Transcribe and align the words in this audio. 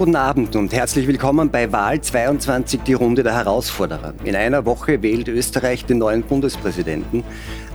Guten 0.00 0.16
Abend 0.16 0.56
und 0.56 0.72
herzlich 0.72 1.06
willkommen 1.06 1.50
bei 1.50 1.72
Wahl 1.72 2.00
22, 2.00 2.80
die 2.84 2.94
Runde 2.94 3.22
der 3.22 3.34
Herausforderer. 3.34 4.14
In 4.24 4.34
einer 4.34 4.64
Woche 4.64 5.02
wählt 5.02 5.28
Österreich 5.28 5.84
den 5.84 5.98
neuen 5.98 6.22
Bundespräsidenten. 6.22 7.22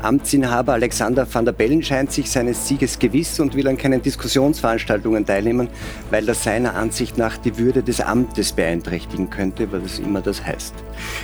Amtsinhaber 0.06 0.74
Alexander 0.74 1.26
van 1.32 1.46
der 1.46 1.52
Bellen 1.52 1.82
scheint 1.82 2.12
sich 2.12 2.30
seines 2.30 2.68
Sieges 2.68 3.00
gewiss 3.00 3.40
und 3.40 3.56
will 3.56 3.68
an 3.68 3.76
keinen 3.76 4.04
Diskussionsveranstaltungen 4.04 5.26
teilnehmen, 5.26 5.68
weil 6.12 6.26
das 6.26 6.44
seiner 6.44 6.76
Ansicht 6.76 7.18
nach 7.18 7.38
die 7.38 7.58
Würde 7.58 7.82
des 7.82 8.02
Amtes 8.02 8.54
beeinträchtigen 8.54 9.32
könnte, 9.32 9.68
was 9.72 9.98
immer 9.98 10.22
das 10.22 10.46
heißt. 10.46 10.76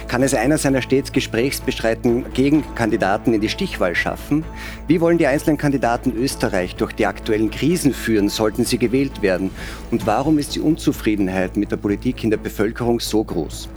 Kann 0.08 0.24
es 0.24 0.34
einer 0.34 0.58
seiner 0.58 0.82
stets 0.82 1.12
gesprächsbestreitenden 1.12 2.34
Gegenkandidaten 2.34 3.36
in 3.36 3.42
die 3.42 3.50
Stichwahl 3.50 3.94
schaffen? 3.94 4.44
Wie 4.88 5.00
wollen 5.00 5.20
die 5.20 5.28
einzelnen 5.28 5.60
Kandidaten 5.60 6.12
Österreich 6.16 6.76
durch 6.76 6.94
die 6.94 7.06
aktuellen 7.06 7.52
Krisen 7.52 7.94
führen, 7.94 8.30
sollten 8.30 8.66
sie 8.66 8.80
gewählt 8.80 9.22
werden? 9.22 9.52
Und 9.92 10.08
warum 10.08 10.40
ist 10.40 10.56
die 10.56 10.60
Unzufriedenheit 10.60 11.56
mit 11.56 11.72
der 11.72 11.78
Politik 11.78 12.24
in 12.24 12.32
der 12.32 12.38
Bevölkerung 12.38 13.00
so 13.00 13.24
groß? 13.24 13.70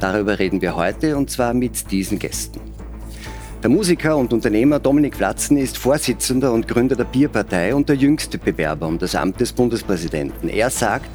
Darüber 0.00 0.38
reden 0.38 0.62
wir 0.62 0.76
heute 0.76 1.18
und 1.18 1.30
zwar 1.30 1.52
mit 1.52 1.90
diesen 1.90 2.18
Gästen. 2.18 2.75
Der 3.66 3.74
Musiker 3.74 4.16
und 4.16 4.32
Unternehmer 4.32 4.78
Dominik 4.78 5.18
Platzen 5.18 5.56
ist 5.56 5.76
Vorsitzender 5.76 6.52
und 6.52 6.68
Gründer 6.68 6.94
der 6.94 7.02
Bierpartei 7.02 7.74
und 7.74 7.88
der 7.88 7.96
jüngste 7.96 8.38
Bewerber 8.38 8.86
um 8.86 8.96
das 8.96 9.16
Amt 9.16 9.40
des 9.40 9.52
Bundespräsidenten. 9.52 10.48
Er 10.48 10.70
sagt, 10.70 11.10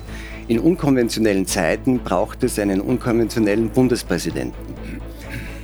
in 0.50 0.60
unkonventionellen 0.60 1.46
Zeiten 1.46 2.00
braucht 2.00 2.44
es 2.44 2.60
einen 2.60 2.82
unkonventionellen 2.82 3.70
Bundespräsidenten. 3.70 4.76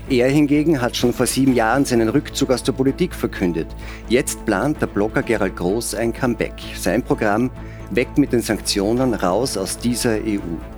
Er 0.10 0.30
hingegen 0.30 0.80
hat 0.80 0.96
schon 0.96 1.12
vor 1.12 1.26
sieben 1.26 1.54
Jahren 1.54 1.84
seinen 1.84 2.08
Rückzug 2.08 2.52
aus 2.52 2.64
der 2.64 2.72
Politik 2.72 3.14
verkündet. 3.14 3.68
Jetzt 4.08 4.46
plant 4.46 4.82
der 4.82 4.88
Blogger 4.88 5.24
Gerald 5.24 5.58
Groß 5.58 5.94
ein 5.94 6.14
Comeback. 6.14 6.54
Sein 6.78 7.04
Programm 7.04 7.52
Weg 7.92 8.18
mit 8.18 8.32
den 8.32 8.42
Sanktionen, 8.42 9.14
raus 9.14 9.58
aus 9.58 9.78
dieser 9.78 10.12
EU. 10.12 10.77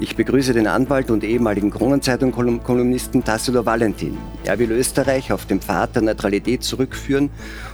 Ich 0.00 0.14
begrüße 0.14 0.52
den 0.52 0.68
Anwalt 0.68 1.10
und 1.10 1.24
ehemaligen 1.24 1.72
Kronenzeitung-Kolumnisten 1.72 3.24
Tassilo 3.24 3.66
Valentin. 3.66 4.16
Er 4.44 4.56
will 4.60 4.70
Österreich 4.70 5.32
auf 5.32 5.46
den 5.46 5.60
Pfad 5.60 5.96
der 5.96 6.02
Neutralität 6.02 6.62
zurückführen 6.62 7.30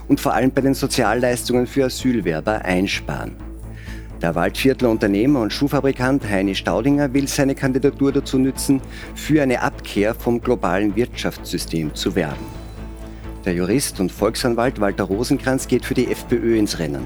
und 0.09 0.21
vor 0.21 0.33
allem 0.33 0.51
bei 0.51 0.63
den 0.63 0.73
Sozialleistungen 0.73 1.67
für 1.67 1.85
Asylwerber 1.85 2.65
einsparen. 2.65 3.37
Der 4.23 4.35
Waldviertler 4.35 4.89
Unternehmer 4.89 5.41
und 5.41 5.53
Schuhfabrikant 5.53 6.25
Heini 6.27 6.55
Staudinger 6.55 7.13
will 7.13 7.29
seine 7.29 7.55
Kandidatur 7.55 8.11
dazu 8.11 8.39
nützen, 8.39 8.81
für 9.15 9.43
eine 9.43 9.61
Abkehr 9.61 10.15
vom 10.15 10.41
globalen 10.41 10.97
Wirtschaftssystem 10.97 11.95
zu 11.95 12.15
werben. 12.15 12.47
Der 13.45 13.53
Jurist 13.53 14.01
und 14.01 14.11
Volksanwalt 14.11 14.81
Walter 14.81 15.05
Rosenkranz 15.05 15.69
geht 15.69 15.85
für 15.85 15.93
die 15.93 16.11
FPÖ 16.11 16.57
ins 16.57 16.79
Rennen. 16.79 17.05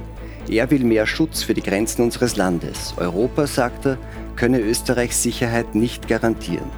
Er 0.49 0.71
will 0.71 0.85
mehr 0.85 1.07
Schutz 1.07 1.43
für 1.43 1.53
die 1.55 1.63
Grenzen 1.63 2.03
unseres 2.03 2.37
Landes. 2.37 2.95
Europa, 2.97 3.47
sagt 3.47 3.85
er, 3.85 3.99
könne 4.39 4.61
Österreichs 4.61 5.23
Sicherheit 5.23 5.75
nicht 5.75 6.07
garantieren. 6.07 6.71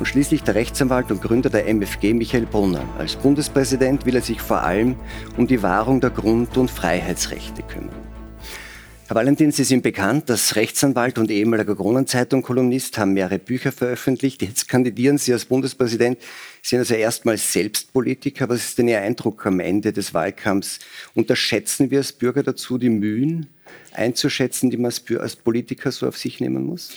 Und 0.00 0.06
schließlich 0.06 0.42
der 0.42 0.56
Rechtsanwalt 0.56 1.10
und 1.10 1.22
Gründer 1.22 1.48
der 1.48 1.68
MFG 1.68 2.14
Michael 2.14 2.46
Brunner. 2.46 2.82
Als 2.98 3.16
Bundespräsident 3.16 4.06
will 4.06 4.16
er 4.16 4.22
sich 4.22 4.40
vor 4.40 4.62
allem 4.62 4.96
um 5.36 5.46
die 5.46 5.62
Wahrung 5.62 6.00
der 6.00 6.10
Grund- 6.10 6.56
und 6.56 6.70
Freiheitsrechte 6.70 7.62
kümmern. 7.62 7.94
Herr 9.06 9.16
Valentin, 9.16 9.52
Sie 9.52 9.64
sind 9.64 9.82
bekannt 9.82 10.30
als 10.30 10.56
Rechtsanwalt 10.56 11.18
und 11.18 11.30
ehemaliger 11.30 11.76
Kronenzeitung-Kolumnist, 11.76 12.96
haben 12.98 13.12
mehrere 13.12 13.38
Bücher 13.38 13.72
veröffentlicht. 13.72 14.42
Jetzt 14.42 14.68
kandidieren 14.68 15.18
Sie 15.18 15.32
als 15.32 15.44
Bundespräsident, 15.44 16.18
Sie 16.62 16.70
sind 16.70 16.80
also 16.80 16.94
erstmals 16.94 17.52
selbst 17.52 17.92
Politiker. 17.92 18.48
Was 18.48 18.64
ist 18.64 18.78
denn 18.78 18.88
Ihr 18.88 19.00
Eindruck 19.00 19.46
am 19.46 19.60
Ende 19.60 19.92
des 19.92 20.14
Wahlkampfs? 20.14 20.78
Unterschätzen 21.14 21.90
wir 21.90 21.98
als 21.98 22.12
Bürger 22.12 22.42
dazu 22.42 22.78
die 22.78 22.88
Mühen 22.88 23.48
einzuschätzen, 24.00 24.70
die 24.70 24.76
man 24.76 24.92
als 25.18 25.36
Politiker 25.36 25.92
so 25.92 26.08
auf 26.08 26.16
sich 26.16 26.40
nehmen 26.40 26.64
muss? 26.64 26.90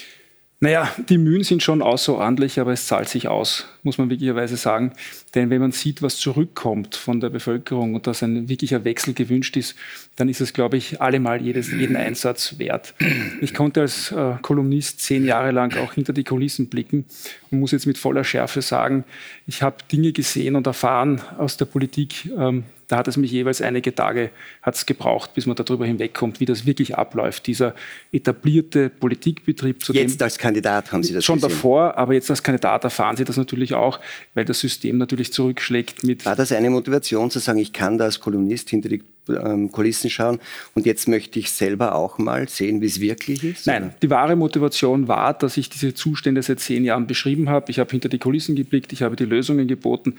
Naja, 0.64 0.90
die 1.10 1.18
Mühen 1.18 1.44
sind 1.44 1.62
schon 1.62 1.82
außerordentlich, 1.82 2.58
aber 2.58 2.72
es 2.72 2.88
zahlt 2.88 3.10
sich 3.10 3.28
aus, 3.28 3.66
muss 3.84 3.98
man 3.98 4.10
wirklicherweise 4.10 4.56
sagen. 4.56 4.94
Denn 5.36 5.50
wenn 5.50 5.60
man 5.60 5.74
sieht, 5.74 6.02
was 6.02 6.16
zurückkommt 6.16 6.96
von 6.96 7.20
der 7.20 7.30
Bevölkerung 7.30 7.96
und 7.96 8.08
dass 8.08 8.24
ein 8.24 8.48
wirklicher 8.48 8.86
Wechsel 8.86 9.14
gewünscht 9.14 9.58
ist, 9.58 9.76
dann 10.16 10.30
ist 10.30 10.40
es, 10.40 10.54
glaube 10.54 10.78
ich, 10.78 11.02
allemal 11.02 11.42
jedes, 11.42 11.70
jeden 11.70 11.98
Einsatz 11.98 12.60
wert. 12.60 12.94
Ich 13.42 13.54
konnte 13.54 13.82
als 13.82 14.14
äh, 14.14 14.36
Kolumnist 14.42 15.02
zehn 15.02 15.26
Jahre 15.26 15.52
lang 15.52 15.76
auch 15.80 15.92
hinter 15.92 16.14
die 16.14 16.24
Kulissen 16.24 16.70
blicken 16.70 17.04
und 17.52 17.60
muss 17.60 17.74
jetzt 17.74 17.86
mit 17.86 17.98
voller 17.98 18.24
Schärfe 18.24 18.62
sagen, 18.62 19.04
ich 19.46 19.64
habe 19.64 19.76
Dinge 19.92 20.14
gesehen 20.14 20.56
und 20.56 20.66
erfahren 20.66 21.20
aus 21.38 21.58
der 21.58 21.66
Politik, 21.66 22.32
ähm, 22.38 22.64
da 22.88 22.98
hat 22.98 23.08
es 23.08 23.18
mich 23.18 23.32
jeweils 23.32 23.62
einige 23.62 23.94
Tage 23.94 24.32
hat's 24.62 24.86
gebraucht, 24.86 25.34
bis 25.34 25.46
man 25.46 25.56
darüber 25.56 25.86
hinwegkommt, 25.86 26.40
wie 26.40 26.46
das 26.46 26.66
wirklich 26.66 26.96
abläuft. 26.96 27.48
Dieser 27.48 27.76
etablierte 28.12 28.90
Politikbetrieb. 28.90 29.84
Zu 29.84 29.94
jetzt 29.94 30.22
als 30.22 30.38
Kandidat 30.38 30.92
haben 30.92 31.04
Sie 31.04 31.14
das 31.14 31.26
Schon 31.26 31.38
gesehen. 31.38 31.50
davor, 31.50 31.98
aber 31.98 32.14
jetzt 32.14 32.30
als 32.30 32.44
Kandidat 32.44 32.84
erfahren 32.84 33.16
Sie 33.16 33.24
das 33.24 33.38
natürlich 33.38 33.74
auch, 33.74 34.00
weil 34.34 34.46
das 34.46 34.60
System 34.60 34.98
natürlich 34.98 35.34
zurückschlägt 35.34 36.04
mit. 36.04 36.26
War 36.26 36.36
das 36.36 36.52
eine 36.52 36.70
Motivation 36.70 37.30
zu 37.32 37.40
sagen, 37.40 37.60
ich 37.60 37.74
kann 37.74 37.98
da 37.98 38.06
als 38.06 38.20
Kolumnist 38.20 38.70
hinter 38.70 38.90
die 38.90 39.04
ähm, 39.30 39.72
Kulissen 39.72 40.10
schauen 40.10 40.40
und 40.74 40.86
jetzt 40.86 41.08
möchte 41.08 41.40
ich 41.40 41.52
selber 41.52 41.96
auch 41.96 42.18
mal 42.18 42.50
sehen, 42.50 42.82
wie 42.82 42.88
es 42.88 43.00
wirklich 43.00 43.44
ist? 43.44 43.68
Nein, 43.68 43.94
die 44.02 44.10
wahre 44.10 44.36
Motivation 44.36 45.08
war, 45.08 45.34
dass 45.34 45.58
ich 45.58 45.70
diese 45.70 45.94
Zustände 45.94 46.44
seit 46.44 46.60
zehn 46.60 46.84
Jahren 46.84 47.08
beschrieben 47.08 47.50
habe. 47.50 47.72
Ich 47.72 47.80
habe 47.80 47.90
hinter 47.92 48.10
die 48.10 48.20
Kulissen 48.20 48.56
geblickt, 48.56 48.92
ich 48.94 49.02
habe 49.02 49.16
die 49.16 49.26
Lösungen 49.26 49.68
geboten 49.68 50.16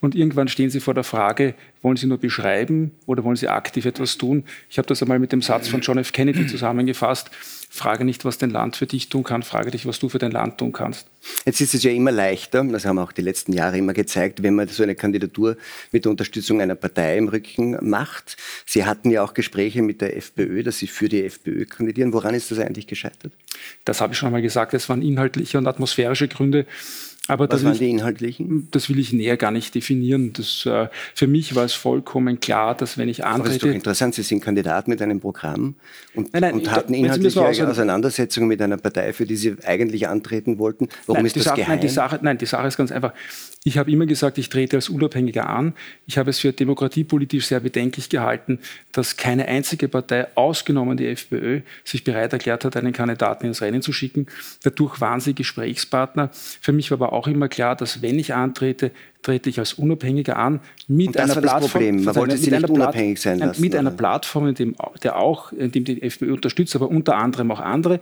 und 0.00 0.14
irgendwann 0.14 0.48
stehen 0.48 0.70
Sie 0.70 0.80
vor 0.80 0.94
der 0.94 1.04
Frage, 1.04 1.54
wollen 1.82 1.96
Sie 1.96 2.06
nur 2.06 2.18
beschreiben 2.18 2.92
oder 3.06 3.24
wollen 3.24 3.36
Sie 3.36 3.48
aktiv 3.48 3.84
etwas 3.84 4.16
tun? 4.16 4.44
Ich 4.70 4.78
habe 4.78 4.86
das 4.86 5.02
einmal 5.02 5.18
mit 5.18 5.32
dem 5.32 5.42
Satz 5.42 5.68
von 5.68 5.80
John 5.80 5.98
F. 5.98 6.12
Kennedy 6.12 6.46
zusammengefasst. 6.46 7.30
Frage 7.74 8.04
nicht, 8.04 8.24
was 8.26 8.36
dein 8.36 8.50
Land 8.50 8.76
für 8.76 8.86
dich 8.86 9.08
tun 9.08 9.24
kann, 9.24 9.42
frage 9.42 9.70
dich, 9.70 9.86
was 9.86 9.98
du 9.98 10.10
für 10.10 10.18
dein 10.18 10.30
Land 10.30 10.58
tun 10.58 10.72
kannst. 10.72 11.06
Jetzt 11.46 11.60
ist 11.62 11.74
es 11.74 11.82
ja 11.82 11.90
immer 11.90 12.12
leichter, 12.12 12.62
das 12.64 12.84
haben 12.84 12.98
auch 12.98 13.12
die 13.12 13.22
letzten 13.22 13.54
Jahre 13.54 13.78
immer 13.78 13.94
gezeigt, 13.94 14.42
wenn 14.42 14.54
man 14.54 14.68
so 14.68 14.82
eine 14.82 14.94
Kandidatur 14.94 15.56
mit 15.90 16.04
der 16.04 16.10
Unterstützung 16.10 16.60
einer 16.60 16.74
Partei 16.74 17.16
im 17.16 17.28
Rücken 17.28 17.78
macht. 17.80 18.36
Sie 18.66 18.84
hatten 18.84 19.10
ja 19.10 19.22
auch 19.22 19.32
Gespräche 19.32 19.80
mit 19.80 20.02
der 20.02 20.16
FPÖ, 20.18 20.62
dass 20.62 20.78
Sie 20.78 20.86
für 20.86 21.08
die 21.08 21.24
FPÖ 21.24 21.64
kandidieren. 21.64 22.12
Woran 22.12 22.34
ist 22.34 22.50
das 22.50 22.58
eigentlich 22.58 22.86
gescheitert? 22.86 23.32
Das 23.86 24.02
habe 24.02 24.12
ich 24.12 24.18
schon 24.18 24.26
einmal 24.26 24.42
gesagt, 24.42 24.74
es 24.74 24.88
waren 24.90 25.00
inhaltliche 25.00 25.56
und 25.56 25.66
atmosphärische 25.66 26.28
Gründe. 26.28 26.66
Aber 27.28 27.48
Was 27.48 27.64
waren 27.64 27.78
die 27.78 27.88
inhaltlichen? 27.88 28.66
Das 28.72 28.88
will 28.88 28.98
ich 28.98 29.12
näher 29.12 29.36
gar 29.36 29.52
nicht 29.52 29.76
definieren. 29.76 30.32
Das, 30.32 30.66
äh, 30.66 30.88
für 31.14 31.28
mich 31.28 31.54
war 31.54 31.64
es 31.64 31.72
vollkommen 31.72 32.40
klar, 32.40 32.74
dass 32.74 32.98
wenn 32.98 33.08
ich 33.08 33.24
antrete... 33.24 33.44
Aber 33.44 33.54
ist 33.54 33.62
doch 33.62 33.68
interessant, 33.68 34.14
Sie 34.16 34.22
sind 34.22 34.40
Kandidat 34.40 34.88
mit 34.88 35.00
einem 35.00 35.20
Programm 35.20 35.76
und, 36.14 36.32
nein, 36.32 36.42
nein, 36.42 36.54
und 36.54 36.70
hatten 36.72 36.94
inhaltliche 36.94 37.40
Auseinandersetzungen 37.40 38.48
mit 38.48 38.60
einer 38.60 38.76
Partei, 38.76 39.12
für 39.12 39.24
die 39.24 39.36
Sie 39.36 39.54
eigentlich 39.64 40.08
antreten 40.08 40.58
wollten. 40.58 40.88
Warum 41.06 41.18
nein, 41.18 41.26
ist 41.26 41.36
das 41.36 41.44
Sache, 41.44 41.56
geheim? 41.58 41.70
Nein 41.76 41.80
die, 41.80 41.88
Sache, 41.88 42.18
nein, 42.22 42.38
die 42.38 42.46
Sache 42.46 42.66
ist 42.66 42.76
ganz 42.76 42.90
einfach. 42.90 43.12
Ich 43.64 43.78
habe 43.78 43.92
immer 43.92 44.06
gesagt, 44.06 44.38
ich 44.38 44.48
trete 44.48 44.76
als 44.76 44.88
Unabhängiger 44.88 45.48
an. 45.48 45.74
Ich 46.08 46.18
habe 46.18 46.30
es 46.30 46.40
für 46.40 46.52
demokratiepolitisch 46.52 47.46
sehr 47.46 47.60
bedenklich 47.60 48.08
gehalten, 48.08 48.58
dass 48.90 49.16
keine 49.16 49.46
einzige 49.46 49.86
Partei, 49.86 50.26
ausgenommen 50.34 50.96
die 50.96 51.06
FPÖ, 51.06 51.60
sich 51.84 52.02
bereit 52.02 52.32
erklärt 52.32 52.64
hat, 52.64 52.76
einen 52.76 52.92
Kandidaten 52.92 53.46
ins 53.46 53.62
Rennen 53.62 53.80
zu 53.80 53.92
schicken. 53.92 54.26
Dadurch 54.64 55.00
waren 55.00 55.20
sie 55.20 55.34
Gesprächspartner. 55.34 56.30
Für 56.32 56.72
mich 56.72 56.90
war 56.90 57.00
aber 57.00 57.11
auch 57.12 57.26
immer 57.26 57.48
klar, 57.48 57.76
dass 57.76 58.02
wenn 58.02 58.18
ich 58.18 58.34
antrete, 58.34 58.90
trete 59.22 59.50
ich 59.50 59.58
als 59.58 59.74
Unabhängiger 59.74 60.36
an 60.36 60.60
mit 60.88 61.08
Und 61.08 61.16
das 61.16 61.22
einer 61.22 61.34
war 61.36 61.42
Plattform. 61.42 61.62
Das 61.62 61.72
Problem. 61.72 62.04
Man 62.04 62.16
wollte 62.16 62.36
sie 62.36 62.50
nicht 62.50 62.70
unabhängig 62.70 63.20
sein 63.20 63.38
lassen. 63.38 63.60
Mit 63.60 63.72
oder? 63.72 63.80
einer 63.80 63.90
Plattform, 63.90 64.48
in 64.48 64.54
dem, 64.54 64.76
der 65.02 65.16
auch, 65.16 65.52
in 65.52 65.70
dem 65.70 65.84
die 65.84 66.02
FPÖ 66.02 66.32
unterstützt, 66.32 66.74
aber 66.76 66.88
unter 66.88 67.16
anderem 67.16 67.50
auch 67.50 67.60
andere. 67.60 68.00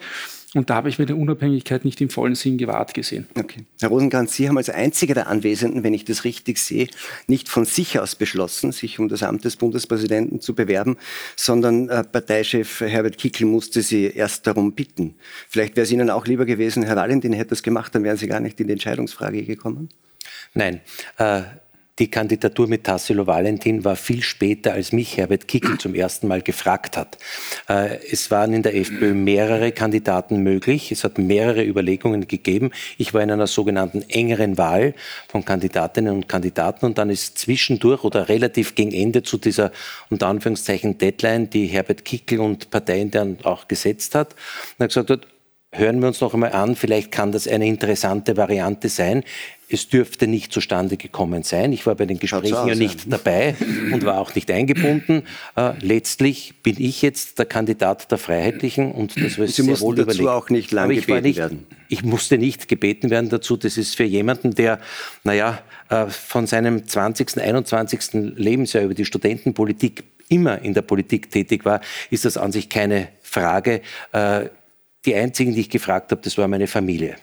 Und 0.53 0.69
da 0.69 0.75
habe 0.75 0.89
ich 0.89 0.99
mir 0.99 1.07
die 1.07 1.13
Unabhängigkeit 1.13 1.85
nicht 1.85 2.01
im 2.01 2.11
vollen 2.11 2.35
Sinn 2.35 2.59
gewahrt 2.59 2.93
gesehen. 2.93 3.29
Okay. 3.39 3.67
Herr 3.81 3.89
Rosenkranz, 3.89 4.35
Sie 4.35 4.49
haben 4.49 4.57
als 4.57 4.69
einziger 4.69 5.15
der 5.15 5.29
Anwesenden, 5.29 5.85
wenn 5.85 5.95
ich 5.95 6.05
das 6.05 6.25
richtig 6.25 6.59
sehe, 6.59 6.89
nicht 7.29 7.49
von 7.49 7.65
sich 7.65 8.01
aus 8.01 8.17
beschlossen, 8.17 8.73
sich 8.73 8.99
um 8.99 9.09
das 9.09 9.23
Amt 9.23 9.45
des 9.45 9.55
Bundespräsidenten 9.55 10.41
zu 10.41 10.57
bewerben, 10.57 10.97
sondern 11.37 11.89
äh, 11.89 12.03
Parteichef 12.03 12.81
Herbert 12.81 13.17
Kickl 13.17 13.45
musste 13.45 13.83
Sie 13.83 14.07
erst 14.07 14.45
darum 14.49 14.73
bitten. 14.73 15.15
Vielleicht 15.49 15.77
wäre 15.77 15.85
es 15.85 15.93
Ihnen 15.93 16.11
auch 16.11 16.27
lieber 16.27 16.47
gewesen, 16.47 16.83
Herr 16.83 16.97
Valentin 16.97 17.33
hätte 17.33 17.51
das 17.51 17.63
gemacht, 17.63 17.95
dann 17.95 18.03
wären 18.03 18.17
Sie 18.17 18.27
gar 18.27 18.41
nicht 18.41 18.59
in 18.59 18.67
die 18.67 18.73
Entscheidungsfrage 18.73 19.45
gekommen? 19.45 19.89
Nein. 20.55 20.81
Äh, 21.19 21.43
die 22.01 22.11
Kandidatur 22.11 22.67
mit 22.67 22.85
Tassilo 22.85 23.27
Valentin 23.27 23.85
war 23.85 23.95
viel 23.95 24.23
später, 24.23 24.73
als 24.73 24.91
mich 24.91 25.19
Herbert 25.19 25.47
Kickl 25.47 25.77
zum 25.79 25.95
ersten 25.95 26.27
Mal 26.27 26.41
gefragt 26.41 26.97
hat. 26.97 27.19
Äh, 27.69 27.99
es 28.11 28.31
waren 28.31 28.55
in 28.55 28.63
der 28.63 28.75
FPÖ 28.75 29.13
mehrere 29.13 29.71
Kandidaten 29.71 30.43
möglich. 30.43 30.91
Es 30.91 31.05
hat 31.05 31.19
mehrere 31.19 31.63
Überlegungen 31.63 32.27
gegeben. 32.27 32.71
Ich 32.97 33.13
war 33.13 33.23
in 33.23 33.31
einer 33.31 33.47
sogenannten 33.47 34.03
engeren 34.09 34.57
Wahl 34.57 34.95
von 35.29 35.45
Kandidatinnen 35.45 36.15
und 36.15 36.29
Kandidaten 36.29 36.87
und 36.87 36.97
dann 36.97 37.11
ist 37.11 37.39
zwischendurch 37.39 38.03
oder 38.03 38.31
relativ 38.31 38.75
gegen 38.75 38.93
Ende 38.93 39.23
zu 39.23 39.37
dieser 39.37 39.71
unter 40.09 40.29
Anführungszeichen 40.29 40.97
Deadline, 40.97 41.51
die 41.51 41.67
Herbert 41.67 42.07
Kickl 42.07 42.41
und 42.41 42.71
Parteien 42.71 43.11
dann 43.11 43.39
auch 43.43 43.69
gesetzt 43.69 44.15
hat, 44.15 44.35
gesagt 44.79 45.11
hat, 45.11 45.27
hören 45.73 46.01
wir 46.01 46.09
uns 46.09 46.21
noch 46.21 46.35
einmal 46.35 46.53
an, 46.53 46.75
vielleicht 46.75 47.13
kann 47.13 47.33
das 47.33 47.47
eine 47.47 47.67
interessante 47.67 48.37
Variante 48.37 48.89
sein. 48.89 49.23
Es 49.73 49.89
dürfte 49.89 50.27
nicht 50.27 50.53
zustande 50.53 50.97
gekommen 50.97 51.45
sein. 51.45 51.73
Ich 51.73 51.87
war 51.87 51.95
bei 51.95 52.05
den 52.05 52.19
Gesprächen 52.19 52.67
ja 52.67 52.75
nicht 52.75 53.05
dabei 53.07 53.55
und 53.93 54.05
war 54.05 54.19
auch 54.19 54.35
nicht 54.35 54.51
eingebunden. 54.51 55.23
Äh, 55.55 55.75
letztlich 55.81 56.55
bin 56.65 56.75
ich 56.77 57.03
jetzt 57.03 57.39
der 57.39 57.47
Kandidat 57.47 58.11
der 58.11 58.19
Freiheitlichen 58.19 58.91
und 58.91 59.17
das 59.17 59.39
war 59.39 59.47
Sie 59.47 59.63
sehr 59.63 59.81
wohl 59.81 59.95
dazu 59.95 60.09
überlegt. 60.09 60.29
auch 60.29 60.51
nicht 60.51 60.73
lange 60.73 60.97
gebeten 60.97 61.23
nicht, 61.23 61.37
werden. 61.37 61.67
Ich 61.89 62.03
musste 62.03 62.37
nicht 62.37 62.67
gebeten 62.67 63.11
werden 63.11 63.31
dazu. 63.31 63.57
Das 63.57 63.79
ist 63.79 63.95
für 63.95 64.03
jemanden, 64.03 64.57
der, 64.57 64.81
naja, 65.23 65.63
äh, 65.89 66.07
von 66.07 66.49
seinem 66.49 66.89
20., 66.89 67.41
21. 67.41 68.35
Lebensjahr 68.37 68.83
über 68.83 68.95
die 68.95 69.05
Studentenpolitik 69.05 70.03
immer 70.29 70.63
in 70.63 70.75
der 70.75 70.83
Politik 70.83 71.31
tätig 71.31 71.65
war, 71.65 71.81
ist 72.11 72.25
das 72.25 72.37
an 72.37 72.51
sich 72.51 72.69
keine 72.69 73.09
Frage. 73.23 73.83
Äh, 74.13 74.47
die 75.05 75.15
einzigen, 75.15 75.55
die 75.55 75.63
ich 75.63 75.71
gefragt 75.71 76.11
habe, 76.11 76.21
das 76.23 76.37
war 76.39 76.49
meine 76.49 76.67
Familie. 76.67 77.17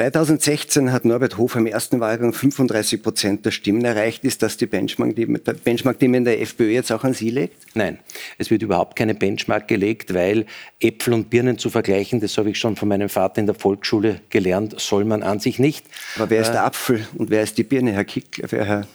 2016 0.00 0.92
hat 0.92 1.04
Norbert 1.04 1.36
Hofer 1.36 1.58
im 1.58 1.66
ersten 1.66 2.00
Wahlgang 2.00 2.32
35 2.32 3.02
Prozent 3.02 3.44
der 3.44 3.50
Stimmen 3.50 3.84
erreicht. 3.84 4.24
Ist 4.24 4.42
das 4.42 4.56
die 4.56 4.64
Benchmark, 4.64 5.14
die, 5.14 5.26
Benchmark, 5.26 5.98
die 5.98 6.08
man 6.08 6.14
in 6.18 6.24
der 6.24 6.40
FPÖ 6.40 6.70
jetzt 6.70 6.90
auch 6.90 7.04
an 7.04 7.12
Sie 7.12 7.28
legt? 7.28 7.76
Nein, 7.76 7.98
es 8.38 8.50
wird 8.50 8.62
überhaupt 8.62 8.96
keine 8.96 9.14
Benchmark 9.14 9.68
gelegt, 9.68 10.14
weil 10.14 10.46
Äpfel 10.80 11.12
und 11.12 11.28
Birnen 11.28 11.58
zu 11.58 11.68
vergleichen, 11.68 12.18
das 12.18 12.38
habe 12.38 12.48
ich 12.48 12.58
schon 12.58 12.76
von 12.76 12.88
meinem 12.88 13.10
Vater 13.10 13.40
in 13.40 13.46
der 13.46 13.54
Volksschule 13.54 14.22
gelernt, 14.30 14.80
soll 14.80 15.04
man 15.04 15.22
an 15.22 15.38
sich 15.38 15.58
nicht. 15.58 15.84
Aber 16.16 16.30
wer 16.30 16.40
ist 16.40 16.52
der 16.52 16.62
äh, 16.62 16.64
Apfel 16.64 17.06
und 17.18 17.28
wer 17.28 17.42
ist 17.42 17.58
die 17.58 17.64
Birne, 17.64 17.92
Herr 17.92 18.06
Kick, 18.06 18.42
Herr, 18.50 18.86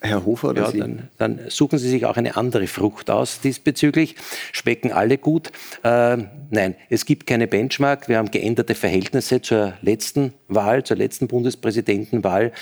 Herr 0.00 0.26
Hofer 0.26 0.48
oder 0.48 0.62
ja, 0.62 0.70
Sie? 0.72 0.78
Dann, 0.80 1.08
dann, 1.18 1.40
suchen 1.50 1.78
Sie 1.78 1.88
sich 1.88 2.04
auch 2.04 2.16
eine 2.16 2.36
andere 2.36 2.66
Frucht 2.66 3.10
aus 3.10 3.40
diesbezüglich. 3.40 4.16
Schmecken 4.50 4.90
alle 4.90 5.18
gut. 5.18 5.52
Äh, 5.84 6.16
nein, 6.50 6.74
es 6.90 7.06
gibt 7.06 7.28
keine 7.28 7.46
Benchmark. 7.46 8.08
Wir 8.08 8.18
haben 8.18 8.32
geänderte 8.32 8.74
Verhältnisse 8.74 9.40
zur 9.40 9.74
letzten 9.82 10.31
letzten 10.32 10.54
Wahl, 10.54 10.84
zur 10.84 10.96
letzten 10.96 11.28
Bundespräsidentenwahl. 11.28 12.52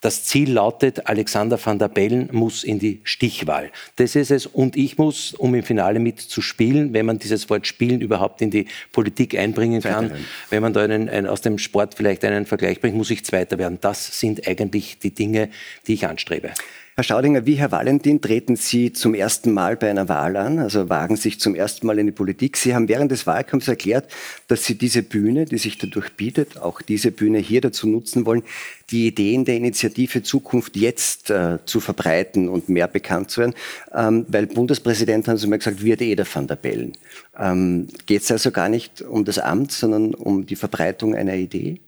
Das 0.00 0.24
Ziel 0.24 0.50
lautet, 0.50 1.06
Alexander 1.06 1.64
van 1.64 1.78
der 1.78 1.86
Bellen 1.86 2.28
muss 2.32 2.64
in 2.64 2.80
die 2.80 3.00
Stichwahl. 3.04 3.70
Das 3.94 4.16
ist 4.16 4.32
es. 4.32 4.46
Und 4.46 4.76
ich 4.76 4.98
muss, 4.98 5.32
um 5.32 5.54
im 5.54 5.62
Finale 5.62 6.00
mitzuspielen, 6.00 6.92
wenn 6.92 7.06
man 7.06 7.20
dieses 7.20 7.48
Wort 7.48 7.68
spielen 7.68 8.00
überhaupt 8.00 8.42
in 8.42 8.50
die 8.50 8.66
Politik 8.90 9.38
einbringen 9.38 9.80
kann, 9.80 10.08
Zweiter 10.08 10.24
wenn 10.50 10.60
man 10.60 10.72
da 10.72 10.82
einen, 10.82 11.08
einen, 11.08 11.28
aus 11.28 11.40
dem 11.40 11.56
Sport 11.56 11.94
vielleicht 11.94 12.24
einen 12.24 12.46
Vergleich 12.46 12.80
bringt, 12.80 12.96
muss 12.96 13.12
ich 13.12 13.24
Zweiter 13.24 13.58
werden. 13.58 13.78
Das 13.80 14.18
sind 14.18 14.48
eigentlich 14.48 14.98
die 14.98 15.14
Dinge, 15.14 15.50
die 15.86 15.94
ich 15.94 16.04
anstrebe. 16.04 16.50
Herr 16.94 17.04
Staudinger, 17.04 17.46
wie 17.46 17.54
Herr 17.54 17.72
Valentin 17.72 18.20
treten 18.20 18.54
Sie 18.54 18.92
zum 18.92 19.14
ersten 19.14 19.50
Mal 19.50 19.78
bei 19.78 19.88
einer 19.88 20.10
Wahl 20.10 20.36
an, 20.36 20.58
also 20.58 20.90
wagen 20.90 21.16
sich 21.16 21.40
zum 21.40 21.54
ersten 21.54 21.86
Mal 21.86 21.98
in 21.98 22.04
die 22.04 22.12
Politik. 22.12 22.58
Sie 22.58 22.74
haben 22.74 22.86
während 22.86 23.10
des 23.10 23.26
Wahlkampfs 23.26 23.66
erklärt, 23.66 24.12
dass 24.46 24.66
Sie 24.66 24.74
diese 24.76 25.02
Bühne, 25.02 25.46
die 25.46 25.56
sich 25.56 25.78
dadurch 25.78 26.12
bietet, 26.12 26.58
auch 26.58 26.82
diese 26.82 27.10
Bühne 27.10 27.38
hier 27.38 27.62
dazu 27.62 27.86
nutzen 27.88 28.26
wollen, 28.26 28.42
die 28.90 29.06
Ideen 29.06 29.46
der 29.46 29.56
Initiative 29.56 30.22
Zukunft 30.22 30.76
jetzt 30.76 31.30
äh, 31.30 31.60
zu 31.64 31.80
verbreiten 31.80 32.50
und 32.50 32.68
mehr 32.68 32.88
bekannt 32.88 33.30
zu 33.30 33.40
werden. 33.40 33.54
Ähm, 33.94 34.26
weil 34.28 34.46
Bundespräsident, 34.46 35.26
haben 35.28 35.38
Sie 35.38 35.46
mal 35.46 35.56
gesagt, 35.56 35.82
wird 35.82 36.02
eh 36.02 36.14
der 36.14 36.26
Van 36.30 36.46
der 36.46 36.56
Bellen. 36.56 36.92
Ähm, 37.38 37.88
Geht 38.04 38.20
es 38.20 38.30
also 38.30 38.50
gar 38.50 38.68
nicht 38.68 39.00
um 39.00 39.24
das 39.24 39.38
Amt, 39.38 39.72
sondern 39.72 40.12
um 40.12 40.44
die 40.44 40.56
Verbreitung 40.56 41.14
einer 41.14 41.36
Idee? 41.36 41.80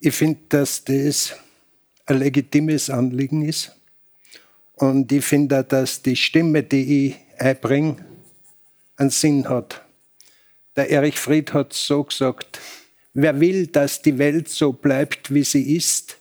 Ich 0.00 0.14
finde, 0.14 0.40
dass 0.50 0.84
das 0.84 1.34
ein 2.04 2.18
legitimes 2.18 2.90
Anliegen 2.90 3.40
ist 3.40 3.72
und 4.76 5.10
ich 5.10 5.24
finde, 5.24 5.64
dass 5.64 6.02
die 6.02 6.16
Stimme, 6.16 6.62
die 6.62 7.08
ich 7.08 7.16
einbringe, 7.38 7.96
einen 8.96 9.10
Sinn 9.10 9.48
hat. 9.48 9.82
Der 10.76 10.90
Erich 10.90 11.18
Fried 11.18 11.52
hat 11.54 11.72
so 11.72 12.04
gesagt, 12.04 12.60
wer 13.14 13.40
will, 13.40 13.66
dass 13.66 14.02
die 14.02 14.18
Welt 14.18 14.48
so 14.48 14.72
bleibt, 14.72 15.32
wie 15.32 15.44
sie 15.44 15.76
ist, 15.76 16.18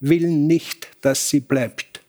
will 0.00 0.28
nicht, 0.28 0.88
dass 1.02 1.28
sie 1.28 1.40
bleibt. 1.40 2.00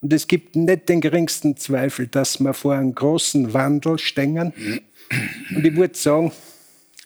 Und 0.00 0.12
es 0.12 0.26
gibt 0.26 0.56
nicht 0.56 0.88
den 0.88 1.00
geringsten 1.00 1.56
Zweifel, 1.56 2.06
dass 2.06 2.40
wir 2.40 2.54
vor 2.54 2.74
einem 2.74 2.94
großen 2.94 3.52
Wandel 3.52 3.98
stehen. 3.98 4.52
Und 5.54 5.64
ich 5.64 5.76
würde 5.76 5.96
sagen, 5.96 6.32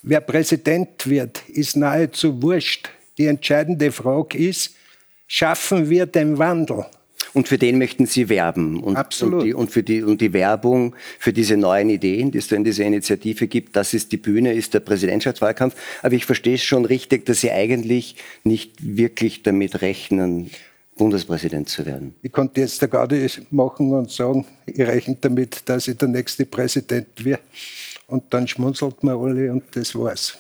wer 0.02 0.20
Präsident 0.20 1.08
wird, 1.08 1.48
ist 1.48 1.76
nahezu 1.76 2.40
wurscht. 2.42 2.90
Die 3.18 3.26
entscheidende 3.26 3.90
Frage 3.90 4.38
ist, 4.38 4.74
schaffen 5.26 5.90
wir 5.90 6.06
den 6.06 6.38
Wandel? 6.38 6.86
Und 7.32 7.48
für 7.48 7.58
den 7.58 7.78
möchten 7.78 8.06
Sie 8.06 8.28
werben. 8.28 8.82
Und, 8.82 8.96
Absolut. 8.96 9.40
Und 9.40 9.44
die, 9.44 9.54
und, 9.54 9.70
für 9.70 9.82
die, 9.82 10.02
und 10.02 10.20
die 10.20 10.32
Werbung 10.32 10.94
für 11.18 11.32
diese 11.32 11.56
neuen 11.56 11.88
Ideen, 11.90 12.30
die 12.30 12.38
es 12.38 12.48
da 12.48 12.56
in 12.56 12.64
dieser 12.64 12.84
Initiative 12.84 13.46
gibt, 13.46 13.76
das 13.76 13.94
ist 13.94 14.12
die 14.12 14.16
Bühne, 14.16 14.52
ist 14.52 14.74
der 14.74 14.80
Präsidentschaftswahlkampf. 14.80 15.74
Aber 16.02 16.14
ich 16.14 16.26
verstehe 16.26 16.54
es 16.54 16.62
schon 16.62 16.84
richtig, 16.84 17.26
dass 17.26 17.40
Sie 17.40 17.50
eigentlich 17.50 18.16
nicht 18.42 18.72
wirklich 18.80 19.42
damit 19.42 19.82
rechnen, 19.82 20.50
Bundespräsident 20.96 21.68
zu 21.68 21.86
werden. 21.86 22.14
Ich 22.22 22.30
konnte 22.30 22.60
jetzt 22.60 22.82
da 22.82 22.86
gerade 22.86 23.26
machen 23.50 23.90
und 23.92 24.10
sagen, 24.10 24.44
ich 24.66 24.80
rechne 24.80 25.16
damit, 25.20 25.62
dass 25.64 25.88
ich 25.88 25.96
der 25.96 26.08
nächste 26.08 26.44
Präsident 26.44 27.24
werde. 27.24 27.42
Und 28.06 28.24
dann 28.30 28.46
schmunzelt 28.46 29.02
man 29.02 29.16
alle 29.16 29.50
und 29.52 29.64
das 29.72 29.94
war's. 29.94 30.36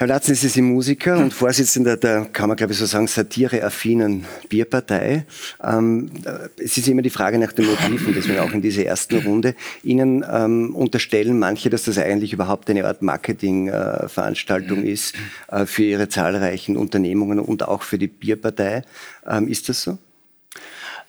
Herr 0.00 0.06
Latzen, 0.06 0.34
Sie 0.34 0.48
sind 0.48 0.64
Musiker 0.64 1.18
und 1.18 1.34
Vorsitzender 1.34 1.98
der, 1.98 2.24
kann 2.24 2.48
man 2.48 2.56
glaube 2.56 2.72
ich 2.72 2.78
so 2.78 2.86
sagen, 2.86 3.06
satireaffinen 3.06 4.24
Bierpartei. 4.48 5.26
Ähm, 5.62 6.10
es 6.56 6.78
ist 6.78 6.88
immer 6.88 7.02
die 7.02 7.10
Frage 7.10 7.38
nach 7.38 7.52
den 7.52 7.66
Motiven, 7.66 8.14
deswegen 8.14 8.38
auch 8.38 8.50
in 8.50 8.62
dieser 8.62 8.86
ersten 8.86 9.18
Runde. 9.18 9.54
Ihnen 9.82 10.24
ähm, 10.26 10.74
unterstellen 10.74 11.38
manche, 11.38 11.68
dass 11.68 11.82
das 11.82 11.98
eigentlich 11.98 12.32
überhaupt 12.32 12.70
eine 12.70 12.86
Art 12.86 13.02
Marketingveranstaltung 13.02 14.84
äh, 14.84 14.90
ist 14.90 15.16
äh, 15.48 15.66
für 15.66 15.82
Ihre 15.82 16.08
zahlreichen 16.08 16.78
Unternehmungen 16.78 17.38
und 17.38 17.68
auch 17.68 17.82
für 17.82 17.98
die 17.98 18.08
Bierpartei. 18.08 18.84
Ähm, 19.28 19.48
ist 19.48 19.68
das 19.68 19.82
so? 19.82 19.98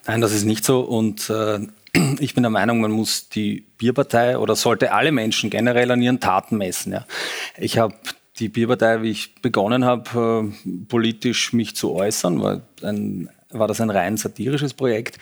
Nein, 0.06 0.20
das 0.20 0.34
ist 0.34 0.44
nicht 0.44 0.66
so 0.66 0.82
und 0.82 1.30
äh 1.30 1.60
ich 2.20 2.34
bin 2.34 2.44
der 2.44 2.50
Meinung, 2.50 2.82
man 2.82 2.92
muss 2.92 3.30
die 3.30 3.66
Bierpartei 3.78 4.38
oder 4.38 4.58
sollte 4.58 4.92
alle 4.92 5.14
Menschen 5.14 5.50
generell 5.50 5.92
an 5.92 6.02
ihren 6.02 6.20
Taten 6.20 6.58
messen. 6.58 6.94
Ja. 6.94 7.06
Ich 7.58 7.78
habe 7.78 7.96
die 8.39 8.50
Bierpartei, 8.50 9.01
wie 9.01 9.12
ich 9.12 9.36
begonnen 9.42 9.86
habe, 9.86 10.51
äh, 10.51 10.86
politisch 10.88 11.54
mich 11.54 11.75
zu 11.75 11.94
äußern, 11.94 12.42
war, 12.42 12.62
ein, 12.81 13.30
war 13.50 13.68
das 13.68 13.81
ein 13.81 13.89
rein 13.89 14.18
satirisches 14.18 14.74
Projekt. 14.74 15.18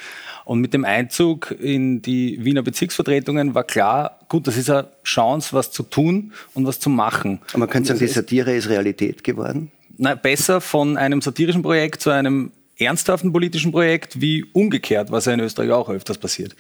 Und 0.46 0.62
mit 0.62 0.74
dem 0.74 0.86
Einzug 0.86 1.52
in 1.52 2.02
die 2.02 2.44
Wiener 2.44 2.62
Bezirksvertretungen 2.62 3.56
war 3.56 3.64
klar, 3.64 4.20
gut, 4.30 4.48
das 4.48 4.58
ist 4.58 4.70
eine 4.70 4.88
Chance, 5.04 5.54
was 5.54 5.72
zu 5.72 5.84
tun 5.84 6.34
und 6.54 6.66
was 6.66 6.80
zu 6.80 6.90
machen. 6.90 7.40
Aber 7.50 7.60
man 7.60 7.70
könnte 7.70 7.90
sagen, 7.90 8.00
die 8.00 8.08
Satire 8.08 8.56
ist 8.56 8.70
Realität 8.70 9.24
geworden? 9.24 9.72
Na, 9.98 10.16
besser 10.16 10.62
von 10.62 10.98
einem 10.98 11.22
satirischen 11.22 11.62
Projekt 11.62 12.02
zu 12.02 12.10
einem 12.10 12.52
ernsthaften 12.78 13.34
politischen 13.34 13.72
Projekt 13.72 14.22
wie 14.22 14.46
umgekehrt, 14.54 15.12
was 15.12 15.26
ja 15.26 15.34
in 15.34 15.40
Österreich 15.40 15.72
auch 15.72 15.90
öfters 15.90 16.18
passiert. 16.18 16.56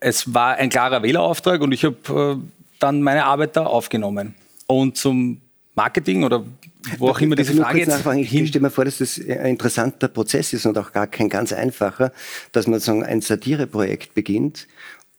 Es 0.00 0.32
war 0.32 0.54
ein 0.56 0.70
klarer 0.70 1.02
Wählerauftrag 1.02 1.60
und 1.60 1.72
ich 1.72 1.84
habe 1.84 2.40
äh, 2.40 2.46
dann 2.78 3.02
meine 3.02 3.24
Arbeit 3.26 3.56
da 3.56 3.66
aufgenommen. 3.66 4.34
Und 4.66 4.96
zum 4.96 5.42
Marketing 5.74 6.24
oder 6.24 6.44
wo 6.98 7.08
auch 7.08 7.20
immer 7.20 7.36
diese 7.36 7.54
Frage 7.54 7.78
jetzt. 7.78 8.06
Ich 8.06 8.48
stelle 8.48 8.62
mir 8.62 8.70
vor, 8.70 8.84
dass 8.84 8.98
das 8.98 9.18
ein 9.18 9.46
interessanter 9.46 10.08
Prozess 10.08 10.52
ist 10.52 10.66
und 10.66 10.76
auch 10.76 10.92
gar 10.92 11.06
kein 11.06 11.28
ganz 11.28 11.52
einfacher, 11.52 12.12
dass 12.52 12.66
man 12.66 12.80
sagen, 12.80 13.04
ein 13.04 13.20
Satireprojekt 13.20 14.14
beginnt 14.14 14.66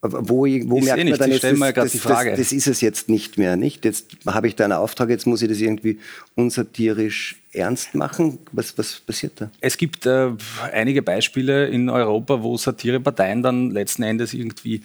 wo, 0.03 0.45
wo 0.45 0.81
merkt 0.81 0.99
eh 0.99 1.09
man 1.09 1.17
dann 1.17 1.31
jetzt, 1.31 1.43
das, 1.45 1.59
das, 1.73 1.91
das, 2.01 2.25
das, 2.35 2.51
ist 2.51 2.67
es 2.67 2.81
jetzt 2.81 3.07
nicht 3.07 3.37
mehr, 3.37 3.55
nicht? 3.55 3.85
Jetzt 3.85 4.17
habe 4.27 4.47
ich 4.47 4.55
da 4.55 4.65
einen 4.65 4.73
Auftrag, 4.73 5.09
jetzt 5.09 5.25
muss 5.25 5.41
ich 5.41 5.47
das 5.47 5.59
irgendwie 5.59 5.97
unsatirisch 6.35 7.37
ernst 7.53 7.95
machen. 7.95 8.39
Was, 8.51 8.77
was 8.77 8.99
passiert 8.99 9.39
da? 9.39 9.49
Es 9.61 9.77
gibt 9.77 10.05
äh, 10.05 10.31
einige 10.73 11.01
Beispiele 11.01 11.67
in 11.67 11.89
Europa, 11.89 12.43
wo 12.43 12.57
Satireparteien 12.57 13.43
dann 13.43 13.71
letzten 13.71 14.03
Endes 14.03 14.33
irgendwie 14.33 14.81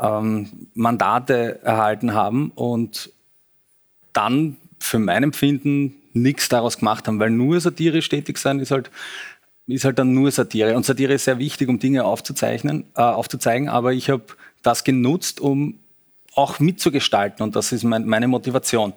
ähm, 0.00 0.48
Mandate 0.74 1.58
erhalten 1.64 2.14
haben 2.14 2.52
und 2.54 3.10
dann 4.12 4.58
für 4.82 4.98
mein 4.98 5.22
Empfinden 5.22 5.94
nichts 6.12 6.48
daraus 6.48 6.78
gemacht 6.78 7.08
haben, 7.08 7.18
weil 7.18 7.30
nur 7.30 7.60
satirisch 7.60 8.08
tätig 8.08 8.38
sein 8.38 8.58
ist 8.58 8.70
halt, 8.70 8.90
ist 9.66 9.84
halt 9.84 9.98
dann 9.98 10.12
nur 10.12 10.30
Satire. 10.30 10.76
Und 10.76 10.84
Satire 10.84 11.14
ist 11.14 11.24
sehr 11.24 11.38
wichtig, 11.38 11.68
um 11.68 11.78
Dinge 11.78 12.04
aufzuzeichnen, 12.04 12.84
äh, 12.96 13.02
aufzuzeigen, 13.02 13.68
aber 13.68 13.92
ich 13.92 14.10
habe 14.10 14.24
das 14.62 14.84
genutzt, 14.84 15.40
um 15.40 15.78
auch 16.34 16.58
mitzugestalten 16.58 17.42
und 17.42 17.56
das 17.56 17.72
ist 17.72 17.84
mein, 17.84 18.06
meine 18.06 18.28
Motivation. 18.28 18.92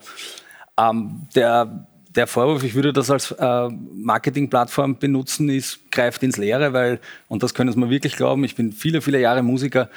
Ähm, 0.77 1.27
der, 1.35 1.87
der 2.09 2.27
Vorwurf, 2.27 2.63
ich 2.63 2.75
würde 2.75 2.93
das 2.93 3.11
als 3.11 3.31
äh, 3.31 3.69
Marketingplattform 3.69 4.97
benutzen, 4.97 5.49
ist, 5.49 5.91
greift 5.91 6.23
ins 6.23 6.37
Leere, 6.37 6.73
weil, 6.73 6.99
und 7.27 7.43
das 7.43 7.53
können 7.53 7.71
Sie 7.71 7.79
mir 7.79 7.89
wirklich 7.89 8.15
glauben, 8.15 8.43
ich 8.43 8.55
bin 8.55 8.71
viele, 8.71 9.01
viele 9.01 9.19
Jahre 9.19 9.43
Musiker, 9.43 9.89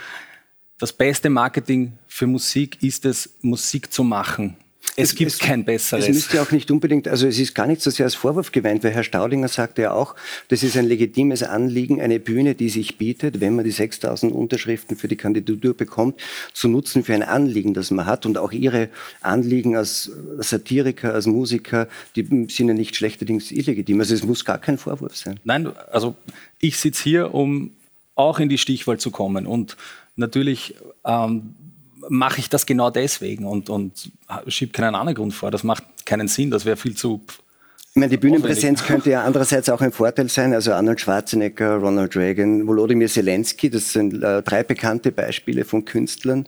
das 0.79 0.93
beste 0.93 1.29
Marketing 1.31 1.99
für 2.07 2.27
Musik 2.27 2.83
ist 2.83 3.05
es, 3.05 3.35
Musik 3.41 3.93
zu 3.93 4.05
machen. 4.05 4.57
Es, 4.97 5.15
gibt 5.15 5.31
es, 5.31 5.39
kein 5.39 5.65
besseres. 5.65 6.09
Es 6.09 6.15
müsste 6.15 6.43
auch 6.43 6.51
nicht 6.51 6.71
unbedingt, 6.71 7.07
also 7.07 7.27
es 7.27 7.39
ist 7.39 7.55
gar 7.55 7.67
nicht 7.67 7.81
so 7.81 7.91
sehr 7.91 8.07
als 8.07 8.15
Vorwurf 8.15 8.51
gemeint, 8.53 8.83
weil 8.83 8.91
Herr 8.91 9.05
Staudinger 9.05 9.49
sagte 9.49 9.83
ja 9.83 9.93
auch, 9.93 10.15
das 10.49 10.63
ist 10.63 10.77
ein 10.77 10.87
legitimes 10.87 11.43
Anliegen, 11.43 12.01
eine 12.01 12.19
Bühne, 12.19 12.55
die 12.55 12.69
sich 12.69 12.99
bietet, 12.99 13.41
wenn 13.41 13.55
man 13.55 13.65
die 13.65 13.71
6000 13.71 14.33
Unterschriften 14.33 14.97
für 14.97 15.07
die 15.07 15.17
Kandidatur 15.17 15.75
bekommt, 15.75 16.21
zu 16.53 16.69
nutzen 16.69 17.05
für 17.05 17.15
ein 17.15 17.23
Anliegen, 17.23 17.75
das 17.75 17.91
man 17.91 18.07
hat. 18.07 18.27
Und 18.27 18.39
auch 18.39 18.53
Ihre 18.53 18.89
Anliegen 19.21 19.77
als 19.77 20.11
Satiriker, 20.39 21.15
als 21.15 21.27
Musiker, 21.27 21.89
die 22.17 22.25
sind 22.49 22.69
ja 22.69 22.75
nicht 22.75 22.97
schlechterdings 22.97 23.53
illegitim. 23.53 24.01
Also 24.01 24.15
es 24.15 24.25
muss 24.25 24.45
gar 24.45 24.59
kein 24.59 24.79
Vorwurf 24.79 25.17
sein. 25.17 25.39
Nein, 25.45 25.71
also 25.91 26.17
ich 26.61 26.79
sitze 26.79 27.05
hier, 27.05 27.35
um 27.35 27.71
auch 28.15 28.41
in 28.41 28.49
die 28.49 28.59
Stichwahl 28.59 28.99
zu 28.99 29.11
kommen. 29.11 29.47
Und 29.47 29.77
natürlich 30.17 30.75
ähm, 31.05 31.55
mache 32.09 32.41
ich 32.41 32.49
das 32.49 32.67
genau 32.67 32.91
deswegen 32.91 33.45
und, 33.45 33.71
und 33.71 34.11
schiebe 34.47 34.73
keinen 34.73 34.95
anderen 34.95 35.15
Grund 35.15 35.35
vor. 35.35 35.51
Das 35.51 35.65
macht 35.65 35.85
keinen 36.05 36.29
Sinn, 36.29 36.51
das 36.51 36.65
wäre 36.65 36.77
viel 36.77 36.97
zu. 36.97 37.21
Ich 37.91 38.01
meine, 38.01 38.11
die 38.11 38.17
Bühnenpräsenz 38.19 38.85
könnte 38.85 39.11
ja 39.11 39.25
andererseits 39.25 39.69
auch 39.71 39.81
ein 39.81 39.93
Vorteil 39.93 40.29
sein. 40.29 40.55
Also 40.55 40.73
Arnold 40.73 41.01
Schwarzenegger, 41.01 41.77
Ronald 41.77 42.15
Reagan, 42.17 42.67
Volodymyr 42.67 43.09
Zelensky, 43.09 43.71
das 43.71 43.93
sind 43.93 44.23
äh, 44.23 44.43
drei 44.43 44.63
bekannte 44.63 45.11
Beispiele 45.11 45.65
von 45.65 45.85
Künstlern, 45.85 46.47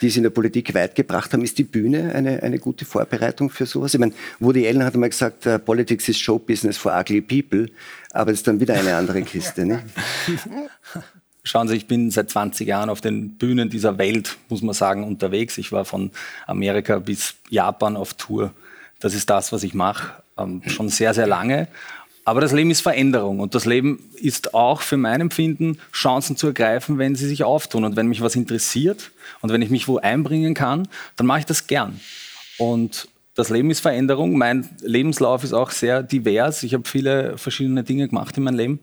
die 0.00 0.08
es 0.08 0.16
in 0.16 0.22
der 0.22 0.30
Politik 0.30 0.74
weit 0.74 0.94
gebracht 0.94 1.32
haben. 1.32 1.42
Ist 1.42 1.58
die 1.58 1.64
Bühne 1.64 2.14
eine, 2.14 2.42
eine 2.42 2.58
gute 2.58 2.84
Vorbereitung 2.84 3.50
für 3.50 3.66
sowas? 3.66 3.94
Ich 3.94 4.00
meine, 4.00 4.12
Woody 4.38 4.66
Allen 4.68 4.84
hat 4.84 4.94
einmal 4.94 5.08
gesagt, 5.08 5.46
uh, 5.46 5.58
Politics 5.58 6.08
is 6.08 6.18
show 6.18 6.38
business 6.38 6.76
for 6.76 6.92
ugly 6.96 7.20
people, 7.20 7.68
aber 8.12 8.30
es 8.30 8.38
ist 8.38 8.46
dann 8.46 8.60
wieder 8.60 8.74
eine 8.74 8.94
andere 8.94 9.22
Kiste. 9.22 9.66
Ne? 9.66 9.82
Schauen 11.44 11.66
Sie, 11.66 11.76
ich 11.76 11.86
bin 11.86 12.10
seit 12.10 12.30
20 12.30 12.68
Jahren 12.68 12.88
auf 12.88 13.00
den 13.00 13.36
Bühnen 13.36 13.68
dieser 13.68 13.98
Welt, 13.98 14.36
muss 14.48 14.62
man 14.62 14.74
sagen, 14.74 15.04
unterwegs. 15.04 15.58
Ich 15.58 15.72
war 15.72 15.84
von 15.84 16.12
Amerika 16.46 16.98
bis 17.00 17.34
Japan 17.50 17.96
auf 17.96 18.14
Tour. 18.14 18.52
Das 19.00 19.14
ist 19.14 19.28
das, 19.28 19.52
was 19.52 19.64
ich 19.64 19.74
mache, 19.74 20.22
ähm, 20.38 20.62
schon 20.66 20.88
sehr, 20.88 21.14
sehr 21.14 21.26
lange. 21.26 21.66
Aber 22.24 22.40
das 22.40 22.52
Leben 22.52 22.70
ist 22.70 22.82
Veränderung 22.82 23.40
und 23.40 23.56
das 23.56 23.66
Leben 23.66 24.08
ist 24.14 24.54
auch 24.54 24.80
für 24.80 24.96
mein 24.96 25.20
Empfinden 25.20 25.78
Chancen 25.92 26.36
zu 26.36 26.46
ergreifen, 26.46 26.98
wenn 26.98 27.16
sie 27.16 27.26
sich 27.26 27.42
auftun. 27.42 27.84
Und 27.84 27.96
wenn 27.96 28.06
mich 28.06 28.20
was 28.20 28.36
interessiert 28.36 29.10
und 29.40 29.50
wenn 29.50 29.62
ich 29.62 29.70
mich 29.70 29.88
wo 29.88 29.98
einbringen 29.98 30.54
kann, 30.54 30.86
dann 31.16 31.26
mache 31.26 31.40
ich 31.40 31.46
das 31.46 31.66
gern. 31.66 32.00
Und 32.58 33.08
das 33.34 33.48
Leben 33.48 33.72
ist 33.72 33.80
Veränderung. 33.80 34.38
Mein 34.38 34.68
Lebenslauf 34.82 35.42
ist 35.42 35.52
auch 35.52 35.72
sehr 35.72 36.04
divers. 36.04 36.62
Ich 36.62 36.74
habe 36.74 36.88
viele 36.88 37.36
verschiedene 37.38 37.82
Dinge 37.82 38.06
gemacht 38.06 38.36
in 38.36 38.44
meinem 38.44 38.56
Leben. 38.56 38.80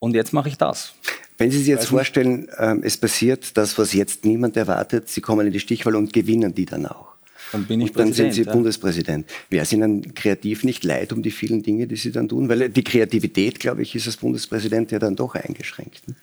Und 0.00 0.16
jetzt 0.16 0.32
mache 0.32 0.48
ich 0.48 0.58
das. 0.58 0.94
Wenn 1.40 1.50
Sie 1.50 1.56
sich 1.56 1.68
jetzt 1.68 1.86
vorstellen, 1.86 2.48
ähm, 2.58 2.82
es 2.84 2.98
passiert 2.98 3.56
das, 3.56 3.78
was 3.78 3.94
jetzt 3.94 4.26
niemand 4.26 4.58
erwartet, 4.58 5.08
Sie 5.08 5.22
kommen 5.22 5.46
in 5.46 5.52
die 5.54 5.58
Stichwahl 5.58 5.96
und 5.96 6.12
gewinnen 6.12 6.54
die 6.54 6.66
dann 6.66 6.84
auch. 6.84 7.14
Dann 7.52 7.64
bin 7.64 7.80
ich 7.80 7.88
und 7.88 7.98
dann 7.98 8.12
sind 8.12 8.34
Sie 8.34 8.42
ja. 8.42 8.52
Bundespräsident. 8.52 9.26
Wäre 9.48 9.62
es 9.62 9.72
Ihnen 9.72 10.12
kreativ 10.12 10.64
nicht 10.64 10.84
leid 10.84 11.14
um 11.14 11.22
die 11.22 11.30
vielen 11.30 11.62
Dinge, 11.62 11.86
die 11.86 11.96
Sie 11.96 12.12
dann 12.12 12.28
tun? 12.28 12.50
Weil 12.50 12.68
die 12.68 12.84
Kreativität, 12.84 13.58
glaube 13.58 13.80
ich, 13.80 13.94
ist 13.94 14.06
als 14.06 14.18
Bundespräsident 14.18 14.90
ja 14.90 14.98
dann 14.98 15.16
doch 15.16 15.34
eingeschränkt. 15.34 16.06
Ne? 16.06 16.14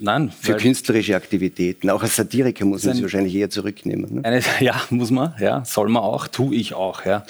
Nein. 0.00 0.32
Für 0.40 0.56
künstlerische 0.56 1.14
Aktivitäten. 1.14 1.88
Auch 1.90 2.02
als 2.02 2.16
Satiriker 2.16 2.64
muss 2.64 2.82
man 2.84 2.94
sich 2.94 3.02
wahrscheinlich 3.02 3.36
eher 3.36 3.50
zurücknehmen. 3.50 4.16
Ne? 4.16 4.24
Eine, 4.24 4.42
ja, 4.60 4.82
muss 4.90 5.12
man, 5.12 5.34
ja, 5.38 5.64
soll 5.64 5.88
man 5.88 6.02
auch, 6.02 6.26
tue 6.26 6.56
ich 6.56 6.74
auch. 6.74 7.04
Ja. 7.04 7.24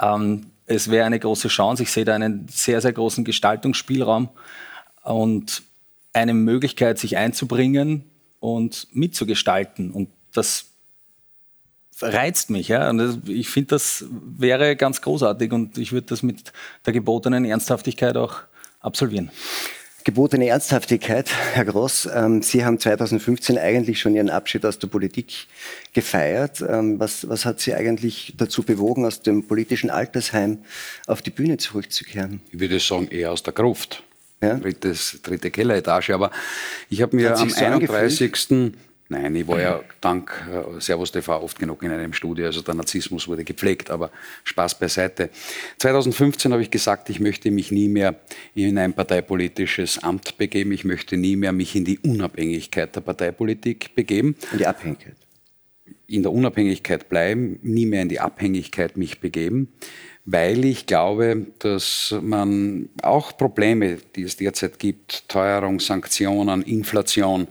Ähm, 0.00 0.46
es 0.66 0.92
wäre 0.92 1.06
eine 1.06 1.18
große 1.18 1.48
Chance. 1.48 1.82
Ich 1.82 1.90
sehe 1.90 2.04
da 2.04 2.14
einen 2.14 2.46
sehr, 2.48 2.80
sehr 2.80 2.92
großen 2.92 3.24
Gestaltungsspielraum. 3.24 4.28
Und 5.02 5.62
eine 6.18 6.34
Möglichkeit, 6.34 6.98
sich 6.98 7.16
einzubringen 7.16 8.04
und 8.40 8.88
mitzugestalten. 8.92 9.90
Und 9.90 10.08
das 10.32 10.66
reizt 12.00 12.50
mich. 12.50 12.68
Ja? 12.68 12.90
Und 12.90 13.28
ich 13.28 13.48
finde, 13.48 13.68
das 13.68 14.04
wäre 14.10 14.76
ganz 14.76 15.00
großartig 15.00 15.52
und 15.52 15.78
ich 15.78 15.92
würde 15.92 16.08
das 16.08 16.22
mit 16.22 16.52
der 16.86 16.92
gebotenen 16.92 17.44
Ernsthaftigkeit 17.44 18.16
auch 18.16 18.40
absolvieren. 18.80 19.30
Gebotene 20.04 20.46
Ernsthaftigkeit, 20.46 21.28
Herr 21.52 21.66
Gross. 21.66 22.08
Ähm, 22.10 22.40
Sie 22.40 22.64
haben 22.64 22.78
2015 22.78 23.58
eigentlich 23.58 24.00
schon 24.00 24.14
Ihren 24.14 24.30
Abschied 24.30 24.64
aus 24.64 24.78
der 24.78 24.86
Politik 24.86 25.48
gefeiert. 25.92 26.62
Ähm, 26.66 26.98
was, 26.98 27.28
was 27.28 27.44
hat 27.44 27.60
Sie 27.60 27.74
eigentlich 27.74 28.32
dazu 28.38 28.62
bewogen, 28.62 29.04
aus 29.04 29.20
dem 29.20 29.46
politischen 29.46 29.90
Altersheim 29.90 30.58
auf 31.06 31.20
die 31.20 31.30
Bühne 31.30 31.58
zurückzukehren? 31.58 32.40
Ich 32.50 32.58
würde 32.58 32.80
sagen, 32.80 33.08
eher 33.08 33.32
aus 33.32 33.42
der 33.42 33.52
Gruft 33.52 34.02
ja? 34.40 34.54
drittes, 34.54 35.20
dritte 35.22 35.50
Kelleretage. 35.50 36.14
Aber 36.14 36.30
ich 36.88 37.02
habe 37.02 37.16
mir 37.16 37.36
am 37.36 37.48
so 37.48 37.56
31. 37.56 38.50
Angefühlt? 38.50 38.78
Nein, 39.10 39.34
ich 39.36 39.48
war 39.48 39.58
ja 39.58 39.80
dank 40.02 40.30
äh, 40.52 40.80
Servus 40.80 41.10
TV 41.10 41.42
oft 41.42 41.58
genug 41.58 41.82
in 41.82 41.90
einem 41.90 42.12
Studio, 42.12 42.44
also 42.44 42.60
der 42.60 42.74
Narzissmus 42.74 43.26
wurde 43.26 43.42
gepflegt, 43.42 43.90
aber 43.90 44.10
Spaß 44.44 44.78
beiseite. 44.78 45.30
2015 45.78 46.52
habe 46.52 46.60
ich 46.60 46.70
gesagt, 46.70 47.08
ich 47.08 47.18
möchte 47.18 47.50
mich 47.50 47.72
nie 47.72 47.88
mehr 47.88 48.16
in 48.54 48.76
ein 48.76 48.92
parteipolitisches 48.92 50.02
Amt 50.02 50.36
begeben, 50.36 50.72
ich 50.72 50.84
möchte 50.84 51.16
nie 51.16 51.36
mehr 51.36 51.52
mich 51.52 51.74
in 51.74 51.86
die 51.86 51.98
Unabhängigkeit 52.00 52.94
der 52.94 53.00
Parteipolitik 53.00 53.94
begeben. 53.94 54.36
In 54.52 54.58
die 54.58 54.66
Abhängigkeit? 54.66 55.16
In 56.06 56.22
der 56.22 56.32
Unabhängigkeit 56.32 57.08
bleiben, 57.08 57.60
nie 57.62 57.86
mehr 57.86 58.02
in 58.02 58.10
die 58.10 58.20
Abhängigkeit 58.20 58.98
mich 58.98 59.20
begeben 59.20 59.72
weil 60.30 60.64
ich 60.66 60.84
glaube, 60.84 61.46
dass 61.58 62.14
man 62.20 62.90
auch 63.02 63.36
Probleme, 63.36 63.96
die 64.14 64.24
es 64.24 64.36
derzeit 64.36 64.78
gibt, 64.78 65.26
Teuerung, 65.26 65.80
Sanktionen, 65.80 66.62
Inflation, 66.62 67.48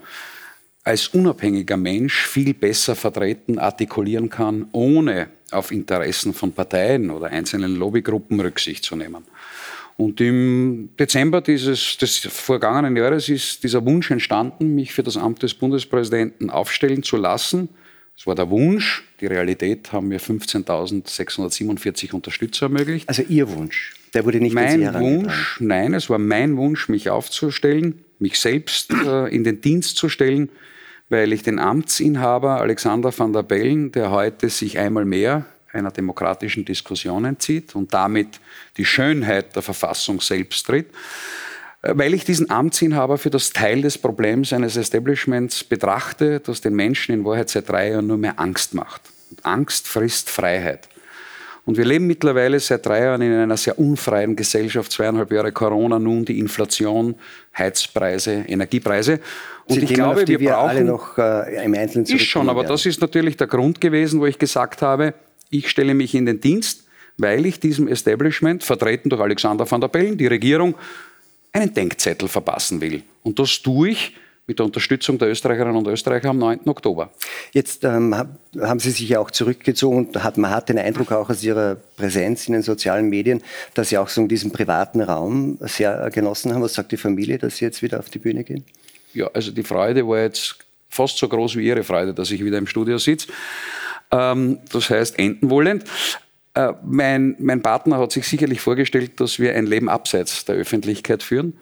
als 0.83 1.07
unabhängiger 1.07 1.75
Mensch 1.75 2.27
viel 2.27 2.53
besser 2.53 2.95
vertreten, 2.95 3.57
artikulieren 3.57 4.29
kann, 4.29 4.67
ohne 4.73 5.27
auf 5.51 5.71
Interessen 5.71 6.33
von 6.33 6.51
Parteien 6.51 7.09
oder 7.09 7.27
einzelnen 7.27 7.75
Lobbygruppen 7.75 8.39
Rücksicht 8.39 8.83
zu 8.83 8.95
nehmen. 8.95 9.23
Und 9.97 10.21
im 10.21 10.89
Dezember 10.99 11.41
dieses, 11.41 11.97
des 11.97 12.19
vergangenen 12.19 12.95
Jahres 12.95 13.27
ist 13.27 13.63
dieser 13.63 13.83
Wunsch 13.85 14.11
entstanden, 14.11 14.75
mich 14.75 14.93
für 14.93 15.01
das 15.01 15.17
Amt 15.17 15.41
des 15.41 15.55
Bundespräsidenten 15.55 16.51
aufstellen 16.51 17.01
zu 17.01 17.17
lassen. 17.17 17.69
Das 18.17 18.25
war 18.25 18.35
der 18.35 18.49
Wunsch. 18.49 19.03
Die 19.21 19.27
Realität 19.27 19.91
haben 19.93 20.07
mir 20.07 20.19
15.647 20.19 22.13
Unterstützer 22.13 22.65
ermöglicht. 22.65 23.07
Also 23.07 23.21
Ihr 23.21 23.47
Wunsch? 23.49 23.93
Der 24.13 24.25
wurde 24.25 24.39
nicht 24.39 24.53
Mein 24.53 24.93
Wunsch, 24.95 25.57
nein, 25.59 25.93
es 25.93 26.09
war 26.09 26.17
mein 26.17 26.57
Wunsch, 26.57 26.89
mich 26.89 27.09
aufzustellen, 27.09 28.03
mich 28.19 28.39
selbst 28.39 28.91
äh, 28.91 29.27
in 29.27 29.43
den 29.43 29.61
Dienst 29.61 29.97
zu 29.97 30.09
stellen, 30.09 30.49
weil 31.09 31.31
ich 31.33 31.43
den 31.43 31.59
Amtsinhaber 31.59 32.61
Alexander 32.61 33.15
van 33.15 33.33
der 33.33 33.43
Bellen, 33.43 33.91
der 33.91 34.09
heute 34.09 34.49
sich 34.49 34.79
einmal 34.79 35.05
mehr 35.05 35.45
einer 35.71 35.91
demokratischen 35.91 36.65
Diskussion 36.65 37.25
entzieht 37.25 37.75
und 37.75 37.93
damit 37.93 38.39
die 38.77 38.85
Schönheit 38.85 39.55
der 39.55 39.61
Verfassung 39.61 40.21
selbst 40.21 40.65
tritt, 40.65 40.87
weil 41.93 42.13
ich 42.13 42.25
diesen 42.25 42.49
Amtsinhaber 42.49 43.17
für 43.17 43.29
das 43.29 43.51
Teil 43.51 43.81
des 43.81 43.97
Problems 43.97 44.53
eines 44.53 44.77
Establishments 44.77 45.63
betrachte, 45.63 46.39
das 46.39 46.61
den 46.61 46.73
Menschen 46.73 47.13
in 47.13 47.25
Wahrheit 47.25 47.49
seit 47.49 47.69
drei 47.69 47.91
Jahren 47.91 48.07
nur 48.07 48.17
mehr 48.17 48.39
Angst 48.39 48.73
macht. 48.73 49.01
Und 49.29 49.45
Angst 49.45 49.87
frisst 49.87 50.29
Freiheit. 50.29 50.87
Und 51.67 51.75
wir 51.75 51.83
leben 51.83 52.07
mittlerweile 52.07 52.57
seit 52.61 52.85
drei 52.85 53.03
Jahren 53.03 53.21
in 53.21 53.33
einer 53.33 53.57
sehr 53.57 53.77
unfreien 53.77 54.37
Gesellschaft, 54.37 54.89
zweieinhalb 54.89 55.29
Jahre 55.33 55.51
Corona, 55.51 55.99
nun 55.99 56.23
die 56.23 56.39
Inflation, 56.39 57.15
Heizpreise, 57.57 58.45
Energiepreise. 58.47 59.19
Und 59.65 59.75
Sie 59.75 59.83
ich 59.83 59.93
glaube, 59.93 60.25
wir 60.25 60.39
brauchen 60.39 60.69
alle 60.69 60.85
noch 60.85 61.17
äh, 61.17 61.65
im 61.65 61.73
Einzelnen 61.73 62.05
Ist 62.05 62.21
schon, 62.21 62.47
aber 62.47 62.63
das 62.63 62.85
ist 62.85 63.01
natürlich 63.01 63.35
der 63.35 63.47
Grund 63.47 63.81
gewesen, 63.81 64.21
wo 64.21 64.25
ich 64.25 64.39
gesagt 64.39 64.81
habe, 64.81 65.13
ich 65.49 65.69
stelle 65.69 65.93
mich 65.93 66.15
in 66.15 66.25
den 66.25 66.39
Dienst, 66.39 66.85
weil 67.17 67.45
ich 67.45 67.59
diesem 67.59 67.89
Establishment, 67.89 68.63
vertreten 68.63 69.09
durch 69.09 69.21
Alexander 69.21 69.69
van 69.69 69.81
der 69.81 69.89
Bellen, 69.89 70.17
die 70.17 70.27
Regierung, 70.27 70.73
einen 71.57 71.73
Denkzettel 71.73 72.27
verpassen 72.27 72.81
will. 72.81 73.03
Und 73.23 73.39
das 73.39 73.61
tue 73.61 73.89
ich 73.89 74.13
mit 74.47 74.59
der 74.59 74.65
Unterstützung 74.65 75.17
der 75.17 75.27
Österreicherinnen 75.27 75.75
und 75.75 75.87
Österreicher 75.87 76.29
am 76.29 76.37
9. 76.37 76.61
Oktober. 76.67 77.11
Jetzt 77.51 77.83
ähm, 77.83 78.15
haben 78.15 78.79
Sie 78.79 78.91
sich 78.91 79.09
ja 79.09 79.19
auch 79.19 79.29
zurückgezogen 79.29 79.97
und 79.97 80.23
hat, 80.23 80.37
man 80.37 80.51
hat 80.51 80.69
den 80.69 80.79
Eindruck 80.79 81.11
auch 81.11 81.29
aus 81.29 81.43
Ihrer 81.43 81.75
Präsenz 81.97 82.47
in 82.47 82.53
den 82.53 82.61
sozialen 82.61 83.09
Medien, 83.09 83.43
dass 83.73 83.89
Sie 83.89 83.97
auch 83.97 84.07
so 84.07 84.25
diesen 84.25 84.51
privaten 84.51 85.01
Raum 85.01 85.57
sehr 85.61 86.09
genossen 86.11 86.53
haben. 86.53 86.61
Was 86.61 86.75
sagt 86.75 86.93
die 86.93 86.97
Familie, 86.97 87.37
dass 87.37 87.57
Sie 87.57 87.65
jetzt 87.65 87.81
wieder 87.81 87.99
auf 87.99 88.09
die 88.09 88.19
Bühne 88.19 88.45
gehen? 88.45 88.63
Ja, 89.13 89.29
also 89.33 89.51
die 89.51 89.63
Freude 89.63 90.07
war 90.07 90.21
jetzt 90.21 90.55
fast 90.89 91.17
so 91.17 91.27
groß 91.27 91.57
wie 91.57 91.67
Ihre 91.67 91.83
Freude, 91.83 92.13
dass 92.13 92.31
ich 92.31 92.43
wieder 92.43 92.57
im 92.57 92.67
Studio 92.67 92.97
sitze. 92.97 93.27
Ähm, 94.11 94.59
das 94.71 94.89
heißt, 94.89 95.19
enden 95.19 95.49
wollend. 95.49 95.83
Äh, 96.57 96.73
mein, 96.83 97.35
mein 97.37 97.61
Partner 97.61 97.99
hat 97.99 98.11
sich 98.11 98.27
sicherlich 98.27 98.61
vorgestellt, 98.61 99.19
dass 99.19 99.37
wir 99.37 99.53
ein 99.53 99.67
Leben 99.67 99.89
abseits 99.89 100.43
der 100.45 100.55
Öffentlichkeit 100.55 101.21
führen. 101.21 101.53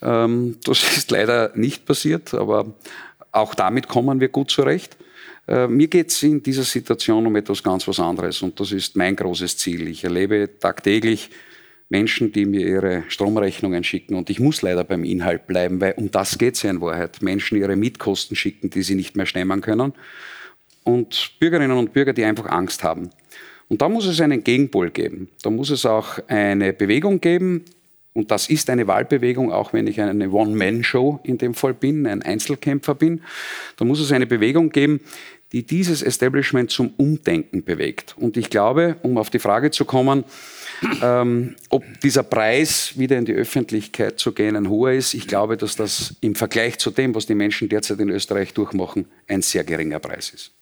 Ähm, 0.00 0.58
das 0.62 0.80
ist 0.96 1.10
leider 1.10 1.50
nicht 1.56 1.86
passiert, 1.86 2.34
aber 2.34 2.72
auch 3.32 3.56
damit 3.56 3.88
kommen 3.88 4.20
wir 4.20 4.28
gut 4.28 4.52
zurecht. 4.52 4.96
Äh, 5.48 5.66
mir 5.66 5.88
geht 5.88 6.12
es 6.12 6.22
in 6.22 6.40
dieser 6.40 6.62
Situation 6.62 7.26
um 7.26 7.34
etwas 7.34 7.64
ganz 7.64 7.88
was 7.88 7.98
anderes 7.98 8.42
und 8.42 8.60
das 8.60 8.70
ist 8.70 8.94
mein 8.94 9.16
großes 9.16 9.56
Ziel. 9.56 9.88
Ich 9.88 10.04
erlebe 10.04 10.48
tagtäglich 10.60 11.30
Menschen, 11.88 12.30
die 12.30 12.46
mir 12.46 12.64
ihre 12.64 13.02
Stromrechnungen 13.08 13.82
schicken 13.82 14.14
und 14.14 14.30
ich 14.30 14.38
muss 14.38 14.62
leider 14.62 14.84
beim 14.84 15.02
Inhalt 15.02 15.48
bleiben, 15.48 15.80
weil 15.80 15.94
um 15.96 16.12
das 16.12 16.38
geht 16.38 16.54
es 16.54 16.62
ja 16.62 16.70
in 16.70 16.80
Wahrheit. 16.80 17.22
Menschen 17.22 17.58
ihre 17.58 17.74
Mietkosten 17.74 18.36
schicken, 18.36 18.70
die 18.70 18.82
sie 18.82 18.94
nicht 18.94 19.16
mehr 19.16 19.26
stemmen 19.26 19.62
können 19.62 19.94
und 20.84 21.32
Bürgerinnen 21.40 21.76
und 21.76 21.92
Bürger, 21.92 22.12
die 22.12 22.24
einfach 22.24 22.46
Angst 22.46 22.84
haben. 22.84 23.10
Und 23.68 23.82
da 23.82 23.88
muss 23.88 24.06
es 24.06 24.20
einen 24.20 24.44
Gegenpol 24.44 24.90
geben. 24.90 25.28
Da 25.42 25.50
muss 25.50 25.70
es 25.70 25.86
auch 25.86 26.18
eine 26.28 26.72
Bewegung 26.72 27.20
geben, 27.20 27.64
und 28.14 28.30
das 28.30 28.48
ist 28.48 28.70
eine 28.70 28.86
Wahlbewegung, 28.86 29.52
auch 29.52 29.72
wenn 29.72 29.88
ich 29.88 30.00
eine 30.00 30.30
One-Man-Show 30.30 31.18
in 31.24 31.36
dem 31.36 31.52
Fall 31.52 31.74
bin, 31.74 32.06
ein 32.06 32.22
Einzelkämpfer 32.22 32.94
bin. 32.94 33.22
Da 33.76 33.84
muss 33.84 33.98
es 33.98 34.12
eine 34.12 34.26
Bewegung 34.26 34.70
geben, 34.70 35.00
die 35.50 35.64
dieses 35.64 36.00
Establishment 36.00 36.70
zum 36.70 36.94
Umdenken 36.96 37.64
bewegt. 37.64 38.14
Und 38.16 38.36
ich 38.36 38.50
glaube, 38.50 38.96
um 39.02 39.18
auf 39.18 39.30
die 39.30 39.40
Frage 39.40 39.72
zu 39.72 39.84
kommen, 39.84 40.24
ähm, 41.02 41.56
ob 41.70 41.84
dieser 42.00 42.22
Preis 42.22 42.96
wieder 42.96 43.18
in 43.18 43.24
die 43.24 43.34
Öffentlichkeit 43.34 44.18
zu 44.18 44.32
gehen 44.32 44.56
ein 44.56 44.68
hoher 44.68 44.92
ist, 44.92 45.14
ich 45.14 45.26
glaube, 45.26 45.56
dass 45.56 45.74
das 45.74 46.14
im 46.20 46.36
Vergleich 46.36 46.78
zu 46.78 46.90
dem, 46.90 47.14
was 47.16 47.26
die 47.26 47.34
Menschen 47.34 47.68
derzeit 47.68 47.98
in 47.98 48.10
Österreich 48.10 48.54
durchmachen, 48.54 49.06
ein 49.26 49.42
sehr 49.42 49.64
geringer 49.64 49.98
Preis 49.98 50.30
ist. 50.30 50.53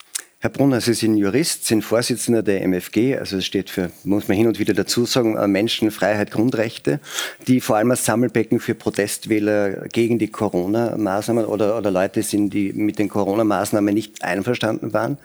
Herr 0.42 0.50
Brunner, 0.50 0.80
Sie 0.80 0.94
sind 0.94 1.16
Jurist, 1.16 1.66
sind 1.66 1.84
Vorsitzender 1.84 2.42
der 2.42 2.62
MFG, 2.62 3.16
also 3.16 3.36
es 3.36 3.46
steht 3.46 3.70
für, 3.70 3.92
muss 4.02 4.26
man 4.26 4.36
hin 4.36 4.48
und 4.48 4.58
wieder 4.58 4.74
dazu 4.74 5.06
sagen, 5.06 5.36
äh, 5.36 5.46
Menschenfreiheit, 5.46 6.32
Grundrechte, 6.32 6.98
die 7.46 7.60
vor 7.60 7.76
allem 7.76 7.92
als 7.92 8.04
Sammelbecken 8.04 8.58
für 8.58 8.74
Protestwähler 8.74 9.86
gegen 9.86 10.18
die 10.18 10.26
Corona-Maßnahmen 10.26 11.44
oder, 11.44 11.78
oder 11.78 11.92
Leute 11.92 12.24
sind, 12.24 12.52
die 12.52 12.72
mit 12.72 12.98
den 12.98 13.08
Corona-Maßnahmen 13.08 13.94
nicht 13.94 14.24
einverstanden 14.24 14.92
waren. 14.92 15.16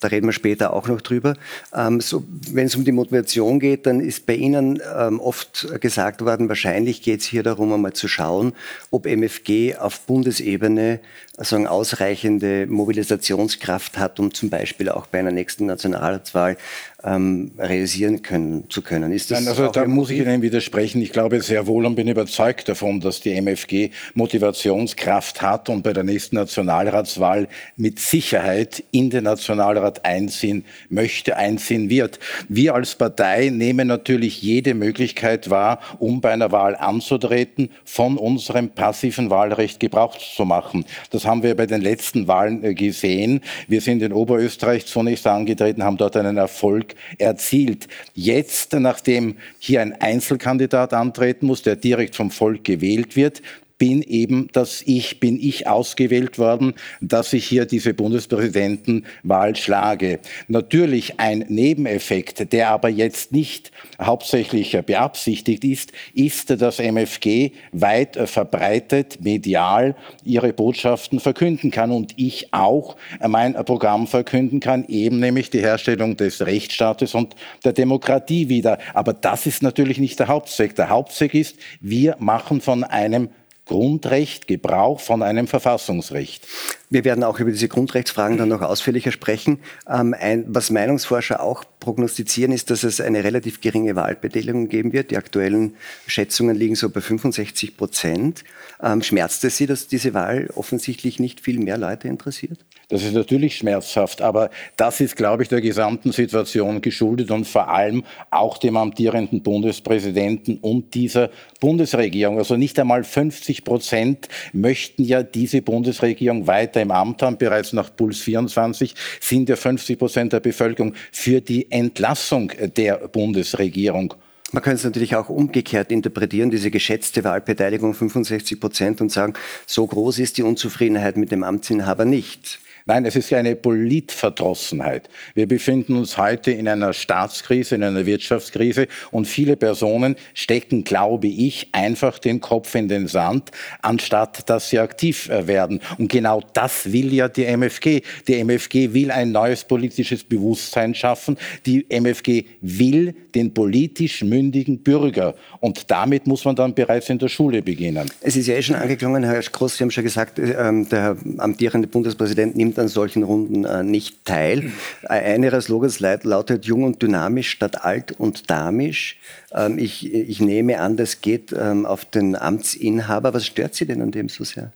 Da 0.00 0.08
reden 0.08 0.26
wir 0.26 0.32
später 0.32 0.72
auch 0.72 0.88
noch 0.88 1.02
drüber. 1.02 1.36
Ähm, 1.72 2.00
so, 2.00 2.24
Wenn 2.50 2.66
es 2.66 2.74
um 2.74 2.84
die 2.84 2.90
Motivation 2.90 3.60
geht, 3.60 3.86
dann 3.86 4.00
ist 4.00 4.26
bei 4.26 4.34
Ihnen 4.34 4.82
ähm, 4.98 5.20
oft 5.20 5.68
gesagt 5.80 6.20
worden, 6.24 6.48
wahrscheinlich 6.48 7.00
geht 7.00 7.20
es 7.20 7.26
hier 7.26 7.44
darum, 7.44 7.72
einmal 7.72 7.92
zu 7.92 8.08
schauen, 8.08 8.52
ob 8.90 9.06
MFG 9.06 9.76
auf 9.76 10.00
Bundesebene 10.00 10.98
sagen, 11.38 11.66
ausreichende 11.66 12.66
Mobilisationskraft 12.66 13.98
hat, 13.98 14.20
um 14.20 14.32
zum 14.32 14.50
Beispiel 14.50 14.88
auch 14.88 15.06
bei 15.06 15.18
einer 15.18 15.32
nächsten 15.32 15.66
Nationalratswahl 15.66 16.56
ähm, 17.04 17.52
realisieren 17.58 18.22
können, 18.22 18.64
zu 18.70 18.82
können. 18.82 19.12
Ist 19.12 19.30
das 19.30 19.40
Nein, 19.40 19.48
also 19.48 19.68
da 19.68 19.84
muss 19.86 20.10
ich 20.10 20.20
Ihnen 20.20 20.42
widersprechen. 20.42 21.02
Ich 21.02 21.12
glaube 21.12 21.40
sehr 21.42 21.66
wohl 21.66 21.84
und 21.84 21.94
bin 21.96 22.08
überzeugt 22.08 22.68
davon, 22.68 23.00
dass 23.00 23.20
die 23.20 23.34
MFG 23.40 23.90
Motivationskraft 24.14 25.42
hat 25.42 25.68
und 25.68 25.82
bei 25.82 25.92
der 25.92 26.04
nächsten 26.04 26.36
Nationalratswahl 26.36 27.48
mit 27.76 27.98
Sicherheit 27.98 28.82
in 28.90 29.10
den 29.10 29.24
Nationalrat 29.24 30.04
einziehen 30.04 30.64
möchte, 30.88 31.36
einziehen 31.36 31.90
wird. 31.90 32.18
Wir 32.48 32.74
als 32.74 32.94
Partei 32.94 33.50
nehmen 33.50 33.88
natürlich 33.88 34.40
jede 34.40 34.74
Möglichkeit 34.74 35.50
wahr, 35.50 35.80
um 35.98 36.20
bei 36.20 36.32
einer 36.32 36.52
Wahl 36.52 36.74
anzutreten, 36.74 37.70
von 37.84 38.16
unserem 38.16 38.70
passiven 38.70 39.28
Wahlrecht 39.28 39.78
Gebrauch 39.78 40.16
zu 40.16 40.44
machen. 40.44 40.86
Das 41.10 41.26
haben 41.26 41.42
wir 41.42 41.54
bei 41.54 41.66
den 41.66 41.82
letzten 41.82 42.28
Wahlen 42.28 42.64
äh, 42.64 42.74
gesehen. 42.74 43.42
Wir 43.68 43.80
sind 43.82 44.02
in 44.02 44.12
Oberösterreich 44.12 44.86
zunächst 44.86 45.26
angetreten, 45.26 45.84
haben 45.84 45.96
dort 45.96 46.16
einen 46.16 46.36
Erfolg 46.36 46.93
erzielt. 47.18 47.88
Jetzt, 48.14 48.72
nachdem 48.72 49.36
hier 49.58 49.80
ein 49.80 50.00
Einzelkandidat 50.00 50.92
antreten 50.92 51.46
muss, 51.46 51.62
der 51.62 51.76
direkt 51.76 52.16
vom 52.16 52.30
Volk 52.30 52.64
gewählt 52.64 53.16
wird, 53.16 53.42
bin 53.78 54.02
eben, 54.02 54.48
dass 54.52 54.82
ich, 54.82 55.20
bin 55.20 55.38
ich 55.40 55.66
ausgewählt 55.66 56.38
worden, 56.38 56.74
dass 57.00 57.32
ich 57.32 57.46
hier 57.46 57.66
diese 57.66 57.92
Bundespräsidentenwahl 57.92 59.56
schlage. 59.56 60.20
Natürlich 60.48 61.18
ein 61.18 61.44
Nebeneffekt, 61.48 62.52
der 62.52 62.70
aber 62.70 62.88
jetzt 62.88 63.32
nicht 63.32 63.72
hauptsächlich 64.00 64.78
beabsichtigt 64.86 65.64
ist, 65.64 65.92
ist, 66.14 66.50
dass 66.60 66.78
MFG 66.78 67.50
weit 67.72 68.16
verbreitet 68.28 69.18
medial 69.20 69.96
ihre 70.24 70.52
Botschaften 70.52 71.18
verkünden 71.18 71.70
kann 71.70 71.90
und 71.90 72.12
ich 72.16 72.52
auch 72.52 72.96
mein 73.26 73.54
Programm 73.54 74.06
verkünden 74.06 74.60
kann, 74.60 74.84
eben 74.86 75.18
nämlich 75.18 75.50
die 75.50 75.60
Herstellung 75.60 76.16
des 76.16 76.46
Rechtsstaates 76.46 77.14
und 77.14 77.34
der 77.64 77.72
Demokratie 77.72 78.48
wieder. 78.48 78.78
Aber 78.94 79.12
das 79.12 79.46
ist 79.46 79.62
natürlich 79.62 79.98
nicht 79.98 80.18
der 80.18 80.28
Hauptzweck. 80.28 80.76
Der 80.76 80.90
Hauptzweck 80.90 81.34
ist, 81.34 81.56
wir 81.80 82.16
machen 82.18 82.60
von 82.60 82.84
einem 82.84 83.30
Grundrecht 83.66 84.46
Gebrauch 84.46 85.00
von 85.00 85.22
einem 85.22 85.46
Verfassungsrecht. 85.46 86.46
Wir 86.90 87.04
werden 87.04 87.24
auch 87.24 87.40
über 87.40 87.50
diese 87.50 87.68
Grundrechtsfragen 87.68 88.36
dann 88.36 88.48
noch 88.48 88.60
ausführlicher 88.60 89.12
sprechen. 89.12 89.60
Ähm, 89.88 90.14
ein, 90.18 90.44
was 90.48 90.70
Meinungsforscher 90.70 91.42
auch 91.42 91.64
prognostizieren, 91.84 92.50
ist, 92.50 92.70
dass 92.70 92.82
es 92.82 92.98
eine 92.98 93.24
relativ 93.24 93.60
geringe 93.60 93.94
Wahlbeteiligung 93.94 94.68
geben 94.68 94.94
wird. 94.94 95.10
Die 95.10 95.18
aktuellen 95.18 95.74
Schätzungen 96.06 96.56
liegen 96.56 96.76
so 96.76 96.88
bei 96.88 97.02
65 97.02 97.76
Prozent. 97.76 98.42
Ähm, 98.82 99.02
schmerzt 99.02 99.44
es 99.44 99.58
Sie, 99.58 99.66
dass 99.66 99.86
diese 99.86 100.14
Wahl 100.14 100.48
offensichtlich 100.54 101.20
nicht 101.20 101.42
viel 101.42 101.58
mehr 101.58 101.76
Leute 101.76 102.08
interessiert? 102.08 102.58
Das 102.88 103.02
ist 103.02 103.14
natürlich 103.14 103.56
schmerzhaft, 103.56 104.20
aber 104.20 104.50
das 104.76 105.00
ist, 105.00 105.16
glaube 105.16 105.42
ich, 105.42 105.48
der 105.48 105.60
gesamten 105.60 106.12
Situation 106.12 106.80
geschuldet 106.82 107.30
und 107.30 107.46
vor 107.46 107.68
allem 107.68 108.04
auch 108.30 108.58
dem 108.58 108.76
amtierenden 108.76 109.42
Bundespräsidenten 109.42 110.58
und 110.58 110.94
dieser 110.94 111.30
Bundesregierung. 111.60 112.38
Also 112.38 112.56
nicht 112.56 112.78
einmal 112.78 113.04
50 113.04 113.64
Prozent 113.64 114.28
möchten 114.52 115.02
ja 115.02 115.22
diese 115.22 115.62
Bundesregierung 115.62 116.46
weiter 116.46 116.82
im 116.82 116.90
Amt 116.90 117.22
haben. 117.22 117.38
Bereits 117.38 117.72
nach 117.72 117.94
Puls 117.94 118.20
24 118.20 118.94
sind 119.20 119.48
ja 119.48 119.56
50 119.56 119.98
Prozent 119.98 120.32
der 120.32 120.40
Bevölkerung 120.40 120.94
für 121.10 121.40
die 121.40 121.70
Entlassung 121.74 122.52
der 122.76 123.08
Bundesregierung. 123.08 124.14
Man 124.52 124.62
kann 124.62 124.76
es 124.76 124.84
natürlich 124.84 125.16
auch 125.16 125.28
umgekehrt 125.28 125.90
interpretieren, 125.90 126.50
diese 126.52 126.70
geschätzte 126.70 127.24
Wahlbeteiligung 127.24 127.94
65 127.94 128.60
Prozent 128.60 129.00
und 129.00 129.10
sagen, 129.10 129.34
so 129.66 129.84
groß 129.84 130.20
ist 130.20 130.38
die 130.38 130.44
Unzufriedenheit 130.44 131.16
mit 131.16 131.32
dem 131.32 131.42
Amtsinhaber 131.42 132.04
nicht. 132.04 132.60
Nein, 132.86 133.06
es 133.06 133.16
ist 133.16 133.32
eine 133.32 133.56
Politverdrossenheit. 133.56 135.08
Wir 135.32 135.48
befinden 135.48 135.96
uns 135.96 136.18
heute 136.18 136.50
in 136.50 136.68
einer 136.68 136.92
Staatskrise, 136.92 137.76
in 137.76 137.82
einer 137.82 138.04
Wirtschaftskrise 138.04 138.88
und 139.10 139.26
viele 139.26 139.56
Personen 139.56 140.16
stecken, 140.34 140.84
glaube 140.84 141.28
ich, 141.28 141.68
einfach 141.72 142.18
den 142.18 142.42
Kopf 142.42 142.74
in 142.74 142.88
den 142.88 143.08
Sand, 143.08 143.52
anstatt 143.80 144.50
dass 144.50 144.68
sie 144.68 144.80
aktiv 144.80 145.30
äh, 145.30 145.46
werden. 145.46 145.80
Und 145.96 146.12
genau 146.12 146.42
das 146.52 146.92
will 146.92 147.14
ja 147.14 147.28
die 147.28 147.46
MFG. 147.46 148.02
Die 148.28 148.34
MFG 148.44 148.92
will 148.92 149.10
ein 149.10 149.32
neues 149.32 149.64
politisches 149.64 150.22
Bewusstsein 150.22 150.94
schaffen. 150.94 151.38
Die 151.64 151.86
MFG 151.88 152.44
will 152.60 153.14
den 153.34 153.54
politisch 153.54 154.22
mündigen 154.22 154.82
Bürger. 154.82 155.34
Und 155.60 155.90
damit 155.90 156.26
muss 156.26 156.44
man 156.44 156.54
dann 156.54 156.74
bereits 156.74 157.08
in 157.08 157.18
der 157.18 157.28
Schule 157.28 157.62
beginnen. 157.62 158.10
Es 158.20 158.36
ist 158.36 158.46
ja 158.46 158.56
eh 158.56 158.62
schon 158.62 158.76
angeklungen, 158.76 159.24
Herr 159.24 159.40
Groß, 159.40 159.78
Sie 159.78 159.84
haben 159.84 159.90
schon 159.90 160.04
gesagt, 160.04 160.38
äh, 160.38 160.84
der 160.84 161.16
amtierende 161.38 161.88
Bundespräsident 161.88 162.54
nimmt 162.54 162.73
nimmt 162.74 162.78
an 162.78 162.88
solchen 162.88 163.22
Runden 163.22 163.64
äh, 163.64 163.82
nicht 163.82 164.24
teil. 164.24 164.72
Äh, 165.02 165.34
eine 165.34 165.46
ihrer 165.46 165.60
Slogans 165.60 166.00
lautet 166.00 166.64
jung 166.64 166.84
und 166.84 167.00
dynamisch 167.00 167.50
statt 167.50 167.84
alt 167.84 168.12
und 168.12 168.50
damisch. 168.50 169.18
Ähm, 169.52 169.78
ich, 169.78 170.12
ich 170.12 170.40
nehme 170.40 170.80
an, 170.80 170.96
das 170.96 171.20
geht 171.20 171.54
ähm, 171.56 171.86
auf 171.86 172.04
den 172.04 172.36
Amtsinhaber. 172.36 173.32
Was 173.34 173.46
stört 173.46 173.74
Sie 173.74 173.86
denn 173.86 174.02
an 174.02 174.10
dem 174.10 174.28
so 174.28 174.44
sehr? 174.44 174.72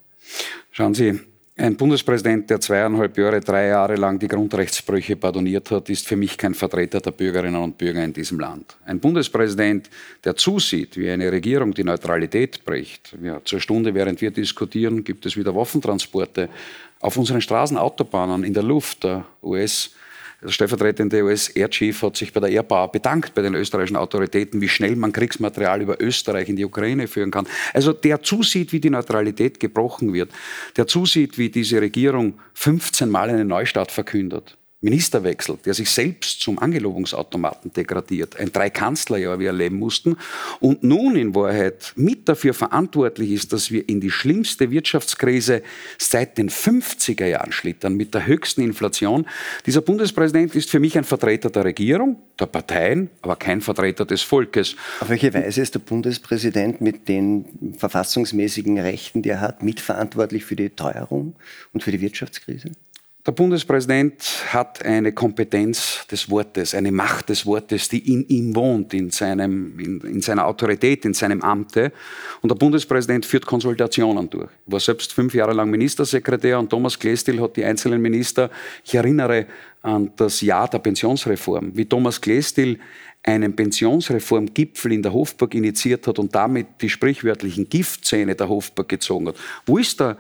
Schauen 0.71 0.95
Sie, 0.95 1.19
ein 1.61 1.75
Bundespräsident, 1.75 2.49
der 2.51 2.61
zweieinhalb 2.61 3.19
Jahre, 3.19 3.41
drei 3.41 3.67
Jahre 3.67 3.97
lang 3.97 4.17
die 4.17 4.29
Grundrechtsbrüche 4.29 5.17
pardoniert 5.17 5.69
hat, 5.73 5.91
ist 5.91 6.07
für 6.07 6.15
mich 6.15 6.39
kein 6.39 6.55
Vertreter 6.55 7.01
der 7.01 7.11
Bürgerinnen 7.11 7.61
und 7.61 7.77
Bürger 7.77 8.05
in 8.05 8.13
diesem 8.13 8.39
Land. 8.39 8.77
Ein 8.87 9.01
Bundespräsident, 9.01 9.91
der 10.23 10.37
zusieht, 10.37 10.97
wie 10.97 11.11
eine 11.11 11.33
Regierung 11.33 11.75
die 11.75 11.83
Neutralität 11.83 12.65
bricht. 12.65 13.13
Ja, 13.21 13.41
zur 13.45 13.59
Stunde, 13.59 13.93
während 13.93 14.21
wir 14.21 14.31
diskutieren, 14.31 15.03
gibt 15.03 15.27
es 15.27 15.37
wieder 15.37 15.53
Waffentransporte 15.53 16.49
auf 17.01 17.17
unseren 17.17 17.41
Straßen, 17.41 17.77
Autobahnen, 17.77 18.45
in 18.45 18.55
der 18.55 18.63
Luft. 18.63 19.05
Der 19.05 19.25
US- 19.43 19.91
der 20.41 20.51
stellvertretende 20.51 21.25
US-Air-Chief 21.25 22.01
hat 22.01 22.17
sich 22.17 22.33
bei 22.33 22.39
der 22.39 22.51
Airpower 22.51 22.93
bedankt 22.93 23.35
bei 23.35 23.43
den 23.43 23.55
österreichischen 23.55 23.97
Autoritäten, 23.97 24.61
wie 24.61 24.69
schnell 24.69 24.95
man 24.95 25.11
Kriegsmaterial 25.11 25.83
über 25.83 26.01
Österreich 26.01 26.49
in 26.49 26.55
die 26.55 26.65
Ukraine 26.65 27.09
führen 27.09 27.33
kann. 27.33 27.49
Also 27.75 27.93
der 27.93 28.23
zusieht, 28.23 28.73
wie 28.73 28.79
die 28.79 28.91
Neutralität 28.91 29.59
gebrochen 29.59 30.13
wird, 30.13 30.31
der 30.77 30.87
zusieht, 30.87 31.39
wie 31.39 31.51
diese 31.51 31.81
Regierung 31.81 32.39
15 32.55 33.11
Mal 33.11 33.31
einen 33.31 33.49
Neustart 33.49 33.91
verkündet, 33.91 34.57
Ministerwechsel, 34.81 35.59
der 35.65 35.75
sich 35.75 35.91
selbst 35.91 36.41
zum 36.41 36.61
Angelobungsautomaten 36.61 37.73
degradiert, 37.73 38.39
ein 38.39 38.53
Dreikanzlerjahr 38.53 39.41
wir 39.41 39.49
erleben 39.49 39.77
mussten 39.77 40.17
und 40.61 40.85
nun 40.85 41.17
in 41.17 41.35
Wahrheit 41.35 41.93
mit 41.97 42.29
dafür 42.29 42.55
verantwortlich 42.55 43.33
ist, 43.33 43.53
dass 43.53 43.73
wir 43.73 43.89
in 43.89 44.01
die 44.01 44.13
schlimmste 44.13 44.71
Wirtschaftskrise 44.71 45.63
seit 45.99 46.39
den 46.39 46.49
50er 46.49 47.27
Jahren 47.27 47.51
schlittern 47.51 47.95
mit 47.95 48.15
der 48.15 48.27
höchsten 48.27 48.63
Inflation. 48.63 49.27
Dieser 49.67 49.81
Bundespräsident 49.81 50.55
ist 50.55 50.71
für 50.71 50.79
mich 50.79 50.97
ein 50.97 51.03
Vertreter 51.03 51.51
der 51.51 51.65
Regierung, 51.65 52.17
der 52.39 52.47
Parteien, 52.47 53.11
aber 53.21 53.35
kein 53.35 53.61
Vertreter 53.61 54.05
des 54.05 54.23
Volkes. 54.23 54.77
Auf 55.01 55.09
welche 55.09 55.35
Weise 55.35 55.61
ist 55.61 55.75
der 55.75 55.81
Bundespräsident 55.81 56.81
mit 56.81 57.09
den 57.09 57.75
verfassungsmäßigen 57.77 58.79
Rechten, 58.79 59.23
die 59.23 59.31
er 59.31 59.41
hat, 59.41 59.65
mitverantwortlich 59.65 60.45
für 60.45 60.55
die 60.55 60.71
Teuerung 60.71 61.35
und 61.73 61.83
für 61.83 61.91
die 61.91 62.01
Wirtschaftskrise? 62.01 62.71
Der 63.29 63.35
Bundespräsident 63.35 64.23
hat 64.55 64.83
eine 64.87 65.13
Kompetenz 65.13 66.07
des 66.11 66.31
Wortes, 66.31 66.75
eine 66.75 66.91
Macht 66.91 67.29
des 67.29 67.45
Wortes, 67.45 67.91
die 67.91 68.11
in 68.11 68.27
ihm 68.29 68.57
wohnt, 68.57 68.95
in, 68.95 69.11
seinem, 69.11 69.79
in, 69.79 70.01
in 70.01 70.23
seiner 70.23 70.47
Autorität, 70.47 71.05
in 71.05 71.13
seinem 71.13 71.43
Amte. 71.43 71.93
Und 72.41 72.51
der 72.51 72.57
Bundespräsident 72.57 73.27
führt 73.27 73.45
Konsultationen 73.45 74.31
durch. 74.31 74.49
Ich 74.65 74.73
war 74.73 74.81
selbst 74.81 75.13
fünf 75.13 75.35
Jahre 75.35 75.53
lang 75.53 75.69
Ministersekretär 75.69 76.59
und 76.59 76.71
Thomas 76.71 76.99
Klestil 76.99 77.39
hat 77.43 77.55
die 77.59 77.65
einzelnen 77.67 78.01
Minister, 78.01 78.49
ich 78.83 78.95
erinnere 78.95 79.45
an 79.83 80.11
das 80.17 80.41
Jahr 80.41 80.67
der 80.67 80.79
Pensionsreform, 80.79 81.73
wie 81.75 81.85
Thomas 81.85 82.19
Klestil 82.23 82.79
einen 83.23 83.55
Pensionsreformgipfel 83.55 84.91
in 84.91 85.03
der 85.03 85.13
Hofburg 85.13 85.55
initiiert 85.55 86.07
hat 86.07 86.19
und 86.19 86.35
damit 86.35 86.67
die 86.81 86.89
sprichwörtlichen 86.89 87.69
Giftzähne 87.69 88.35
der 88.35 88.49
Hofburg 88.49 88.89
gezogen 88.89 89.29
hat. 89.29 89.37
Wo 89.67 89.77
ist 89.77 90.01
der 90.01 90.17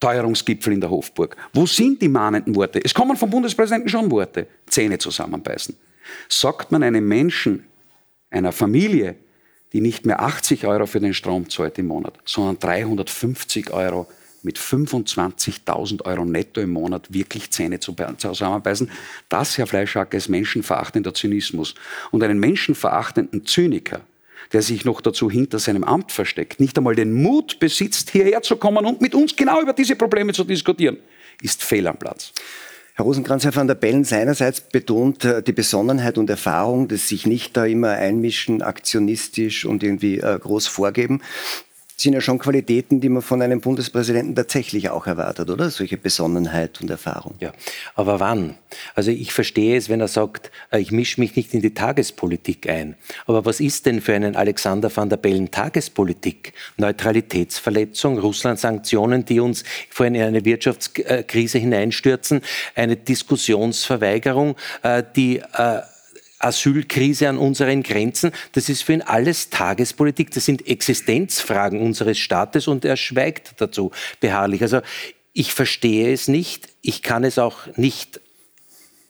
Teuerungsgipfel 0.00 0.72
in 0.72 0.80
der 0.80 0.90
Hofburg? 0.90 1.36
Wo 1.52 1.66
sind 1.66 2.02
die 2.02 2.08
mahnenden 2.08 2.54
Worte? 2.56 2.80
Es 2.82 2.94
kommen 2.94 3.16
vom 3.16 3.30
Bundespräsidenten 3.30 3.88
schon 3.88 4.10
Worte. 4.10 4.46
Zähne 4.66 4.98
zusammenbeißen. 4.98 5.76
Sagt 6.28 6.72
man 6.72 6.82
einem 6.82 7.06
Menschen, 7.06 7.64
einer 8.30 8.52
Familie, 8.52 9.16
die 9.72 9.80
nicht 9.80 10.06
mehr 10.06 10.20
80 10.20 10.66
Euro 10.66 10.86
für 10.86 11.00
den 11.00 11.14
Strom 11.14 11.48
zahlt 11.48 11.78
im 11.78 11.86
Monat, 11.86 12.14
sondern 12.24 12.58
350 12.58 13.70
Euro 13.72 14.08
mit 14.42 14.58
25.000 14.58 16.04
Euro 16.06 16.24
netto 16.24 16.60
im 16.60 16.70
Monat 16.70 17.12
wirklich 17.12 17.50
Zähne 17.50 17.78
zusammenbeißen. 17.78 18.90
Das, 19.28 19.58
Herr 19.58 19.66
Fleischacker, 19.66 20.16
ist 20.16 20.28
menschenverachtender 20.28 21.12
Zynismus. 21.12 21.74
Und 22.10 22.22
einen 22.22 22.40
menschenverachtenden 22.40 23.44
Zyniker, 23.44 24.00
der 24.52 24.62
sich 24.62 24.84
noch 24.84 25.00
dazu 25.00 25.30
hinter 25.30 25.58
seinem 25.58 25.84
Amt 25.84 26.12
versteckt, 26.12 26.60
nicht 26.60 26.76
einmal 26.76 26.94
den 26.94 27.12
Mut 27.12 27.58
besitzt, 27.60 28.10
hierher 28.10 28.42
zu 28.42 28.56
kommen 28.56 28.84
und 28.84 29.00
mit 29.00 29.14
uns 29.14 29.36
genau 29.36 29.60
über 29.60 29.72
diese 29.72 29.96
Probleme 29.96 30.32
zu 30.32 30.44
diskutieren, 30.44 30.98
ist 31.40 31.62
fehl 31.62 31.86
am 31.86 31.96
Platz. 31.96 32.32
Herr 32.94 33.04
Rosenkranz, 33.04 33.44
Herr 33.44 33.54
van 33.54 33.66
der 33.66 33.76
Bellen 33.76 34.04
seinerseits 34.04 34.60
betont 34.60 35.24
äh, 35.24 35.42
die 35.42 35.52
Besonnenheit 35.52 36.18
und 36.18 36.28
Erfahrung, 36.28 36.88
dass 36.88 37.08
sich 37.08 37.26
nicht 37.26 37.56
da 37.56 37.64
immer 37.64 37.90
einmischen, 37.90 38.60
aktionistisch 38.62 39.64
und 39.64 39.82
irgendwie 39.82 40.18
äh, 40.18 40.38
groß 40.38 40.66
vorgeben 40.66 41.22
sind 42.00 42.14
ja 42.14 42.20
schon 42.20 42.38
Qualitäten, 42.38 43.00
die 43.00 43.08
man 43.08 43.22
von 43.22 43.42
einem 43.42 43.60
Bundespräsidenten 43.60 44.34
tatsächlich 44.34 44.90
auch 44.90 45.06
erwartet, 45.06 45.50
oder? 45.50 45.70
Solche 45.70 45.98
Besonnenheit 45.98 46.80
und 46.80 46.90
Erfahrung. 46.90 47.34
Ja, 47.40 47.52
aber 47.94 48.20
wann? 48.20 48.56
Also 48.94 49.10
ich 49.10 49.32
verstehe 49.32 49.76
es, 49.76 49.88
wenn 49.88 50.00
er 50.00 50.08
sagt, 50.08 50.50
äh, 50.70 50.80
ich 50.80 50.92
mische 50.92 51.20
mich 51.20 51.36
nicht 51.36 51.52
in 51.52 51.60
die 51.60 51.74
Tagespolitik 51.74 52.68
ein. 52.68 52.96
Aber 53.26 53.44
was 53.44 53.60
ist 53.60 53.86
denn 53.86 54.00
für 54.00 54.14
einen 54.14 54.36
Alexander 54.36 54.94
van 54.94 55.10
der 55.10 55.18
Bellen 55.18 55.50
Tagespolitik? 55.50 56.54
Neutralitätsverletzung, 56.76 58.18
Russland-Sanktionen, 58.18 59.24
die 59.24 59.40
uns 59.40 59.64
vorhin 59.90 60.14
in 60.14 60.22
eine 60.22 60.44
Wirtschaftskrise 60.44 61.58
hineinstürzen, 61.58 62.40
eine 62.74 62.96
Diskussionsverweigerung, 62.96 64.56
äh, 64.82 65.02
die 65.16 65.38
äh, 65.38 65.80
Asylkrise 66.40 67.28
an 67.28 67.38
unseren 67.38 67.82
Grenzen. 67.82 68.32
Das 68.52 68.68
ist 68.68 68.82
für 68.82 68.94
ihn 68.94 69.02
alles 69.02 69.50
Tagespolitik. 69.50 70.30
Das 70.32 70.44
sind 70.44 70.66
Existenzfragen 70.66 71.80
unseres 71.80 72.18
Staates 72.18 72.66
und 72.66 72.84
er 72.84 72.96
schweigt 72.96 73.54
dazu 73.58 73.92
beharrlich. 74.20 74.62
Also 74.62 74.80
ich 75.32 75.52
verstehe 75.52 76.12
es 76.12 76.26
nicht. 76.26 76.68
Ich 76.82 77.02
kann 77.02 77.22
es 77.24 77.38
auch 77.38 77.68
nicht 77.76 78.20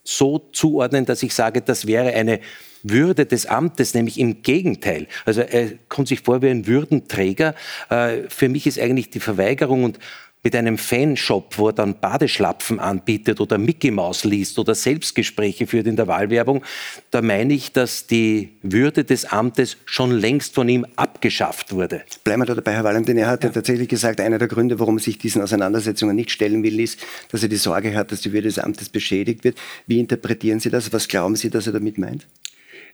so 0.05 0.39
zuordnen, 0.53 1.07
dass 1.07 1.23
ich 1.23 1.35
sage, 1.35 1.63
das 1.63 1.87
wäre 1.87 2.13
eine 2.13 2.41
würde 2.83 3.27
des 3.27 3.47
Amtes, 3.47 3.95
nämlich 3.95 4.19
im 4.19 4.43
Gegenteil. 4.43 5.07
Also 5.25 5.43
er 5.43 5.73
kommt 5.89 6.09
sich 6.09 6.21
vor 6.21 6.43
wie 6.43 6.49
ein 6.49 6.67
Würdenträger. 6.67 7.55
Äh, 7.91 8.23
für 8.29 8.49
mich 8.49 8.67
ist 8.67 8.79
eigentlich 8.79 9.11
die 9.11 9.21
Verweigerung 9.21 9.85
und 9.85 9.99
mit 10.43 10.57
einem 10.57 10.79
Fanshop, 10.79 11.59
wo 11.59 11.69
er 11.69 11.73
dann 11.75 12.01
Badeschlapfen 12.01 12.81
anbietet 12.81 13.41
oder 13.41 13.59
Mickey 13.59 13.91
Maus 13.91 14.25
liest 14.25 14.59
oder 14.59 14.75
Selbstgespräche 14.75 15.67
führt 15.67 15.87
in 15.87 15.97
der 15.97 16.07
Wahlwerbung, 16.07 16.65
da 17.11 17.21
meine 17.21 17.53
ich, 17.53 17.73
dass 17.73 18.07
die 18.07 18.51
Würde 18.63 19.05
des 19.05 19.27
Amtes 19.27 19.77
schon 19.85 20.11
längst 20.11 20.55
von 20.55 20.69
ihm 20.69 20.87
abgeschafft 20.97 21.73
wurde. 21.73 22.03
Bleiben 22.25 22.43
wir 22.43 22.47
da 22.47 22.55
dabei, 22.55 22.73
Herr 22.73 22.85
Valentin. 22.85 23.19
Er 23.19 23.29
hat 23.29 23.45
ja. 23.45 23.51
ja 23.51 23.55
tatsächlich 23.55 23.89
gesagt, 23.89 24.21
einer 24.21 24.39
der 24.39 24.49
Gründe, 24.49 24.79
warum 24.79 24.97
er 24.97 25.03
sich 25.03 25.19
diesen 25.19 25.43
Auseinandersetzungen 25.43 26.17
nicht 26.17 26.31
stellen 26.31 26.63
will, 26.63 26.81
ist, 26.81 26.99
dass 27.31 27.43
er 27.43 27.49
die 27.49 27.57
Sorge 27.57 27.95
hat, 27.95 28.11
dass 28.11 28.23
die 28.23 28.33
Würde 28.33 28.49
des 28.49 28.59
Amtes 28.59 28.89
beschädigt 28.89 29.45
wird. 29.45 29.59
Wie 29.87 30.01
interpretieren 30.01 30.61
Sie 30.61 30.71
das? 30.71 30.93
Was 30.93 31.07
glauben 31.07 31.37
Sie, 31.37 31.51
dass 31.51 31.67
er 31.67 31.75
damit 31.75 31.99
meint? 31.99 32.27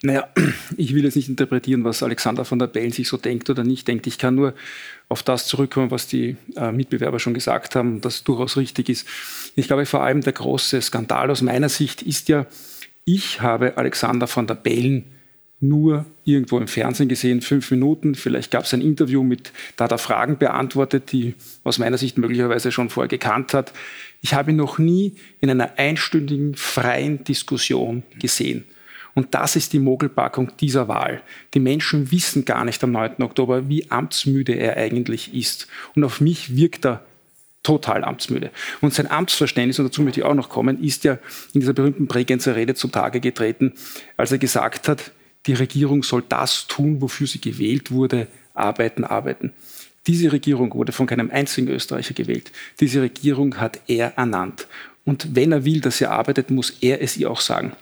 Naja, 0.02 0.28
ich 0.76 0.94
will 0.94 1.04
jetzt 1.04 1.16
nicht 1.16 1.28
interpretieren, 1.28 1.84
was 1.84 2.02
Alexander 2.02 2.44
von 2.44 2.58
der 2.58 2.66
Bellen 2.66 2.92
sich 2.92 3.08
so 3.08 3.16
denkt 3.16 3.50
oder 3.50 3.64
nicht 3.64 3.88
denkt. 3.88 4.06
Ich 4.06 4.18
kann 4.18 4.34
nur 4.34 4.54
auf 5.08 5.22
das 5.22 5.46
zurückkommen, 5.46 5.90
was 5.90 6.06
die 6.06 6.36
äh, 6.56 6.72
Mitbewerber 6.72 7.18
schon 7.18 7.34
gesagt 7.34 7.76
haben, 7.76 8.00
das 8.00 8.24
durchaus 8.24 8.56
richtig 8.56 8.88
ist. 8.88 9.06
Ich 9.54 9.66
glaube, 9.66 9.86
vor 9.86 10.02
allem 10.02 10.20
der 10.20 10.32
große 10.32 10.80
Skandal 10.82 11.30
aus 11.30 11.42
meiner 11.42 11.68
Sicht 11.68 12.02
ist 12.02 12.28
ja, 12.28 12.46
ich 13.04 13.40
habe 13.40 13.76
Alexander 13.76 14.26
von 14.26 14.46
der 14.46 14.56
Bellen 14.56 15.04
nur 15.60 16.04
irgendwo 16.24 16.58
im 16.58 16.68
Fernsehen 16.68 17.08
gesehen, 17.08 17.40
fünf 17.40 17.70
Minuten. 17.70 18.14
Vielleicht 18.14 18.50
gab 18.50 18.64
es 18.64 18.74
ein 18.74 18.82
Interview 18.82 19.22
mit, 19.22 19.52
da 19.76 19.84
hat 19.84 19.92
er 19.92 19.98
Fragen 19.98 20.36
beantwortet, 20.38 21.12
die 21.12 21.34
aus 21.64 21.78
meiner 21.78 21.96
Sicht 21.96 22.18
möglicherweise 22.18 22.72
schon 22.72 22.90
vorher 22.90 23.08
gekannt 23.08 23.54
hat. 23.54 23.72
Ich 24.20 24.34
habe 24.34 24.50
ihn 24.50 24.56
noch 24.56 24.78
nie 24.78 25.14
in 25.40 25.48
einer 25.48 25.78
einstündigen 25.78 26.56
freien 26.56 27.24
Diskussion 27.24 28.02
gesehen. 28.18 28.64
Und 29.16 29.34
das 29.34 29.56
ist 29.56 29.72
die 29.72 29.78
Mogelpackung 29.78 30.52
dieser 30.60 30.88
Wahl. 30.88 31.22
Die 31.54 31.58
Menschen 31.58 32.12
wissen 32.12 32.44
gar 32.44 32.66
nicht 32.66 32.84
am 32.84 32.92
9. 32.92 33.22
Oktober, 33.22 33.66
wie 33.66 33.90
amtsmüde 33.90 34.52
er 34.52 34.76
eigentlich 34.76 35.32
ist. 35.32 35.68
Und 35.94 36.04
auf 36.04 36.20
mich 36.20 36.54
wirkt 36.54 36.84
er 36.84 37.02
total 37.62 38.04
amtsmüde. 38.04 38.50
Und 38.82 38.92
sein 38.92 39.10
Amtsverständnis, 39.10 39.78
und 39.78 39.86
dazu 39.86 40.02
möchte 40.02 40.20
ich 40.20 40.26
auch 40.26 40.34
noch 40.34 40.50
kommen, 40.50 40.84
ist 40.84 41.04
ja 41.04 41.14
in 41.54 41.60
dieser 41.60 41.72
berühmten 41.72 42.06
Bregenzer 42.06 42.56
Rede 42.56 42.74
zutage 42.74 43.20
getreten, 43.20 43.72
als 44.18 44.32
er 44.32 44.38
gesagt 44.38 44.86
hat, 44.86 45.12
die 45.46 45.54
Regierung 45.54 46.02
soll 46.02 46.22
das 46.28 46.66
tun, 46.66 47.00
wofür 47.00 47.26
sie 47.26 47.40
gewählt 47.40 47.90
wurde, 47.90 48.26
arbeiten, 48.52 49.02
arbeiten. 49.02 49.54
Diese 50.06 50.30
Regierung 50.30 50.74
wurde 50.74 50.92
von 50.92 51.06
keinem 51.06 51.30
einzigen 51.30 51.68
Österreicher 51.68 52.12
gewählt. 52.12 52.52
Diese 52.80 53.00
Regierung 53.00 53.58
hat 53.58 53.80
er 53.86 54.18
ernannt. 54.18 54.66
Und 55.06 55.34
wenn 55.34 55.52
er 55.52 55.64
will, 55.64 55.80
dass 55.80 55.96
sie 55.96 56.06
arbeitet, 56.06 56.50
muss 56.50 56.76
er 56.82 57.00
es 57.00 57.16
ihr 57.16 57.30
auch 57.30 57.40
sagen. 57.40 57.72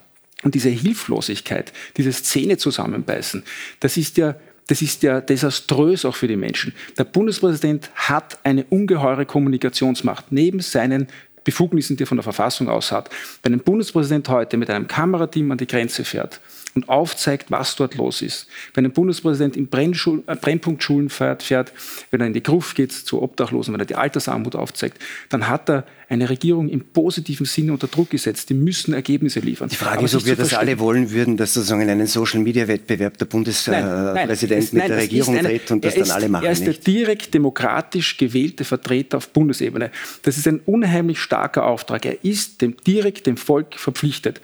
Und 0.43 0.55
diese 0.55 0.69
Hilflosigkeit, 0.69 1.73
dieses 1.97 2.23
Zähne 2.23 2.57
zusammenbeißen, 2.57 3.43
das 3.79 3.97
ist 3.97 4.17
ja 4.17 4.35
das 4.67 4.81
ist 4.81 5.03
ja 5.03 5.21
desaströs 5.21 6.05
auch 6.05 6.15
für 6.15 6.27
die 6.27 6.35
Menschen. 6.35 6.73
Der 6.97 7.03
Bundespräsident 7.03 7.91
hat 7.93 8.39
eine 8.43 8.63
ungeheure 8.63 9.27
Kommunikationsmacht 9.27 10.31
neben 10.31 10.59
seinen 10.59 11.07
Befugnissen, 11.43 11.97
die 11.97 12.03
er 12.03 12.07
von 12.07 12.17
der 12.17 12.23
Verfassung 12.23 12.67
aus 12.67 12.91
hat. 12.91 13.11
Wenn 13.43 13.53
ein 13.53 13.59
Bundespräsident 13.59 14.27
heute 14.29 14.57
mit 14.57 14.71
einem 14.71 14.87
Kamerateam 14.87 15.51
an 15.51 15.59
die 15.59 15.67
Grenze 15.67 16.03
fährt 16.03 16.39
und 16.75 16.89
aufzeigt, 16.89 17.51
was 17.51 17.75
dort 17.77 17.95
los 17.95 18.21
ist. 18.21 18.47
Wenn 18.73 18.85
ein 18.85 18.91
Bundespräsident 18.91 19.55
in 19.55 19.67
Brennschul 19.67 20.23
äh, 20.27 20.35
Brennpunktschulen 20.35 21.09
fährt, 21.09 21.41
fährt, 21.41 21.71
wenn 22.11 22.19
er 22.19 22.27
in 22.27 22.33
die 22.33 22.43
Gruft 22.43 22.75
geht 22.75 22.91
zu 22.91 23.21
Obdachlosen, 23.21 23.73
wenn 23.73 23.79
er 23.79 23.85
die 23.85 23.95
Altersarmut 23.95 24.55
aufzeigt, 24.55 25.01
dann 25.29 25.47
hat 25.47 25.69
er 25.69 25.85
eine 26.09 26.29
Regierung 26.29 26.69
im 26.69 26.81
positiven 26.81 27.45
Sinne 27.45 27.71
unter 27.71 27.87
Druck 27.87 28.09
gesetzt. 28.09 28.49
Die 28.49 28.53
müssen 28.53 28.93
Ergebnisse 28.93 29.39
liefern. 29.39 29.69
Die 29.69 29.75
Frage 29.75 29.99
Aber 29.99 30.05
ist, 30.05 30.15
ob 30.15 30.25
wir 30.25 30.35
das 30.35 30.53
alle 30.53 30.77
wollen 30.79 31.11
würden, 31.11 31.37
dass 31.37 31.53
sozusagen 31.53 31.81
in 31.81 31.89
einen 31.89 32.07
Social-Media-Wettbewerb 32.07 33.17
der 33.17 33.25
Bundespräsident 33.25 34.51
mit 34.51 34.73
nein, 34.73 34.87
der 34.89 34.97
Regierung 34.97 35.37
eine, 35.37 35.47
tritt 35.47 35.71
und 35.71 35.83
das 35.83 35.95
dann 35.95 36.11
alle 36.11 36.29
machen. 36.29 36.45
Er 36.45 36.51
ist 36.51 36.67
nicht. 36.67 36.85
der 36.85 36.93
direkt 36.93 37.33
demokratisch 37.33 38.17
gewählte 38.17 38.65
Vertreter 38.65 39.17
auf 39.17 39.29
Bundesebene. 39.29 39.91
Das 40.23 40.37
ist 40.37 40.47
ein 40.47 40.59
unheimlich 40.65 41.19
starker 41.19 41.65
Auftrag. 41.65 42.05
Er 42.05 42.23
ist 42.23 42.61
dem, 42.61 42.75
direkt 42.85 43.25
dem 43.27 43.37
Volk 43.37 43.75
verpflichtet. 43.75 44.41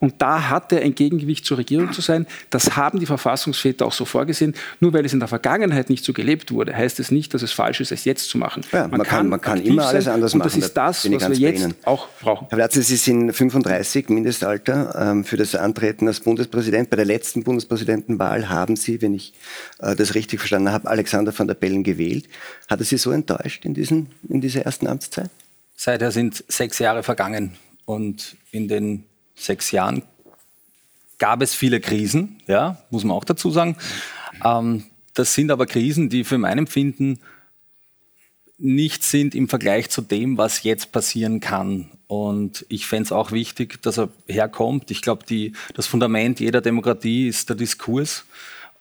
Und 0.00 0.22
da 0.22 0.48
hat 0.48 0.72
er 0.72 0.80
ein 0.80 0.94
Gegengewicht 0.94 1.44
zur 1.44 1.58
Regierung 1.58 1.92
zu 1.92 2.00
sein. 2.00 2.26
Das 2.48 2.74
haben 2.74 2.98
die 3.00 3.06
Verfassungsväter 3.06 3.84
auch 3.84 3.92
so 3.92 4.06
vorgesehen. 4.06 4.54
Nur 4.80 4.94
weil 4.94 5.04
es 5.04 5.12
in 5.12 5.18
der 5.18 5.28
Vergangenheit 5.28 5.90
nicht 5.90 6.06
so 6.06 6.14
gelebt 6.14 6.52
wurde, 6.52 6.74
heißt 6.74 6.98
es 7.00 7.10
nicht, 7.10 7.34
dass 7.34 7.42
es 7.42 7.52
falsch 7.52 7.82
ist, 7.82 7.92
es 7.92 8.06
jetzt 8.06 8.30
zu 8.30 8.38
machen. 8.38 8.64
Ja, 8.72 8.88
man, 8.88 8.92
man, 8.92 9.06
kann, 9.06 9.28
man 9.28 9.42
kann 9.42 9.60
immer 9.60 9.86
alles 9.86 10.08
anders 10.08 10.34
machen. 10.34 10.46
Und 10.46 10.56
das 10.56 10.64
ist 10.64 10.74
das, 10.74 11.10
was 11.10 11.30
wir 11.30 11.36
jetzt 11.36 11.60
Ihnen. 11.60 11.74
auch 11.84 12.08
brauchen. 12.22 12.46
Herr 12.48 12.56
Platze, 12.56 12.82
Sie 12.82 12.96
sind 12.96 13.30
35 13.30 14.08
Mindestalter 14.08 14.94
ähm, 14.98 15.24
für 15.24 15.36
das 15.36 15.54
Antreten 15.54 16.08
als 16.08 16.20
Bundespräsident. 16.20 16.88
Bei 16.88 16.96
der 16.96 17.04
letzten 17.04 17.44
Bundespräsidentenwahl 17.44 18.48
haben 18.48 18.76
Sie, 18.76 19.02
wenn 19.02 19.12
ich 19.12 19.34
äh, 19.80 19.94
das 19.94 20.14
richtig 20.14 20.40
verstanden 20.40 20.72
habe, 20.72 20.88
Alexander 20.88 21.38
van 21.38 21.46
der 21.46 21.54
Bellen 21.54 21.84
gewählt. 21.84 22.24
Hat 22.70 22.80
er 22.80 22.86
Sie 22.86 22.96
so 22.96 23.10
enttäuscht 23.10 23.66
in, 23.66 23.74
diesen, 23.74 24.08
in 24.30 24.40
dieser 24.40 24.62
ersten 24.62 24.86
Amtszeit? 24.86 25.28
Seither 25.76 26.10
sind 26.10 26.42
sechs 26.48 26.78
Jahre 26.78 27.02
vergangen 27.02 27.58
und 27.84 28.36
in 28.50 28.66
den 28.68 29.04
sechs 29.40 29.70
Jahren 29.70 30.02
gab 31.18 31.42
es 31.42 31.54
viele 31.54 31.80
Krisen, 31.80 32.40
ja, 32.48 32.82
muss 32.90 33.04
man 33.04 33.16
auch 33.16 33.24
dazu 33.24 33.50
sagen. 33.50 33.76
Ähm, 34.44 34.84
das 35.14 35.34
sind 35.34 35.50
aber 35.50 35.66
Krisen, 35.66 36.08
die 36.08 36.24
für 36.24 36.38
mein 36.38 36.58
Empfinden 36.58 37.20
nicht 38.58 39.02
sind 39.04 39.34
im 39.34 39.48
Vergleich 39.48 39.88
zu 39.88 40.02
dem, 40.02 40.36
was 40.36 40.62
jetzt 40.62 40.92
passieren 40.92 41.40
kann. 41.40 41.90
Und 42.06 42.66
ich 42.68 42.86
fände 42.86 43.04
es 43.04 43.12
auch 43.12 43.32
wichtig, 43.32 43.80
dass 43.82 43.98
er 43.98 44.10
herkommt. 44.26 44.90
Ich 44.90 45.00
glaube, 45.00 45.24
das 45.74 45.86
Fundament 45.86 46.40
jeder 46.40 46.60
Demokratie 46.60 47.28
ist 47.28 47.48
der 47.48 47.56
Diskurs. 47.56 48.24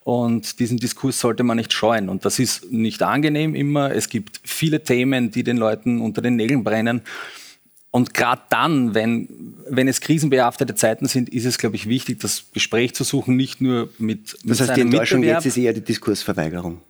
Und 0.03 0.59
diesen 0.59 0.77
Diskurs 0.77 1.19
sollte 1.19 1.43
man 1.43 1.57
nicht 1.57 1.71
scheuen. 1.71 2.09
Und 2.09 2.25
das 2.25 2.39
ist 2.39 2.71
nicht 2.71 3.03
angenehm 3.03 3.55
immer. 3.55 3.91
Es 3.93 4.09
gibt 4.09 4.41
viele 4.43 4.83
Themen, 4.83 5.31
die 5.31 5.43
den 5.43 5.57
Leuten 5.57 6.01
unter 6.01 6.21
den 6.21 6.35
Nägeln 6.35 6.63
brennen 6.63 7.01
Und 7.91 8.13
gerade 8.13 8.41
dann, 8.49 8.93
wenn, 8.93 9.55
wenn 9.67 9.87
es 9.87 9.99
krisenbehaftete 9.99 10.75
Zeiten 10.75 11.07
sind, 11.07 11.29
ist 11.29 11.45
es, 11.45 11.57
glaube 11.57 11.75
ich, 11.75 11.89
wichtig, 11.89 12.19
das 12.19 12.45
Gespräch 12.53 12.93
zu 12.93 13.03
suchen, 13.03 13.35
nicht 13.35 13.61
nur 13.61 13.89
mit, 13.97 14.37
mit 14.43 14.51
Das 14.51 14.61
heißt, 14.61 14.77
die 14.77 14.81
Enttäuschung 14.81 15.23
jetzt 15.23 15.45
ist 15.45 15.57
eher 15.57 15.73
die 15.73 15.81
Diskursverweigerung. 15.81 16.81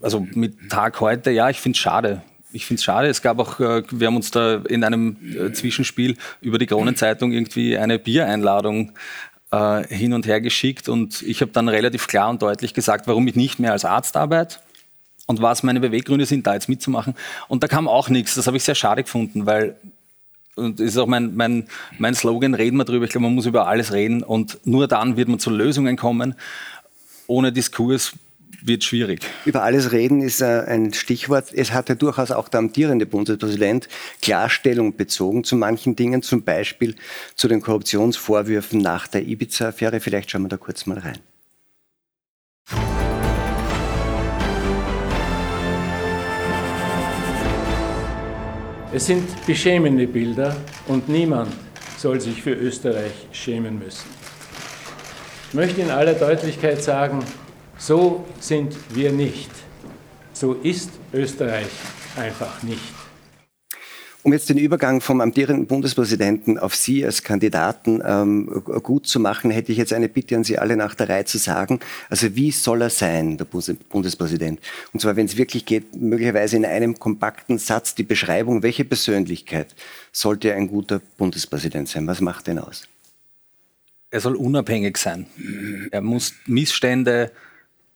Also 0.00 0.26
mit 0.34 0.70
Tag 0.70 1.00
heute, 1.00 1.30
ja, 1.32 1.50
ich 1.50 1.60
finde 1.60 1.76
es 1.76 1.80
schade. 1.80 2.22
Ich 2.52 2.64
finde 2.66 2.78
es 2.78 2.84
schade. 2.84 3.08
Es 3.08 3.20
gab 3.20 3.38
auch, 3.40 3.60
äh, 3.60 3.82
wir 3.90 4.06
haben 4.06 4.16
uns 4.16 4.30
da 4.30 4.62
in 4.68 4.84
einem 4.84 5.16
äh, 5.36 5.52
Zwischenspiel 5.52 6.16
über 6.40 6.58
die 6.58 6.66
Kronenzeitung 6.66 7.32
irgendwie 7.32 7.76
eine 7.76 7.98
Biereinladung 7.98 8.92
äh, 9.50 9.86
hin 9.88 10.14
und 10.14 10.26
her 10.26 10.40
geschickt 10.40 10.88
und 10.88 11.20
ich 11.22 11.42
habe 11.42 11.50
dann 11.50 11.68
relativ 11.68 12.06
klar 12.06 12.30
und 12.30 12.40
deutlich 12.40 12.72
gesagt, 12.72 13.06
warum 13.06 13.26
ich 13.26 13.34
nicht 13.34 13.58
mehr 13.58 13.72
als 13.72 13.84
Arzt 13.84 14.16
arbeite 14.16 14.60
und 15.26 15.40
was 15.40 15.62
meine 15.62 15.80
Beweggründe 15.80 16.26
sind, 16.26 16.46
da 16.46 16.54
jetzt 16.54 16.68
mitzumachen. 16.68 17.14
Und 17.48 17.62
da 17.62 17.68
kam 17.68 17.88
auch 17.88 18.08
nichts. 18.08 18.34
Das 18.34 18.46
habe 18.46 18.56
ich 18.56 18.64
sehr 18.64 18.74
schade 18.74 19.02
gefunden, 19.02 19.46
weil 19.46 19.76
und 20.56 20.78
das 20.78 20.86
ist 20.86 20.98
auch 20.98 21.06
mein, 21.06 21.34
mein, 21.34 21.66
mein 21.98 22.14
Slogan, 22.14 22.54
reden 22.54 22.76
wir 22.76 22.84
drüber. 22.84 23.04
Ich 23.06 23.10
glaube, 23.10 23.24
man 23.24 23.34
muss 23.34 23.46
über 23.46 23.66
alles 23.66 23.92
reden 23.92 24.22
und 24.22 24.58
nur 24.64 24.86
dann 24.86 25.16
wird 25.16 25.28
man 25.28 25.40
zu 25.40 25.50
Lösungen 25.50 25.96
kommen. 25.96 26.34
Ohne 27.26 27.52
Diskurs 27.52 28.12
wird 28.62 28.84
schwierig. 28.84 29.20
Über 29.44 29.62
alles 29.62 29.92
reden 29.92 30.22
ist 30.22 30.40
äh, 30.40 30.64
ein 30.66 30.94
Stichwort. 30.94 31.52
Es 31.52 31.72
hat 31.72 31.88
ja 31.88 31.94
durchaus 31.94 32.30
auch 32.30 32.48
der 32.48 32.58
amtierende 32.60 33.04
Bundespräsident 33.04 33.88
Klarstellung 34.22 34.96
bezogen 34.96 35.44
zu 35.44 35.56
manchen 35.56 35.96
Dingen, 35.96 36.22
zum 36.22 36.44
Beispiel 36.44 36.94
zu 37.34 37.48
den 37.48 37.60
Korruptionsvorwürfen 37.60 38.80
nach 38.80 39.06
der 39.06 39.26
Ibiza-Affäre. 39.26 40.00
Vielleicht 40.00 40.30
schauen 40.30 40.42
wir 40.42 40.48
da 40.48 40.56
kurz 40.56 40.86
mal 40.86 40.98
rein. 40.98 41.18
Es 48.94 49.06
sind 49.06 49.44
beschämende 49.44 50.06
Bilder 50.06 50.54
und 50.86 51.08
niemand 51.08 51.52
soll 51.98 52.20
sich 52.20 52.40
für 52.40 52.52
Österreich 52.52 53.26
schämen 53.32 53.76
müssen. 53.76 54.08
Ich 55.48 55.54
möchte 55.54 55.80
in 55.80 55.90
aller 55.90 56.14
Deutlichkeit 56.14 56.80
sagen, 56.80 57.18
so 57.76 58.24
sind 58.38 58.76
wir 58.90 59.10
nicht. 59.10 59.50
So 60.32 60.52
ist 60.52 60.90
Österreich 61.12 61.66
einfach 62.16 62.62
nicht. 62.62 63.03
Um 64.24 64.32
jetzt 64.32 64.48
den 64.48 64.56
Übergang 64.56 65.02
vom 65.02 65.20
amtierenden 65.20 65.66
Bundespräsidenten 65.66 66.58
auf 66.58 66.74
Sie 66.74 67.04
als 67.04 67.22
Kandidaten 67.22 68.02
ähm, 68.02 68.64
gut 68.82 69.06
zu 69.06 69.20
machen, 69.20 69.50
hätte 69.50 69.70
ich 69.70 69.76
jetzt 69.76 69.92
eine 69.92 70.08
Bitte 70.08 70.34
an 70.34 70.44
Sie 70.44 70.58
alle 70.58 70.78
nach 70.78 70.94
der 70.94 71.10
Reihe 71.10 71.26
zu 71.26 71.36
sagen. 71.36 71.78
Also 72.08 72.34
wie 72.34 72.50
soll 72.50 72.80
er 72.80 72.88
sein, 72.88 73.36
der 73.36 73.44
Bundespräsident? 73.44 74.60
Und 74.94 75.00
zwar, 75.00 75.16
wenn 75.16 75.26
es 75.26 75.36
wirklich 75.36 75.66
geht, 75.66 75.94
möglicherweise 75.94 76.56
in 76.56 76.64
einem 76.64 76.98
kompakten 76.98 77.58
Satz 77.58 77.94
die 77.94 78.02
Beschreibung, 78.02 78.62
welche 78.62 78.86
Persönlichkeit 78.86 79.74
sollte 80.10 80.54
ein 80.54 80.68
guter 80.68 81.02
Bundespräsident 81.18 81.90
sein? 81.90 82.06
Was 82.06 82.22
macht 82.22 82.46
denn 82.46 82.58
aus? 82.58 82.88
Er 84.10 84.20
soll 84.20 84.36
unabhängig 84.36 84.96
sein. 84.96 85.26
Er 85.90 86.00
muss 86.00 86.32
Missstände 86.46 87.30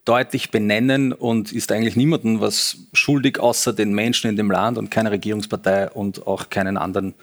deutlich 0.09 0.51
benennen 0.51 1.13
und 1.13 1.53
ist 1.53 1.71
eigentlich 1.71 1.95
niemandem 1.95 2.41
was 2.41 2.79
schuldig, 2.95 3.39
außer 3.39 3.73
den 3.73 3.93
Menschen 3.93 4.31
in 4.31 4.37
dem 4.37 4.51
Land 4.51 4.79
und 4.79 4.91
keine 4.91 5.11
Regierungspartei 5.11 5.91
und 5.91 6.27
auch 6.27 6.49
keinen 6.49 6.79
anderen 6.79 7.15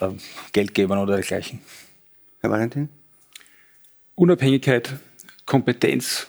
äh, 0.00 0.08
Geldgebern 0.52 0.98
oder 0.98 1.14
dergleichen. 1.16 1.60
Herr 2.40 2.50
Valentin? 2.50 2.88
Unabhängigkeit, 4.14 4.94
Kompetenz 5.44 6.28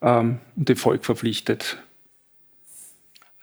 ähm, 0.00 0.38
und 0.54 0.68
dem 0.68 0.76
Volk 0.76 1.04
verpflichtet 1.04 1.78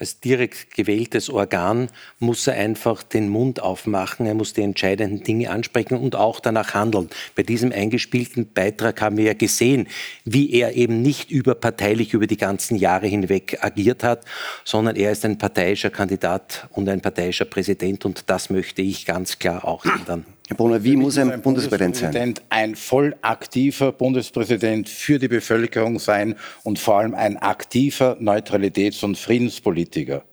als 0.04 0.20
direkt 0.20 0.76
gewähltes 0.76 1.30
Organ 1.30 1.88
muss 2.20 2.46
er 2.46 2.56
einfach 2.56 3.04
den 3.04 3.30
Mund 3.30 3.62
aufmachen, 3.62 4.26
er 4.26 4.34
muss 4.34 4.52
die 4.52 4.62
entscheidenden 4.62 5.24
Dinge 5.24 5.50
ansprechen 5.50 5.96
und 5.96 6.18
auch 6.18 6.42
danach 6.42 6.74
handeln. 6.74 7.10
Bei 7.36 7.44
diesem 7.44 7.72
eingespielten 7.72 8.52
Beitrag 8.52 9.02
haben 9.02 9.16
wir 9.16 9.24
ja 9.24 9.34
gesehen, 9.34 9.88
wie 10.26 10.52
er 10.52 10.76
eben 10.76 11.02
nicht 11.02 11.32
überparteilich 11.32 12.14
über 12.14 12.28
die 12.28 12.36
ganzen 12.36 12.76
Jahre 12.76 13.08
hinweg 13.08 13.60
agiert 13.62 14.04
hat, 14.04 14.26
sondern 14.66 14.98
er 14.98 15.14
ist 15.14 15.24
ein 15.24 15.38
parteiischer 15.38 15.90
Kandidat 15.90 16.68
und 16.72 16.90
ein 16.90 17.00
parteiischer 17.00 17.46
Präsident 17.46 18.04
und 18.04 18.30
das 18.30 18.50
möchte 18.50 18.82
ich 18.82 19.06
ganz 19.06 19.40
klar 19.40 19.64
auch 19.64 19.86
ändern. 19.86 20.26
Herr 20.48 20.58
Brunner, 20.58 20.84
wie 20.84 20.98
muss 20.98 21.18
ein, 21.18 21.32
ein 21.32 21.42
Bundespräsident, 21.42 21.94
Bundespräsident 21.96 22.38
sein? 22.40 22.46
Ein 22.50 22.76
voll 22.76 23.16
aktiver 23.22 23.94
Bundespräsident 23.94 24.90
für 24.90 25.18
die 25.18 25.30
Bevölkerung 25.30 26.00
sein 26.00 26.36
und 26.64 26.80
vor 26.80 27.00
allem 27.00 27.16
ein 27.16 27.38
aktiver 27.38 28.18
Neutralitäts- 28.20 29.06
und 29.06 29.18
Friedenspolitiker. 29.18 30.26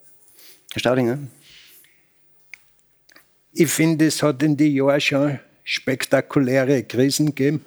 Herr 0.73 0.81
Staudinger? 0.81 1.19
Ich 3.53 3.71
finde, 3.71 4.07
es 4.07 4.23
hat 4.23 4.43
in 4.43 4.57
den 4.57 4.75
Jahren 4.75 5.01
schon 5.01 5.39
spektakuläre 5.63 6.83
Krisen 6.83 7.27
gegeben. 7.27 7.65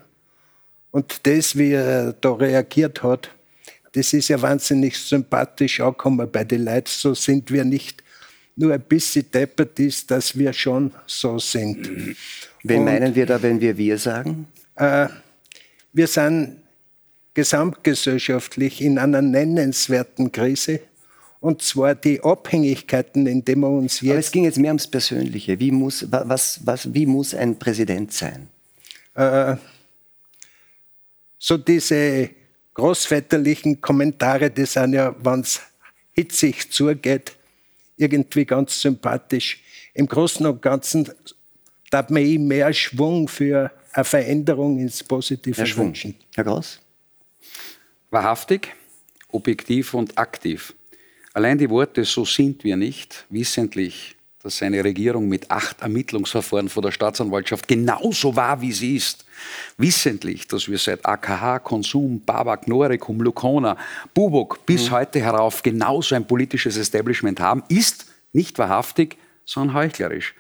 Und 0.91 1.25
das, 1.25 1.57
wie 1.57 1.71
er 1.71 2.13
da 2.13 2.33
reagiert 2.33 3.03
hat, 3.03 3.29
das 3.93 4.11
ist 4.11 4.27
ja 4.27 4.41
wahnsinnig 4.41 4.97
sympathisch 4.97 5.79
angekommen 5.79 6.29
bei 6.29 6.43
den 6.43 6.65
Leuten. 6.65 6.89
So 6.89 7.13
sind 7.13 7.51
wir 7.51 7.63
nicht 7.63 8.02
nur 8.55 8.73
ein 8.73 8.81
bisschen 8.81 9.29
deppert 9.31 9.79
ist, 9.79 10.09
dass 10.11 10.37
wir 10.37 10.53
schon 10.53 10.91
so 11.07 11.39
sind. 11.39 12.15
Wen 12.63 12.79
Und, 12.79 12.85
meinen 12.85 13.15
wir 13.15 13.25
da, 13.25 13.41
wenn 13.41 13.59
wir 13.59 13.77
wir 13.77 13.97
sagen? 13.97 14.47
Äh, 14.75 15.07
wir 15.91 16.07
sind 16.07 16.57
gesamtgesellschaftlich 17.33 18.81
in 18.81 18.99
einer 18.99 19.21
nennenswerten 19.21 20.31
Krise. 20.31 20.81
Und 21.39 21.61
zwar 21.61 21.93
die 21.95 22.23
Abhängigkeiten, 22.23 23.27
in 23.27 23.43
denen 23.43 23.61
wir 23.61 23.69
uns 23.69 23.99
jetzt. 23.99 24.11
Aber 24.11 24.19
es 24.19 24.31
ging 24.31 24.45
jetzt 24.45 24.57
mehr 24.57 24.69
ums 24.69 24.87
Persönliche. 24.87 25.59
Wie 25.59 25.71
muss, 25.71 26.05
was, 26.09 26.61
was, 26.63 26.93
wie 26.93 27.05
muss 27.05 27.35
ein 27.35 27.59
Präsident 27.59 28.13
sein? 28.13 28.47
Äh, 29.13 29.57
so 31.37 31.57
diese 31.57 32.29
großväterlichen 32.75 33.81
Kommentare, 33.81 34.49
die 34.49 34.65
sind 34.65 34.93
ja, 34.93 35.13
wenn 35.21 35.41
es 35.41 35.59
hitzig 36.13 36.71
zugeht, 36.71 37.33
irgendwie 37.97 38.45
ganz 38.45 38.79
sympathisch. 38.81 39.61
Im 39.93 40.07
Großen 40.07 40.45
und 40.45 40.61
Ganzen 40.61 41.09
darf 41.89 42.09
man 42.09 42.23
ihm 42.23 42.47
mehr 42.47 42.73
Schwung 42.73 43.27
für 43.27 43.71
eine 43.91 44.03
Veränderung 44.03 44.79
ins 44.79 45.03
Positive 45.03 45.63
Herr 45.63 45.77
wünschen. 45.77 46.15
Herr 46.35 46.43
Gross? 46.43 46.79
Wahrhaftig, 48.09 48.73
objektiv 49.29 49.93
und 49.93 50.17
aktiv. 50.17 50.73
Allein 51.33 51.57
die 51.57 51.69
Worte, 51.69 52.05
so 52.05 52.25
sind 52.25 52.63
wir 52.63 52.77
nicht, 52.77 53.25
wissentlich, 53.29 54.15
dass 54.43 54.57
seine 54.57 54.83
Regierung 54.83 55.29
mit 55.29 55.49
acht 55.49 55.81
Ermittlungsverfahren 55.81 56.67
vor 56.67 56.83
der 56.83 56.91
Staatsanwaltschaft 56.91 57.65
genauso 57.65 58.35
war, 58.35 58.59
wie 58.59 58.73
sie 58.73 58.97
ist. 58.97 59.23
Wissentlich, 59.77 60.47
dass 60.47 60.67
wir 60.67 60.77
seit 60.77 61.05
AKH, 61.05 61.59
Konsum, 61.59 62.19
Babak, 62.19 62.67
Norekum, 62.67 63.21
Lukona, 63.21 63.77
Bubok 64.13 64.65
bis 64.65 64.89
mhm. 64.89 64.95
heute 64.95 65.21
herauf 65.21 65.63
genauso 65.63 66.15
ein 66.15 66.27
politisches 66.27 66.75
Establishment 66.75 67.39
haben, 67.39 67.63
ist 67.69 68.07
nicht 68.33 68.59
wahrhaftig, 68.59 69.17
sondern 69.45 69.77
heuchlerisch. 69.77 70.35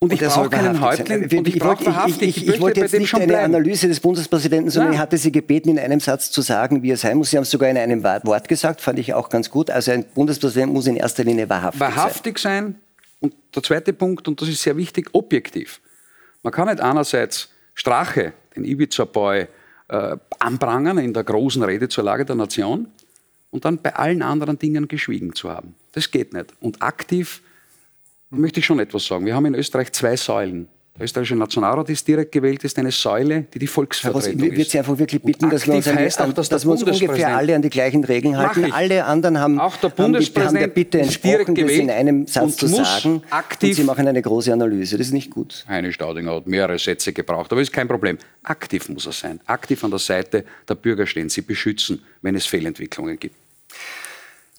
Und, 0.00 0.12
ich 0.12 0.20
brauche 0.20 0.50
keinen 0.50 0.80
Häuptling 0.80 1.22
und 1.22 1.48
ich, 1.48 1.54
ich 1.54 1.62
brauche 1.62 1.86
wahrhaftig. 1.86 2.36
Ich, 2.36 2.48
ich, 2.48 2.54
ich 2.54 2.60
wollte 2.60 2.80
jetzt 2.80 2.92
nicht 2.92 3.14
eine 3.14 3.28
bleiben. 3.28 3.54
Analyse 3.54 3.86
des 3.86 4.00
Bundespräsidenten, 4.00 4.70
sondern 4.70 4.92
ja. 4.92 4.96
ich 4.96 5.00
hatte 5.00 5.16
Sie 5.16 5.32
gebeten, 5.32 5.70
in 5.70 5.78
einem 5.78 6.00
Satz 6.00 6.30
zu 6.32 6.42
sagen, 6.42 6.82
wie 6.82 6.90
er 6.90 6.96
sein 6.96 7.16
muss. 7.16 7.30
Sie 7.30 7.36
haben 7.36 7.44
es 7.44 7.50
sogar 7.50 7.70
in 7.70 7.78
einem 7.78 8.02
Wort 8.02 8.48
gesagt, 8.48 8.80
fand 8.80 8.98
ich 8.98 9.14
auch 9.14 9.28
ganz 9.28 9.48
gut. 9.48 9.70
Also 9.70 9.92
ein 9.92 10.04
Bundespräsident 10.04 10.72
muss 10.72 10.86
in 10.88 10.96
erster 10.96 11.24
Linie 11.24 11.48
wahrhaftig, 11.48 11.80
wahrhaftig 11.80 12.38
sein. 12.38 12.64
Wahrhaftig 12.64 12.74
sein 12.74 12.85
und 13.26 13.34
der 13.54 13.62
zweite 13.62 13.92
Punkt, 13.92 14.28
und 14.28 14.40
das 14.40 14.48
ist 14.48 14.62
sehr 14.62 14.76
wichtig, 14.76 15.08
objektiv. 15.12 15.80
Man 16.42 16.52
kann 16.52 16.68
nicht 16.68 16.80
einerseits 16.80 17.50
Strache, 17.74 18.32
den 18.54 18.64
Ibiza-Boy, 18.64 19.48
äh, 19.88 20.16
anprangern 20.38 20.98
in 20.98 21.12
der 21.12 21.24
großen 21.24 21.62
Rede 21.62 21.88
zur 21.88 22.04
Lage 22.04 22.24
der 22.24 22.36
Nation 22.36 22.88
und 23.50 23.64
dann 23.64 23.82
bei 23.82 23.94
allen 23.94 24.22
anderen 24.22 24.58
Dingen 24.58 24.86
geschwiegen 24.88 25.34
zu 25.34 25.50
haben. 25.50 25.74
Das 25.92 26.10
geht 26.10 26.32
nicht. 26.32 26.52
Und 26.60 26.82
aktiv 26.82 27.42
möchte 28.30 28.60
ich 28.60 28.66
schon 28.66 28.78
etwas 28.78 29.06
sagen. 29.06 29.26
Wir 29.26 29.34
haben 29.34 29.46
in 29.46 29.54
Österreich 29.54 29.92
zwei 29.92 30.16
Säulen. 30.16 30.68
Der 30.98 31.04
österreichische 31.04 31.36
Nationalrat 31.36 31.90
ist 31.90 32.08
direkt 32.08 32.32
gewählt, 32.32 32.64
ist 32.64 32.78
eine 32.78 32.90
Säule, 32.90 33.44
die 33.52 33.58
die 33.58 33.66
Volksvertretung 33.66 34.32
Ross, 34.32 34.44
ich 34.44 34.56
würde 34.56 34.64
Sie 34.64 34.78
einfach 34.78 34.98
wirklich 34.98 35.20
bitten, 35.20 35.50
dass 35.50 35.66
wir 35.66 35.74
uns, 35.74 35.86
an, 35.88 36.30
auch, 36.30 36.32
dass, 36.32 36.48
dass 36.48 36.64
wir 36.64 36.70
uns 36.72 36.82
ungefähr 36.82 37.36
alle 37.36 37.54
an 37.54 37.60
die 37.60 37.68
gleichen 37.68 38.02
Regeln 38.02 38.38
halten. 38.38 38.72
Alle 38.72 39.04
anderen 39.04 39.38
haben, 39.38 39.60
auch 39.60 39.76
der 39.76 39.90
Bundespräsident 39.90 40.46
haben 40.46 40.58
der 40.58 40.68
Bitte 40.68 41.00
entsprochen, 41.00 41.54
das 41.54 41.70
in 41.70 41.90
einem 41.90 42.26
Satz 42.26 42.56
zu 42.56 42.66
sagen. 42.66 43.22
Aktiv 43.28 43.70
und 43.70 43.74
Sie 43.76 43.84
machen 43.84 44.08
eine 44.08 44.22
große 44.22 44.50
Analyse. 44.50 44.96
Das 44.96 45.08
ist 45.08 45.12
nicht 45.12 45.30
gut. 45.30 45.66
Heine 45.68 45.92
Staudinger 45.92 46.36
hat 46.36 46.46
mehrere 46.46 46.78
Sätze 46.78 47.12
gebraucht, 47.12 47.52
aber 47.52 47.60
ist 47.60 47.72
kein 47.72 47.88
Problem. 47.88 48.16
Aktiv 48.42 48.88
muss 48.88 49.04
er 49.04 49.12
sein. 49.12 49.40
Aktiv 49.44 49.84
an 49.84 49.90
der 49.90 49.98
Seite 49.98 50.44
der 50.66 50.76
Bürger 50.76 51.06
stehen, 51.06 51.28
sie 51.28 51.42
beschützen, 51.42 52.02
wenn 52.22 52.34
es 52.34 52.46
Fehlentwicklungen 52.46 53.18
gibt. 53.18 53.34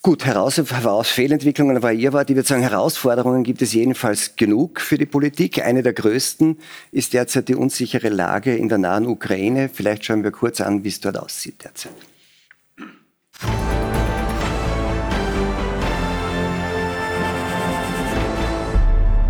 Gut, 0.08 0.24
heraus, 0.24 0.56
heraus 0.56 1.10
Fehlentwicklungen 1.10 1.84
war 1.84 1.92
ihr 1.92 2.14
Wort. 2.14 2.30
Ich 2.30 2.38
würde 2.38 2.48
sagen, 2.48 2.62
Herausforderungen 2.62 3.44
gibt 3.44 3.62
es 3.62 3.74
jedenfalls 3.74 4.38
genug 4.38 4.80
für 4.80 4.98
die 4.98 5.06
Politik. 5.06 5.62
Eine 5.62 5.84
der 5.84 5.92
größten 5.92 6.60
ist 6.94 7.12
derzeit 7.12 7.50
die 7.50 7.56
unsichere 7.56 8.08
Lage 8.08 8.56
in 8.56 8.70
der 8.70 8.78
nahen 8.78 9.06
Ukraine. 9.06 9.68
Vielleicht 9.68 10.06
schauen 10.06 10.24
wir 10.24 10.32
kurz 10.32 10.62
an, 10.62 10.86
wie 10.86 10.88
es 10.88 11.02
dort 11.02 11.18
aussieht 11.18 11.62
derzeit. 11.62 11.92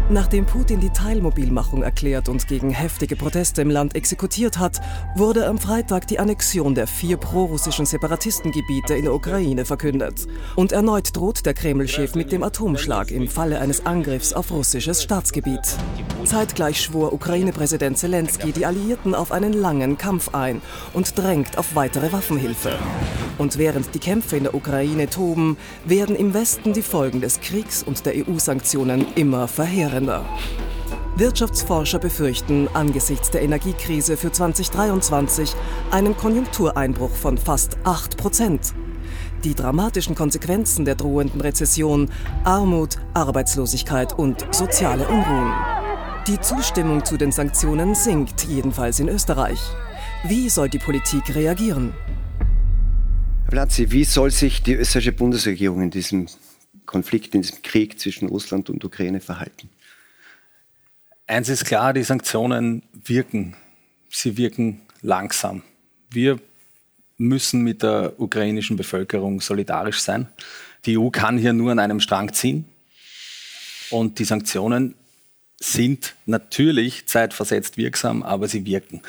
Nachdem 0.09 0.45
Putin 0.45 0.79
die 0.79 0.89
Teilmobilmachung 0.89 1.83
erklärt 1.83 2.29
und 2.29 2.47
gegen 2.47 2.69
heftige 2.69 3.17
Proteste 3.17 3.61
im 3.61 3.69
Land 3.69 3.93
exekutiert 3.93 4.57
hat, 4.57 4.79
wurde 5.17 5.45
am 5.47 5.57
Freitag 5.57 6.07
die 6.07 6.17
Annexion 6.17 6.75
der 6.75 6.87
vier 6.87 7.17
prorussischen 7.17 7.85
Separatistengebiete 7.85 8.93
in 8.93 9.03
der 9.03 9.13
Ukraine 9.13 9.65
verkündet. 9.65 10.25
Und 10.55 10.71
erneut 10.71 11.13
droht 11.13 11.45
der 11.45 11.53
Kreml-Chef 11.53 12.15
mit 12.15 12.31
dem 12.31 12.43
Atomschlag 12.43 13.11
im 13.11 13.27
Falle 13.27 13.59
eines 13.59 13.85
Angriffs 13.85 14.31
auf 14.31 14.49
russisches 14.49 15.03
Staatsgebiet. 15.03 15.75
Zeitgleich 16.23 16.81
schwor 16.81 17.11
Ukraine-Präsident 17.11 17.97
Zelensky 17.97 18.53
die 18.53 18.65
Alliierten 18.65 19.13
auf 19.13 19.33
einen 19.33 19.51
langen 19.51 19.97
Kampf 19.97 20.33
ein 20.33 20.61
und 20.93 21.17
drängt 21.17 21.57
auf 21.57 21.75
weitere 21.75 22.13
Waffenhilfe. 22.13 22.71
Und 23.37 23.57
während 23.57 23.93
die 23.93 23.99
Kämpfe 23.99 24.37
in 24.37 24.43
der 24.43 24.55
Ukraine 24.55 25.09
toben, 25.09 25.57
werden 25.85 26.15
im 26.15 26.33
Westen 26.33 26.73
die 26.73 26.81
Folgen 26.81 27.21
des 27.21 27.41
Kriegs 27.41 27.83
und 27.83 28.05
der 28.05 28.13
EU-Sanktionen 28.15 29.05
immer 29.15 29.47
verheerender. 29.47 29.96
Länder. 29.97 30.23
Wirtschaftsforscher 31.15 31.97
befürchten 31.97 32.67
angesichts 32.75 33.31
der 33.31 33.41
Energiekrise 33.41 34.15
für 34.15 34.31
2023 34.31 35.55
einen 35.89 36.15
Konjunktureinbruch 36.15 37.09
von 37.09 37.39
fast 37.39 37.77
8 37.83 38.15
Prozent. 38.15 38.75
Die 39.43 39.55
dramatischen 39.55 40.13
Konsequenzen 40.13 40.85
der 40.85 40.93
drohenden 40.93 41.41
Rezession, 41.41 42.11
Armut, 42.43 42.97
Arbeitslosigkeit 43.15 44.13
und 44.13 44.45
soziale 44.53 45.07
Unruhen. 45.07 45.51
Die 46.27 46.39
Zustimmung 46.41 47.03
zu 47.03 47.17
den 47.17 47.31
Sanktionen 47.31 47.95
sinkt, 47.95 48.43
jedenfalls 48.43 48.99
in 48.99 49.09
Österreich. 49.09 49.59
Wie 50.27 50.49
soll 50.49 50.69
die 50.69 50.77
Politik 50.77 51.33
reagieren? 51.33 51.95
Herr 53.45 53.51
Platzi, 53.51 53.89
wie 53.91 54.03
soll 54.03 54.29
sich 54.29 54.61
die 54.61 54.73
österreichische 54.73 55.13
Bundesregierung 55.13 55.81
in 55.81 55.89
diesem 55.89 56.27
Konflikt, 56.85 57.33
in 57.33 57.41
diesem 57.41 57.63
Krieg 57.63 57.99
zwischen 57.99 58.27
Russland 58.27 58.69
und 58.69 58.83
Ukraine 58.85 59.21
verhalten? 59.21 59.69
Eins 61.29 61.49
ist 61.49 61.65
klar, 61.65 61.91
die 61.91 62.03
Sanktionen 62.03 62.83
wirken. 62.93 63.53
Sie 64.09 64.37
wirken 64.37 64.79
langsam. 65.01 65.61
Wir 66.09 66.39
müssen 67.17 67.63
mit 67.63 67.83
der 67.83 68.13
ukrainischen 68.17 68.77
Bevölkerung 68.77 69.41
solidarisch 69.41 69.99
sein. 69.99 70.27
Die 70.85 70.97
EU 70.97 71.09
kann 71.09 71.37
hier 71.37 71.51
nur 71.51 71.73
an 71.73 71.79
einem 71.79 71.99
Strang 71.99 72.31
ziehen. 72.31 72.63
Und 73.89 74.19
die 74.19 74.23
Sanktionen 74.23 74.95
sind 75.59 76.15
natürlich 76.25 77.07
zeitversetzt 77.07 77.75
wirksam, 77.75 78.23
aber 78.23 78.47
sie 78.47 78.65
wirken. 78.65 79.01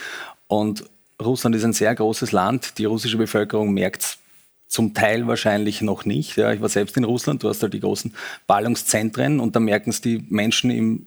Und 0.49 0.85
Russland 1.23 1.55
ist 1.55 1.65
ein 1.65 1.73
sehr 1.73 1.95
großes 1.95 2.33
Land. 2.33 2.79
Die 2.79 2.85
russische 2.85 3.17
Bevölkerung 3.17 3.73
merkt 3.73 4.03
es 4.03 4.19
zum 4.67 4.93
Teil 4.93 5.29
wahrscheinlich 5.29 5.83
noch 5.83 6.05
nicht. 6.05 6.37
Ja, 6.37 6.53
ich 6.53 6.61
war 6.61 6.69
selbst 6.69 6.97
in 6.97 7.05
Russland, 7.05 7.45
du 7.45 7.49
hast 7.49 7.63
da 7.63 7.69
die 7.69 7.81
großen 7.81 8.13
Ballungszentren 8.49 9.39
und 9.39 9.55
da 9.55 9.61
merken 9.61 9.91
es 9.91 10.01
die 10.01 10.25
Menschen 10.29 10.71
im 10.71 11.07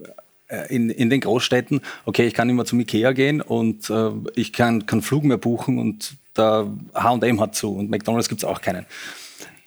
in, 0.70 0.90
in 0.90 1.10
den 1.10 1.22
Großstädten, 1.22 1.82
okay, 2.06 2.26
ich 2.28 2.34
kann 2.34 2.50
immer 2.50 2.66
zum 2.66 2.80
Ikea 2.80 3.12
gehen 3.14 3.42
und 3.42 3.90
äh, 3.90 4.12
ich 4.36 4.54
kann 4.54 4.86
keinen 4.86 5.02
Flug 5.02 5.24
mehr 5.24 5.38
buchen 5.38 5.80
und 5.80 6.16
der 6.38 6.68
H&M 6.94 7.40
hat 7.40 7.56
zu 7.56 7.74
und 7.76 7.90
McDonalds 7.90 8.30
gibt 8.30 8.44
es 8.44 8.46
auch 8.46 8.62
keinen. 8.62 8.86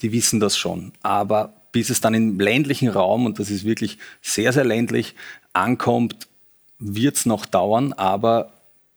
Die 0.02 0.12
wissen 0.12 0.40
das 0.40 0.56
schon. 0.56 0.92
Aber 1.02 1.52
bis 1.72 1.90
es 1.90 2.00
dann 2.00 2.14
im 2.14 2.38
ländlichen 2.38 2.88
Raum, 2.88 3.26
und 3.26 3.38
das 3.38 3.50
ist 3.50 3.64
wirklich 3.64 3.98
sehr, 4.22 4.52
sehr 4.52 4.64
ländlich, 4.64 5.14
ankommt, 5.52 6.28
wird 6.78 7.16
es 7.16 7.26
noch 7.26 7.46
dauern, 7.46 7.92
aber 7.92 8.52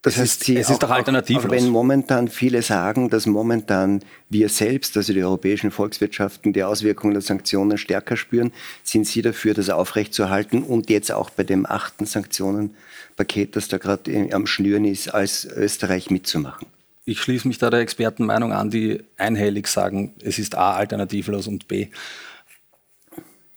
das 0.07 0.15
es 0.15 0.21
heißt, 0.21 0.43
Sie 0.43 0.57
es 0.57 0.69
ist 0.69 0.83
doch 0.83 0.89
alternativlos. 0.89 1.45
Auch 1.45 1.51
wenn 1.51 1.69
momentan 1.69 2.27
viele 2.27 2.61
sagen, 2.61 3.09
dass 3.09 3.25
momentan 3.25 4.01
wir 4.29 4.49
selbst, 4.49 4.95
also 4.97 5.13
die 5.13 5.23
europäischen 5.23 5.71
Volkswirtschaften, 5.71 6.53
die 6.53 6.63
Auswirkungen 6.63 7.13
der 7.13 7.21
Sanktionen 7.21 7.77
stärker 7.77 8.17
spüren, 8.17 8.51
sind 8.83 9.07
Sie 9.07 9.21
dafür, 9.21 9.53
das 9.53 9.69
aufrechtzuerhalten 9.69 10.63
und 10.63 10.89
jetzt 10.89 11.11
auch 11.11 11.29
bei 11.29 11.43
dem 11.43 11.65
achten 11.65 12.05
Sanktionenpaket, 12.05 13.55
das 13.55 13.67
da 13.67 13.77
gerade 13.77 14.29
am 14.33 14.47
Schnüren 14.47 14.85
ist, 14.85 15.13
als 15.13 15.45
Österreich 15.45 16.09
mitzumachen? 16.09 16.67
Ich 17.05 17.21
schließe 17.21 17.47
mich 17.47 17.57
da 17.57 17.69
der 17.69 17.79
Expertenmeinung 17.79 18.51
an, 18.51 18.69
die 18.69 19.01
einhellig 19.17 19.67
sagen, 19.67 20.13
es 20.21 20.39
ist 20.39 20.55
A 20.55 20.73
alternativlos 20.73 21.47
und 21.47 21.67
B 21.69 21.87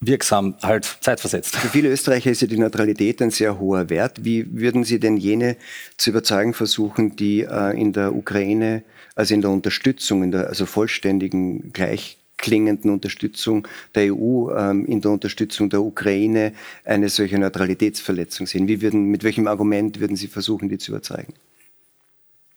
wirksam, 0.00 0.54
halt 0.62 0.98
zeitversetzt. 1.00 1.56
Für 1.56 1.68
viele 1.68 1.90
Österreicher 1.90 2.30
ist 2.30 2.40
ja 2.40 2.46
die 2.46 2.58
Neutralität 2.58 3.20
ein 3.20 3.30
sehr 3.30 3.58
hoher 3.58 3.90
Wert. 3.90 4.24
Wie 4.24 4.46
würden 4.58 4.82
Sie 4.84 4.98
denn 4.98 5.18
jene 5.18 5.56
zu 5.98 6.10
überzeugen 6.10 6.54
versuchen, 6.54 7.16
die 7.16 7.42
äh, 7.42 7.78
in 7.78 7.92
der 7.92 8.14
Ukraine, 8.14 8.82
also 9.14 9.34
in 9.34 9.42
der 9.42 9.50
Unterstützung, 9.50 10.22
in 10.22 10.30
der 10.30 10.48
also 10.48 10.64
vollständigen, 10.64 11.72
gleichklingenden 11.74 12.90
Unterstützung 12.90 13.68
der 13.94 14.14
EU, 14.14 14.50
ähm, 14.56 14.86
in 14.86 15.02
der 15.02 15.10
Unterstützung 15.10 15.68
der 15.68 15.82
Ukraine 15.82 16.54
eine 16.84 17.10
solche 17.10 17.38
Neutralitätsverletzung 17.38 18.46
sehen? 18.46 18.68
Wie 18.68 18.80
würden, 18.80 19.04
mit 19.04 19.22
welchem 19.22 19.46
Argument 19.46 20.00
würden 20.00 20.16
Sie 20.16 20.28
versuchen, 20.28 20.70
die 20.70 20.78
zu 20.78 20.92
überzeugen? 20.92 21.34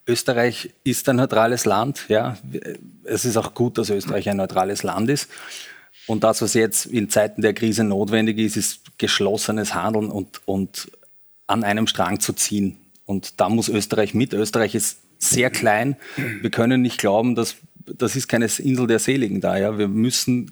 Österreich 0.07 0.69
ist 0.83 1.07
ein 1.07 1.17
neutrales 1.17 1.65
Land, 1.65 2.05
ja. 2.09 2.37
Es 3.03 3.25
ist 3.25 3.37
auch 3.37 3.53
gut, 3.53 3.77
dass 3.77 3.89
Österreich 3.89 4.29
ein 4.29 4.37
neutrales 4.37 4.83
Land 4.83 5.09
ist. 5.09 5.29
Und 6.07 6.23
das, 6.23 6.41
was 6.41 6.53
jetzt 6.53 6.85
in 6.85 7.09
Zeiten 7.09 7.41
der 7.41 7.53
Krise 7.53 7.83
notwendig 7.83 8.37
ist, 8.37 8.57
ist 8.57 8.97
geschlossenes 8.97 9.73
Handeln 9.73 10.09
und, 10.09 10.41
und 10.45 10.91
an 11.47 11.63
einem 11.63 11.87
Strang 11.87 12.19
zu 12.19 12.33
ziehen. 12.33 12.77
Und 13.05 13.39
da 13.39 13.49
muss 13.49 13.69
Österreich 13.69 14.13
mit. 14.13 14.33
Österreich 14.33 14.75
ist 14.75 14.99
sehr 15.19 15.49
klein. 15.49 15.95
Wir 16.41 16.49
können 16.49 16.81
nicht 16.81 16.99
glauben, 16.99 17.35
dass 17.35 17.55
das 17.85 18.15
ist 18.15 18.27
keine 18.27 18.45
Insel 18.45 18.87
der 18.87 18.99
Seligen 18.99 19.41
da. 19.41 19.57
Ja. 19.57 19.77
Wir 19.77 19.87
müssen 19.87 20.51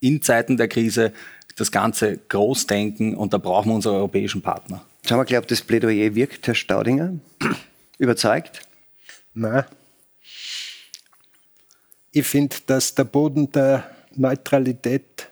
in 0.00 0.22
Zeiten 0.22 0.56
der 0.56 0.68
Krise 0.68 1.12
das 1.56 1.70
Ganze 1.70 2.18
groß 2.28 2.66
denken 2.66 3.14
und 3.14 3.32
da 3.32 3.38
brauchen 3.38 3.70
wir 3.70 3.74
unsere 3.74 3.94
europäischen 3.94 4.42
Partner. 4.42 4.84
Schauen 5.06 5.18
wir 5.18 5.24
gleich, 5.24 5.38
ob 5.38 5.48
das 5.48 5.62
Plädoyer 5.62 6.14
wirkt, 6.14 6.46
Herr 6.46 6.54
Staudinger. 6.54 7.14
Überzeugt? 7.98 8.62
Nein. 9.34 9.64
Ich 12.10 12.26
finde, 12.26 12.56
dass 12.66 12.94
der 12.94 13.04
Boden 13.04 13.50
der 13.52 13.90
Neutralität, 14.18 15.30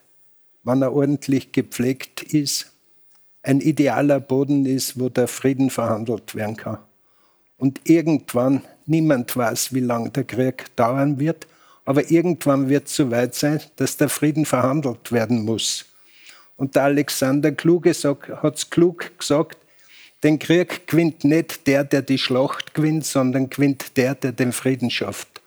wenn 0.65 0.83
er 0.83 0.93
ordentlich 0.93 1.53
gepflegt 1.53 2.23
ist, 2.23 2.73
ein 3.43 3.61
idealer 3.61 4.21
Boden 4.21 4.67
ist, 4.67 4.99
wo 5.01 5.09
der 5.09 5.29
Frieden 5.29 5.71
verhandelt 5.71 6.35
werden 6.35 6.57
kann. 6.57 6.79
Und 7.57 7.81
irgendwann, 7.85 8.63
niemand 8.87 9.37
weiß, 9.37 9.73
wie 9.75 9.81
lange 9.81 10.11
der 10.11 10.25
Krieg 10.25 10.75
dauern 10.77 11.19
wird, 11.19 11.47
aber 11.85 12.11
irgendwann 12.11 12.69
wird 12.69 12.87
es 12.89 12.97
so 12.97 13.11
weit 13.11 13.35
sein, 13.35 13.61
dass 13.77 13.97
der 13.97 14.09
Frieden 14.09 14.45
verhandelt 14.45 15.13
werden 15.13 15.45
muss. 15.45 15.87
Und 16.57 16.77
der 16.77 16.85
Alexander 16.85 17.53
Kluge 17.53 17.93
hat 17.93 18.57
es 18.57 18.69
klug 18.69 19.19
gesagt, 19.19 19.57
den 20.23 20.39
Krieg 20.39 20.87
gewinnt 20.87 21.25
nicht 21.25 21.67
der, 21.67 21.85
der 21.85 22.03
die 22.03 22.19
Schlacht 22.19 22.75
gewinnt, 22.75 23.07
sondern 23.07 23.49
gewinnt 23.49 23.97
der, 23.97 24.15
der 24.15 24.33
den 24.33 24.53
Frieden 24.53 24.91
schafft. 24.91 25.41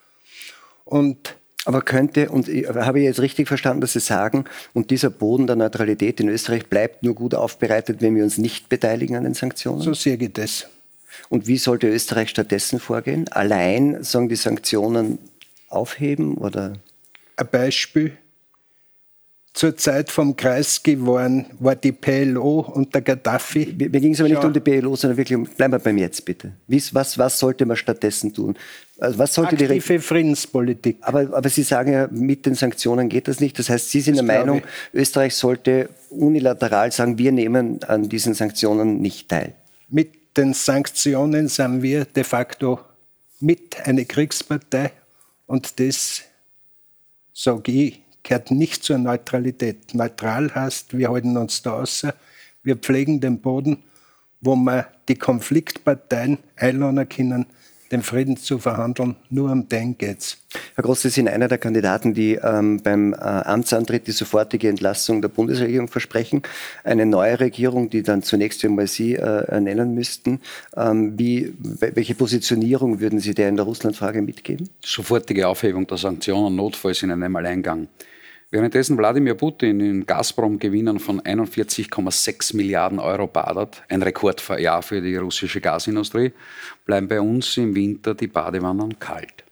Und 0.85 1.35
aber 1.65 1.81
könnte, 1.81 2.29
und 2.29 2.47
habe 2.47 2.99
ich 2.99 3.05
jetzt 3.05 3.19
richtig 3.19 3.47
verstanden, 3.47 3.81
dass 3.81 3.93
Sie 3.93 3.99
sagen, 3.99 4.45
und 4.73 4.91
dieser 4.91 5.09
Boden 5.09 5.47
der 5.47 5.55
Neutralität 5.55 6.19
in 6.19 6.29
Österreich 6.29 6.67
bleibt 6.67 7.03
nur 7.03 7.15
gut 7.15 7.35
aufbereitet, 7.35 8.01
wenn 8.01 8.15
wir 8.15 8.23
uns 8.23 8.37
nicht 8.37 8.69
beteiligen 8.69 9.15
an 9.15 9.23
den 9.23 9.33
Sanktionen? 9.33 9.81
So 9.81 9.93
sehe 9.93 10.17
ich 10.17 10.33
das. 10.33 10.67
Und 11.29 11.47
wie 11.47 11.57
sollte 11.57 11.87
Österreich 11.87 12.29
stattdessen 12.29 12.79
vorgehen? 12.79 13.27
Allein, 13.29 14.03
sagen 14.03 14.29
die 14.29 14.35
Sanktionen 14.35 15.19
aufheben 15.69 16.35
oder? 16.35 16.73
Ein 17.37 17.47
Beispiel. 17.51 18.17
Zur 19.53 19.77
Zeit 19.77 20.09
vom 20.09 20.35
Kreisky 20.35 21.05
waren, 21.05 21.45
war 21.59 21.75
die 21.75 21.91
PLO 21.91 22.61
und 22.61 22.95
der 22.95 23.03
Gaddafi. 23.03 23.75
Mir, 23.77 23.87
mir 23.87 24.01
ging 24.01 24.13
es 24.13 24.19
aber 24.19 24.29
nicht 24.29 24.43
um 24.43 24.51
die 24.51 24.59
PLO, 24.59 24.95
sondern 24.95 25.17
wirklich 25.17 25.37
um, 25.37 25.43
bleiben 25.43 25.73
wir 25.73 25.79
beim 25.79 25.99
Jetzt 25.99 26.25
bitte. 26.25 26.53
Was, 26.67 27.19
was 27.19 27.37
sollte 27.37 27.67
man 27.67 27.77
stattdessen 27.77 28.33
tun? 28.33 28.57
Also 28.97 29.19
was 29.19 29.35
sollte 29.35 29.51
Aktive 29.51 29.73
die 29.75 29.99
Friedenspolitik. 29.99 30.97
Aber, 31.01 31.35
aber 31.35 31.49
Sie 31.49 31.61
sagen 31.61 31.93
ja, 31.93 32.07
mit 32.09 32.47
den 32.47 32.55
Sanktionen 32.55 33.09
geht 33.09 33.27
das 33.27 33.39
nicht. 33.39 33.59
Das 33.59 33.69
heißt, 33.69 33.91
Sie 33.91 34.01
sind 34.01 34.17
das 34.17 34.25
der 34.25 34.39
Meinung, 34.39 34.63
Österreich 34.91 35.35
sollte 35.35 35.89
unilateral 36.09 36.91
sagen, 36.91 37.19
wir 37.19 37.31
nehmen 37.31 37.83
an 37.83 38.09
diesen 38.09 38.33
Sanktionen 38.33 39.01
nicht 39.01 39.29
teil. 39.29 39.53
Mit 39.87 40.35
den 40.35 40.53
Sanktionen 40.53 41.47
sind 41.47 41.83
wir 41.83 42.05
de 42.05 42.23
facto 42.23 42.79
mit 43.39 43.85
eine 43.85 44.05
Kriegspartei 44.05 44.93
und 45.45 45.79
das, 45.79 46.23
sage 47.33 47.71
ich, 47.71 48.02
gehört 48.23 48.51
nicht 48.51 48.83
zur 48.83 48.97
Neutralität. 48.97 49.93
Neutral 49.93 50.53
heißt, 50.53 50.97
wir 50.97 51.09
halten 51.09 51.37
uns 51.37 51.61
da 51.61 51.73
außer, 51.81 52.13
wir 52.63 52.77
pflegen 52.77 53.19
den 53.19 53.39
Boden, 53.39 53.83
wo 54.41 54.55
wir 54.55 54.87
die 55.07 55.15
Konfliktparteien 55.15 56.37
einladen 56.55 57.07
können, 57.07 57.45
den 57.91 58.01
Frieden 58.01 58.37
zu 58.37 58.57
verhandeln. 58.57 59.15
Nur 59.29 59.51
um 59.51 59.69
den 59.69 59.97
geht's. 59.97 60.37
Herr 60.75 60.83
Groß, 60.83 61.03
Sie 61.03 61.09
sind 61.09 61.27
einer 61.27 61.47
der 61.47 61.59
Kandidaten, 61.59 62.13
die 62.13 62.39
ähm, 62.41 62.81
beim 62.81 63.13
äh, 63.13 63.17
Amtsantritt 63.17 64.07
die 64.07 64.11
sofortige 64.11 64.67
Entlassung 64.67 65.21
der 65.21 65.29
Bundesregierung 65.29 65.87
versprechen. 65.87 66.41
Eine 66.83 67.05
neue 67.05 67.39
Regierung, 67.39 67.89
die 67.91 68.01
dann 68.01 68.23
zunächst 68.23 68.65
einmal 68.65 68.87
Sie 68.87 69.13
äh, 69.13 69.59
nennen 69.61 69.93
müssten. 69.93 70.41
Ähm, 70.75 71.19
wie, 71.19 71.53
welche 71.59 72.15
Positionierung 72.15 72.99
würden 72.99 73.19
Sie 73.19 73.35
der 73.35 73.49
in 73.49 73.57
der 73.57 73.65
Russlandfrage 73.65 74.21
mitgeben? 74.21 74.69
Sofortige 74.83 75.47
Aufhebung 75.47 75.85
der 75.85 75.97
Sanktionen, 75.97 76.55
notfalls 76.55 77.03
in 77.03 77.11
einem 77.11 77.35
Alleingang. 77.35 77.87
Währenddessen 78.53 78.99
Wladimir 78.99 79.33
Putin 79.33 79.79
in 79.79 80.05
Gazprom-Gewinnen 80.05 80.99
von 80.99 81.19
41,6 81.19 82.55
Milliarden 82.55 82.99
Euro 82.99 83.25
badert, 83.25 83.81
ein 83.89 84.03
Rekordjahr 84.03 84.83
für 84.83 85.01
die 85.01 85.15
russische 85.15 85.59
Gasindustrie, 85.59 86.31
bleiben 86.85 87.07
bei 87.07 87.19
uns 87.19 87.57
im 87.57 87.73
Winter 87.73 88.13
die 88.13 88.27
Badewannen 88.27 88.99
kalt. 88.99 89.43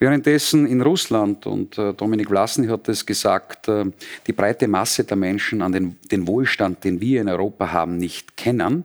Währenddessen 0.00 0.66
in 0.66 0.80
Russland, 0.80 1.46
und 1.46 1.78
äh, 1.78 1.94
Dominik 1.94 2.26
Vlasny 2.26 2.66
hat 2.66 2.88
es 2.88 3.06
gesagt, 3.06 3.68
äh, 3.68 3.84
die 4.26 4.32
breite 4.32 4.66
Masse 4.66 5.04
der 5.04 5.16
Menschen 5.16 5.62
an 5.62 5.70
den, 5.70 5.96
den 6.10 6.26
Wohlstand, 6.26 6.82
den 6.82 7.00
wir 7.00 7.20
in 7.20 7.28
Europa 7.28 7.70
haben, 7.70 7.98
nicht 7.98 8.36
kennen, 8.36 8.82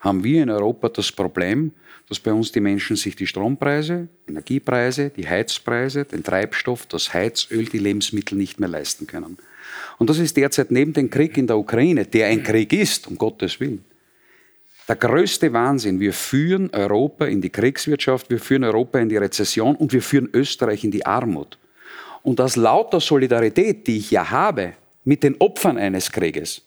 haben 0.00 0.24
wir 0.24 0.42
in 0.42 0.50
Europa 0.50 0.88
das 0.88 1.12
Problem, 1.12 1.70
dass 2.08 2.20
bei 2.20 2.32
uns 2.32 2.52
die 2.52 2.60
Menschen 2.60 2.96
sich 2.96 3.16
die 3.16 3.26
Strompreise, 3.26 4.08
Energiepreise, 4.26 5.10
die 5.10 5.28
Heizpreise, 5.28 6.04
den 6.04 6.24
Treibstoff, 6.24 6.86
das 6.86 7.12
Heizöl, 7.12 7.66
die 7.66 7.78
Lebensmittel 7.78 8.36
nicht 8.36 8.58
mehr 8.60 8.68
leisten 8.68 9.06
können. 9.06 9.38
Und 9.98 10.08
das 10.08 10.18
ist 10.18 10.36
derzeit 10.36 10.70
neben 10.70 10.92
dem 10.92 11.10
Krieg 11.10 11.36
in 11.36 11.46
der 11.46 11.58
Ukraine, 11.58 12.06
der 12.06 12.28
ein 12.28 12.42
Krieg 12.42 12.72
ist, 12.72 13.06
um 13.08 13.16
Gottes 13.16 13.60
Willen, 13.60 13.84
der 14.88 14.96
größte 14.96 15.52
Wahnsinn. 15.52 16.00
Wir 16.00 16.14
führen 16.14 16.70
Europa 16.70 17.26
in 17.26 17.42
die 17.42 17.50
Kriegswirtschaft, 17.50 18.30
wir 18.30 18.38
führen 18.38 18.64
Europa 18.64 18.98
in 18.98 19.10
die 19.10 19.18
Rezession 19.18 19.76
und 19.76 19.92
wir 19.92 20.02
führen 20.02 20.30
Österreich 20.32 20.84
in 20.84 20.90
die 20.90 21.04
Armut. 21.04 21.58
Und 22.22 22.40
aus 22.40 22.56
lauter 22.56 23.00
Solidarität, 23.00 23.86
die 23.86 23.98
ich 23.98 24.10
ja 24.10 24.30
habe 24.30 24.72
mit 25.04 25.22
den 25.22 25.36
Opfern 25.40 25.76
eines 25.76 26.10
Krieges, 26.10 26.62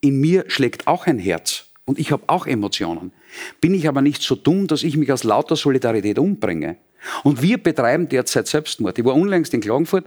in 0.00 0.20
mir 0.20 0.44
schlägt 0.48 0.86
auch 0.86 1.06
ein 1.06 1.18
Herz 1.18 1.66
und 1.86 1.98
ich 1.98 2.12
habe 2.12 2.24
auch 2.26 2.46
Emotionen. 2.46 3.12
Bin 3.60 3.74
ich 3.74 3.88
aber 3.88 4.02
nicht 4.02 4.22
so 4.22 4.34
dumm, 4.34 4.66
dass 4.66 4.82
ich 4.82 4.96
mich 4.96 5.12
aus 5.12 5.24
lauter 5.24 5.56
Solidarität 5.56 6.18
umbringe. 6.18 6.76
Und 7.22 7.42
wir 7.42 7.58
betreiben 7.58 8.08
derzeit 8.08 8.46
Selbstmord. 8.46 8.98
Ich 8.98 9.04
war 9.04 9.14
unlängst 9.14 9.54
in 9.54 9.60
Klagenfurt. 9.60 10.04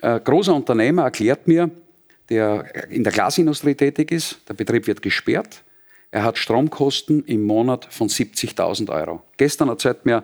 Ein 0.00 0.22
großer 0.22 0.54
Unternehmer 0.54 1.04
erklärt 1.04 1.48
mir, 1.48 1.70
der 2.28 2.90
in 2.90 3.04
der 3.04 3.12
Glasindustrie 3.12 3.74
tätig 3.74 4.10
ist, 4.10 4.38
der 4.48 4.54
Betrieb 4.54 4.86
wird 4.86 5.02
gesperrt. 5.02 5.62
Er 6.10 6.22
hat 6.22 6.38
Stromkosten 6.38 7.24
im 7.24 7.42
Monat 7.42 7.86
von 7.90 8.08
70.000 8.08 8.90
Euro. 8.90 9.22
Gestern 9.36 9.68
erzählt 9.68 10.06
mir 10.06 10.22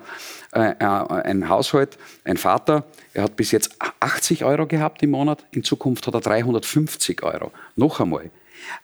äh, 0.53 0.71
äh, 0.71 0.85
ein 0.85 1.49
Haushalt, 1.49 1.99
ein 2.25 2.37
Vater, 2.37 2.85
er 3.15 3.25
hat 3.25 3.37
bis 3.37 3.51
jetzt 3.51 3.77
80 4.01 4.45
Euro 4.45 4.67
gehabt 4.67 5.03
im 5.03 5.11
Monat, 5.11 5.45
in 5.51 5.65
Zukunft 5.65 6.07
hat 6.07 6.15
er 6.15 6.21
350 6.21 7.23
Euro. 7.23 7.53
Noch 7.77 8.01
einmal, 8.01 8.31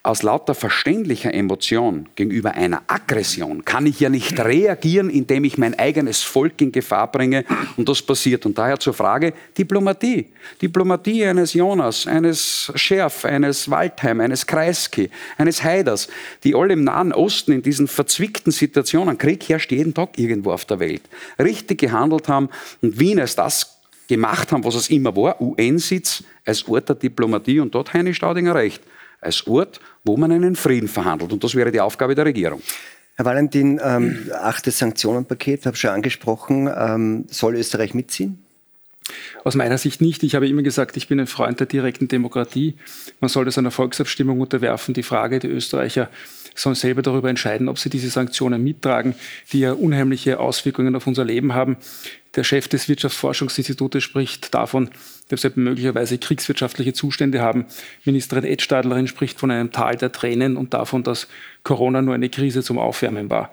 aus 0.03 0.23
lauter 0.23 0.55
verständlicher 0.55 1.33
Emotion 1.33 2.07
gegenüber 2.15 2.53
einer 2.53 2.83
Aggression 2.87 3.65
kann 3.65 3.85
ich 3.85 3.99
ja 3.99 4.09
nicht 4.09 4.39
reagieren, 4.39 5.09
indem 5.09 5.43
ich 5.43 5.57
mein 5.57 5.77
eigenes 5.77 6.21
Volk 6.21 6.61
in 6.61 6.71
Gefahr 6.71 7.11
bringe 7.11 7.45
und 7.77 7.89
das 7.89 8.01
passiert. 8.01 8.45
Und 8.45 8.57
daher 8.57 8.79
zur 8.79 8.93
Frage 8.93 9.33
Diplomatie. 9.57 10.27
Diplomatie 10.61 11.25
eines 11.25 11.53
Jonas, 11.53 12.07
eines 12.07 12.71
Scherf, 12.75 13.25
eines 13.25 13.69
Waldheim, 13.69 14.21
eines 14.21 14.47
Kreisky, 14.47 15.09
eines 15.37 15.63
Haiders, 15.63 16.07
die 16.43 16.55
alle 16.55 16.73
im 16.73 16.83
Nahen 16.83 17.13
Osten 17.13 17.51
in 17.51 17.61
diesen 17.61 17.87
verzwickten 17.87 18.51
Situationen, 18.51 19.17
Krieg 19.17 19.47
herrscht 19.49 19.71
jeden 19.71 19.93
Tag 19.93 20.17
irgendwo 20.17 20.51
auf 20.51 20.65
der 20.65 20.79
Welt, 20.79 21.01
richtig 21.37 21.79
gehandelt 21.79 22.27
haben 22.27 22.49
und 22.81 22.99
Wien 22.99 23.19
als 23.19 23.35
das 23.35 23.79
gemacht 24.07 24.51
haben, 24.51 24.63
was 24.63 24.75
es 24.75 24.89
immer 24.89 25.15
war, 25.15 25.39
UN-Sitz 25.39 26.23
als 26.45 26.67
Ort 26.67 26.89
der 26.89 26.95
Diplomatie 26.95 27.59
und 27.59 27.75
dort 27.75 27.93
Heine 27.93 28.13
Staudinger 28.13 28.55
recht 28.55 28.81
als 29.21 29.45
Ort, 29.47 29.79
wo 30.03 30.17
man 30.17 30.31
einen 30.31 30.55
Frieden 30.55 30.87
verhandelt. 30.87 31.31
Und 31.33 31.43
das 31.43 31.55
wäre 31.55 31.71
die 31.71 31.81
Aufgabe 31.81 32.15
der 32.15 32.25
Regierung. 32.25 32.61
Herr 33.15 33.25
Valentin, 33.25 33.81
ähm, 33.83 34.29
achtes 34.33 34.77
Sanktionenpaket, 34.77 35.65
habe 35.65 35.75
ich 35.75 35.81
schon 35.81 35.91
angesprochen, 35.91 36.69
ähm, 36.73 37.25
soll 37.29 37.55
Österreich 37.55 37.93
mitziehen? 37.93 38.39
Aus 39.43 39.55
meiner 39.55 39.77
Sicht 39.77 40.01
nicht. 40.01 40.23
Ich 40.23 40.35
habe 40.35 40.47
immer 40.47 40.61
gesagt, 40.61 40.95
ich 40.97 41.07
bin 41.07 41.19
ein 41.19 41.27
Freund 41.27 41.59
der 41.59 41.67
direkten 41.67 42.07
Demokratie. 42.07 42.75
Man 43.19 43.29
soll 43.29 43.45
das 43.45 43.57
einer 43.57 43.71
Volksabstimmung 43.71 44.39
unterwerfen. 44.39 44.93
Die 44.93 45.03
Frage, 45.03 45.39
die 45.39 45.47
Österreicher 45.47 46.09
sollen 46.55 46.75
selber 46.75 47.01
darüber 47.01 47.29
entscheiden, 47.29 47.69
ob 47.69 47.79
sie 47.79 47.89
diese 47.89 48.09
Sanktionen 48.09 48.63
mittragen, 48.63 49.15
die 49.51 49.61
ja 49.61 49.73
unheimliche 49.73 50.39
Auswirkungen 50.39 50.95
auf 50.95 51.07
unser 51.07 51.25
Leben 51.25 51.53
haben. 51.53 51.77
Der 52.35 52.43
Chef 52.43 52.67
des 52.67 52.87
Wirtschaftsforschungsinstitutes 52.87 54.03
spricht 54.03 54.53
davon, 54.53 54.89
wir 55.29 55.51
möglicherweise 55.55 56.17
kriegswirtschaftliche 56.17 56.93
Zustände 56.93 57.41
haben. 57.41 57.65
Ministerin 58.03 58.45
Edstadlerin 58.45 59.07
spricht 59.07 59.39
von 59.39 59.51
einem 59.51 59.71
Tal 59.71 59.95
der 59.95 60.11
Tränen 60.11 60.57
und 60.57 60.73
davon, 60.73 61.03
dass 61.03 61.27
Corona 61.63 62.01
nur 62.01 62.15
eine 62.15 62.29
Krise 62.29 62.63
zum 62.63 62.79
Aufwärmen 62.79 63.29
war. 63.29 63.51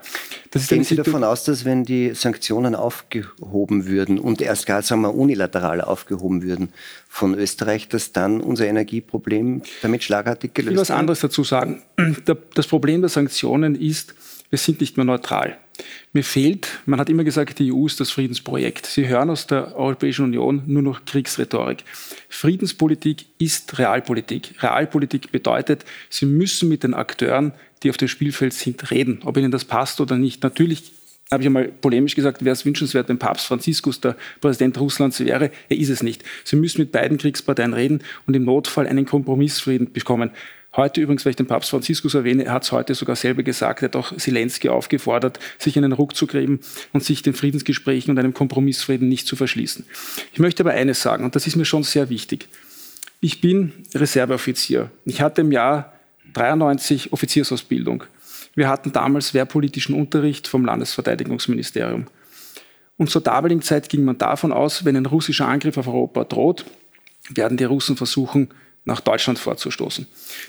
Gehen 0.68 0.84
Sie 0.84 0.96
davon 0.96 1.22
aus, 1.22 1.44
dass 1.44 1.64
wenn 1.64 1.84
die 1.84 2.14
Sanktionen 2.14 2.74
aufgehoben 2.74 3.86
würden 3.86 4.18
und 4.18 4.40
erst 4.40 4.66
gar 4.66 4.80
sagen 4.82 5.02
wir, 5.02 5.14
unilateral 5.14 5.80
aufgehoben 5.80 6.42
würden 6.42 6.70
von 7.08 7.34
Österreich, 7.34 7.88
dass 7.88 8.12
dann 8.12 8.40
unser 8.40 8.66
Energieproblem 8.66 9.62
damit 9.82 10.02
schlagartig 10.02 10.54
gelöst 10.54 10.66
wird? 10.68 10.72
Ich 10.72 10.76
will 10.76 10.94
was 10.94 10.98
anderes 10.98 11.20
dazu 11.20 11.44
sagen. 11.44 11.82
Das 12.54 12.66
Problem 12.66 13.02
der 13.02 13.10
Sanktionen 13.10 13.74
ist, 13.74 14.14
wir 14.50 14.58
sind 14.58 14.80
nicht 14.80 14.96
mehr 14.96 15.04
neutral. 15.04 15.58
Mir 16.12 16.24
fehlt, 16.24 16.68
man 16.86 16.98
hat 16.98 17.10
immer 17.10 17.24
gesagt, 17.24 17.58
die 17.58 17.72
EU 17.72 17.86
ist 17.86 18.00
das 18.00 18.10
Friedensprojekt. 18.10 18.86
Sie 18.86 19.06
hören 19.06 19.28
aus 19.28 19.46
der 19.46 19.76
Europäischen 19.76 20.24
Union 20.24 20.62
nur 20.66 20.82
noch 20.82 21.04
Kriegsrhetorik. 21.04 21.84
Friedenspolitik 22.28 23.26
ist 23.38 23.78
Realpolitik. 23.78 24.62
Realpolitik 24.62 25.30
bedeutet, 25.30 25.84
Sie 26.08 26.26
müssen 26.26 26.68
mit 26.68 26.82
den 26.82 26.94
Akteuren, 26.94 27.52
die 27.82 27.90
auf 27.90 27.98
dem 27.98 28.08
Spielfeld 28.08 28.54
sind, 28.54 28.90
reden, 28.90 29.20
ob 29.24 29.36
Ihnen 29.36 29.50
das 29.50 29.66
passt 29.66 30.00
oder 30.00 30.16
nicht. 30.16 30.42
Natürlich 30.42 30.92
habe 31.30 31.42
ich 31.42 31.46
einmal 31.46 31.68
polemisch 31.68 32.14
gesagt, 32.14 32.44
wäre 32.44 32.52
es 32.52 32.64
wünschenswert, 32.64 33.08
wenn 33.08 33.18
Papst 33.18 33.46
Franziskus 33.46 34.00
der 34.00 34.16
Präsident 34.40 34.78
Russlands 34.78 35.20
wäre. 35.20 35.50
Er 35.68 35.76
ist 35.76 35.90
es 35.90 36.02
nicht. 36.02 36.22
Sie 36.44 36.56
müssen 36.56 36.80
mit 36.80 36.92
beiden 36.92 37.18
Kriegsparteien 37.18 37.74
reden 37.74 38.00
und 38.26 38.34
im 38.34 38.44
Notfall 38.44 38.86
einen 38.86 39.06
Kompromissfrieden 39.06 39.92
bekommen. 39.92 40.30
Heute 40.76 41.00
übrigens, 41.00 41.24
weil 41.24 41.30
ich 41.30 41.36
den 41.36 41.46
Papst 41.46 41.70
Franziskus 41.70 42.14
erwähne, 42.14 42.44
er 42.44 42.52
hat 42.52 42.64
es 42.64 42.72
heute 42.72 42.94
sogar 42.94 43.16
selber 43.16 43.42
gesagt, 43.42 43.82
er 43.82 43.88
hat 43.88 43.96
auch 43.96 44.14
Zelensky 44.14 44.68
aufgefordert, 44.68 45.40
sich 45.58 45.78
einen 45.78 45.92
Ruck 45.92 46.14
zu 46.14 46.26
geben 46.26 46.60
und 46.92 47.02
sich 47.02 47.22
den 47.22 47.32
Friedensgesprächen 47.32 48.10
und 48.10 48.18
einem 48.18 48.34
Kompromissfrieden 48.34 49.08
nicht 49.08 49.26
zu 49.26 49.36
verschließen. 49.36 49.86
Ich 50.34 50.38
möchte 50.38 50.62
aber 50.62 50.72
eines 50.72 51.00
sagen, 51.00 51.24
und 51.24 51.34
das 51.34 51.46
ist 51.46 51.56
mir 51.56 51.64
schon 51.64 51.82
sehr 51.82 52.10
wichtig. 52.10 52.48
Ich 53.20 53.40
bin 53.40 53.72
Reserveoffizier. 53.94 54.90
Ich 55.06 55.22
hatte 55.22 55.40
im 55.40 55.50
Jahr 55.50 55.94
93 56.34 57.14
Offiziersausbildung. 57.14 58.04
Wir 58.54 58.68
hatten 58.68 58.92
damals 58.92 59.32
wehrpolitischen 59.32 59.94
Unterricht 59.94 60.46
vom 60.46 60.66
Landesverteidigungsministerium. 60.66 62.06
Und 62.98 63.10
zur 63.10 63.22
damaligen 63.22 63.62
Zeit 63.62 63.88
ging 63.88 64.04
man 64.04 64.18
davon 64.18 64.52
aus, 64.52 64.84
wenn 64.84 64.96
ein 64.96 65.06
russischer 65.06 65.48
Angriff 65.48 65.78
auf 65.78 65.88
Europa 65.88 66.24
droht, 66.24 66.66
werden 67.30 67.56
die 67.56 67.64
Russen 67.64 67.96
versuchen, 67.96 68.48
nach 68.86 69.00
Deutschland 69.00 69.38
vorzustoßen. 69.38 70.06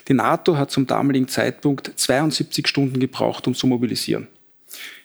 Die 0.08 0.14
NATO 0.14 0.56
hat 0.56 0.70
zum 0.70 0.86
damaligen 0.86 1.28
Zeitpunkt 1.28 1.92
72 1.94 2.66
Stunden 2.66 2.98
gebraucht, 2.98 3.46
um 3.46 3.54
zu 3.54 3.66
mobilisieren. 3.66 4.28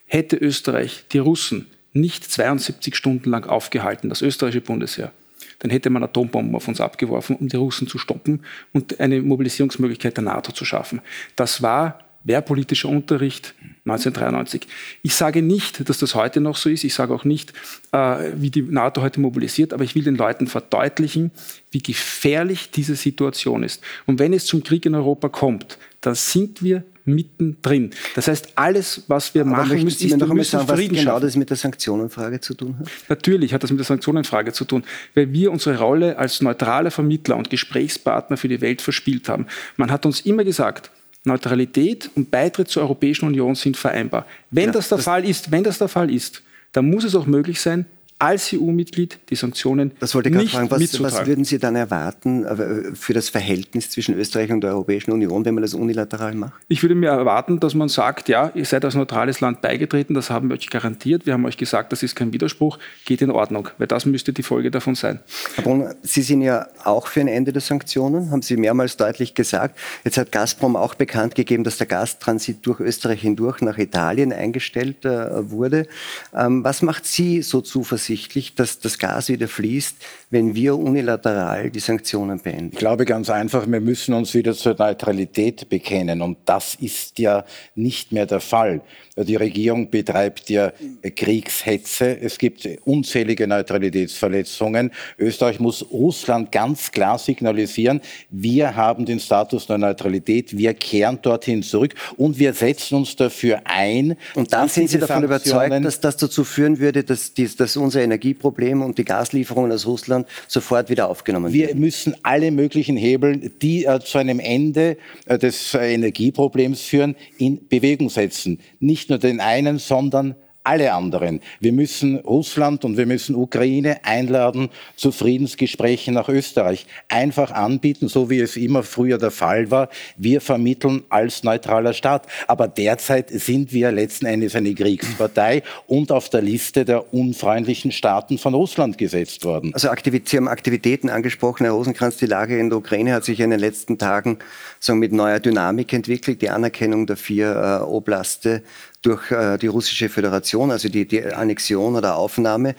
Hätte 0.06 0.38
Österreich 0.38 1.04
die 1.12 1.18
Russen 1.18 1.68
nicht 1.92 2.24
72 2.24 2.96
Stunden 2.96 3.30
lang 3.30 3.46
aufgehalten, 3.46 4.10
das 4.10 4.22
österreichische 4.22 4.62
Bundesheer, 4.62 5.12
dann 5.60 5.72
hätte 5.72 5.90
man 5.90 6.04
Atombomben 6.04 6.56
auf 6.56 6.68
uns 6.68 6.82
abgeworfen, 6.82 7.36
um 7.36 7.48
die 7.48 7.58
Russen 7.58 7.88
zu 7.88 7.98
stoppen 7.98 8.42
und 8.72 9.00
eine 9.00 9.22
Mobilisierungsmöglichkeit 9.22 10.18
der 10.18 10.24
NATO 10.24 10.52
zu 10.52 10.66
schaffen. 10.66 11.02
Das 11.36 11.62
war 11.62 12.00
wehrpolitischer 12.24 12.90
Unterricht 12.90 13.54
1993. 13.86 14.68
Ich 15.02 15.16
sage 15.16 15.42
nicht, 15.42 15.90
dass 15.90 15.98
das 15.98 16.16
heute 16.16 16.40
noch 16.40 16.56
so 16.56 16.70
ist. 16.70 16.86
Ich 16.86 16.94
sage 16.94 17.14
auch 17.14 17.26
nicht, 17.26 17.52
äh, 17.92 18.32
wie 18.36 18.50
die 18.50 18.62
NATO 18.62 19.02
heute 19.02 19.20
mobilisiert, 19.20 19.74
aber 19.74 19.84
ich 19.84 19.94
will 19.94 20.04
den 20.04 20.16
Leuten 20.16 20.48
verdeutlichen, 20.48 21.32
wie 21.72 21.84
gefährlich 21.84 22.72
diese 22.72 22.96
Situation 22.96 23.62
ist. 23.62 23.82
Und 24.06 24.20
wenn 24.20 24.32
es 24.32 24.46
zum 24.46 24.64
Krieg 24.64 24.86
in 24.86 24.96
Europa 24.96 25.28
kommt, 25.28 25.78
dann 26.00 26.16
sind 26.16 26.64
wir 26.64 26.84
mittendrin. 27.06 27.92
Das 28.16 28.30
heißt, 28.30 28.54
alles, 28.56 29.04
was 29.08 29.34
wir 29.34 29.42
Aber 29.42 29.52
machen 29.52 29.84
müssen, 29.84 30.08
ist, 30.08 30.20
wir 30.20 30.34
müssen 30.34 30.60
sagen, 30.60 30.68
Frieden 30.68 30.96
was 30.96 31.04
genau 31.04 31.20
das 31.20 31.36
mit 31.36 31.50
der 31.50 31.58
Sanktionenfrage 31.58 32.40
zu 32.40 32.54
tun 32.54 32.78
hat? 32.80 32.88
Natürlich 33.10 33.54
hat 33.54 33.64
das 33.64 33.72
mit 33.72 33.80
der 33.80 33.86
Sanktionenfrage 33.86 34.54
zu 34.54 34.64
tun, 34.64 34.84
weil 35.14 35.34
wir 35.34 35.52
unsere 35.52 35.78
Rolle 35.78 36.18
als 36.18 36.42
neutraler 36.42 36.92
Vermittler 36.92 37.36
und 37.36 37.50
Gesprächspartner 37.50 38.38
für 38.38 38.48
die 38.48 38.62
Welt 38.62 38.82
verspielt 38.82 39.28
haben. 39.28 39.48
Man 39.76 39.92
hat 39.92 40.06
uns 40.06 40.22
immer 40.22 40.46
gesagt, 40.46 40.92
Neutralität 41.26 42.10
und 42.16 42.32
Beitritt 42.32 42.68
zur 42.68 42.84
Europäischen 42.84 43.26
Union 43.26 43.56
sind 43.56 43.78
vereinbar. 43.78 44.26
Wenn 44.52 44.66
ja, 44.66 44.72
das 44.72 44.90
der 44.90 44.98
das 44.98 45.06
Fall 45.06 45.26
ist, 45.26 45.52
wenn 45.52 45.64
das 45.64 45.78
der 45.78 45.88
Fall 45.88 46.12
ist, 46.12 46.44
dann 46.74 46.90
muss 46.90 47.04
es 47.04 47.16
auch 47.16 47.26
möglich 47.26 47.62
sein, 47.62 47.86
als 48.24 48.54
EU-Mitglied 48.54 49.20
die 49.30 49.36
Sanktionen 49.36 49.92
das 50.00 50.16
wollte 50.16 50.30
ich 50.30 50.36
nicht 50.36 50.54
fragen, 50.54 50.72
was, 50.72 51.02
was 51.02 51.26
würden 51.26 51.44
Sie 51.44 51.60
dann 51.60 51.76
erwarten 51.76 52.46
äh, 52.46 52.96
für 52.96 53.14
das 53.14 53.28
Verhältnis 53.28 53.90
zwischen 53.90 54.16
Österreich 54.16 54.50
und 54.50 54.62
der 54.62 54.72
Europäischen 54.72 55.12
Union, 55.12 55.44
wenn 55.44 55.54
man 55.54 55.62
das 55.62 55.74
unilateral 55.74 56.34
macht? 56.34 56.54
Ich 56.70 56.82
würde 56.82 56.96
mir 56.96 57.10
erwarten, 57.10 57.60
dass 57.60 57.74
man 57.74 57.90
sagt, 57.90 58.30
ja, 58.30 58.50
ihr 58.56 58.64
seid 58.64 58.86
als 58.86 58.96
neutrales 58.96 59.42
Land 59.42 59.62
beigetreten, 59.62 60.14
das 60.14 60.30
haben 60.30 60.48
wir 60.48 60.56
euch 60.56 60.70
garantiert, 60.70 61.26
wir 61.26 61.34
haben 61.34 61.46
euch 61.46 61.58
gesagt, 61.58 61.92
das 61.92 62.02
ist 62.02 62.16
kein 62.16 62.32
Widerspruch, 62.32 62.80
geht 63.04 63.22
in 63.22 63.30
Ordnung, 63.30 63.68
weil 63.78 63.88
das 63.88 64.06
müsste 64.06 64.32
die 64.32 64.44
Folge 64.44 64.72
davon 64.72 64.96
sein. 64.96 65.20
Herr 65.56 65.66
Brunner, 65.66 65.96
Sie 66.02 66.22
sind 66.22 66.42
ja 66.42 66.68
auch 66.86 67.08
für 67.08 67.20
ein 67.20 67.28
Ende 67.28 67.52
der 67.52 67.62
Sanktionen, 67.62 68.32
haben 68.32 68.42
Sie 68.42 68.56
mehrmals 68.56 68.96
deutlich 68.96 69.36
gesagt. 69.36 69.78
Jetzt 70.06 70.18
hat 70.18 70.32
Gazprom 70.32 70.78
auch 70.78 70.96
bekannt 70.96 71.36
gegeben, 71.36 71.66
dass 71.66 71.78
der 71.78 71.88
Gastransit 71.88 72.66
durch 72.66 72.80
Österreich 72.80 73.22
hindurch 73.22 73.60
nach 73.60 73.78
Italien 73.78 74.32
eingestellt 74.32 75.04
äh, 75.04 75.52
wurde. 75.52 75.88
Ähm, 76.34 76.64
was 76.64 76.82
macht 76.82 77.06
Sie 77.06 77.42
so 77.42 77.60
zuversichtlich? 77.60 78.13
Zuversichtlich, 78.14 78.56
dass 78.56 78.80
das 78.80 78.98
Gas 78.98 79.30
wieder 79.30 79.48
fließt, 79.48 79.96
wenn 80.30 80.56
wir 80.56 80.78
unilateral 80.78 81.70
die 81.70 81.80
Sanktionen 81.80 82.40
beenden? 82.40 82.70
Ich 82.74 82.80
glaube 82.80 83.06
ganz 83.06 83.30
einfach, 83.30 83.66
wir 83.68 83.82
müssen 83.82 84.14
uns 84.14 84.34
wieder 84.34 84.54
zur 84.54 84.76
Neutralität 84.78 85.70
bekennen. 85.70 86.22
Und 86.22 86.38
das 86.46 86.76
ist 86.76 87.20
ja 87.20 87.46
nicht 87.76 88.12
mehr 88.12 88.26
der 88.26 88.40
Fall. 88.40 88.82
Die 89.16 89.36
Regierung 89.36 89.92
betreibt 89.92 90.50
ja 90.50 90.72
Kriegshetze. 91.16 92.20
Es 92.20 92.38
gibt 92.40 92.68
unzählige 92.84 93.48
Neutralitätsverletzungen. 93.48 94.92
Österreich 95.20 95.60
muss 95.60 95.86
Russland 95.92 96.52
ganz 96.52 96.92
klar 96.92 97.20
signalisieren, 97.20 98.02
wir 98.32 98.76
haben 98.76 99.06
den 99.06 99.20
Status 99.20 99.68
der 99.68 99.78
Neutralität, 99.78 100.58
wir 100.58 100.74
kehren 100.74 101.20
dorthin 101.22 101.62
zurück 101.62 101.94
und 102.18 102.40
wir 102.40 102.54
setzen 102.54 102.96
uns 102.96 103.16
dafür 103.16 103.62
ein. 103.66 104.18
Und 104.34 104.52
dann 104.52 104.68
sind 104.68 104.90
Sie 104.90 104.98
davon 104.98 105.24
überzeugt, 105.24 105.86
dass 105.86 106.00
das 106.00 106.18
dazu 106.18 106.44
führen 106.44 106.80
würde, 106.80 107.04
dass, 107.04 107.34
dies, 107.34 107.56
dass 107.56 107.78
unser 107.94 108.04
Energieproblem 108.04 108.82
und 108.82 108.98
die 108.98 109.06
Gaslieferungen 109.06 109.72
aus 109.72 109.86
Russland 109.86 110.28
sofort 110.48 110.90
wieder 110.90 111.10
aufgenommen 111.10 111.54
werden? 111.54 111.70
Wir 111.70 111.76
müssen 111.76 112.16
alle 112.24 112.50
möglichen 112.50 112.98
Hebel, 112.98 113.52
die 113.62 113.86
äh, 113.86 114.00
zu 114.00 114.18
einem 114.18 114.40
Ende 114.40 114.98
äh, 115.26 115.38
des 115.38 115.76
äh, 115.76 115.94
Energieproblems 115.94 116.82
führen, 116.82 117.16
in 117.38 117.68
Bewegung 117.68 118.10
setzen. 118.10 118.60
Nicht 118.80 119.10
nur 119.10 119.20
den 119.20 119.40
einen, 119.40 119.78
sondern 119.78 120.36
alle 120.64 120.94
anderen. 120.94 121.42
Wir 121.60 121.74
müssen 121.74 122.18
Russland 122.20 122.86
und 122.86 122.98
wir 122.98 123.06
müssen 123.06 123.36
Ukraine 123.36 124.04
einladen 124.04 124.70
zu 124.96 125.12
Friedensgesprächen 125.12 126.14
nach 126.14 126.30
Österreich. 126.30 126.86
Einfach 127.10 127.52
anbieten, 127.52 128.08
so 128.08 128.30
wie 128.30 128.40
es 128.40 128.56
immer 128.56 128.84
früher 128.84 129.18
der 129.18 129.32
Fall 129.32 129.72
war. 129.72 129.90
Wir 130.16 130.40
vermitteln 130.40 131.04
als 131.10 131.44
neutraler 131.44 131.94
Staat. 131.94 132.28
Aber 132.48 132.68
derzeit 132.68 133.30
sind 133.30 133.74
wir 133.74 133.92
letzten 133.92 134.26
Endes 134.26 134.56
eine 134.56 134.74
Kriegspartei 134.74 135.64
und 135.88 136.12
auf 136.12 136.30
der 136.30 136.42
Liste 136.42 136.86
der 136.86 137.14
unfreundlichen 137.14 137.92
Staaten 137.92 138.38
von 138.38 138.54
Russland 138.54 138.98
gesetzt 138.98 139.44
worden. 139.44 139.74
Also 139.74 139.90
Sie 140.04 140.38
haben 140.38 140.48
Aktivitäten 140.48 141.10
angesprochen, 141.10 141.66
Herr 141.66 141.74
Rosenkranz. 141.74 142.18
Die 142.18 142.26
Lage 142.26 142.58
in 142.58 142.70
der 142.70 142.78
Ukraine 142.78 143.14
hat 143.14 143.26
sich 143.26 143.40
in 143.40 143.50
den 143.50 143.60
letzten 143.60 143.98
Tagen 143.98 144.40
so 144.80 144.96
mit 144.96 145.12
neuer 145.12 145.40
Dynamik 145.40 145.92
entwickelt. 145.92 146.42
Die 146.42 146.50
Anerkennung 146.50 147.06
der 147.06 147.18
vier 147.18 147.82
äh, 147.82 147.84
Oblaste 147.84 148.64
durch 149.04 149.32
äh, 149.32 149.58
die 149.58 149.68
russische 149.68 150.10
Föderation, 150.10 150.72
also 150.72 150.90
die, 150.90 151.08
die 151.08 151.24
Annexion 151.24 151.96
oder 151.96 152.16
Aufnahme. 152.16 152.76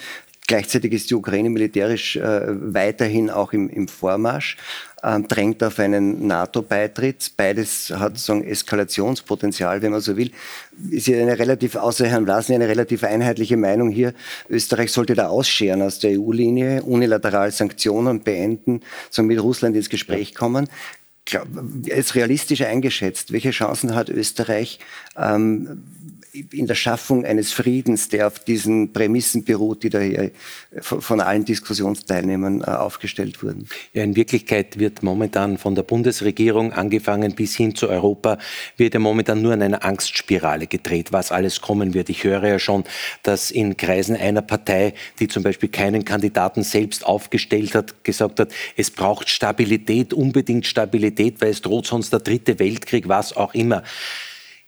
Gleichzeitig 0.46 0.92
ist 0.92 1.10
die 1.10 1.14
Ukraine 1.14 1.48
militärisch 1.48 2.16
äh, 2.16 2.42
weiterhin 2.48 3.30
auch 3.30 3.54
im, 3.54 3.70
im 3.70 3.88
Vormarsch, 3.88 4.58
äh, 5.02 5.20
drängt 5.20 5.62
auf 5.62 5.78
einen 5.78 6.26
NATO-Beitritt. 6.26 7.32
Beides 7.38 7.90
hat 7.90 8.18
so 8.18 8.34
ein 8.34 8.44
Eskalationspotenzial, 8.44 9.80
wenn 9.80 9.92
man 9.92 10.02
so 10.02 10.18
will. 10.18 10.32
Ist 10.90 11.06
ja 11.06 11.18
eine 11.18 11.38
relativ, 11.38 11.76
außer 11.76 12.06
Herrn 12.06 12.24
Vlasen, 12.24 12.54
eine 12.56 12.68
relativ 12.68 13.04
einheitliche 13.04 13.56
Meinung 13.56 13.88
hier. 13.88 14.12
Österreich 14.50 14.92
sollte 14.92 15.14
da 15.14 15.28
ausscheren 15.28 15.80
aus 15.80 15.98
der 15.98 16.20
EU-Linie, 16.20 16.82
unilateral 16.82 17.50
Sanktionen 17.50 18.22
beenden, 18.22 18.82
so 19.08 19.22
mit 19.22 19.42
Russland 19.42 19.74
ins 19.76 19.88
Gespräch 19.88 20.34
kommen. 20.34 20.68
Ist 21.86 22.16
realistisch 22.16 22.60
eingeschätzt, 22.60 23.32
welche 23.32 23.50
Chancen 23.50 23.94
hat 23.94 24.10
Österreich, 24.10 24.78
ähm, 25.16 25.82
in 26.34 26.66
der 26.66 26.74
Schaffung 26.74 27.24
eines 27.24 27.52
Friedens, 27.52 28.08
der 28.08 28.26
auf 28.26 28.40
diesen 28.40 28.92
Prämissen 28.92 29.44
beruht, 29.44 29.84
die 29.84 29.90
da 29.90 30.00
hier 30.00 30.32
von 30.80 31.20
allen 31.20 31.44
Diskussionsteilnehmern 31.44 32.62
äh, 32.62 32.64
aufgestellt 32.64 33.42
wurden. 33.42 33.68
Ja, 33.92 34.02
in 34.02 34.16
Wirklichkeit 34.16 34.78
wird 34.78 35.02
momentan 35.04 35.58
von 35.58 35.76
der 35.76 35.84
Bundesregierung 35.84 36.72
angefangen 36.72 37.34
bis 37.34 37.54
hin 37.54 37.76
zu 37.76 37.88
Europa, 37.88 38.38
wird 38.76 38.94
ja 38.94 39.00
momentan 39.00 39.42
nur 39.42 39.52
an 39.52 39.62
einer 39.62 39.84
Angstspirale 39.84 40.66
gedreht, 40.66 41.12
was 41.12 41.30
alles 41.30 41.60
kommen 41.60 41.94
wird. 41.94 42.08
Ich 42.08 42.24
höre 42.24 42.46
ja 42.46 42.58
schon, 42.58 42.84
dass 43.22 43.52
in 43.52 43.76
Kreisen 43.76 44.16
einer 44.16 44.42
Partei, 44.42 44.94
die 45.20 45.28
zum 45.28 45.44
Beispiel 45.44 45.68
keinen 45.68 46.04
Kandidaten 46.04 46.64
selbst 46.64 47.06
aufgestellt 47.06 47.74
hat, 47.76 48.02
gesagt 48.02 48.40
hat, 48.40 48.52
es 48.76 48.90
braucht 48.90 49.28
Stabilität, 49.28 50.12
unbedingt 50.12 50.66
Stabilität, 50.66 51.40
weil 51.40 51.50
es 51.50 51.62
droht 51.62 51.86
sonst 51.86 52.12
der 52.12 52.20
dritte 52.20 52.58
Weltkrieg, 52.58 53.08
was 53.08 53.36
auch 53.36 53.54
immer. 53.54 53.84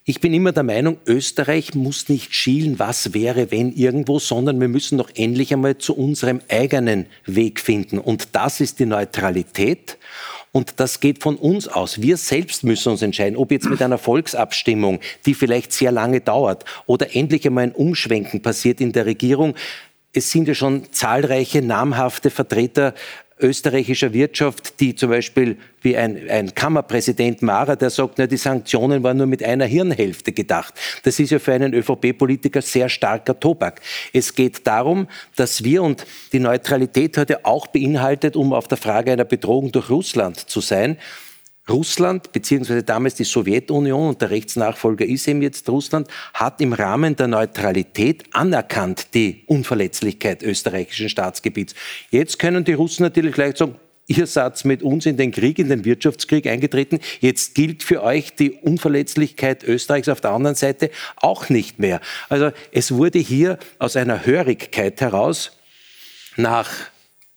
Ich 0.08 0.20
bin 0.20 0.32
immer 0.32 0.52
der 0.52 0.62
Meinung, 0.62 0.98
Österreich 1.04 1.74
muss 1.74 2.08
nicht 2.08 2.32
schielen, 2.32 2.78
was 2.78 3.12
wäre, 3.12 3.50
wenn 3.50 3.72
irgendwo, 3.72 4.20
sondern 4.20 4.60
wir 4.60 4.68
müssen 4.68 4.98
doch 4.98 5.10
endlich 5.16 5.52
einmal 5.52 5.78
zu 5.78 5.96
unserem 5.96 6.40
eigenen 6.48 7.06
Weg 7.24 7.58
finden. 7.58 7.98
Und 7.98 8.28
das 8.30 8.60
ist 8.60 8.78
die 8.78 8.86
Neutralität. 8.86 9.98
Und 10.52 10.74
das 10.76 11.00
geht 11.00 11.24
von 11.24 11.34
uns 11.34 11.66
aus. 11.66 12.02
Wir 12.02 12.18
selbst 12.18 12.62
müssen 12.62 12.90
uns 12.90 13.02
entscheiden, 13.02 13.36
ob 13.36 13.50
jetzt 13.50 13.68
mit 13.68 13.82
einer 13.82 13.98
Volksabstimmung, 13.98 15.00
die 15.26 15.34
vielleicht 15.34 15.72
sehr 15.72 15.90
lange 15.90 16.20
dauert, 16.20 16.64
oder 16.86 17.16
endlich 17.16 17.44
einmal 17.44 17.64
ein 17.64 17.72
Umschwenken 17.72 18.42
passiert 18.42 18.80
in 18.80 18.92
der 18.92 19.06
Regierung. 19.06 19.56
Es 20.12 20.30
sind 20.30 20.46
ja 20.46 20.54
schon 20.54 20.84
zahlreiche 20.92 21.62
namhafte 21.62 22.30
Vertreter 22.30 22.94
österreichischer 23.38 24.12
Wirtschaft, 24.12 24.80
die 24.80 24.94
zum 24.94 25.10
Beispiel 25.10 25.58
wie 25.82 25.96
ein, 25.96 26.28
ein 26.30 26.54
Kammerpräsident 26.54 27.42
Mara, 27.42 27.76
der 27.76 27.90
sagt, 27.90 28.18
na, 28.18 28.26
die 28.26 28.38
Sanktionen 28.38 29.02
waren 29.02 29.18
nur 29.18 29.26
mit 29.26 29.42
einer 29.42 29.66
Hirnhälfte 29.66 30.32
gedacht. 30.32 30.74
Das 31.02 31.20
ist 31.20 31.30
ja 31.30 31.38
für 31.38 31.52
einen 31.52 31.74
ÖVP-Politiker 31.74 32.62
sehr 32.62 32.88
starker 32.88 33.38
Tobak. 33.38 33.82
Es 34.12 34.34
geht 34.34 34.66
darum, 34.66 35.06
dass 35.34 35.62
wir 35.62 35.82
und 35.82 36.06
die 36.32 36.40
Neutralität 36.40 37.18
heute 37.18 37.44
auch 37.44 37.66
beinhaltet, 37.66 38.36
um 38.36 38.54
auf 38.54 38.68
der 38.68 38.78
Frage 38.78 39.12
einer 39.12 39.24
Bedrohung 39.24 39.70
durch 39.70 39.90
Russland 39.90 40.38
zu 40.38 40.60
sein, 40.60 40.96
Russland, 41.68 42.32
beziehungsweise 42.32 42.84
damals 42.84 43.16
die 43.16 43.24
Sowjetunion 43.24 44.10
und 44.10 44.22
der 44.22 44.30
Rechtsnachfolger 44.30 45.04
ist 45.04 45.26
eben 45.26 45.42
jetzt 45.42 45.68
Russland, 45.68 46.08
hat 46.32 46.60
im 46.60 46.72
Rahmen 46.72 47.16
der 47.16 47.26
Neutralität 47.26 48.24
anerkannt 48.32 49.14
die 49.14 49.42
Unverletzlichkeit 49.46 50.42
österreichischen 50.42 51.08
Staatsgebiets. 51.08 51.74
Jetzt 52.10 52.38
können 52.38 52.64
die 52.64 52.74
Russen 52.74 53.02
natürlich 53.02 53.34
gleich 53.34 53.56
sagen, 53.56 53.74
ihr 54.06 54.26
seid 54.28 54.64
mit 54.64 54.84
uns 54.84 55.06
in 55.06 55.16
den 55.16 55.32
Krieg, 55.32 55.58
in 55.58 55.68
den 55.68 55.84
Wirtschaftskrieg 55.84 56.46
eingetreten. 56.46 57.00
Jetzt 57.20 57.56
gilt 57.56 57.82
für 57.82 58.02
euch 58.04 58.34
die 58.36 58.52
Unverletzlichkeit 58.52 59.64
Österreichs 59.64 60.08
auf 60.08 60.20
der 60.20 60.30
anderen 60.30 60.54
Seite 60.54 60.90
auch 61.16 61.48
nicht 61.48 61.80
mehr. 61.80 62.00
Also 62.28 62.52
es 62.70 62.92
wurde 62.92 63.18
hier 63.18 63.58
aus 63.80 63.96
einer 63.96 64.24
Hörigkeit 64.24 65.00
heraus 65.00 65.58
nach 66.36 66.70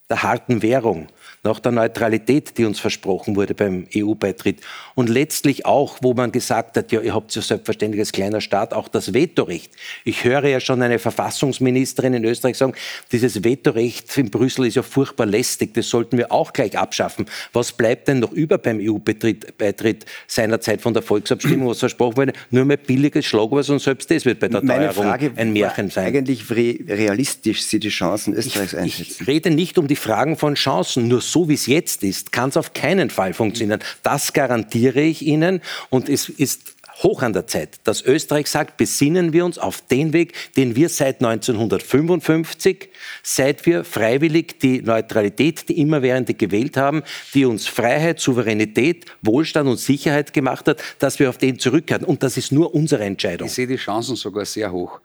der 0.09 0.23
harten 0.23 0.61
Währung 0.61 1.07
nach 1.43 1.59
der 1.59 1.71
Neutralität, 1.71 2.57
die 2.57 2.65
uns 2.65 2.79
versprochen 2.79 3.35
wurde 3.35 3.53
beim 3.53 3.87
EU-Beitritt. 3.95 4.59
Und 4.95 5.09
letztlich 5.09 5.65
auch, 5.65 5.97
wo 6.01 6.13
man 6.13 6.31
gesagt 6.31 6.75
hat, 6.75 6.91
ja, 6.91 6.99
ihr 7.01 7.13
habt 7.13 7.33
ja 7.33 7.41
selbstverständlich 7.41 8.01
als 8.01 8.11
kleiner 8.11 8.41
Staat 8.41 8.73
auch 8.73 8.87
das 8.87 9.13
Vetorecht. 9.13 9.71
Ich 10.03 10.23
höre 10.23 10.45
ja 10.47 10.59
schon 10.59 10.81
eine 10.81 10.99
Verfassungsministerin 10.99 12.13
in 12.13 12.25
Österreich 12.25 12.57
sagen, 12.57 12.73
dieses 13.11 13.43
Vetorecht 13.43 14.17
in 14.17 14.29
Brüssel 14.29 14.65
ist 14.65 14.75
ja 14.75 14.83
furchtbar 14.83 15.25
lästig, 15.25 15.73
das 15.73 15.89
sollten 15.89 16.17
wir 16.17 16.31
auch 16.31 16.51
gleich 16.51 16.77
abschaffen. 16.77 17.25
Was 17.53 17.71
bleibt 17.71 18.09
denn 18.09 18.19
noch 18.19 18.31
über 18.31 18.57
beim 18.57 18.79
EU-Beitritt 18.81 20.05
seinerzeit 20.27 20.81
von 20.81 20.93
der 20.93 21.03
Volksabstimmung, 21.03 21.69
was 21.69 21.79
versprochen 21.79 22.17
wurde? 22.17 22.33
Nur 22.51 22.65
mehr 22.65 22.77
billiges 22.77 23.25
Schlagwort 23.25 23.69
und 23.69 23.79
selbst 23.79 24.11
das 24.11 24.25
wird 24.25 24.39
bei 24.39 24.49
der 24.49 24.61
Meine 24.61 24.87
Teuerung 24.87 25.03
Frage 25.05 25.31
ein 25.35 25.53
Märchen 25.53 25.89
sein. 25.89 26.07
Eigentlich 26.07 26.49
realistisch 26.49 27.63
Sie 27.63 27.79
die 27.79 27.89
Chancen 27.89 28.33
Österreichs 28.33 28.75
einschätzen. 28.75 29.15
Ich 29.21 29.27
rede 29.27 29.51
nicht 29.51 29.77
um 29.77 29.87
die 29.87 29.95
Fragen 29.95 30.35
von 30.35 30.55
Chancen, 30.55 31.07
nur 31.07 31.21
so 31.31 31.49
wie 31.49 31.53
es 31.53 31.65
jetzt 31.65 32.03
ist, 32.03 32.31
kann 32.31 32.49
es 32.49 32.57
auf 32.57 32.73
keinen 32.73 33.09
Fall 33.09 33.33
funktionieren. 33.33 33.79
Das 34.03 34.33
garantiere 34.33 35.01
ich 35.01 35.21
Ihnen. 35.21 35.61
Und 35.89 36.09
es 36.09 36.29
ist 36.29 36.75
hoch 37.03 37.21
an 37.21 37.33
der 37.33 37.47
Zeit, 37.47 37.79
dass 37.85 38.01
Österreich 38.01 38.47
sagt, 38.47 38.77
besinnen 38.77 39.33
wir 39.33 39.45
uns 39.45 39.57
auf 39.57 39.81
den 39.81 40.13
Weg, 40.13 40.33
den 40.57 40.75
wir 40.75 40.89
seit 40.89 41.23
1955, 41.23 42.89
seit 43.23 43.65
wir 43.65 43.83
freiwillig 43.83 44.59
die 44.59 44.81
Neutralität, 44.81 45.69
die 45.69 45.79
immerwährende 45.79 46.33
gewählt 46.33 46.77
haben, 46.77 47.03
die 47.33 47.45
uns 47.45 47.67
Freiheit, 47.67 48.19
Souveränität, 48.19 49.05
Wohlstand 49.21 49.69
und 49.69 49.77
Sicherheit 49.77 50.33
gemacht 50.33 50.67
hat, 50.67 50.81
dass 50.99 51.19
wir 51.19 51.29
auf 51.29 51.37
den 51.37 51.59
zurückkehren. 51.59 52.03
Und 52.03 52.23
das 52.23 52.37
ist 52.37 52.51
nur 52.51 52.73
unsere 52.75 53.03
Entscheidung. 53.03 53.47
Ich 53.47 53.53
sehe 53.53 53.67
die 53.67 53.77
Chancen 53.77 54.15
sogar 54.15 54.45
sehr 54.45 54.71
hoch. 54.71 54.99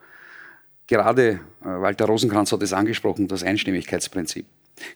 Gerade 0.86 1.40
äh, 1.62 1.66
Walter 1.66 2.06
Rosenkranz 2.06 2.52
hat 2.52 2.62
es 2.62 2.72
angesprochen, 2.72 3.26
das 3.28 3.42
Einstimmigkeitsprinzip. 3.42 4.46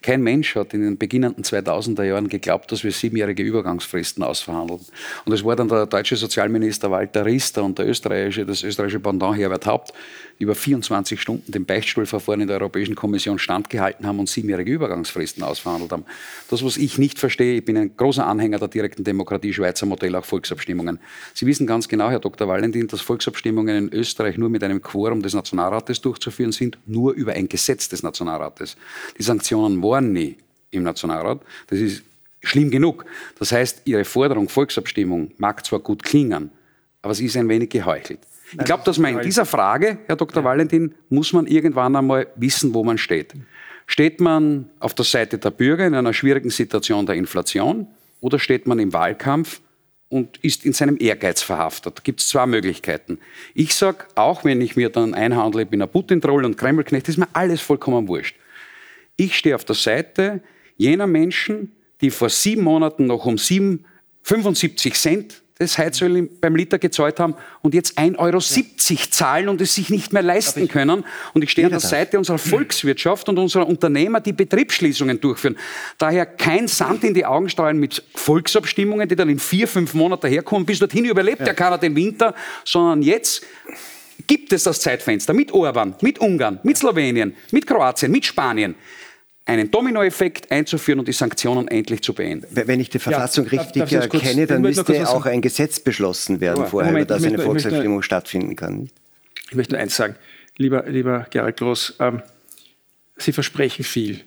Kein 0.03 0.23
Mensch 0.23 0.57
hat 0.57 0.75
in 0.75 0.83
den 0.83 0.99
beginnenden 0.99 1.45
2000er 1.45 2.03
Jahren 2.03 2.29
geglaubt, 2.29 2.73
dass 2.73 2.83
wir 2.83 2.91
siebenjährige 2.91 3.43
Übergangsfristen 3.43 4.25
ausverhandeln. 4.25 4.81
Und 5.25 5.33
es 5.33 5.45
war 5.45 5.55
dann 5.55 5.69
der 5.69 5.87
deutsche 5.87 6.17
Sozialminister 6.17 6.91
Walter 6.91 7.25
Riester 7.25 7.63
und 7.63 7.79
der 7.79 7.89
österreichische, 7.89 8.45
das 8.45 8.65
österreichische 8.65 9.01
Pendant 9.01 9.37
Herbert 9.37 9.67
Haupt, 9.67 9.93
über 10.39 10.55
24 10.55 11.21
Stunden 11.21 11.51
dem 11.51 11.65
Beichtstuhlverfahren 11.65 12.41
in 12.41 12.49
der 12.49 12.59
Europäischen 12.59 12.95
Kommission 12.95 13.39
standgehalten 13.39 14.07
haben 14.07 14.21
und 14.21 14.29
siebenjährige 14.29 14.73
Übergangsfristen 14.73 15.43
ausverhandelt 15.43 15.91
haben. 15.93 16.05
Das, 16.49 16.65
was 16.65 16.77
ich 16.77 16.99
nicht 16.99 17.19
verstehe, 17.19 17.59
ich 17.59 17.65
bin 17.65 17.77
ein 17.77 17.97
großer 17.97 18.27
Anhänger 18.27 18.59
der 18.59 18.69
direkten 18.69 19.05
Demokratie, 19.05 19.53
Schweizer 19.53 19.87
Modell, 19.87 20.15
auch 20.15 20.25
Volksabstimmungen. 20.25 21.01
Sie 21.35 21.47
wissen 21.47 21.67
ganz 21.67 21.89
genau, 21.89 22.11
Herr 22.11 22.21
Dr. 22.21 22.47
Valentin, 22.47 22.87
dass 22.87 23.01
Volksabstimmungen 23.01 23.89
in 23.89 23.93
Österreich 23.93 24.39
nur 24.39 24.49
mit 24.49 24.63
einem 24.63 24.81
Quorum 24.81 25.23
des 25.23 25.35
Nationalrates 25.35 26.01
durchzuführen 26.01 26.53
sind, 26.53 26.79
nur 26.87 27.13
über 27.15 27.33
ein 27.33 27.49
Gesetz 27.49 27.89
des 27.89 28.03
Nationalrates. 28.03 28.77
Die 29.19 29.23
Sanktionen 29.23 29.68
waren 29.83 30.13
nie 30.13 30.37
im 30.71 30.83
Nationalrat. 30.83 31.41
Das 31.69 31.79
ist 31.79 32.03
schlimm 32.43 32.71
genug. 32.71 33.05
Das 33.39 33.53
heißt, 33.53 33.83
Ihre 33.85 34.05
Forderung 34.05 34.49
Volksabstimmung 34.49 35.33
mag 35.39 35.65
zwar 35.65 35.81
gut 35.81 36.03
klingen, 36.03 36.51
aber 37.03 37.15
sie 37.15 37.27
ist 37.27 37.37
ein 37.37 37.49
wenig 37.49 37.71
geheuchelt. 37.71 38.21
Ich 38.53 38.65
glaube, 38.65 38.83
dass 38.85 38.99
man 38.99 39.15
in 39.15 39.21
dieser 39.21 39.45
Frage, 39.45 39.99
Herr 40.07 40.17
Dr. 40.17 40.43
Valentin, 40.43 40.95
muss 41.11 41.33
man 41.33 41.47
irgendwann 41.47 41.95
einmal 41.97 42.29
wissen, 42.37 42.73
wo 42.73 42.83
man 42.83 42.97
steht. 42.97 43.35
Steht 43.87 44.21
man 44.21 44.71
auf 44.81 44.95
der 44.95 45.05
Seite 45.05 45.39
der 45.39 45.51
Bürger 45.51 45.87
in 45.87 45.95
einer 45.95 46.15
schwierigen 46.15 46.51
Situation 46.51 47.05
der 47.07 47.17
Inflation 47.17 47.87
oder 48.21 48.39
steht 48.39 48.67
man 48.67 48.79
im 48.79 48.93
Wahlkampf 48.93 49.61
und 50.09 50.39
ist 50.39 50.65
in 50.65 50.73
seinem 50.73 50.97
Ehrgeiz 50.99 51.43
verhaftet. 51.43 51.99
Da 51.99 52.03
gibt 52.03 52.21
es 52.21 52.29
zwei 52.29 52.47
Möglichkeiten. 52.47 53.19
Ich 53.55 53.75
sage, 53.75 54.07
auch 54.15 54.45
wenn 54.45 54.61
ich 54.61 54.77
mir 54.77 54.89
dann 54.89 55.15
einhandle, 55.15 55.63
ich 55.63 55.69
bin 55.69 55.83
ein 55.83 55.89
Putin-Troll 55.89 56.45
und 56.45 56.57
Kremlknecht, 56.57 57.09
ist 57.09 57.19
mir 57.19 57.29
alles 57.35 57.61
vollkommen 57.61 58.09
wurscht. 58.09 58.37
Ich 59.21 59.37
stehe 59.37 59.57
auf 59.57 59.65
der 59.65 59.75
Seite 59.75 60.41
jener 60.77 61.09
Menschen, 61.09 61.73
die 62.01 62.11
vor 62.11 62.31
sieben 62.31 62.63
Monaten 62.63 63.07
noch 63.07 63.27
um 63.27 63.37
7, 63.37 63.85
75 64.23 64.95
Cent 64.95 65.43
das 65.59 65.77
Heizöl 65.77 66.31
beim 66.41 66.55
Liter 66.55 66.79
gezahlt 66.79 67.19
haben 67.19 67.35
und 67.63 67.75
jetzt 67.75 67.99
1,70 67.99 68.19
Euro 68.19 68.39
zahlen 69.11 69.49
und 69.49 69.61
es 69.61 69.75
sich 69.75 69.91
nicht 69.91 70.13
mehr 70.13 70.23
leisten 70.23 70.69
können. 70.69 71.05
Und 71.35 71.43
ich 71.43 71.51
stehe 71.51 71.67
an 71.67 71.73
der 71.73 71.81
Seite 71.81 72.17
unserer 72.17 72.39
Volkswirtschaft 72.39 73.29
und 73.29 73.41
unserer 73.41 73.67
Unternehmer, 73.67 74.21
die 74.21 74.33
Betriebsschließungen 74.33 75.21
durchführen. 75.21 75.59
Daher 75.99 76.27
kein 76.27 76.69
Sand 76.69 77.03
in 77.03 77.13
die 77.13 77.27
Augen 77.27 77.49
streuen 77.49 77.81
mit 77.81 78.05
Volksabstimmungen, 78.15 79.09
die 79.09 79.17
dann 79.17 79.31
in 79.31 79.41
vier, 79.41 79.67
fünf 79.67 79.95
Monaten 79.95 80.29
herkommen. 80.29 80.65
Bis 80.65 80.79
dorthin 80.79 81.07
überlebt 81.07 81.45
ja 81.45 81.55
keiner 81.55 81.79
den 81.79 81.97
Winter, 81.97 82.37
sondern 82.65 83.03
jetzt 83.03 83.45
gibt 84.29 84.53
es 84.53 84.63
das 84.63 84.81
Zeitfenster 84.81 85.35
mit 85.35 85.51
Orban, 85.51 85.97
mit 86.03 86.21
Ungarn, 86.21 86.61
mit 86.63 86.79
Slowenien, 86.79 87.35
mit 87.51 87.67
Kroatien, 87.67 88.13
mit 88.13 88.25
Spanien 88.25 88.77
einen 89.49 89.71
Dominoeffekt 89.71 90.51
einzuführen 90.53 90.99
und 90.99 91.09
die 91.09 91.13
Sanktionen 91.13 91.69
endlich 91.69 92.03
zu 92.03 92.13
beenden. 92.13 92.47
Wenn 92.51 92.81
ich 92.81 92.91
die 92.91 92.99
Verfassung 92.99 93.47
ja, 93.47 93.61
richtig 93.63 93.81
darf, 93.81 93.91
darf 93.91 94.13
erkenne, 94.13 94.47
dann 94.47 94.61
müsste 94.61 95.09
auch 95.09 95.25
ein 95.25 95.41
Gesetz 95.41 95.81
beschlossen 95.81 96.41
werden 96.41 96.65
ja, 96.65 96.67
vorher, 96.67 96.93
Moment, 96.93 97.11
über 97.11 97.15
das 97.15 97.25
eine 97.25 97.39
Volksabstimmung 97.39 98.03
stattfinden 98.03 98.57
kann. 98.57 98.91
Ich 99.49 99.57
möchte 99.57 99.75
nur 99.75 99.81
eins 99.81 99.97
sagen, 99.97 100.17
lieber, 100.59 100.85
lieber 100.87 101.27
Gerald 101.31 101.57
Groß, 101.57 101.97
ähm, 102.01 102.23
Sie 103.17 103.33
versprechen 103.33 103.85
viel 103.85 104.21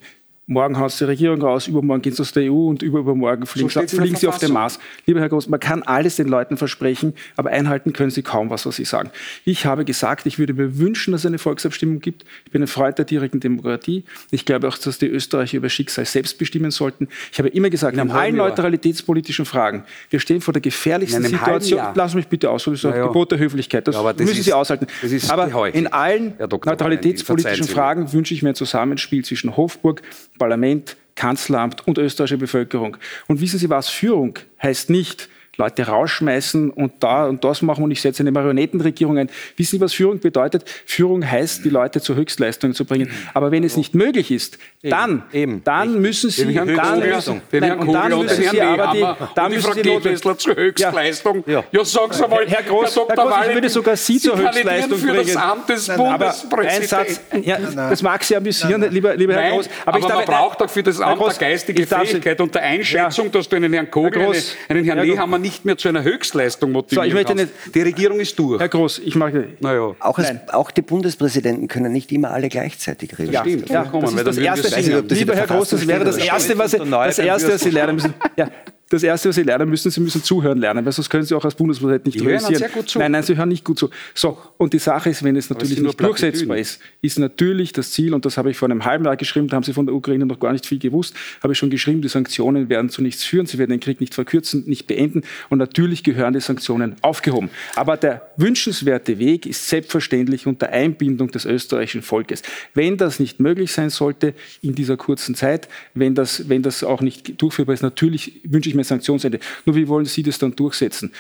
morgen 0.51 0.77
haut 0.77 0.99
die 0.99 1.05
Regierung 1.05 1.41
raus, 1.41 1.67
übermorgen 1.67 2.01
geht 2.01 2.13
es 2.13 2.19
aus 2.19 2.33
der 2.33 2.51
EU 2.51 2.67
und 2.67 2.83
übermorgen 2.83 3.45
fliegen, 3.45 3.69
so 3.69 3.81
fliegen 3.81 4.15
sie 4.15 4.27
auf 4.27 4.37
den 4.37 4.51
Mars. 4.51 4.79
Lieber 5.05 5.21
Herr 5.21 5.29
Groß, 5.29 5.47
man 5.47 5.59
kann 5.59 5.81
alles 5.83 6.17
den 6.17 6.27
Leuten 6.27 6.57
versprechen, 6.57 7.13
aber 7.37 7.51
einhalten 7.51 7.93
können 7.93 8.11
sie 8.11 8.21
kaum 8.21 8.49
was, 8.49 8.65
was 8.65 8.75
sie 8.75 8.85
sagen. 8.85 9.11
Ich 9.45 9.65
habe 9.65 9.85
gesagt, 9.85 10.25
ich 10.25 10.39
würde 10.39 10.53
mir 10.53 10.77
wünschen, 10.77 11.13
dass 11.13 11.21
es 11.21 11.25
eine 11.25 11.37
Volksabstimmung 11.37 11.99
gibt. 11.99 12.25
Ich 12.45 12.51
bin 12.51 12.61
ein 12.61 12.67
Freund 12.67 12.97
der 12.97 13.05
direkten 13.05 13.39
Demokratie. 13.39 14.03
Ich 14.29 14.45
glaube 14.45 14.67
auch, 14.67 14.77
dass 14.77 14.97
die 14.97 15.07
Österreicher 15.07 15.57
über 15.57 15.69
Schicksal 15.69 16.05
selbst 16.05 16.37
bestimmen 16.37 16.71
sollten. 16.71 17.07
Ich 17.31 17.39
habe 17.39 17.47
immer 17.49 17.69
gesagt, 17.69 17.95
in, 17.95 18.03
in 18.03 18.11
allen 18.11 18.35
neutralitätspolitischen 18.35 19.45
Fragen, 19.45 19.85
wir 20.09 20.19
stehen 20.19 20.41
vor 20.41 20.53
der 20.53 20.61
gefährlichsten 20.61 21.23
Situation. 21.23 21.81
Lassen 21.95 22.11
Sie 22.11 22.17
mich 22.17 22.27
bitte 22.27 22.49
aus, 22.49 22.65
das 22.65 22.73
ist 22.73 22.83
ja. 22.83 23.07
Gebot 23.07 23.31
der 23.31 23.39
Höflichkeit. 23.39 23.87
Das, 23.87 23.95
ja, 23.95 24.03
das 24.03 24.17
müssen 24.17 24.39
ist, 24.39 24.45
Sie 24.45 24.53
aushalten. 24.53 24.87
aber 25.29 25.73
in 25.73 25.87
allen 25.87 26.33
neutralitätspolitischen 26.39 27.67
Fragen 27.67 28.11
wünsche 28.11 28.33
ich 28.33 28.43
mir 28.43 28.49
ein 28.49 28.55
Zusammenspiel 28.55 29.23
zwischen 29.23 29.55
Hofburg, 29.55 30.01
Parlament, 30.41 30.97
Kanzleramt 31.13 31.87
und 31.87 31.99
österreichische 31.99 32.39
Bevölkerung. 32.39 32.97
Und 33.27 33.41
wissen 33.41 33.59
Sie 33.59 33.69
was? 33.69 33.89
Führung 33.89 34.39
heißt 34.59 34.89
nicht, 34.89 35.29
Leute 35.62 35.88
rausschmeißen 35.88 36.72
und 36.72 36.93
da 36.99 37.28
und 37.28 37.43
das 37.43 37.62
machen 37.62 37.84
und 37.84 37.91
ich 37.91 38.01
setze 38.01 38.24
eine 38.24 38.32
Marionettenregierung 38.32 39.18
ein. 39.18 39.30
Wissen 39.57 39.78
Sie, 39.78 39.82
was 39.82 39.93
Führung 39.93 40.20
bedeutet? 40.20 40.66
Führung 40.86 41.30
heißt, 41.30 41.64
die 41.64 41.70
Leute 41.70 42.01
zur 42.01 42.16
Höchstleistung 42.16 42.74
zu 42.74 42.86
bringen. 42.86 43.12
Aber 43.34 43.51
wenn 43.51 43.64
es 43.64 43.78
nicht 43.78 43.93
möglich 43.93 44.32
ist, 44.32 44.57
dann, 44.82 45.24
eben, 45.32 45.64
dann 45.64 46.01
müssen 46.01 46.32
Sie, 46.32 46.51
dann 46.53 46.68
müssen, 46.99 47.41
nein, 47.51 47.80
und 47.80 47.93
dann 47.93 48.18
müssen 48.18 48.43
Sie 48.43 48.62
aber 48.62 48.91
die, 48.93 49.05
dann 49.36 49.51
müssen 49.51 49.74
Sie 49.74 49.84
Notwehr 49.84 50.16
zur 50.16 50.55
Höchstleistung. 50.55 51.43
Ja, 51.45 51.64
ja 51.72 51.86
sagen 51.86 52.12
Sie 52.12 52.28
mal, 52.28 52.47
Herr 52.47 52.64
Groß, 52.64 52.95
Herr 52.95 53.16
Groß 53.16 53.34
ich 53.47 53.53
würde 53.53 53.70
sogar 53.70 53.95
Sie, 53.95 54.14
Sie 54.14 54.30
zur 54.30 54.38
Höchstleistung 54.39 54.97
für 54.97 55.07
bringen. 55.07 55.28
Das 55.28 55.36
Amt 55.36 55.70
des 55.70 55.89
aber 55.89 56.34
ein 56.57 56.84
Satz, 56.84 57.22
ja, 57.43 57.59
das 57.59 58.01
mag 58.01 58.24
Sie 58.24 58.36
amüsieren, 58.36 58.84
lieber, 58.89 59.16
lieber 59.16 59.36
Herr 59.36 59.51
Groß. 59.51 59.70
Aber, 59.86 59.97
aber 59.97 60.16
man 60.16 60.26
braucht 60.26 60.62
doch 60.62 60.70
für 60.70 60.82
das 60.82 60.99
Amt 60.99 61.22
eine 61.22 61.34
geistige 61.36 61.86
Fähigkeit 61.86 62.41
und 62.41 62.55
der 62.55 62.64
Einschätzung, 62.64 63.32
dass 63.32 63.47
du 63.47 63.55
einen 63.57 63.72
Herrn 63.74 63.91
Kogel, 63.91 64.34
einen 64.68 64.86
Herrn 64.86 65.05
Nehammer 65.05 65.38
nicht 65.38 65.50
nicht 65.51 65.65
mehr 65.65 65.77
zu 65.77 65.89
einer 65.89 66.03
Höchstleistung 66.03 66.71
motivieren 66.71 67.03
so, 67.03 67.07
ich 67.07 67.13
möchte 67.13 67.35
nicht, 67.35 67.49
Die 67.75 67.81
Regierung 67.81 68.19
ist 68.19 68.37
durch. 68.39 68.59
Herr 68.59 68.69
Groß, 68.69 68.99
ich 68.99 69.15
mag 69.15 69.33
naja. 69.59 69.95
auch, 69.99 70.17
als, 70.17 70.33
auch 70.51 70.71
die 70.71 70.81
Bundespräsidenten 70.81 71.67
können 71.67 71.91
nicht 71.91 72.11
immer 72.11 72.31
alle 72.31 72.49
gleichzeitig 72.49 73.17
reden. 73.19 73.33
Ja, 73.33 73.41
stimmt. 73.41 73.69
Ja, 73.69 73.83
das 73.83 74.13
ist 74.13 74.27
das 74.27 74.37
Erste. 74.37 74.99
Lieber 75.13 75.35
Herr 75.35 75.47
Groß, 75.47 75.69
das 75.69 75.87
wäre 75.87 76.05
das 76.05 76.17
Erste, 76.17 76.57
was 76.57 76.71
Sie, 76.71 76.77
das 76.77 77.19
Erste, 77.19 77.53
was 77.53 77.61
Sie 77.61 77.69
lernen 77.69 77.95
müssen. 77.95 78.13
Ja, 78.37 78.49
das 78.91 79.03
Erste, 79.03 79.29
was 79.29 79.35
Sie 79.35 79.43
lernen 79.43 79.69
müssen, 79.69 79.89
Sie 79.89 80.01
müssen 80.01 80.21
zuhören 80.21 80.57
lernen, 80.57 80.85
weil 80.85 80.91
sonst 80.91 81.09
können 81.09 81.23
Sie 81.23 81.33
auch 81.33 81.45
als 81.45 81.55
Bundespräsident 81.55 82.05
nicht 82.05 82.21
realisieren. 82.21 82.55
Sehr 82.55 82.69
gut 82.69 82.89
zu. 82.89 82.99
Nein, 82.99 83.13
nein, 83.13 83.23
Sie 83.23 83.37
hören 83.37 83.47
nicht 83.47 83.63
gut 83.63 83.79
zu. 83.79 83.89
So, 84.13 84.37
und 84.57 84.73
die 84.73 84.79
Sache 84.79 85.09
ist, 85.09 85.23
wenn 85.23 85.35
es 85.37 85.49
natürlich 85.49 85.79
nicht 85.79 85.99
durchsetzbar 85.99 86.57
ist, 86.57 86.81
ist 87.01 87.17
natürlich 87.17 87.71
das 87.71 87.91
Ziel, 87.91 88.13
und 88.13 88.25
das 88.25 88.37
habe 88.37 88.51
ich 88.51 88.57
vor 88.57 88.69
einem 88.69 88.83
halben 88.83 89.05
Jahr 89.05 89.15
geschrieben, 89.15 89.47
da 89.47 89.55
haben 89.55 89.63
Sie 89.63 89.71
von 89.71 89.85
der 89.85 89.95
Ukraine 89.95 90.25
noch 90.25 90.39
gar 90.39 90.51
nicht 90.51 90.65
viel 90.65 90.77
gewusst, 90.77 91.15
habe 91.41 91.53
ich 91.53 91.59
schon 91.59 91.69
geschrieben, 91.69 92.01
die 92.01 92.09
Sanktionen 92.09 92.67
werden 92.67 92.89
zu 92.89 93.01
nichts 93.01 93.23
führen, 93.23 93.45
sie 93.45 93.57
werden 93.57 93.71
den 93.71 93.79
Krieg 93.79 94.01
nicht 94.01 94.13
verkürzen, 94.13 94.63
nicht 94.67 94.87
beenden 94.87 95.23
und 95.49 95.57
natürlich 95.57 96.03
gehören 96.03 96.33
die 96.33 96.41
Sanktionen 96.41 96.95
aufgehoben. 97.01 97.49
Aber 97.75 97.95
der 97.95 98.29
wünschenswerte 98.35 99.19
Weg 99.19 99.45
ist 99.45 99.69
selbstverständlich 99.69 100.47
unter 100.47 100.69
Einbindung 100.69 101.31
des 101.31 101.45
österreichischen 101.45 102.01
Volkes. 102.01 102.41
Wenn 102.73 102.97
das 102.97 103.19
nicht 103.19 103.39
möglich 103.39 103.71
sein 103.71 103.89
sollte 103.89 104.33
in 104.61 104.75
dieser 104.75 104.97
kurzen 104.97 105.33
Zeit, 105.33 105.69
wenn 105.93 106.13
das, 106.13 106.49
wenn 106.49 106.61
das 106.61 106.83
auch 106.83 107.01
nicht 107.01 107.41
durchführbar 107.41 107.73
ist, 107.73 107.83
natürlich 107.83 108.41
wünsche 108.43 108.69
ich 108.69 108.75
mir 108.75 108.80
Sanktionsende. 108.84 109.39
Nur 109.65 109.75
wie 109.75 109.88
wollen 109.88 110.05
Sie 110.05 110.23
das 110.23 110.38
dann 110.39 110.55
durchsetzen? 110.55 111.11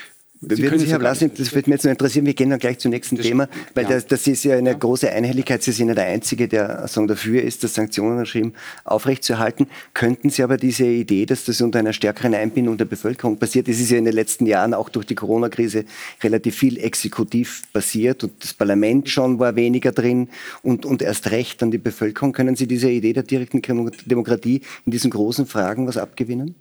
Sie 0.43 0.63
können 0.63 0.79
sich, 0.79 0.89
Herr 0.89 0.97
Blasing, 0.97 1.31
das 1.37 1.53
würde 1.53 1.69
mich 1.69 1.75
jetzt 1.75 1.83
noch 1.83 1.91
interessieren, 1.91 2.25
wir 2.25 2.33
gehen 2.33 2.49
dann 2.49 2.57
gleich 2.57 2.79
zum 2.79 2.89
nächsten 2.89 3.15
das 3.15 3.27
Thema, 3.27 3.47
weil 3.75 3.83
ja. 3.83 3.91
das, 3.91 4.07
das, 4.07 4.25
ist 4.25 4.43
ja 4.43 4.57
eine 4.57 4.75
große 4.75 5.11
Einhelligkeit. 5.11 5.61
Sie 5.61 5.71
sind 5.71 5.89
ja 5.89 5.93
der 5.93 6.05
Einzige, 6.05 6.47
der 6.47 6.87
sagen, 6.87 7.07
dafür 7.07 7.43
ist, 7.43 7.63
das 7.63 7.75
Sanktionenregime 7.75 8.53
aufrechtzuerhalten. 8.83 9.67
Könnten 9.93 10.31
Sie 10.31 10.41
aber 10.41 10.57
diese 10.57 10.85
Idee, 10.85 11.27
dass 11.27 11.45
das 11.45 11.61
unter 11.61 11.77
einer 11.77 11.93
stärkeren 11.93 12.33
Einbindung 12.33 12.75
der 12.77 12.85
Bevölkerung 12.85 13.37
passiert, 13.37 13.67
es 13.67 13.79
ist 13.79 13.91
ja 13.91 13.99
in 13.99 14.05
den 14.05 14.15
letzten 14.15 14.47
Jahren 14.47 14.73
auch 14.73 14.89
durch 14.89 15.05
die 15.05 15.13
Corona-Krise 15.13 15.85
relativ 16.23 16.55
viel 16.55 16.79
exekutiv 16.79 17.61
passiert 17.71 18.23
und 18.23 18.43
das 18.43 18.55
Parlament 18.55 19.09
schon 19.09 19.37
war 19.37 19.55
weniger 19.55 19.91
drin 19.91 20.27
und, 20.63 20.87
und 20.87 21.03
erst 21.03 21.29
recht 21.29 21.61
an 21.61 21.69
die 21.69 21.77
Bevölkerung. 21.77 22.33
Können 22.33 22.55
Sie 22.55 22.65
dieser 22.65 22.89
Idee 22.89 23.13
der 23.13 23.23
direkten 23.23 23.61
Demokratie 23.61 24.61
in 24.87 24.91
diesen 24.91 25.11
großen 25.11 25.45
Fragen 25.45 25.85
was 25.85 25.97
abgewinnen? 25.97 26.55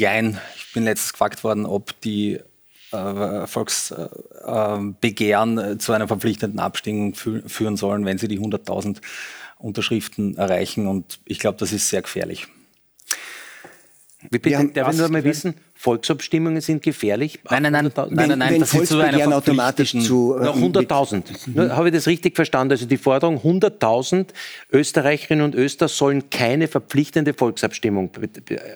Jein, 0.00 0.40
ich 0.56 0.72
bin 0.72 0.84
letztens 0.84 1.12
gefragt 1.12 1.44
worden, 1.44 1.66
ob 1.66 2.00
die 2.00 2.40
äh, 2.90 3.46
Volksbegehren 3.46 5.58
äh, 5.58 5.76
zu 5.76 5.92
einer 5.92 6.08
verpflichtenden 6.08 6.58
Abstimmung 6.58 7.14
fü 7.14 7.42
führen 7.46 7.76
sollen, 7.76 8.06
wenn 8.06 8.16
sie 8.16 8.26
die 8.26 8.40
100.000 8.40 9.02
Unterschriften 9.58 10.38
erreichen. 10.38 10.86
Und 10.86 11.20
ich 11.26 11.38
glaube, 11.38 11.58
das 11.58 11.72
ist 11.72 11.90
sehr 11.90 12.00
gefährlich. 12.00 12.48
Wie 14.28 14.38
bitte, 14.38 14.58
haben, 14.58 14.72
darf 14.74 14.92
ich 14.92 14.98
nur 14.98 15.08
mal 15.08 15.24
wissen, 15.24 15.54
Volksabstimmungen 15.74 16.60
sind 16.60 16.82
gefährlich? 16.82 17.40
Nein, 17.48 17.62
nein, 17.62 17.72
nein, 17.72 17.90
nein, 17.94 18.28
nein, 18.28 18.38
nein, 18.38 18.60
das 18.60 18.74
ist 18.74 18.88
zu 18.88 19.00
einer 19.00 19.34
automatisch 19.34 19.92
zu... 19.92 20.36
Äh, 20.38 20.48
100.000. 20.48 21.22
Mhm. 21.46 21.72
Habe 21.72 21.88
ich 21.88 21.94
das 21.94 22.06
richtig 22.06 22.36
verstanden? 22.36 22.72
Also 22.72 22.84
die 22.84 22.98
Forderung, 22.98 23.38
100.000 23.38 24.26
Österreicherinnen 24.72 25.44
und 25.44 25.54
Öster 25.54 25.88
sollen 25.88 26.28
keine 26.28 26.68
verpflichtende 26.68 27.32
Volksabstimmung 27.32 28.10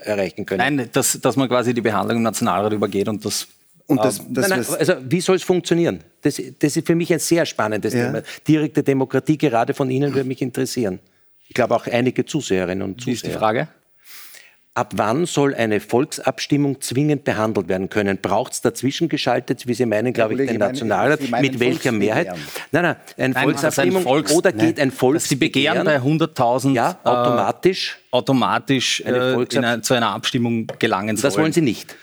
erreichen 0.02 0.46
können? 0.46 0.76
Nein, 0.76 0.88
dass, 0.92 1.20
dass 1.20 1.36
man 1.36 1.48
quasi 1.48 1.74
die 1.74 1.82
Behandlung 1.82 2.18
im 2.18 2.22
Nationalrat 2.22 2.72
übergeht 2.72 3.08
und 3.08 3.24
das 3.24 3.48
und 3.86 4.02
das, 4.02 4.18
ähm, 4.18 4.26
das 4.30 4.48
nein, 4.48 4.60
nein, 4.60 4.78
also 4.78 4.94
wie 5.06 5.20
soll 5.20 5.36
es 5.36 5.42
funktionieren? 5.42 6.00
Das, 6.22 6.40
das, 6.58 6.76
ist 6.76 6.86
für 6.86 6.94
mich 6.94 7.12
ein 7.12 7.18
sehr 7.18 7.44
spannendes 7.44 7.92
ja. 7.92 8.06
Thema. 8.06 8.22
Direkte 8.48 8.82
Demokratie, 8.82 9.36
gerade 9.36 9.74
von 9.74 9.90
Ihnen, 9.90 10.14
würde 10.14 10.26
mich 10.26 10.40
interessieren. 10.40 11.00
Ich 11.48 11.54
glaube 11.54 11.74
auch 11.74 11.86
einige 11.86 12.24
Zuseherinnen 12.24 12.82
und 12.82 13.00
Zuseher. 13.00 13.12
Wie 13.12 13.14
ist 13.14 13.26
die 13.26 13.30
Frage? 13.30 13.68
Ab 14.76 14.94
wann 14.96 15.24
soll 15.24 15.54
eine 15.54 15.78
Volksabstimmung 15.78 16.80
zwingend 16.80 17.22
behandelt 17.22 17.68
werden 17.68 17.90
können? 17.90 18.18
Braucht 18.20 18.54
es 18.54 18.60
dazwischen 18.60 19.08
geschaltet, 19.08 19.68
wie 19.68 19.74
Sie 19.74 19.86
meinen, 19.86 20.12
glaube 20.12 20.34
ich, 20.34 20.50
den 20.50 20.58
Nationalrat? 20.58 21.20
Mit 21.40 21.60
welcher 21.60 21.92
Mehrheit? 21.92 22.34
Nein, 22.72 22.82
nein, 22.82 22.96
eine 23.16 23.34
nein, 23.34 23.44
Volksabstimmung 23.44 23.98
ein 23.98 24.02
Volks 24.02 24.32
oder 24.32 24.50
geht 24.50 24.80
ein 24.80 24.90
Volksbegehren? 24.90 25.84
Sie 25.84 25.84
begehren 25.84 26.18
bei 26.18 26.26
100.000 26.26 26.74
ja, 26.74 26.98
automatisch, 27.04 28.00
äh, 28.10 28.16
automatisch 28.16 29.00
äh, 29.02 29.12
eine, 29.12 29.80
zu 29.80 29.94
einer 29.94 30.10
Abstimmung 30.10 30.66
gelangen 30.80 31.16
sollen. 31.16 31.32
Das 31.32 31.38
wollen 31.38 31.52
Sie 31.52 31.60
nicht. 31.60 31.94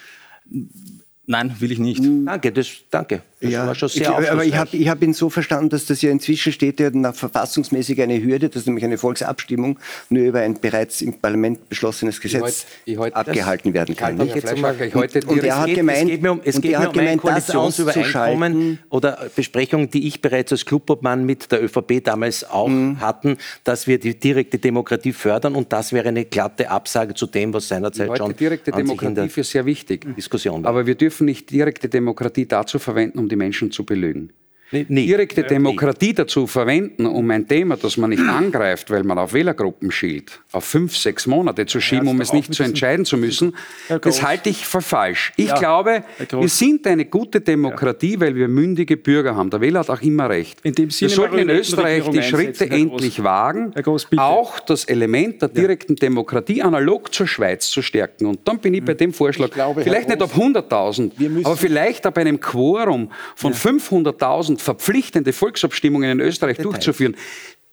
Nein, 1.26 1.54
will 1.60 1.74
ich 1.74 1.80
nicht. 1.80 2.02
Danke, 2.26 2.54
das, 2.54 2.70
danke. 2.90 3.22
Das 3.42 3.52
ja, 3.52 3.72
ich, 3.72 4.08
Aber 4.08 4.46
ich 4.46 4.56
habe 4.56 4.78
ich 4.78 4.88
hab 4.88 5.02
ihn 5.02 5.14
so 5.14 5.32
verstanden, 5.32 5.70
dass 5.70 5.86
das 5.88 6.04
ja 6.04 6.12
inzwischen 6.12 6.54
steht 6.54 6.80
ja 6.80 6.92
nach 6.92 7.16
verfassungsmäßig 7.16 8.00
eine 8.00 8.22
Hürde, 8.22 8.50
dass 8.50 8.68
nämlich 8.68 8.86
eine 8.86 9.00
Volksabstimmung 9.00 9.80
nur 10.10 10.26
über 10.26 10.42
ein 10.42 10.60
bereits 10.62 11.02
im 11.02 11.20
Parlament 11.20 11.68
beschlossenes 11.68 12.22
Gesetz 12.22 12.68
ich 12.86 12.98
heut, 12.98 13.08
ich 13.10 13.16
heut, 13.16 13.16
abgehalten 13.16 13.74
werden 13.74 13.96
kann. 13.96 14.22
und, 14.22 15.26
und 15.26 15.44
er 15.44 15.60
hat 15.60 15.74
gemeint, 15.74 16.04
es 16.04 16.08
geht 16.08 16.22
mir 16.22 16.32
um, 16.32 16.42
es 16.44 16.62
geht 16.62 16.72
mir 16.80 16.88
um 16.88 16.94
gemeint, 16.94 17.10
ein 17.10 17.18
Koalitionsübereinkommen 17.18 18.80
oder 18.90 19.18
Besprechungen, 19.36 19.90
die 19.90 20.08
ich 20.08 20.22
bereits 20.22 20.52
als 20.52 20.64
Clubobmann 20.64 21.26
mit 21.26 21.52
der 21.52 21.64
ÖVP 21.64 22.04
damals 22.04 22.48
auch 22.48 22.68
mhm. 22.68 23.00
hatten, 23.00 23.38
dass 23.64 23.88
wir 23.88 23.98
die 23.98 24.20
direkte 24.20 24.60
Demokratie 24.60 25.14
fördern 25.14 25.56
und 25.56 25.74
das 25.74 25.94
wäre 25.94 26.10
eine 26.10 26.26
glatte 26.26 26.70
Absage 26.70 27.16
zu 27.16 27.26
dem, 27.26 27.56
was 27.56 27.68
seinerzeit 27.68 28.16
schon 28.16 28.30
die 28.30 28.38
direkte 28.38 28.72
Demokratie 28.72 29.30
für 29.30 29.44
sehr 29.44 29.66
wichtig. 29.66 30.06
Diskussion 30.16 30.64
war. 30.64 30.70
Aber 30.70 30.86
wir 30.86 30.94
dürfen 30.94 31.26
nicht 31.26 31.50
direkte 31.50 31.90
Demokratie 31.90 32.46
dazu 32.46 32.78
verwenden, 32.78 33.18
um 33.18 33.31
die 33.32 33.36
Menschen 33.36 33.72
zu 33.72 33.86
belügen 33.86 34.32
nee, 34.72 34.86
nee, 34.88 35.06
direkte 35.06 35.44
Demokratie 35.44 36.14
dazu 36.14 36.48
verwenden, 36.48 37.06
um 37.06 37.30
ein 37.32 37.48
Thema, 37.48 37.78
das 37.78 37.98
man 37.98 38.10
nicht 38.10 38.22
angreift, 38.22 38.90
weil 38.90 39.04
man 39.04 39.18
auf 39.18 39.34
Wählergruppen 39.34 39.92
schielt, 39.92 40.40
auf 40.52 40.66
fünf, 40.66 40.96
sechs 40.98 41.28
Monate 41.28 41.66
zu 41.66 41.80
schieben, 41.80 42.08
um 42.08 42.20
es 42.22 42.34
nicht 42.34 42.54
zu 42.54 42.64
entscheiden 42.64 43.06
zu 43.06 43.18
müssen, 43.18 43.56
das 44.02 44.24
halte 44.24 44.50
ich 44.50 44.66
für 44.66 44.82
falsch. 44.82 45.34
Ich 45.36 45.54
glaube, 45.56 46.04
wir 46.30 46.50
sind 46.50 46.88
eine 46.88 47.06
gute 47.06 47.42
Demokratie, 47.42 48.20
weil 48.20 48.36
wir 48.36 48.48
mündige 48.48 48.98
Bürger 48.98 49.36
haben. 49.36 49.50
Der 49.50 49.62
Wähler 49.62 49.82
hat 49.82 49.90
auch 49.90 50.02
immer 50.02 50.30
recht. 50.30 50.64
wir 50.64 51.10
sollten 51.10 51.38
in 51.38 51.50
Österreich 51.50 52.10
die 52.10 52.24
Schritte 52.24 52.70
endlich 52.70 53.24
wagen, 53.24 53.74
auch 54.18 54.60
das 54.60 54.86
Element 54.86 55.42
der 55.42 55.50
direkten 55.50 55.96
Demokratie 55.96 56.62
analog 56.62 57.14
zur 57.14 57.28
Schweiz 57.28 57.70
zu 57.70 57.82
stärken. 57.82 58.26
Und 58.26 58.40
dann 58.46 58.60
bin 58.60 58.74
ich 58.74 58.84
bei 58.84 58.94
dem 58.94 59.14
Vorschlag, 59.14 59.50
vielleicht 59.76 60.10
nicht 60.10 60.22
auf 60.22 60.36
100.000, 60.36 61.46
aber 61.46 61.58
vielleicht 61.58 62.06
ab 62.06 62.18
einem 62.18 62.40
Quorum 62.40 63.12
von 63.36 63.54
500.000 63.54 64.61
verpflichtende 64.62 65.34
Volksabstimmungen 65.34 66.12
in 66.12 66.20
Österreich 66.20 66.58
Detail. 66.58 66.72
durchzuführen, 66.72 67.16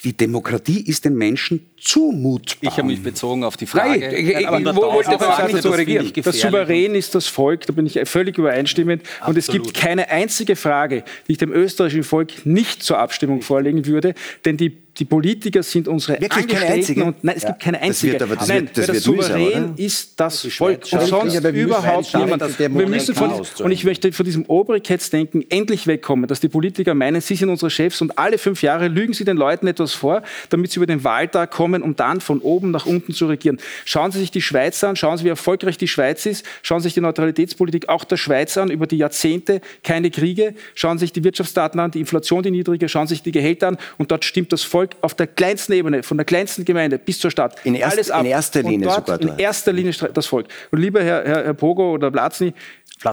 die 0.05 0.17
Demokratie 0.17 0.81
ist 0.81 1.05
den 1.05 1.17
Menschen 1.17 1.71
zumutbar. 1.81 2.73
Ich 2.73 2.79
habe 2.79 2.87
mich 2.87 3.03
bezogen 3.03 3.43
auf 3.43 3.57
die 3.57 3.67
Frage. 3.67 3.99
Nein, 3.99 4.15
ich, 4.15 4.47
aber 4.47 4.61
ich 4.61 4.67
wollte 4.67 5.11
aber 5.11 5.29
auch 5.29 5.39
also 5.41 5.57
nicht 5.57 5.63
so 5.63 5.71
regieren. 5.71 6.13
Das 6.23 6.41
Souverän 6.41 6.95
ist 6.95 7.17
das 7.17 7.27
Volk, 7.27 7.67
da 7.67 7.73
bin 7.73 7.85
ich 7.85 7.99
völlig 8.05 8.39
übereinstimmend. 8.39 9.03
Absolut. 9.03 9.29
Und 9.29 9.39
es 9.39 9.47
gibt 9.49 9.75
keine 9.75 10.09
einzige 10.11 10.55
Frage, 10.55 11.03
die 11.27 11.33
ich 11.33 11.39
dem 11.39 11.53
österreichischen 11.53 12.05
Volk 12.05 12.47
nicht 12.47 12.85
zur 12.85 12.99
Abstimmung 12.99 13.43
vorlegen 13.43 13.87
würde, 13.87 14.15
denn 14.45 14.57
die 14.57 14.71
die 14.99 15.05
Politiker 15.05 15.63
sind 15.63 15.87
unsere 15.87 16.21
Wirklich 16.21 16.43
Angestellten 16.43 17.03
und 17.03 17.23
nein, 17.23 17.37
es 17.37 17.45
ja. 17.45 17.51
gibt 17.51 17.63
keine 17.63 17.81
einzige. 17.81 18.19
Das 18.19 18.21
wird, 18.21 18.31
aber, 18.31 18.41
das 18.41 18.49
nein, 18.49 18.63
wird, 18.67 18.79
das, 18.79 18.87
das 18.87 19.03
Souverän 19.03 19.61
mühsam, 19.61 19.75
ist 19.77 20.21
das 20.21 20.47
Volk 20.47 20.81
und 20.91 21.03
sonst 21.03 21.35
ja, 21.35 21.51
überhaupt 21.51 22.15
niemand. 22.15 22.59
Wir 22.59 22.69
müssen 22.69 23.15
von, 23.15 23.31
und 23.59 23.71
ich 23.71 23.85
möchte 23.85 24.13
von 24.13 24.25
diesem 24.25 24.45
Obrigkeitsdenken 24.47 25.45
endlich 25.51 25.87
wegkommen, 25.87 26.27
dass 26.27 26.41
die 26.41 26.49
Politiker 26.49 26.95
meinen, 26.95 27.21
sie 27.21 27.37
sind 27.37 27.49
unsere 27.49 27.71
Chefs 27.71 28.01
und 28.01 28.19
alle 28.19 28.39
fünf 28.39 28.63
Jahre 28.63 28.89
lügen 28.89 29.13
sie 29.13 29.25
den 29.25 29.37
Leuten 29.37 29.67
etwas 29.67 29.93
vor, 29.93 30.23
damit 30.51 30.73
sie 30.73 30.79
über 30.79 30.87
den 30.87 31.05
Wahltag 31.05 31.51
kommen, 31.51 31.83
um 31.83 31.95
dann 31.95 32.21
von 32.21 32.41
oben 32.41 32.71
nach 32.71 32.87
unten 32.87 33.13
zu 33.13 33.27
regieren. 33.27 33.59
Schauen 33.85 34.11
Sie 34.11 34.19
sich 34.19 34.31
die 34.31 34.43
Schweiz 34.43 34.83
an, 34.83 34.97
schauen 34.97 35.17
Sie, 35.19 35.25
wie 35.25 35.29
erfolgreich 35.29 35.79
die 35.79 35.89
Schweiz 35.89 36.27
ist, 36.27 36.45
schauen 36.63 36.81
Sie 36.81 36.85
sich 36.85 36.95
die 36.95 37.01
Neutralitätspolitik 37.01 37.89
auch 37.89 38.05
der 38.05 38.17
Schweiz 38.17 38.57
an, 38.57 38.71
über 38.71 38.87
die 38.87 38.97
Jahrzehnte 38.97 39.61
keine 39.85 40.11
Kriege, 40.11 40.55
schauen 40.75 40.99
Sie 40.99 41.05
sich 41.05 41.13
die 41.13 41.23
Wirtschaftsdaten 41.23 41.79
an, 41.79 41.91
die 41.91 42.01
Inflation, 42.01 42.43
die 42.43 42.51
niedrige, 42.51 42.89
schauen 42.89 43.07
Sie 43.07 43.15
sich 43.15 43.23
die 43.23 43.33
Gehälter 43.33 43.69
an 43.69 43.79
und 43.97 44.11
dort 44.11 44.25
stimmt 44.25 44.53
das 44.53 44.63
Volk 44.63 44.88
auf 45.01 45.15
der 45.15 45.27
kleinsten 45.27 45.73
Ebene, 45.73 46.03
von 46.03 46.17
der 46.17 46.25
kleinsten 46.25 46.65
Gemeinde 46.65 46.99
bis 46.99 47.19
zur 47.19 47.31
Stadt. 47.31 47.57
In, 47.65 47.75
erst, 47.75 47.93
alles 47.93 48.11
ab. 48.11 48.21
in 48.21 48.27
erster 48.27 48.63
Linie 48.63 48.91
sogar. 48.91 49.21
In 49.21 49.39
erster 49.39 49.73
Linie 49.73 49.93
das 50.13 50.27
Volk. 50.27 50.47
Und 50.71 50.81
lieber 50.81 51.03
Herr, 51.03 51.25
Herr, 51.25 51.45
Herr 51.45 51.55
Pogo 51.55 51.93
oder 51.93 52.11
Blatzny, 52.11 52.53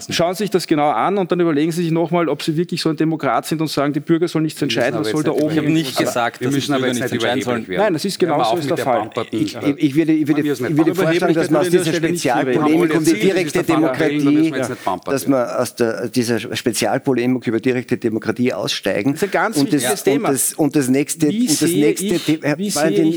Schauen 0.10 0.34
Sie 0.34 0.44
sich 0.44 0.50
das 0.50 0.66
genau 0.66 0.90
an 0.90 1.18
und 1.18 1.32
dann 1.32 1.40
überlegen 1.40 1.72
Sie 1.72 1.84
sich 1.84 1.92
nochmal, 1.92 2.28
ob 2.28 2.42
Sie 2.42 2.58
wirklich 2.58 2.82
so 2.82 2.90
ein 2.90 2.96
Demokrat 2.96 3.46
sind 3.46 3.62
und 3.62 3.68
sagen, 3.68 3.94
die 3.94 4.00
Bürger 4.00 4.28
sollen 4.28 4.44
nichts 4.44 4.62
entscheiden, 4.62 5.00
was 5.00 5.10
soll 5.10 5.24
da 5.24 5.32
oben. 5.32 5.52
Ich 5.52 5.58
habe 5.58 5.70
nicht 5.70 5.98
gesagt, 5.98 6.42
wir 6.42 6.50
müssen 6.50 6.74
aber 6.74 6.88
jetzt 6.88 7.02
nicht 7.02 7.12
entscheiden 7.12 7.44
sollen. 7.44 7.66
Nein, 7.68 7.94
das 7.94 8.04
ist 8.04 8.18
genau 8.18 8.44
so 8.44 8.58
ist 8.58 8.70
der, 8.70 8.78
Fall. 8.78 9.10
Ich, 9.32 9.56
ich, 9.56 9.96
würde, 9.96 10.14
ich 10.14 10.28
würde, 10.28 10.42
ich 10.42 10.60
würde 10.60 10.96
vorschlagen, 10.96 11.34
dass 11.34 11.50
man 11.50 11.62
aus 11.62 11.70
dieser 11.70 11.94
Spezialpolemik 11.94 12.96
um 12.96 13.04
die 13.04 13.14
direkte 13.14 13.64
Demokratie, 13.64 14.52
dass 15.06 15.28
man 15.28 15.48
aus 15.48 15.76
dieser 16.12 16.40
Spezialpolemik 16.56 17.48
über 17.48 17.60
direkte 17.60 17.98
Demokratie 17.98 18.54
aussteigen. 18.54 19.14
Das 19.14 19.22
ist 19.22 19.30
ein 19.30 19.32
ganz 19.32 19.58
und 19.58 19.72
das, 19.72 20.04
Thema. 20.04 20.30
Und 20.58 20.76
das, 20.76 20.90
nächste, 20.90 21.28
und 21.28 21.62
das 21.62 21.62
nächste 21.62 22.20
Thema, 22.20 22.58
ich, 22.58 22.74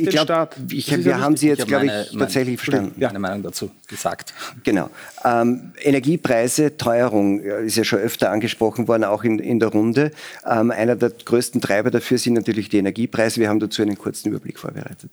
glaube, 0.06 1.04
wir 1.04 1.20
haben 1.20 1.36
Sie 1.36 1.48
jetzt, 1.48 1.66
glaube 1.66 1.86
ich, 1.86 2.18
tatsächlich 2.18 2.58
verstanden. 2.58 3.00
Ja, 3.00 3.08
eine 3.08 3.18
Meinung 3.18 3.42
dazu 3.42 3.70
gesagt. 3.88 4.34
Genau. 4.64 4.90
Ähm, 5.24 5.72
Energiepreise, 6.58 6.76
Teuerung 6.76 7.40
ist 7.40 7.76
ja 7.76 7.84
schon 7.84 8.00
öfter 8.00 8.30
angesprochen 8.30 8.88
worden, 8.88 9.04
auch 9.04 9.24
in, 9.24 9.38
in 9.38 9.58
der 9.60 9.68
Runde. 9.68 10.10
Ähm, 10.46 10.70
einer 10.70 10.96
der 10.96 11.10
größten 11.10 11.60
Treiber 11.60 11.90
dafür 11.90 12.18
sind 12.18 12.34
natürlich 12.34 12.68
die 12.68 12.78
Energiepreise. 12.78 13.40
Wir 13.40 13.48
haben 13.48 13.60
dazu 13.60 13.82
einen 13.82 13.96
kurzen 13.96 14.30
Überblick 14.30 14.58
vorbereitet. 14.58 15.10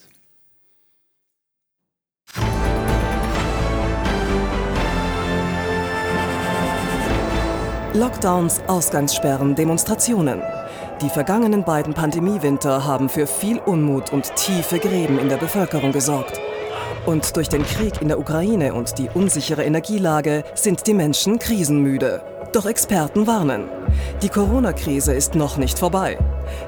Lockdowns, 7.94 8.62
Ausgangssperren, 8.68 9.56
Demonstrationen. 9.56 10.42
Die 11.02 11.10
vergangenen 11.10 11.64
beiden 11.64 11.94
Pandemiewinter 11.94 12.86
haben 12.86 13.08
für 13.08 13.26
viel 13.26 13.58
Unmut 13.60 14.12
und 14.12 14.36
tiefe 14.36 14.80
Gräben 14.80 15.18
in 15.18 15.30
der 15.30 15.38
Bevölkerung 15.38 15.94
gesorgt. 15.94 16.42
Und 17.06 17.36
durch 17.36 17.50
den 17.50 17.64
Krieg 17.64 18.02
in 18.02 18.08
der 18.08 18.20
Ukraine 18.20 18.74
und 18.74 18.98
die 18.98 19.10
unsichere 19.14 19.64
Energielage 19.64 20.44
sind 20.56 20.88
die 20.88 20.94
Menschen 20.96 21.38
krisenmüde. 21.38 22.24
Doch 22.52 22.66
Experten 22.66 23.28
warnen. 23.28 23.66
Die 24.24 24.30
Corona-Krise 24.30 25.14
ist 25.14 25.36
noch 25.36 25.58
nicht 25.58 25.78
vorbei. 25.78 26.18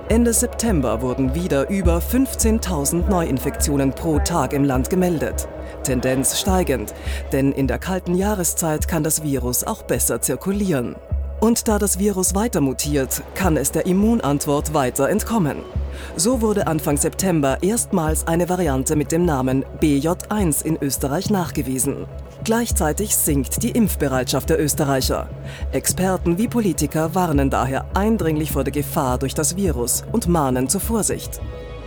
Ende 0.09 0.33
September 0.33 1.01
wurden 1.01 1.33
wieder 1.33 1.69
über 1.69 1.97
15.000 1.97 3.09
Neuinfektionen 3.09 3.93
pro 3.93 4.19
Tag 4.19 4.53
im 4.53 4.63
Land 4.63 4.89
gemeldet. 4.91 5.47
Tendenz 5.83 6.39
steigend, 6.39 6.93
denn 7.31 7.51
in 7.51 7.67
der 7.67 7.79
kalten 7.79 8.13
Jahreszeit 8.13 8.88
kann 8.88 9.03
das 9.03 9.23
Virus 9.23 9.63
auch 9.63 9.83
besser 9.83 10.21
zirkulieren. 10.21 10.95
Und 11.39 11.67
da 11.67 11.77
das 11.77 11.99
Virus 11.99 12.33
weiter 12.33 12.61
mutiert, 12.61 13.21
kann 13.35 13.57
es 13.57 13.71
der 13.71 13.85
Immunantwort 13.85 14.73
weiter 14.73 15.07
entkommen. 15.09 15.57
So 16.15 16.41
wurde 16.41 16.65
Anfang 16.65 16.97
September 16.97 17.59
erstmals 17.61 18.25
eine 18.25 18.49
Variante 18.49 18.95
mit 18.95 19.11
dem 19.11 19.25
Namen 19.25 19.63
BJ1 19.79 20.65
in 20.65 20.77
Österreich 20.81 21.29
nachgewiesen. 21.29 22.07
Gleichzeitig 22.43 23.15
sinkt 23.15 23.61
die 23.61 23.71
Impfbereitschaft 23.71 24.49
der 24.49 24.59
Österreicher. 24.59 25.29
Experten 25.71 26.39
wie 26.39 26.47
Politiker 26.47 27.13
warnen 27.13 27.51
daher 27.51 27.85
eindringlich 27.93 28.51
vor 28.51 28.63
der 28.63 28.73
Gefahr 28.73 29.19
durch 29.19 29.35
das 29.35 29.55
Virus 29.55 30.03
und 30.11 30.27
mahnen 30.27 30.69
zur 30.69 30.81
Vorsicht. 30.81 31.39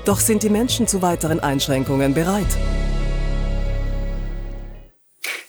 Doch 0.05 0.20
sind 0.20 0.42
die 0.44 0.51
Menschen 0.51 0.86
zu 0.86 1.03
weiteren 1.03 1.40
Einschränkungen 1.40 2.14
bereit? 2.14 2.57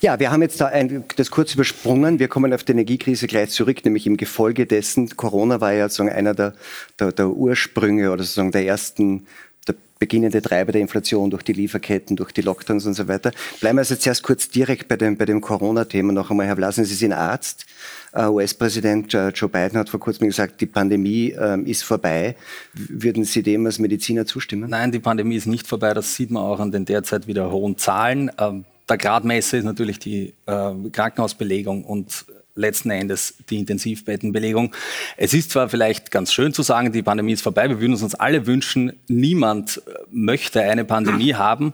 Ja, 0.01 0.19
wir 0.19 0.31
haben 0.31 0.41
jetzt 0.41 0.59
da 0.59 0.65
ein, 0.65 1.03
das 1.15 1.29
kurz 1.29 1.53
übersprungen. 1.53 2.17
Wir 2.17 2.27
kommen 2.27 2.51
auf 2.55 2.63
die 2.63 2.71
Energiekrise 2.71 3.27
gleich 3.27 3.51
zurück, 3.51 3.85
nämlich 3.85 4.07
im 4.07 4.17
Gefolge 4.17 4.65
dessen. 4.65 5.15
Corona 5.15 5.61
war 5.61 5.73
ja 5.73 5.87
sozusagen 5.87 6.09
einer 6.09 6.33
der, 6.33 6.55
der, 6.99 7.11
der 7.11 7.29
Ursprünge 7.29 8.11
oder 8.11 8.23
sozusagen 8.23 8.51
der 8.51 8.65
ersten 8.65 9.27
der 9.67 9.75
beginnende 9.99 10.41
Treiber 10.41 10.71
der 10.71 10.81
Inflation 10.81 11.29
durch 11.29 11.43
die 11.43 11.53
Lieferketten, 11.53 12.15
durch 12.15 12.31
die 12.31 12.41
Lockdowns 12.41 12.87
und 12.87 12.95
so 12.95 13.07
weiter. 13.07 13.31
Bleiben 13.59 13.75
wir 13.75 13.81
also 13.81 13.95
zuerst 13.95 14.23
kurz 14.23 14.49
direkt 14.49 14.87
bei 14.87 14.97
dem, 14.97 15.17
bei 15.17 15.25
dem 15.25 15.39
Corona-Thema 15.39 16.11
noch 16.13 16.31
einmal. 16.31 16.47
Herr 16.47 16.55
Blasen, 16.55 16.83
Sie 16.83 16.95
sind 16.95 17.13
Arzt. 17.13 17.67
Uh, 18.13 18.31
US-Präsident 18.31 19.13
uh, 19.13 19.29
Joe 19.29 19.49
Biden 19.49 19.77
hat 19.77 19.89
vor 19.89 19.99
kurzem 19.99 20.27
gesagt, 20.27 20.59
die 20.61 20.65
Pandemie 20.65 21.33
uh, 21.37 21.61
ist 21.63 21.83
vorbei. 21.83 22.35
Würden 22.73 23.23
Sie 23.23 23.43
dem 23.43 23.67
als 23.67 23.77
Mediziner 23.77 24.25
zustimmen? 24.25 24.71
Nein, 24.71 24.91
die 24.91 24.99
Pandemie 24.99 25.35
ist 25.35 25.45
nicht 25.45 25.67
vorbei. 25.67 25.93
Das 25.93 26.15
sieht 26.15 26.31
man 26.31 26.41
auch 26.41 26.59
an 26.59 26.71
den 26.71 26.85
derzeit 26.85 27.27
wieder 27.27 27.51
hohen 27.51 27.77
Zahlen. 27.77 28.31
Ähm, 28.39 28.65
der 28.89 28.97
Gradmesser 28.97 29.57
ist 29.57 29.63
natürlich 29.63 29.99
die 29.99 30.33
äh, 30.45 30.73
Krankenhausbelegung 30.91 31.83
und 31.83 32.25
letzten 32.55 32.91
Endes 32.91 33.35
die 33.49 33.59
Intensivbettenbelegung. 33.59 34.73
Es 35.17 35.33
ist 35.33 35.51
zwar 35.51 35.69
vielleicht 35.69 36.11
ganz 36.11 36.33
schön 36.33 36.53
zu 36.53 36.63
sagen, 36.63 36.91
die 36.91 37.03
Pandemie 37.03 37.33
ist 37.33 37.41
vorbei, 37.41 37.69
wir 37.69 37.79
würden 37.79 37.93
uns 37.93 38.15
alle 38.15 38.45
wünschen, 38.45 38.93
niemand 39.07 39.81
äh, 39.85 39.91
möchte 40.11 40.61
eine 40.61 40.85
Pandemie 40.85 41.35
haben, 41.35 41.73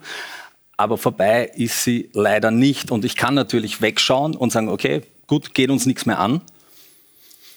aber 0.78 0.97
vorbei 0.97 1.51
ist 1.55 1.84
sie 1.84 2.10
leider 2.14 2.51
nicht. 2.51 2.91
Und 2.91 3.03
ich 3.05 3.16
kann 3.16 3.34
natürlich 3.34 3.82
wegschauen 3.82 4.36
und 4.36 4.51
sagen, 4.51 4.70
okay, 4.70 5.01
gut, 5.26 5.53
geht 5.53 5.70
uns 5.70 5.86
nichts 5.86 6.05
mehr 6.05 6.20
an, 6.20 6.41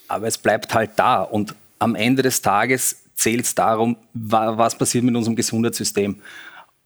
aber 0.08 0.26
es 0.26 0.38
bleibt 0.38 0.74
halt 0.74 0.92
da. 0.96 1.22
Und 1.22 1.54
am 1.78 1.94
Ende 1.94 2.22
des 2.22 2.42
Tages 2.42 2.96
zählt 3.14 3.44
es 3.44 3.54
darum, 3.54 3.96
was 4.14 4.76
passiert 4.76 5.04
mit 5.04 5.14
unserem 5.14 5.36
Gesundheitssystem. 5.36 6.16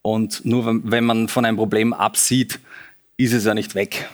Und 0.06 0.44
nur 0.44 0.82
wenn 0.84 1.04
man 1.04 1.28
von 1.28 1.46
einem 1.46 1.56
Problem 1.56 1.94
absieht, 1.94 2.60
ist 3.16 3.32
es 3.32 3.46
ja 3.46 3.54
nicht 3.54 3.74
weg. 3.74 4.06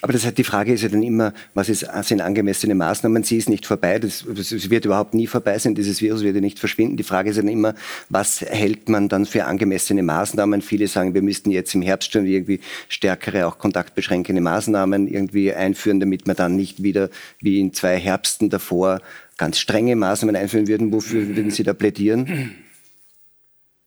Aber 0.00 0.14
das 0.14 0.24
heißt, 0.24 0.38
die 0.38 0.44
Frage 0.44 0.72
ist 0.72 0.82
ja 0.82 0.88
dann 0.88 1.02
immer, 1.02 1.34
was 1.52 1.68
ist, 1.68 1.86
sind 2.02 2.22
angemessene 2.22 2.74
Maßnahmen? 2.74 3.22
Sie 3.24 3.36
ist 3.36 3.50
nicht 3.50 3.66
vorbei, 3.66 3.98
das, 3.98 4.24
das 4.26 4.70
wird 4.70 4.86
überhaupt 4.86 5.12
nie 5.12 5.26
vorbei 5.26 5.58
sein, 5.58 5.74
dieses 5.74 6.00
Virus 6.00 6.22
wird 6.22 6.34
ja 6.34 6.40
nicht 6.40 6.58
verschwinden. 6.58 6.96
Die 6.96 7.02
Frage 7.02 7.28
ist 7.28 7.36
dann 7.36 7.46
immer, 7.46 7.74
was 8.08 8.40
hält 8.40 8.88
man 8.88 9.10
dann 9.10 9.26
für 9.26 9.44
angemessene 9.44 10.02
Maßnahmen? 10.02 10.62
Viele 10.62 10.88
sagen, 10.88 11.12
wir 11.12 11.22
müssten 11.22 11.50
jetzt 11.50 11.74
im 11.74 11.82
Herbst 11.82 12.10
schon 12.10 12.24
irgendwie 12.24 12.60
stärkere, 12.88 13.46
auch 13.46 13.58
kontaktbeschränkende 13.58 14.40
Maßnahmen 14.40 15.08
irgendwie 15.08 15.52
einführen, 15.52 16.00
damit 16.00 16.26
wir 16.26 16.34
dann 16.34 16.56
nicht 16.56 16.82
wieder 16.82 17.10
wie 17.40 17.60
in 17.60 17.74
zwei 17.74 17.98
Herbsten 17.98 18.48
davor 18.48 19.02
ganz 19.36 19.58
strenge 19.58 19.94
Maßnahmen 19.94 20.36
einführen 20.36 20.68
würden. 20.68 20.90
Wofür 20.90 21.36
würden 21.36 21.50
Sie 21.50 21.64
da 21.64 21.74
plädieren? 21.74 22.54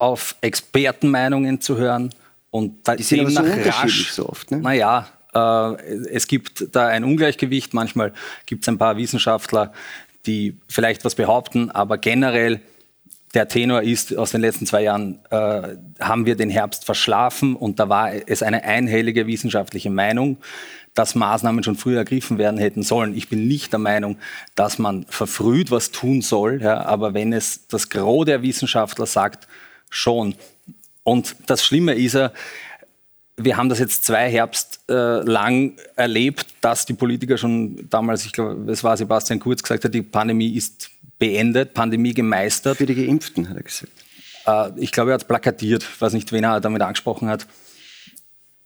Auf 0.02 0.36
Expertenmeinungen 0.41 1.62
zu 1.62 1.78
hören 1.78 2.10
und 2.49 2.88
da 2.88 2.95
Die 2.95 3.04
sind 3.04 3.38
aber 3.38 3.47
so 3.47 3.70
rasch, 3.70 4.12
so 4.12 4.28
oft. 4.28 4.49
Ne? 4.49 4.58
Naja, 4.58 5.08
äh, 5.34 5.39
es 6.12 6.28
gibt 6.28 6.76
da 6.76 6.88
ein 6.88 7.04
Ungleichgewicht. 7.04 7.76
Manchmal 7.76 8.12
gibt 8.47 8.64
es 8.64 8.68
ein 8.68 8.80
paar 8.80 8.97
Wissenschaftler, 8.97 9.72
die 10.26 10.58
vielleicht 10.68 11.06
was 11.06 11.14
behaupten, 11.14 11.70
aber 11.70 11.99
generell 11.99 12.62
der 13.36 13.47
Tenor 13.47 13.84
ist, 13.84 14.18
aus 14.18 14.32
den 14.32 14.41
letzten 14.41 14.66
zwei 14.66 14.82
Jahren 14.82 15.20
äh, 15.30 15.76
haben 15.99 16.26
wir 16.26 16.36
den 16.36 16.49
Herbst 16.49 16.84
verschlafen 16.84 17.56
und 17.56 17.80
da 17.80 17.88
war 17.88 18.12
es 18.28 18.41
eine 18.41 18.64
einhellige 18.64 19.28
wissenschaftliche 19.28 19.91
Meinung, 19.91 20.38
dass 20.95 21.14
Maßnahmen 21.14 21.64
schon 21.64 21.78
früher 21.78 21.99
ergriffen 21.99 22.39
werden 22.39 22.60
hätten 22.60 22.82
sollen. 22.82 23.16
Ich 23.16 23.30
bin 23.30 23.47
nicht 23.47 23.72
der 23.72 23.80
Meinung, 23.80 24.18
dass 24.56 24.80
man 24.80 25.06
verfrüht 25.08 25.70
was 25.70 25.91
tun 25.91 26.22
soll, 26.22 26.60
ja, 26.62 26.82
aber 26.86 27.14
wenn 27.14 27.32
es 27.34 27.68
das 27.68 27.89
Gros 27.89 28.26
der 28.26 28.41
Wissenschaftler 28.41 29.06
sagt, 29.06 29.47
schon. 29.92 30.34
Und 31.04 31.36
das 31.46 31.64
Schlimme 31.64 31.94
ist 31.94 32.14
ja, 32.14 32.32
wir 33.38 33.58
haben 33.58 33.70
das 33.70 33.80
jetzt 33.80 34.04
zwei 34.04 34.30
Herbst 34.30 34.80
äh, 34.89 34.94
lang 34.94 35.78
erlebt, 35.96 36.48
dass 36.62 36.86
die 36.86 36.94
Politiker 36.94 37.38
schon 37.38 37.88
damals, 37.89 38.26
ich 38.26 38.34
glaube, 38.34 38.72
es 38.72 38.84
war 38.84 38.98
Sebastian 38.98 39.39
Kurz, 39.39 39.62
gesagt 39.62 39.84
hat, 39.86 39.94
die 39.94 40.02
Pandemie 40.02 40.56
ist 40.56 40.89
beendet, 41.20 41.74
Pandemie 41.74 42.14
gemeistert. 42.14 42.78
Für 42.78 42.86
die 42.86 42.96
Geimpften, 42.96 43.50
hat 43.50 43.58
er 43.58 43.64
gesagt. 43.64 43.92
Äh, 44.48 44.72
ich 44.78 44.92
glaube, 44.92 45.12
er 45.12 45.16
hat 45.16 45.28
plakatiert, 45.28 45.86
weiß 46.02 46.14
nicht, 46.14 46.32
wen 46.32 46.44
er 46.44 46.60
damit 46.62 46.82
angesprochen 46.82 47.30
hat. 47.30 47.46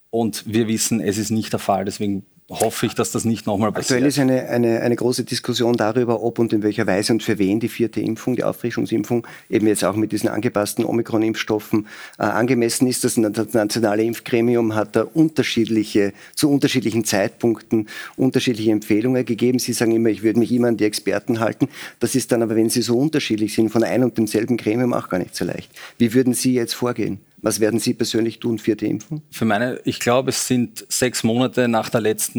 Und 0.10 0.44
wir 0.46 0.68
wissen, 0.68 1.02
es 1.02 1.18
ist 1.18 1.32
nicht 1.32 1.52
der 1.52 1.60
Fall. 1.60 1.84
Deswegen 1.86 2.26
hoffe 2.50 2.86
ich, 2.86 2.94
dass 2.94 3.12
das 3.12 3.26
nicht 3.26 3.48
nochmal 3.48 3.72
passiert. 3.72 4.04
Aktuell 4.04 4.06
ist 4.06 4.20
eine, 4.20 4.50
eine, 4.50 4.82
eine 4.82 4.96
große 4.96 5.24
Diskussion 5.24 5.76
darüber, 5.78 6.22
ob 6.22 6.38
und 6.38 6.54
in 6.54 6.62
welcher 6.62 6.86
Weise 6.86 7.14
und 7.14 7.24
für 7.24 7.40
wen 7.40 7.60
die 7.60 7.70
vierte 7.70 8.02
Impfung, 8.02 8.36
die 8.36 8.44
Auffrischungsimpfung, 8.44 9.26
eben 9.50 9.66
jetzt 9.66 9.84
auch 9.84 9.96
mit 9.96 10.12
diesen 10.12 10.30
angepassten 10.30 10.86
Omikron-Impfstoffen 10.86 11.88
äh, 12.20 12.24
angemessen 12.24 12.88
ist. 12.88 13.04
Das 13.04 13.18
nationale 13.18 14.04
Impfgremium 14.04 14.76
hat 14.76 14.96
da 14.96 15.04
unterschiedliche, 15.04 16.14
zu 16.36 16.52
unterschiedlichen 16.52 17.04
Zeitpunkten 17.04 17.88
unterschiedliche 18.16 18.72
Empfehlungen 18.72 19.26
gegeben. 19.26 19.58
Sie 19.58 19.74
sagen 19.74 19.92
immer, 19.92 20.10
ich 20.10 20.22
würde 20.22 20.40
mich 20.40 20.52
immer 20.52 20.68
an 20.68 20.78
die 20.78 20.86
Experten 20.86 21.40
halten. 21.40 21.68
Das 22.00 22.14
ist 22.14 22.32
dann 22.32 22.44
aber, 22.44 22.56
wenn 22.56 22.70
sie 22.70 22.84
so 22.84 22.98
unterschiedlich 22.98 23.56
sind, 23.56 23.70
von 23.70 23.84
einem 23.84 24.06
und 24.06 24.18
demselben 24.18 24.58
Gremium 24.58 24.94
auch 24.94 25.10
gar 25.10 25.18
nicht 25.18 25.36
so 25.36 25.46
leicht. 25.46 25.72
Wie 25.98 26.14
würden 26.14 26.34
Sie 26.34 26.54
jetzt 26.54 26.76
vorgehen? 26.76 27.20
Was 27.46 27.60
werden 27.60 27.80
Sie 27.80 27.94
persönlich 27.94 28.40
tun, 28.40 28.58
vierte 28.58 28.88
Impfung? 28.88 29.22
Für 29.30 29.46
meine, 29.46 29.80
ich 29.84 30.00
glaube, 30.00 30.32
es 30.32 30.48
sind 30.48 30.84
sechs 30.90 31.24
Monate 31.24 31.68
nach 31.68 31.90
der 31.90 32.02
letzten 32.02 32.35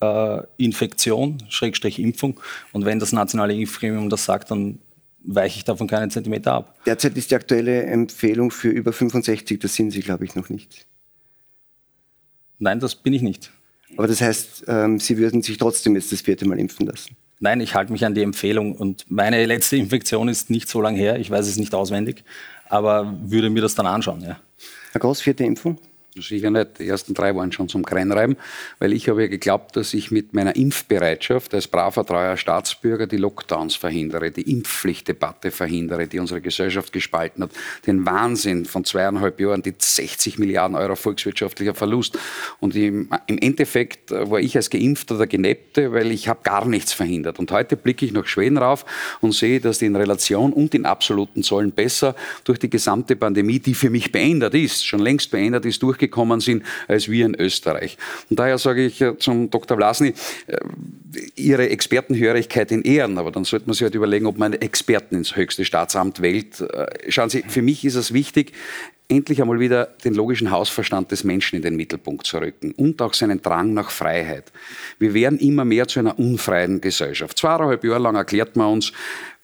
äh, 0.00 0.38
Infektion, 0.56 1.38
Schrägstrich 1.48 1.98
Impfung. 1.98 2.38
Und 2.72 2.84
wenn 2.84 2.98
das 2.98 3.12
nationale 3.12 3.54
Impfgremium 3.54 4.10
das 4.10 4.24
sagt, 4.24 4.50
dann 4.50 4.78
weiche 5.24 5.58
ich 5.58 5.64
davon 5.64 5.86
keinen 5.86 6.10
Zentimeter 6.10 6.52
ab. 6.52 6.76
Derzeit 6.86 7.16
ist 7.16 7.30
die 7.30 7.34
aktuelle 7.34 7.84
Empfehlung 7.84 8.50
für 8.50 8.70
über 8.70 8.92
65, 8.92 9.60
das 9.60 9.74
sind 9.74 9.92
Sie, 9.92 10.00
glaube 10.00 10.24
ich, 10.24 10.34
noch 10.34 10.48
nicht. 10.48 10.86
Nein, 12.58 12.80
das 12.80 12.94
bin 12.94 13.12
ich 13.12 13.22
nicht. 13.22 13.50
Aber 13.96 14.08
das 14.08 14.20
heißt, 14.20 14.64
ähm, 14.68 14.98
Sie 14.98 15.18
würden 15.18 15.42
sich 15.42 15.58
trotzdem 15.58 15.94
jetzt 15.94 16.10
das 16.12 16.22
vierte 16.22 16.46
Mal 16.46 16.58
impfen 16.58 16.86
lassen? 16.86 17.16
Nein, 17.38 17.60
ich 17.60 17.74
halte 17.74 17.92
mich 17.92 18.04
an 18.06 18.14
die 18.14 18.22
Empfehlung. 18.22 18.74
Und 18.74 19.04
meine 19.10 19.44
letzte 19.46 19.76
Infektion 19.76 20.28
ist 20.28 20.48
nicht 20.48 20.68
so 20.68 20.80
lange 20.80 20.98
her. 20.98 21.18
Ich 21.18 21.30
weiß 21.30 21.46
es 21.46 21.56
nicht 21.56 21.74
auswendig 21.74 22.24
aber 22.72 23.14
würde 23.22 23.50
mir 23.50 23.60
das 23.60 23.74
dann 23.74 23.86
anschauen. 23.86 24.22
Ja. 24.22 24.38
Herr 24.92 25.00
Groß, 25.00 25.20
vierte 25.20 25.44
Impfung? 25.44 25.78
Sicher 26.18 26.50
nicht. 26.50 26.78
Die 26.78 26.88
ersten 26.88 27.14
drei 27.14 27.34
waren 27.34 27.52
schon 27.52 27.70
zum 27.70 27.86
Kreinreiben, 27.86 28.36
weil 28.78 28.92
ich 28.92 29.08
habe 29.08 29.22
ja 29.22 29.28
geglaubt, 29.28 29.76
dass 29.76 29.94
ich 29.94 30.10
mit 30.10 30.34
meiner 30.34 30.54
Impfbereitschaft 30.54 31.54
als 31.54 31.68
braver, 31.68 32.04
treuer 32.04 32.36
Staatsbürger 32.36 33.06
die 33.06 33.16
Lockdowns 33.16 33.76
verhindere, 33.76 34.30
die 34.30 34.42
Impfpflichtdebatte 34.42 35.50
verhindere, 35.50 36.06
die 36.06 36.18
unsere 36.18 36.42
Gesellschaft 36.42 36.92
gespalten 36.92 37.44
hat, 37.44 37.52
den 37.86 38.04
Wahnsinn 38.04 38.66
von 38.66 38.84
zweieinhalb 38.84 39.40
Jahren, 39.40 39.62
die 39.62 39.72
60 39.78 40.38
Milliarden 40.38 40.76
Euro 40.76 40.96
volkswirtschaftlicher 40.96 41.74
Verlust. 41.74 42.18
Und 42.60 42.76
im, 42.76 43.08
im 43.26 43.38
Endeffekt 43.38 44.10
war 44.10 44.38
ich 44.38 44.54
als 44.54 44.68
Geimpfter 44.68 45.16
der 45.16 45.26
Genebte, 45.26 45.92
weil 45.94 46.10
ich 46.10 46.28
habe 46.28 46.40
gar 46.42 46.66
nichts 46.66 46.92
verhindert. 46.92 47.38
Und 47.38 47.50
heute 47.52 47.74
blicke 47.78 48.04
ich 48.04 48.12
nach 48.12 48.26
Schweden 48.26 48.58
rauf 48.58 48.84
und 49.22 49.32
sehe, 49.32 49.60
dass 49.60 49.78
die 49.78 49.86
in 49.86 49.96
Relation 49.96 50.52
und 50.52 50.74
in 50.74 50.84
absoluten 50.84 51.42
Zollen 51.42 51.72
besser 51.72 52.14
durch 52.44 52.58
die 52.58 52.68
gesamte 52.68 53.16
Pandemie, 53.16 53.60
die 53.60 53.72
für 53.72 53.88
mich 53.88 54.12
beendet 54.12 54.52
ist, 54.52 54.86
schon 54.86 55.00
längst 55.00 55.30
beendet 55.30 55.64
ist, 55.64 55.82
durch 55.82 56.01
gekommen 56.10 56.40
sind 56.40 56.64
als 56.88 57.08
wir 57.08 57.26
in 57.26 57.34
Österreich. 57.34 57.96
Und 58.28 58.38
daher 58.38 58.58
sage 58.58 58.84
ich 58.84 59.00
äh, 59.00 59.16
zum 59.18 59.50
Dr. 59.50 59.76
Vlasny, 59.76 60.14
äh, 60.46 60.58
Ihre 61.36 61.68
Expertenhörigkeit 61.68 62.72
in 62.72 62.82
Ehren, 62.82 63.18
aber 63.18 63.30
dann 63.30 63.44
sollte 63.44 63.66
man 63.66 63.74
sich 63.74 63.82
halt 63.82 63.94
überlegen, 63.94 64.26
ob 64.26 64.38
man 64.38 64.54
Experten 64.54 65.16
ins 65.16 65.36
höchste 65.36 65.64
Staatsamt 65.64 66.22
wählt. 66.22 66.60
Äh, 66.60 67.10
schauen 67.10 67.30
Sie, 67.30 67.44
für 67.46 67.62
mich 67.62 67.84
ist 67.84 67.94
es 67.94 68.12
wichtig, 68.12 68.52
endlich 69.08 69.42
einmal 69.42 69.60
wieder 69.60 69.86
den 70.04 70.14
logischen 70.14 70.50
Hausverstand 70.50 71.10
des 71.10 71.24
Menschen 71.24 71.56
in 71.56 71.62
den 71.62 71.76
Mittelpunkt 71.76 72.26
zu 72.26 72.38
rücken 72.38 72.72
und 72.72 73.00
auch 73.02 73.14
seinen 73.14 73.42
Drang 73.42 73.74
nach 73.74 73.90
Freiheit. 73.90 74.52
Wir 74.98 75.12
werden 75.14 75.38
immer 75.38 75.64
mehr 75.64 75.86
zu 75.86 76.00
einer 76.00 76.18
unfreien 76.18 76.80
Gesellschaft. 76.80 77.38
Zweieinhalb 77.38 77.84
Jahre 77.84 78.00
lang 78.00 78.16
erklärt 78.16 78.56
man 78.56 78.72
uns, 78.72 78.92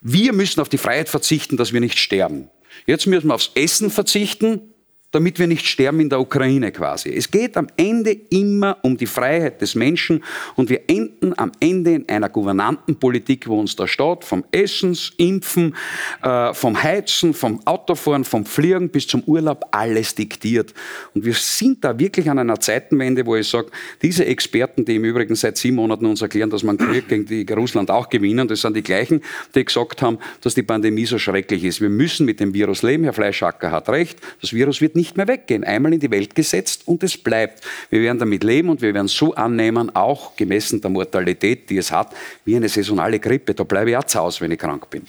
wir 0.01 0.33
müssen 0.33 0.61
auf 0.61 0.69
die 0.69 0.79
Freiheit 0.79 1.09
verzichten, 1.09 1.57
dass 1.57 1.73
wir 1.73 1.81
nicht 1.81 1.99
sterben. 1.99 2.49
Jetzt 2.87 3.07
müssen 3.07 3.29
wir 3.29 3.35
aufs 3.35 3.51
Essen 3.55 3.91
verzichten, 3.91 4.73
damit 5.11 5.39
wir 5.39 5.47
nicht 5.47 5.67
sterben 5.67 6.01
in 6.01 6.11
der 6.11 6.21
Ukraine 6.21 6.71
quasi. 6.71 7.09
Es 7.09 7.31
geht 7.31 7.57
am 7.57 7.69
Ende 7.79 8.13
immer 8.29 8.77
um 8.83 8.97
die 8.97 9.07
Freiheit 9.07 9.63
des 9.63 9.75
Menschen 9.75 10.23
und 10.55 10.69
wir 10.69 10.83
enden 10.87 11.33
am 11.39 11.51
Ende 11.61 11.93
in 11.93 12.09
einer 12.09 12.29
Gouvernantenpolitik, 12.29 13.49
wo 13.49 13.59
uns 13.59 13.75
der 13.75 13.87
Staat 13.87 14.25
vom 14.25 14.45
Essens, 14.53 15.13
Impfen, 15.17 15.75
äh, 16.23 16.53
vom 16.53 16.83
Heizen, 16.83 17.33
vom 17.33 17.67
Autofahren, 17.67 18.25
vom 18.25 18.45
Fliegen 18.45 18.91
bis 18.91 19.07
zum 19.07 19.23
Urlaub 19.23 19.65
alles 19.71 20.15
diktiert. 20.15 20.75
Und 21.15 21.25
wir 21.25 21.33
sind 21.33 21.83
da 21.85 21.99
wirklich 21.99 22.29
an 22.29 22.39
einer 22.39 22.61
Zeitenwende, 22.61 23.25
wo 23.25 23.35
ich 23.35 23.49
sage, 23.49 23.69
diese 24.03 24.27
Experten, 24.27 24.85
die 24.85 24.97
im 24.97 25.05
Übrigen 25.05 25.35
seit 25.37 25.57
sieben 25.57 25.77
Monaten 25.77 26.05
uns 26.05 26.21
erklären, 26.21 26.51
dass 26.51 26.63
man 26.63 26.77
Krieg 26.77 27.09
gegen 27.09 27.55
Russland 27.55 27.91
auch 27.91 28.11
gewinnen, 28.11 28.47
das 28.47 28.61
sind 28.61 28.77
die 28.77 28.83
gleichen, 28.83 29.23
die 29.55 29.65
gesagt 29.65 30.03
haben, 30.03 30.19
dass 30.43 30.55
die 30.55 30.63
Pandemie 30.63 31.07
so 31.07 31.19
schrecklich 31.19 31.65
ist. 31.65 31.81
Wir 31.81 31.89
müssen 31.89 32.27
mit 32.27 32.41
dem 32.41 32.53
Virus 32.53 32.83
leben. 32.83 33.05
Herr 33.05 33.15
Fleischacker 33.15 33.71
hat 33.71 33.89
recht. 33.89 34.19
Das 34.43 34.53
Virus 34.53 34.83
wird 34.83 34.98
nicht 34.99 35.17
mehr 35.17 35.29
weggehen. 35.29 35.65
Einmal 35.65 35.95
in 35.95 36.01
die 36.01 36.11
Welt 36.11 36.35
gesetzt 36.35 36.87
und 36.87 37.03
es 37.03 37.17
bleibt. 37.17 37.65
Wir 37.89 38.03
werden 38.03 38.19
damit 38.19 38.45
leben 38.45 38.69
und 38.69 38.83
wir 38.83 38.93
werden 38.93 39.09
so 39.09 39.35
annehmen, 39.35 39.95
auch 39.95 40.37
gemessen 40.37 40.81
der 40.81 40.91
Mortalität, 40.91 41.71
die 41.71 41.79
es 41.79 41.91
hat, 41.91 42.15
wie 42.45 42.57
eine 42.57 42.69
saisonale 42.69 43.19
Grippe. 43.19 43.55
Da 43.55 43.65
bleibe 43.65 43.91
ich 43.91 43.97
auch 43.97 44.05
zu 44.05 44.19
Hause, 44.19 44.41
wenn 44.43 44.51
ich 44.51 44.59
krank 44.59 44.91
bin. 44.91 45.03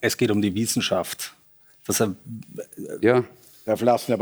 Es 0.00 0.16
geht 0.16 0.30
um 0.30 0.42
die 0.42 0.54
Wissenschaft. 0.54 1.32
Das, 1.86 2.00
äh, 2.00 2.08
ja. 3.00 3.24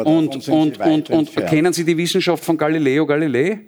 und, 0.07 0.49
und, 0.49 0.81
und, 0.81 1.11
und 1.11 1.37
kennen 1.47 1.73
Sie 1.73 1.85
die 1.85 1.97
Wissenschaft 1.97 2.45
von 2.45 2.57
Galileo 2.57 3.07
Galilei? 3.07 3.61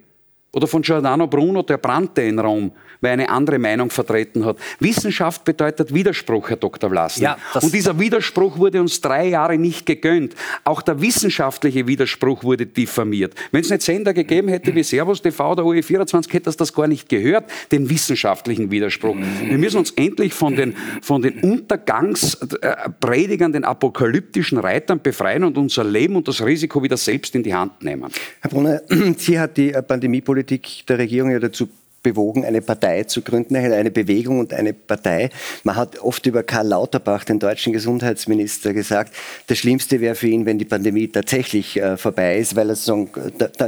Oder 0.59 0.67
von 0.67 0.83
Giordano 0.83 1.29
Bruno, 1.29 1.63
der 1.63 1.79
brannte 1.79 2.23
in 2.23 2.41
Rom, 2.41 2.73
weil 3.01 3.11
er 3.11 3.13
eine 3.13 3.29
andere 3.29 3.61
Meinung 3.61 3.91
vertreten 3.91 4.45
hat. 4.45 4.57
Wissenschaft 4.81 5.45
bedeutet 5.45 5.95
Widerspruch, 5.95 6.51
Herr 6.51 6.57
Dr. 6.57 6.91
Vlasny. 6.91 7.23
Ja, 7.23 7.37
und 7.63 7.73
dieser 7.73 7.97
Widerspruch 8.01 8.59
wurde 8.59 8.81
uns 8.81 9.01
drei 9.01 9.29
Jahre 9.29 9.57
nicht 9.57 9.87
gegönnt. 9.87 10.35
Auch 10.65 10.83
der 10.83 11.01
wissenschaftliche 11.01 11.87
Widerspruch 11.87 12.43
wurde 12.43 12.67
diffamiert. 12.67 13.37
Wenn 13.53 13.61
es 13.61 13.71
nicht 13.71 13.83
Sender 13.83 14.13
gegeben 14.13 14.49
hätte 14.49 14.75
wie 14.75 14.83
Servus 14.83 15.23
TV 15.23 15.53
oder 15.53 15.63
UE24, 15.63 16.33
hätte 16.33 16.47
das 16.47 16.57
das 16.57 16.73
gar 16.73 16.89
nicht 16.89 17.09
gehört, 17.09 17.45
den 17.71 17.89
wissenschaftlichen 17.89 18.73
Widerspruch. 18.73 19.15
Wir 19.45 19.59
müssen 19.59 19.79
uns 19.79 19.93
endlich 19.93 20.35
von 20.35 20.57
den, 20.57 20.75
von 21.03 21.23
den 21.23 21.39
Untergangspredigern, 21.39 23.53
den 23.53 23.63
apokalyptischen 23.63 24.59
Reitern 24.59 25.01
befreien 25.01 25.45
und 25.45 25.57
unser 25.57 25.85
Leben 25.85 26.17
und 26.17 26.27
das 26.27 26.45
Risiko 26.45 26.83
wieder 26.83 26.97
selbst 26.97 27.37
in 27.37 27.45
die 27.45 27.55
Hand 27.55 27.85
nehmen. 27.85 28.11
Herr 28.41 28.51
Brunner, 28.51 28.83
Sie 29.19 29.39
hat 29.39 29.57
die 29.57 29.71
Pandemiepolitik 29.71 30.48
Politik 30.49 30.87
der 30.87 30.97
Regierung 30.97 31.31
ja 31.31 31.39
dazu 31.39 31.69
bewogen, 32.03 32.45
eine 32.45 32.61
Partei 32.61 33.05
zu 33.05 33.23
gründen, 33.23 33.57
eine 33.57 33.91
Bewegung 33.91 34.41
und 34.41 34.53
eine 34.55 34.73
Partei. 34.73 35.31
Man 35.65 35.77
hat 35.77 35.99
oft 36.01 36.25
über 36.27 36.43
Karl 36.43 36.69
Lauterbach, 36.69 37.25
den 37.25 37.39
deutschen 37.39 37.73
Gesundheitsminister, 37.73 38.73
gesagt, 38.73 39.15
das 39.47 39.59
Schlimmste 39.59 40.01
wäre 40.01 40.15
für 40.15 40.29
ihn, 40.29 40.47
wenn 40.47 40.59
die 40.59 40.65
Pandemie 40.65 41.09
tatsächlich 41.09 41.77
äh, 41.77 41.97
vorbei 41.97 42.39
ist, 42.39 42.57
weil 42.57 42.71
er 42.71 42.77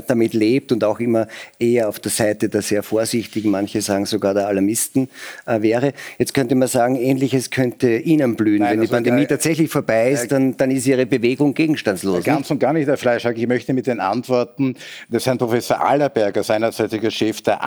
damit 0.07 0.35
lebt 0.35 0.73
und 0.73 0.85
auch 0.85 1.01
immer 1.01 1.27
eher 1.59 1.89
auf 1.89 1.99
der 1.99 2.11
Seite 2.11 2.49
der 2.49 2.63
sehr 2.63 2.83
Vorsichtigen, 2.83 3.51
manche 3.51 3.83
sagen 3.83 4.07
sogar 4.07 4.35
der 4.35 4.47
Alarmisten 4.49 5.09
äh, 5.47 5.61
wäre. 5.63 5.93
Jetzt 6.19 6.35
könnte 6.35 6.55
man 6.55 6.69
sagen, 6.69 6.97
Ähnliches 6.97 7.51
könnte 7.51 7.97
Ihnen 7.97 8.37
blühen. 8.37 8.61
Nein, 8.61 8.73
wenn 8.73 8.81
die 8.83 8.87
Pandemie 8.89 9.27
tatsächlich 9.27 9.71
vorbei 9.71 10.13
ist, 10.13 10.33
dann, 10.33 10.57
dann 10.57 10.71
ist 10.71 10.87
Ihre 10.87 11.07
Bewegung 11.07 11.55
gegenstandslos. 11.55 12.25
Ganz 12.25 12.51
und 12.51 12.59
gar 12.59 12.73
nicht, 12.73 12.87
Herr 12.87 12.97
Fleischhack. 12.97 13.37
Ich 13.37 13.47
möchte 13.47 13.73
mit 13.73 13.87
den 13.87 14.01
Antworten 14.01 14.77
des 15.09 15.27
Herrn 15.27 15.39
Professor 15.39 15.81
Allerberger, 15.81 16.43
seinerzeitiger 16.43 17.11
Chef 17.11 17.41
der 17.43 17.63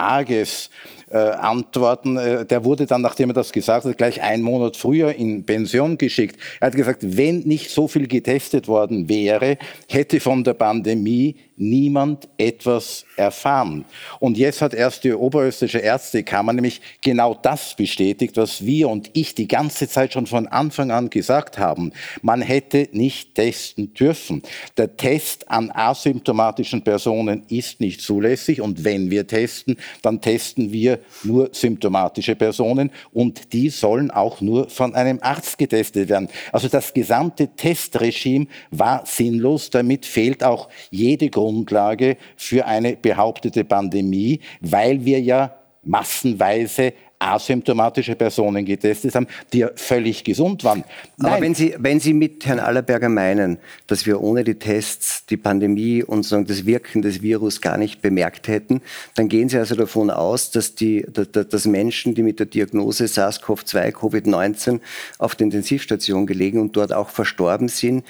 Yes. 0.54 0.68
Äh, 1.14 1.18
antworten. 1.18 2.16
Äh, 2.16 2.44
der 2.44 2.64
wurde 2.64 2.86
dann, 2.86 3.02
nachdem 3.02 3.30
er 3.30 3.34
das 3.34 3.52
gesagt 3.52 3.84
hat, 3.84 3.98
gleich 3.98 4.22
einen 4.22 4.42
Monat 4.42 4.76
früher 4.76 5.14
in 5.14 5.44
Pension 5.44 5.96
geschickt. 5.98 6.36
Er 6.60 6.66
hat 6.66 6.74
gesagt, 6.76 7.16
wenn 7.16 7.40
nicht 7.40 7.70
so 7.70 7.88
viel 7.88 8.06
getestet 8.06 8.68
worden 8.68 9.08
wäre, 9.08 9.58
hätte 9.88 10.20
von 10.20 10.44
der 10.44 10.54
Pandemie 10.54 11.36
niemand 11.56 12.28
etwas 12.36 13.04
erfahren. 13.16 13.84
Und 14.18 14.36
jetzt 14.36 14.60
hat 14.60 14.74
erst 14.74 15.04
die 15.04 15.12
Oberösterreichische 15.12 15.78
Ärztekammer 15.78 16.52
nämlich 16.52 16.80
genau 17.00 17.38
das 17.40 17.76
bestätigt, 17.76 18.36
was 18.36 18.66
wir 18.66 18.88
und 18.88 19.10
ich 19.12 19.36
die 19.36 19.46
ganze 19.46 19.88
Zeit 19.88 20.12
schon 20.12 20.26
von 20.26 20.48
Anfang 20.48 20.90
an 20.90 21.10
gesagt 21.10 21.58
haben. 21.58 21.92
Man 22.22 22.42
hätte 22.42 22.88
nicht 22.90 23.36
testen 23.36 23.94
dürfen. 23.94 24.42
Der 24.76 24.96
Test 24.96 25.48
an 25.48 25.70
asymptomatischen 25.70 26.82
Personen 26.82 27.44
ist 27.48 27.80
nicht 27.80 28.00
zulässig 28.00 28.60
und 28.60 28.82
wenn 28.82 29.12
wir 29.12 29.28
testen, 29.28 29.76
dann 30.02 30.20
testen 30.20 30.72
wir 30.72 30.74
wir 30.84 30.98
nur 31.22 31.50
symptomatische 31.52 32.36
Personen 32.36 32.90
und 33.12 33.52
die 33.52 33.70
sollen 33.70 34.10
auch 34.10 34.40
nur 34.40 34.68
von 34.68 34.94
einem 34.94 35.18
Arzt 35.22 35.58
getestet 35.58 36.08
werden. 36.08 36.28
Also 36.52 36.68
das 36.68 36.92
gesamte 36.92 37.48
Testregime 37.48 38.46
war 38.70 39.04
sinnlos. 39.06 39.70
Damit 39.70 40.06
fehlt 40.06 40.44
auch 40.44 40.68
jede 40.90 41.30
Grundlage 41.30 42.16
für 42.36 42.66
eine 42.66 42.96
behauptete 42.96 43.64
Pandemie, 43.64 44.40
weil 44.60 45.04
wir 45.04 45.20
ja 45.20 45.54
massenweise 45.82 46.94
asymptomatische 47.24 48.14
Personen 48.14 48.64
getestet 48.64 49.14
haben, 49.14 49.26
die 49.52 49.58
ja 49.58 49.70
völlig 49.74 50.24
gesund 50.24 50.64
waren. 50.64 50.84
Nein. 51.16 51.32
Aber 51.32 51.42
wenn 51.42 51.54
Sie, 51.54 51.74
wenn 51.78 52.00
Sie 52.00 52.12
mit 52.12 52.44
Herrn 52.46 52.60
Allerberger 52.60 53.08
meinen, 53.08 53.58
dass 53.86 54.06
wir 54.06 54.20
ohne 54.20 54.44
die 54.44 54.56
Tests 54.56 55.26
die 55.26 55.36
Pandemie 55.36 56.02
und 56.02 56.24
sagen, 56.24 56.46
das 56.46 56.66
Wirken 56.66 57.02
des 57.02 57.22
Virus 57.22 57.60
gar 57.60 57.76
nicht 57.76 58.02
bemerkt 58.02 58.48
hätten, 58.48 58.82
dann 59.14 59.28
gehen 59.28 59.48
Sie 59.48 59.58
also 59.58 59.74
davon 59.74 60.10
aus, 60.10 60.50
dass, 60.50 60.74
die, 60.74 61.06
dass 61.10 61.66
Menschen, 61.66 62.14
die 62.14 62.22
mit 62.22 62.38
der 62.38 62.46
Diagnose 62.46 63.04
SARS-CoV-2, 63.04 63.92
Covid-19 63.92 64.80
auf 65.18 65.34
der 65.34 65.46
Intensivstation 65.46 66.26
gelegen 66.26 66.60
und 66.60 66.76
dort 66.76 66.92
auch 66.92 67.08
verstorben 67.08 67.68
sind, 67.68 68.04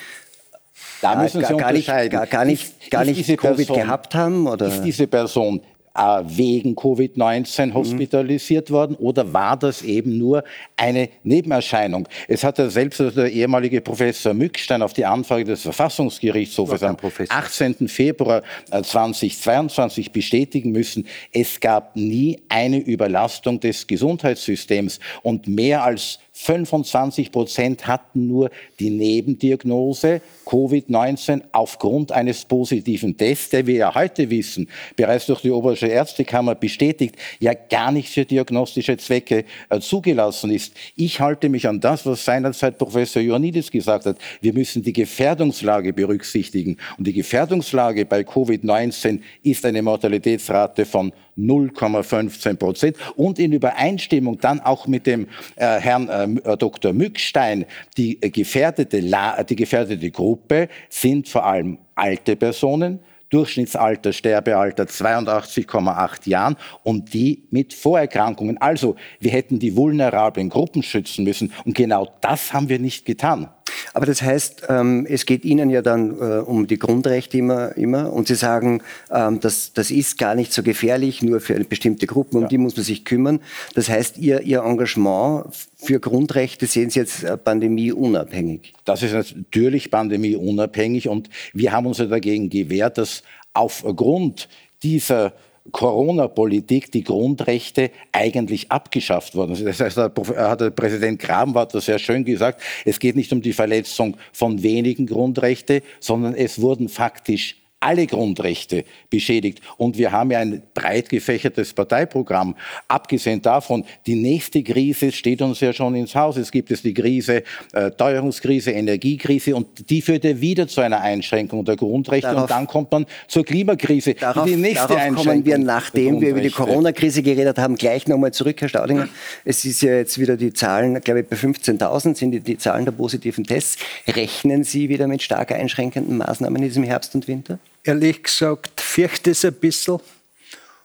da 1.01 1.17
müssen 1.17 1.41
Sie 1.41 1.49
gar, 1.49 1.57
gar 1.59 1.73
nicht, 1.73 1.87
gar, 1.87 2.27
gar 2.27 2.45
nicht, 2.45 2.91
gar 2.91 3.05
nicht 3.05 3.27
Covid 3.37 3.67
Person, 3.67 3.77
gehabt 3.77 4.15
haben? 4.15 4.47
Oder? 4.47 4.69
Ist 4.69 4.83
diese 4.83 5.07
Person 5.07 5.61
wegen 5.95 6.75
Covid-19 6.75 7.67
mhm. 7.67 7.75
hospitalisiert 7.75 8.71
mhm. 8.71 8.75
worden 8.75 8.97
oder 8.97 9.33
war 9.33 9.57
das 9.57 9.83
eben 9.83 10.19
nur 10.19 10.43
eine 10.77 11.09
Nebenerscheinung? 11.23 12.09
Es 12.27 12.43
hat 12.43 12.59
ja 12.59 12.69
selbst 12.69 12.99
der 12.99 13.31
ehemalige 13.31 13.81
Professor 13.81 14.35
Mückstein 14.35 14.83
auf 14.83 14.93
die 14.93 15.05
Anfrage 15.05 15.45
des 15.45 15.63
Verfassungsgerichtshofes 15.63 16.83
am 16.83 16.97
18. 17.29 17.89
Februar 17.89 18.43
2022 18.71 20.07
äh, 20.07 20.11
bestätigen 20.11 20.73
müssen, 20.73 21.07
es 21.33 21.61
gab 21.61 21.95
nie 21.95 22.41
eine 22.49 22.79
Überlastung 22.79 23.61
des 23.61 23.87
Gesundheitssystems 23.87 24.99
und 25.23 25.47
mehr 25.47 25.85
als 25.85 26.19
25 26.37 27.31
Prozent 27.31 27.87
hatten 27.87 28.27
nur 28.27 28.51
die 28.81 28.91
Nebendiagnose 28.91 30.21
Covid-19 30.45 31.43
aufgrund 31.53 32.11
eines 32.11 32.45
positiven 32.45 33.17
Tests, 33.17 33.51
der 33.51 33.67
wir 33.69 33.77
ja 33.77 33.95
heute 33.95 34.29
wissen, 34.29 34.69
bereits 34.97 35.27
durch 35.27 35.43
die 35.43 35.53
Oberische 35.53 35.87
Ärztekammer 35.87 36.57
bestätigt, 36.57 37.15
ja 37.39 37.55
gar 37.55 37.93
nicht 37.93 38.09
für 38.09 38.25
diagnostische 38.25 38.97
Zwecke 38.97 39.45
äh, 39.71 39.79
zugelassen 39.79 40.51
ist. 40.51 40.75
Ich 40.97 41.21
halte 41.21 41.49
mich 41.49 41.69
an 41.69 41.81
das, 41.81 42.05
was 42.05 42.25
seinerzeit 42.25 42.79
Professor 42.79 43.23
Ioannidis 43.23 43.71
gesagt 43.71 44.07
hat. 44.07 44.19
Wir 44.41 44.53
müssen 44.53 44.83
die 44.83 44.93
Gefährdungslage 44.93 45.93
berücksichtigen. 45.93 46.79
Und 46.99 47.07
die 47.07 47.13
Gefährdungslage 47.13 48.07
bei 48.07 48.23
Covid-19 48.23 49.21
ist 49.45 49.65
eine 49.65 49.83
Mortalitätsrate 49.83 50.85
von 50.85 51.13
0,15 51.39 52.55
Prozent 52.57 52.97
und 53.17 53.39
in 53.39 53.53
Übereinstimmung 53.53 54.39
dann 54.39 54.61
auch 54.61 54.87
mit 54.87 55.07
dem 55.07 55.29
äh, 55.57 55.79
Herrn 55.81 56.39
äh, 56.45 56.57
Dr. 56.57 56.93
Mückstein, 56.93 57.67
die 57.97 58.21
gefährdete, 58.21 59.03
die 59.49 59.57
gefährdete 59.57 60.11
Gruppe 60.11 60.69
sind 60.89 61.29
vor 61.29 61.45
allem 61.45 61.79
alte 61.95 62.37
Personen, 62.37 63.01
Durchschnittsalter, 63.31 64.13
Sterbealter 64.13 64.85
82,8 64.85 66.29
Jahren 66.29 66.57
und 66.85 67.13
die 67.15 67.43
mit 67.51 67.75
Vorerkrankungen. 67.75 68.59
Also 68.59 68.95
wir 69.19 69.33
hätten 69.33 69.59
die 69.59 69.75
vulnerablen 69.75 70.51
Gruppen 70.51 70.85
schützen 70.85 71.25
müssen 71.25 71.53
und 71.65 71.75
genau 71.75 72.13
das 72.21 72.53
haben 72.53 72.69
wir 72.69 72.79
nicht 72.79 73.05
getan. 73.07 73.49
Aber 73.93 74.07
das 74.07 74.23
heißt, 74.23 74.65
ähm, 74.69 75.07
es 75.09 75.27
geht 75.27 75.45
Ihnen 75.45 75.71
ja 75.71 75.83
dann 75.83 76.11
äh, 76.19 76.39
um 76.39 76.67
die 76.67 76.79
Grundrechte 76.79 77.39
immer, 77.39 77.77
immer 77.77 78.13
und 78.13 78.29
Sie 78.29 78.35
sagen, 78.35 78.83
ähm, 79.11 79.41
das, 79.41 79.73
das 79.73 79.91
ist 79.91 80.19
gar 80.19 80.35
nicht 80.35 80.53
so 80.53 80.63
gefährlich, 80.63 81.23
nur 81.23 81.41
für 81.41 81.55
eine 81.55 81.65
bestimmte 81.65 82.07
Gruppe, 82.07 82.37
um 82.37 82.43
ja. 82.45 82.49
die 82.49 82.59
muss 82.59 82.77
man 82.77 82.85
sich 82.85 83.05
kümmern. 83.05 83.41
Das 83.75 83.89
heißt, 83.89 84.19
Ihr, 84.19 84.43
Ihr 84.43 84.63
Engagement 84.63 85.47
für 85.77 86.01
Grundrechte 86.01 86.67
sehen 86.67 86.91
Sie 86.91 87.01
jetzt 87.01 87.25
äh, 87.25 87.37
pandemieunabhängig? 87.37 88.73
Das 88.85 89.03
ist 89.03 89.13
natürlich 89.13 89.91
pandemieunabhängig 89.91 91.09
und 91.09 91.29
wir 91.53 91.73
haben 91.73 91.87
uns 91.87 91.99
ja 91.99 92.07
dagegen 92.07 92.49
gewehrt, 92.51 92.99
dass 92.99 93.23
aufgrund 93.53 94.49
dieser 94.83 95.33
Corona-Politik 95.73 96.93
die 96.93 97.03
Grundrechte 97.03 97.91
eigentlich 98.13 98.71
abgeschafft 98.71 99.35
wurden. 99.35 99.65
Das 99.65 99.81
heißt, 99.81 99.97
da 99.97 100.13
hat 100.37 100.61
der 100.61 100.71
Präsident 100.71 101.19
Grabenwart 101.19 101.75
das 101.75 101.87
sehr 101.87 101.99
schön 101.99 102.25
gesagt, 102.25 102.61
es 102.85 102.99
geht 102.99 103.17
nicht 103.17 103.33
um 103.33 103.41
die 103.41 103.53
Verletzung 103.53 104.17
von 104.33 104.63
wenigen 104.63 105.07
Grundrechte, 105.07 105.83
sondern 106.01 106.35
es 106.35 106.61
wurden 106.61 106.89
faktisch 106.89 107.64
alle 107.85 108.07
Grundrechte 108.07 108.85
beschädigt. 109.11 109.61
Und 109.77 109.99
wir 109.99 110.11
haben 110.11 110.31
ja 110.31 110.39
ein 110.39 110.63
breit 110.73 111.11
gefächertes 111.11 111.75
Parteiprogramm. 111.75 112.57
Abgesehen 112.89 113.43
davon, 113.43 113.85
die 114.07 114.15
nächste 114.15 114.63
Krise 114.63 115.13
steht 115.13 115.43
uns 115.43 115.61
ja 115.61 115.73
schon 115.73 115.95
ins 115.95 116.15
Haus. 116.15 116.39
Es 116.39 116.51
gibt 116.51 116.71
es 116.71 116.81
die 116.81 116.95
Krise, 116.95 117.43
äh, 117.73 117.91
Teuerungskrise, 117.91 118.71
Energiekrise 118.71 119.55
und 119.55 119.91
die 119.91 120.01
führt 120.01 120.25
ja 120.25 120.41
wieder 120.41 120.67
zu 120.67 120.81
einer 120.81 121.01
Einschränkung 121.01 121.65
der 121.65 121.77
Grundrechte 121.77 122.29
darauf, 122.29 122.43
und 122.43 122.51
dann 122.51 122.67
kommt 122.67 122.91
man 122.91 123.05
zur 123.29 123.45
Klimakrise. 123.45 124.15
Darauf, 124.15 124.47
die 124.47 124.57
nächste 124.57 124.89
darauf 124.89 124.97
Einschränkung 124.97 125.25
kommen 125.27 125.45
wir, 125.45 125.59
nachdem 125.59 126.21
wir 126.23 126.31
über 126.31 126.41
die 126.41 126.51
Corona-Krise 126.51 127.23
geredet 127.23 127.59
haben, 127.59 127.77
gleich 127.77 128.09
nochmal 128.09 128.33
zurück, 128.33 128.61
Herr 128.61 128.69
Staudinger. 128.71 129.09
Es 129.45 129.63
ist 129.67 129.83
ja 129.83 129.95
jetzt 129.97 130.19
wieder 130.19 130.39
die 130.39 130.55
Zahlen, 130.55 130.99
glaube 131.03 131.21
ich, 131.21 131.29
bei 131.29 131.37
15.000 131.37 132.17
sind 132.17 132.31
die, 132.31 132.41
die 132.41 132.57
Zahlen 132.57 132.87
der 132.87 132.93
positiven 132.93 133.45
Tests. 133.45 133.77
Rechnen 134.09 134.65
Sie 134.65 134.89
wieder 134.89 135.07
mit 135.07 135.23
stark 135.23 135.53
einschränkenden 135.53 136.17
Maßnahmen 136.17 136.63
in 136.63 136.69
diesem 136.69 136.85
Herbst 136.85 137.15
und 137.15 137.29
Winter? 137.29 137.59
Ehrlich 137.85 138.23
gesagt, 138.23 138.81
fürchte 138.81 139.31
es 139.31 139.45
ein 139.45 139.55
bisschen. 139.55 140.01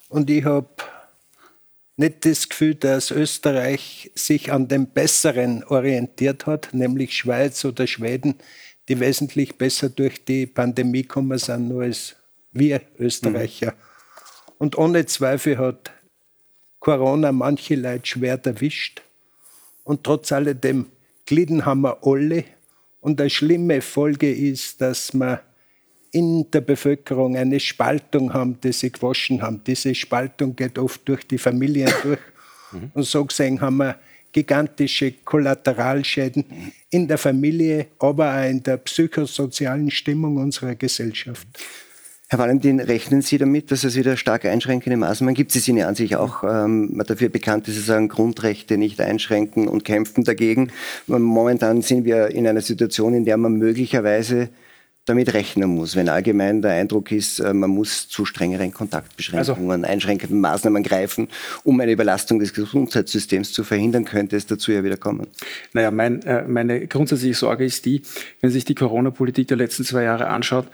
Und 0.10 0.30
ich 0.30 0.44
habe 0.46 0.68
nicht 1.98 2.26
das 2.26 2.48
Gefühl, 2.48 2.76
dass 2.76 3.12
Österreich 3.12 4.12
sich 4.16 4.52
an 4.52 4.68
den 4.68 4.88
Besseren 4.88 5.64
orientiert 5.66 6.46
hat, 6.46 6.70
nämlich 6.74 7.16
Schweiz 7.16 7.66
oder 7.66 7.88
Schweden, 7.88 8.36
die 8.88 9.00
wesentlich 9.00 9.58
besser 9.58 9.90
durch 9.90 10.24
die 10.24 10.46
Pandemie 10.46 11.04
gekommen 11.04 11.38
sind, 11.38 11.68
nur 11.68 11.84
als 11.84 12.16
wir 12.52 12.82
Österreicher. 12.98 13.72
Mhm. 13.72 13.78
Und 14.58 14.78
ohne 14.78 15.06
Zweifel 15.06 15.58
hat 15.58 15.92
Corona 16.80 17.32
manche 17.32 17.76
Leute 17.76 18.06
schwer 18.08 18.40
erwischt. 18.44 19.02
Und 19.84 20.04
trotz 20.04 20.32
alledem 20.32 20.88
glitten 21.26 21.66
haben 21.66 21.82
wir 21.82 22.00
alle. 22.04 22.46
Und 23.02 23.20
eine 23.22 23.30
schlimme 23.30 23.82
Folge 23.82 24.34
ist, 24.34 24.82
dass 24.82 25.14
man 25.14 25.40
in 26.12 26.50
der 26.52 26.62
Bevölkerung 26.62 27.36
eine 27.36 27.60
Spaltung 27.60 28.34
haben, 28.34 28.60
die 28.62 28.72
sie 28.72 28.92
gewaschen 28.92 29.42
haben. 29.42 29.62
Diese 29.66 29.94
Spaltung 29.94 30.56
geht 30.56 30.78
oft 30.78 31.08
durch 31.08 31.28
die 31.28 31.38
Familien 31.38 31.92
durch. 32.04 32.20
Mhm. 32.72 32.92
Und 32.94 33.04
so 33.04 33.26
gesehen 33.26 33.62
haben 33.62 33.78
wir 33.78 33.96
gigantische 34.32 35.12
Kollateralschäden 35.24 36.46
in 36.90 37.08
der 37.08 37.18
Familie, 37.18 37.88
aber 38.00 38.36
auch 38.36 38.50
in 38.50 38.62
der 38.62 38.78
psychosozialen 38.78 39.90
Stimmung 39.90 40.38
unserer 40.38 40.76
Gesellschaft. 40.76 41.48
Herr 42.32 42.38
Valentin, 42.38 42.80
rechnen 42.80 43.24
Sie 43.24 43.40
damit, 43.40 43.72
dass 43.72 43.84
es 43.84 43.96
wieder 43.96 44.16
stark 44.16 44.46
einschränkende 44.46 44.98
Maßnahmen 44.98 45.34
gibt? 45.34 45.52
Sie 45.52 45.58
sind 45.58 45.78
ja 45.78 45.88
an 45.88 45.96
sich 45.96 46.16
auch 46.16 46.44
ähm, 46.44 47.02
dafür 47.08 47.30
bekannt, 47.30 47.68
dass 47.68 47.74
Sie 47.74 47.82
sagen, 47.82 48.08
Grundrechte 48.08 48.78
nicht 48.78 49.02
einschränken 49.02 49.68
und 49.68 49.84
kämpfen 49.84 50.24
dagegen. 50.24 50.72
Momentan 51.08 51.82
sind 51.82 52.06
wir 52.06 52.28
in 52.28 52.46
einer 52.46 52.62
Situation, 52.62 53.16
in 53.16 53.26
der 53.26 53.38
man 53.38 53.54
möglicherweise 53.54 54.50
damit 55.10 55.34
rechnen 55.34 55.70
muss, 55.70 55.96
wenn 55.96 56.08
allgemein 56.08 56.62
der 56.62 56.72
Eindruck 56.72 57.12
ist, 57.12 57.40
äh, 57.40 57.54
man 57.54 57.70
muss 57.70 58.08
zu 58.08 58.26
strengeren 58.26 58.72
Kontaktbeschränkungen, 58.72 59.72
also, 59.72 59.92
einschränkenden 59.92 60.40
Maßnahmen 60.40 60.84
greifen, 60.84 61.28
um 61.64 61.80
eine 61.80 61.92
Überlastung 61.92 62.40
des 62.40 62.54
Gesundheitssystems 62.54 63.52
zu 63.52 63.64
verhindern, 63.64 64.06
könnte 64.06 64.38
es 64.38 64.46
dazu 64.46 64.72
ja 64.72 64.84
wieder 64.84 64.98
kommen. 64.98 65.28
Naja, 65.74 65.92
mein, 65.92 66.22
äh, 66.24 66.48
meine 66.48 66.88
grundsätzliche 66.88 67.36
Sorge 67.36 67.66
ist 67.66 67.86
die, 67.86 68.04
wenn 68.42 68.52
sich 68.52 68.66
die 68.66 68.76
Corona-Politik 68.76 69.48
der 69.48 69.58
letzten 69.58 69.84
zwei 69.84 70.04
Jahre 70.04 70.28
anschaut, 70.28 70.68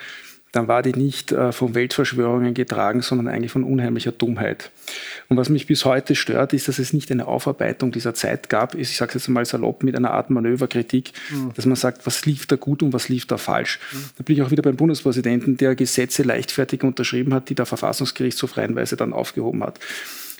dann 0.55 0.69
war 0.69 0.81
die 0.81 0.93
nicht 0.93 1.33
äh, 1.33 1.51
von 1.51 1.75
Weltverschwörungen 1.75 2.53
getragen, 2.53 3.01
sondern 3.01 3.27
eigentlich 3.27 3.51
von 3.51 3.65
unheimlicher 3.65 4.13
Dummheit. 4.13 4.71
Und 5.27 5.35
was 5.35 5.49
mich 5.49 5.67
bis 5.67 5.83
heute 5.83 6.15
stört, 6.15 6.53
ist, 6.53 6.69
dass 6.69 6.79
es 6.79 6.93
nicht 6.93 7.11
eine 7.11 7.27
Aufarbeitung 7.27 7.91
dieser 7.91 8.13
Zeit 8.13 8.47
gab. 8.47 8.73
Ich 8.73 8.95
sage 8.95 9.09
es 9.09 9.15
jetzt 9.15 9.27
mal 9.27 9.45
salopp 9.45 9.83
mit 9.83 9.97
einer 9.97 10.11
Art 10.11 10.29
Manöverkritik, 10.29 11.11
mhm. 11.29 11.51
dass 11.55 11.65
man 11.65 11.75
sagt, 11.75 12.05
was 12.05 12.25
lief 12.25 12.45
da 12.45 12.55
gut 12.55 12.83
und 12.83 12.93
was 12.93 13.09
lief 13.09 13.25
da 13.25 13.37
falsch. 13.37 13.79
Mhm. 13.91 13.97
Da 14.17 14.23
bin 14.23 14.35
ich 14.37 14.43
auch 14.43 14.51
wieder 14.51 14.63
beim 14.63 14.77
Bundespräsidenten, 14.77 15.57
der 15.57 15.75
Gesetze 15.75 16.23
leichtfertig 16.23 16.83
unterschrieben 16.83 17.33
hat, 17.33 17.49
die 17.49 17.55
der 17.55 17.65
Verfassungsgerichtshof 17.65 18.55
reihenweise 18.55 18.95
dann 18.95 19.11
aufgehoben 19.11 19.61
hat. 19.61 19.81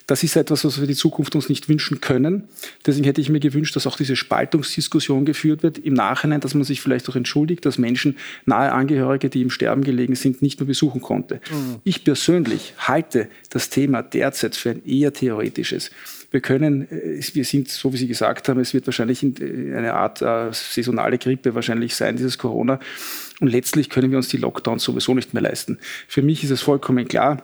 Das 0.08 0.24
ist 0.24 0.36
etwas, 0.36 0.64
was 0.64 0.80
wir 0.80 0.88
die 0.88 0.96
Zukunft 0.96 1.36
uns 1.36 1.50
nicht 1.50 1.68
wünschen 1.68 2.00
können. 2.00 2.48
Deswegen 2.86 3.06
hätte 3.06 3.22
ich 3.22 3.30
mir 3.30 3.40
gewünscht, 3.40 3.76
dass 3.76 3.88
auch 3.88 3.98
diese 3.98 4.16
Spaltungsdiskussion 4.16 5.26
geführt 5.26 5.64
wird 5.64 5.80
im 5.80 5.94
Nachhinein, 5.94 6.42
dass 6.42 6.54
man 6.54 6.64
sich 6.64 6.82
vielleicht 6.82 7.10
auch 7.10 7.16
entschuldigt, 7.16 7.66
dass 7.66 7.78
Menschen, 7.78 8.18
nahe 8.46 8.72
Angehörige, 8.72 9.30
die 9.30 9.42
im 9.42 9.50
Sterben 9.50 9.84
gelegen 9.84 10.16
sind, 10.16 10.42
nicht 10.42 10.60
mehr 10.60 10.68
besuchen 10.68 11.02
konnte. 11.02 11.42
Mhm. 11.50 11.78
Ich 11.84 12.04
persönlich 12.04 12.74
halte 12.78 13.30
das 13.50 13.70
Thema 13.70 14.04
derzeit 14.04 14.56
für 14.56 14.72
ein 14.72 14.86
eher 14.86 15.12
theoretisches. 15.12 15.90
Wir 16.30 16.42
können, 16.42 16.88
äh, 16.92 17.22
wir 17.34 17.46
sind, 17.46 17.70
so 17.70 17.94
wie 17.94 17.98
Sie 17.98 18.08
gesagt 18.08 18.50
haben, 18.50 18.60
es 18.60 18.74
wird 18.74 18.86
wahrscheinlich 18.86 19.24
äh, 19.24 19.74
eine 19.76 19.94
Art 19.94 20.22
äh, 20.22 20.52
saisonale 20.52 21.18
Grippe 21.18 21.56
wahrscheinlich 21.56 21.96
sein, 21.96 22.18
dieses 22.18 22.38
Corona. 22.38 22.80
Und 23.40 23.48
letztlich 23.48 23.90
können 23.90 24.12
wir 24.12 24.18
uns 24.18 24.28
die 24.28 24.38
Lockdowns 24.38 24.84
sowieso 24.84 25.14
nicht 25.14 25.34
mehr 25.34 25.44
leisten. 25.44 25.80
Für 26.08 26.22
mich 26.22 26.44
ist 26.44 26.52
es 26.52 26.62
vollkommen 26.62 27.08
klar, 27.08 27.42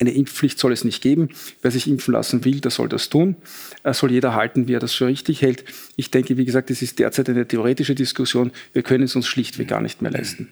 eine 0.00 0.12
Impfpflicht 0.12 0.58
soll 0.58 0.72
es 0.72 0.84
nicht 0.84 1.02
geben. 1.02 1.28
Wer 1.60 1.70
sich 1.70 1.86
impfen 1.86 2.12
lassen 2.12 2.44
will, 2.44 2.60
der 2.60 2.70
soll 2.70 2.88
das 2.88 3.08
tun. 3.08 3.36
Er 3.82 3.94
soll 3.94 4.10
jeder 4.10 4.34
halten, 4.34 4.66
wie 4.66 4.74
er 4.74 4.80
das 4.80 4.94
für 4.94 5.06
richtig 5.06 5.42
hält. 5.42 5.64
Ich 5.96 6.10
denke, 6.10 6.36
wie 6.36 6.44
gesagt, 6.44 6.70
es 6.70 6.82
ist 6.82 6.98
derzeit 6.98 7.28
eine 7.28 7.46
theoretische 7.46 7.94
Diskussion. 7.94 8.52
Wir 8.72 8.82
können 8.82 9.04
es 9.04 9.14
uns 9.14 9.26
schlichtweg 9.26 9.68
gar 9.68 9.80
nicht 9.80 10.02
mehr 10.02 10.10
leisten. 10.10 10.50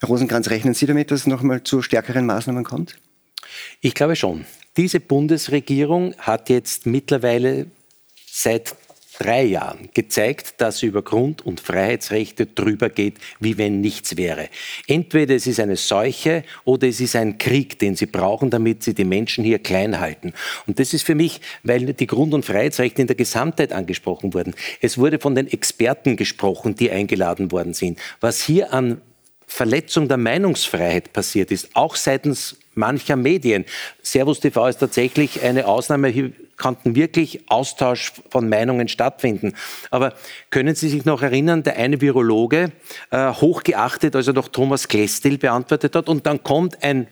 Herr 0.00 0.08
Rosenkranz, 0.08 0.50
rechnen 0.50 0.74
Sie 0.74 0.86
damit, 0.86 1.10
dass 1.10 1.20
es 1.20 1.26
noch 1.26 1.40
einmal 1.40 1.64
zu 1.64 1.82
stärkeren 1.82 2.26
Maßnahmen 2.26 2.64
kommt? 2.64 2.96
Ich 3.80 3.94
glaube 3.94 4.16
schon. 4.16 4.44
Diese 4.76 5.00
Bundesregierung 5.00 6.14
hat 6.18 6.48
jetzt 6.48 6.86
mittlerweile 6.86 7.66
seit 8.26 8.74
drei 9.18 9.44
Jahren 9.44 9.88
gezeigt, 9.94 10.60
dass 10.60 10.78
sie 10.78 10.86
über 10.86 11.02
Grund- 11.02 11.44
und 11.44 11.60
Freiheitsrechte 11.60 12.46
drüber 12.46 12.90
geht, 12.90 13.18
wie 13.40 13.58
wenn 13.58 13.80
nichts 13.80 14.16
wäre. 14.16 14.48
Entweder 14.86 15.34
es 15.34 15.46
ist 15.46 15.60
eine 15.60 15.76
Seuche 15.76 16.44
oder 16.64 16.88
es 16.88 17.00
ist 17.00 17.16
ein 17.16 17.38
Krieg, 17.38 17.78
den 17.78 17.96
sie 17.96 18.06
brauchen, 18.06 18.50
damit 18.50 18.82
sie 18.82 18.94
die 18.94 19.04
Menschen 19.04 19.44
hier 19.44 19.58
klein 19.58 20.00
halten. 20.00 20.32
Und 20.66 20.78
das 20.78 20.94
ist 20.94 21.04
für 21.04 21.14
mich, 21.14 21.40
weil 21.62 21.92
die 21.92 22.06
Grund- 22.06 22.34
und 22.34 22.44
Freiheitsrechte 22.44 23.02
in 23.02 23.06
der 23.06 23.16
Gesamtheit 23.16 23.72
angesprochen 23.72 24.34
wurden. 24.34 24.54
Es 24.80 24.98
wurde 24.98 25.18
von 25.18 25.34
den 25.34 25.46
Experten 25.46 26.16
gesprochen, 26.16 26.74
die 26.74 26.90
eingeladen 26.90 27.52
worden 27.52 27.74
sind. 27.74 27.98
Was 28.20 28.42
hier 28.42 28.72
an 28.72 29.00
Verletzung 29.46 30.08
der 30.08 30.16
Meinungsfreiheit 30.16 31.12
passiert 31.12 31.50
ist, 31.50 31.70
auch 31.74 31.96
seitens 31.96 32.56
mancher 32.74 33.16
Medien. 33.16 33.64
Servus 34.02 34.40
TV 34.40 34.68
ist 34.68 34.78
tatsächlich 34.78 35.42
eine 35.42 35.66
Ausnahme. 35.66 36.08
Hier 36.08 36.32
konnten 36.56 36.94
wirklich 36.94 37.48
Austausch 37.48 38.12
von 38.30 38.48
Meinungen 38.48 38.88
stattfinden. 38.88 39.54
Aber 39.90 40.14
können 40.50 40.74
Sie 40.74 40.88
sich 40.88 41.04
noch 41.04 41.22
erinnern, 41.22 41.62
der 41.62 41.76
eine 41.76 42.00
Virologe, 42.00 42.72
äh, 43.10 43.32
hochgeachtet, 43.32 44.16
als 44.16 44.26
er 44.26 44.32
doch 44.32 44.48
Thomas 44.48 44.88
Klestil 44.88 45.38
beantwortet 45.38 45.94
hat, 45.94 46.08
und 46.08 46.26
dann 46.26 46.42
kommt 46.42 46.82
ein 46.82 47.06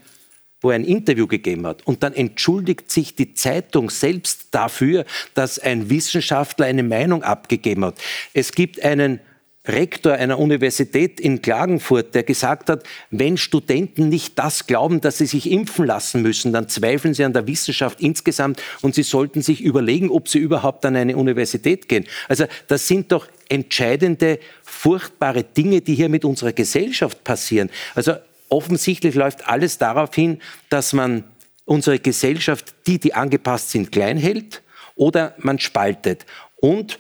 wo 0.63 0.71
er 0.71 0.77
ein 0.77 0.85
Interview 0.85 1.27
gegeben 1.27 1.67
hat. 1.67 1.85
Und 1.87 2.05
dann 2.05 2.15
entschuldigt 2.15 2.91
sich 2.91 3.17
die 3.17 3.35
Zeitung 3.35 3.91
selbst 3.91 4.47
dafür, 4.53 5.05
dass 5.35 5.59
ein 5.59 5.91
Wissenschaftler 5.91 6.67
eine 6.67 6.85
Meinung 6.85 7.25
abgegeben 7.25 7.85
hat. 7.85 7.97
Es 8.33 8.53
gibt 8.53 8.81
einen 8.81 9.19
Rektor 9.67 10.15
einer 10.15 10.41
Universität 10.41 11.21
in 11.21 11.41
Klagenfurt, 11.41 12.17
der 12.17 12.25
gesagt 12.25 12.69
hat, 12.69 12.83
wenn 13.11 13.37
Studenten 13.37 14.09
nicht 14.09 14.37
das 14.37 14.67
glauben, 14.67 15.01
dass 15.01 15.19
sie 15.19 15.27
sich 15.27 15.49
impfen 15.51 15.87
lassen 15.87 16.21
müssen, 16.21 16.53
dann 16.53 16.69
zweifeln 16.69 17.15
sie 17.15 17.25
an 17.25 17.33
der 17.33 17.47
Wissenschaft 17.47 18.01
insgesamt 18.01 18.61
und 18.81 18.97
sie 18.97 19.05
sollten 19.05 19.41
sich 19.41 19.61
überlegen, 19.61 20.11
ob 20.11 20.29
sie 20.29 20.39
überhaupt 20.39 20.85
an 20.85 20.97
eine 20.97 21.17
Universität 21.17 21.89
gehen. 21.89 22.07
Also 22.29 22.47
das 22.67 22.89
sind 22.89 23.13
doch 23.13 23.29
entscheidende, 23.49 24.41
furchtbare 24.65 25.45
Dinge, 25.45 25.81
die 25.81 25.95
hier 25.95 26.09
mit 26.09 26.25
unserer 26.25 26.53
Gesellschaft 26.53 27.23
passieren. 27.23 27.71
Also 27.95 28.15
offensichtlich 28.49 29.15
läuft 29.15 29.47
alles 29.47 29.79
darauf 29.79 30.13
hin, 30.13 30.41
dass 30.71 30.93
man 30.93 31.23
unsere 31.65 32.01
Gesellschaft, 32.01 32.75
die, 32.89 32.99
die 32.99 33.15
angepasst 33.15 33.71
sind, 33.71 33.93
klein 33.93 34.17
hält 34.17 34.63
oder 34.97 35.35
man 35.39 35.61
spaltet. 35.61 36.27
Und 36.57 36.99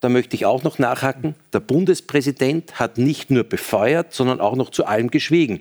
da 0.00 0.10
möchte 0.10 0.36
ich 0.36 0.44
auch 0.44 0.62
noch 0.62 0.78
nachhaken, 0.78 1.34
der 1.52 1.60
Bundespräsident 1.60 2.78
hat 2.78 2.98
nicht 2.98 3.30
nur 3.30 3.44
befeuert, 3.44 4.14
sondern 4.14 4.40
auch 4.40 4.56
noch 4.56 4.70
zu 4.70 4.86
allem 4.86 5.10
geschwiegen. 5.10 5.60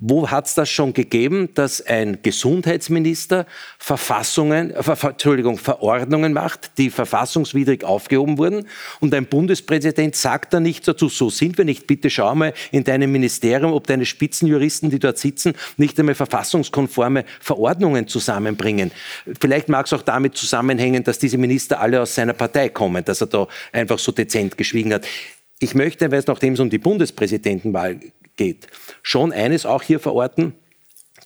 Wo 0.00 0.30
hat 0.30 0.46
es 0.46 0.54
das 0.54 0.70
schon 0.70 0.92
gegeben, 0.92 1.48
dass 1.54 1.84
ein 1.84 2.20
Gesundheitsminister 2.22 3.46
Verfassungen, 3.78 4.70
äh, 4.70 4.82
Ver, 4.82 5.10
Entschuldigung, 5.10 5.58
Verordnungen 5.58 6.32
macht, 6.32 6.78
die 6.78 6.90
verfassungswidrig 6.90 7.82
aufgehoben 7.82 8.38
wurden 8.38 8.68
und 9.00 9.12
ein 9.12 9.26
Bundespräsident 9.26 10.14
sagt 10.14 10.52
da 10.52 10.60
nichts 10.60 10.86
dazu, 10.86 11.08
so 11.08 11.30
sind 11.30 11.58
wir 11.58 11.64
nicht, 11.64 11.88
bitte 11.88 12.10
schau 12.10 12.32
mal 12.36 12.54
in 12.70 12.84
deinem 12.84 13.10
Ministerium, 13.10 13.72
ob 13.72 13.88
deine 13.88 14.06
Spitzenjuristen, 14.06 14.90
die 14.90 15.00
dort 15.00 15.18
sitzen, 15.18 15.54
nicht 15.76 15.98
einmal 15.98 16.14
verfassungskonforme 16.14 17.24
Verordnungen 17.40 18.06
zusammenbringen. 18.06 18.92
Vielleicht 19.40 19.68
mag 19.68 19.86
es 19.86 19.92
auch 19.92 20.02
damit 20.02 20.36
zusammenhängen, 20.36 21.02
dass 21.02 21.18
diese 21.18 21.38
Minister 21.38 21.80
alle 21.80 22.00
aus 22.00 22.14
seiner 22.14 22.34
Partei 22.34 22.68
kommen, 22.68 23.04
dass 23.04 23.20
er 23.20 23.26
da 23.26 23.48
einfach 23.72 23.98
so 23.98 24.12
dezent 24.12 24.56
geschwiegen 24.56 24.94
hat. 24.94 25.06
Ich 25.60 25.74
möchte, 25.74 26.10
weil 26.10 26.20
es 26.20 26.26
nachdem 26.26 26.54
es 26.54 26.60
um 26.60 26.70
die 26.70 26.78
Bundespräsidentenwahl 26.78 27.98
geht, 28.36 28.68
schon 29.02 29.32
eines 29.32 29.66
auch 29.66 29.82
hier 29.82 29.98
verorten. 29.98 30.54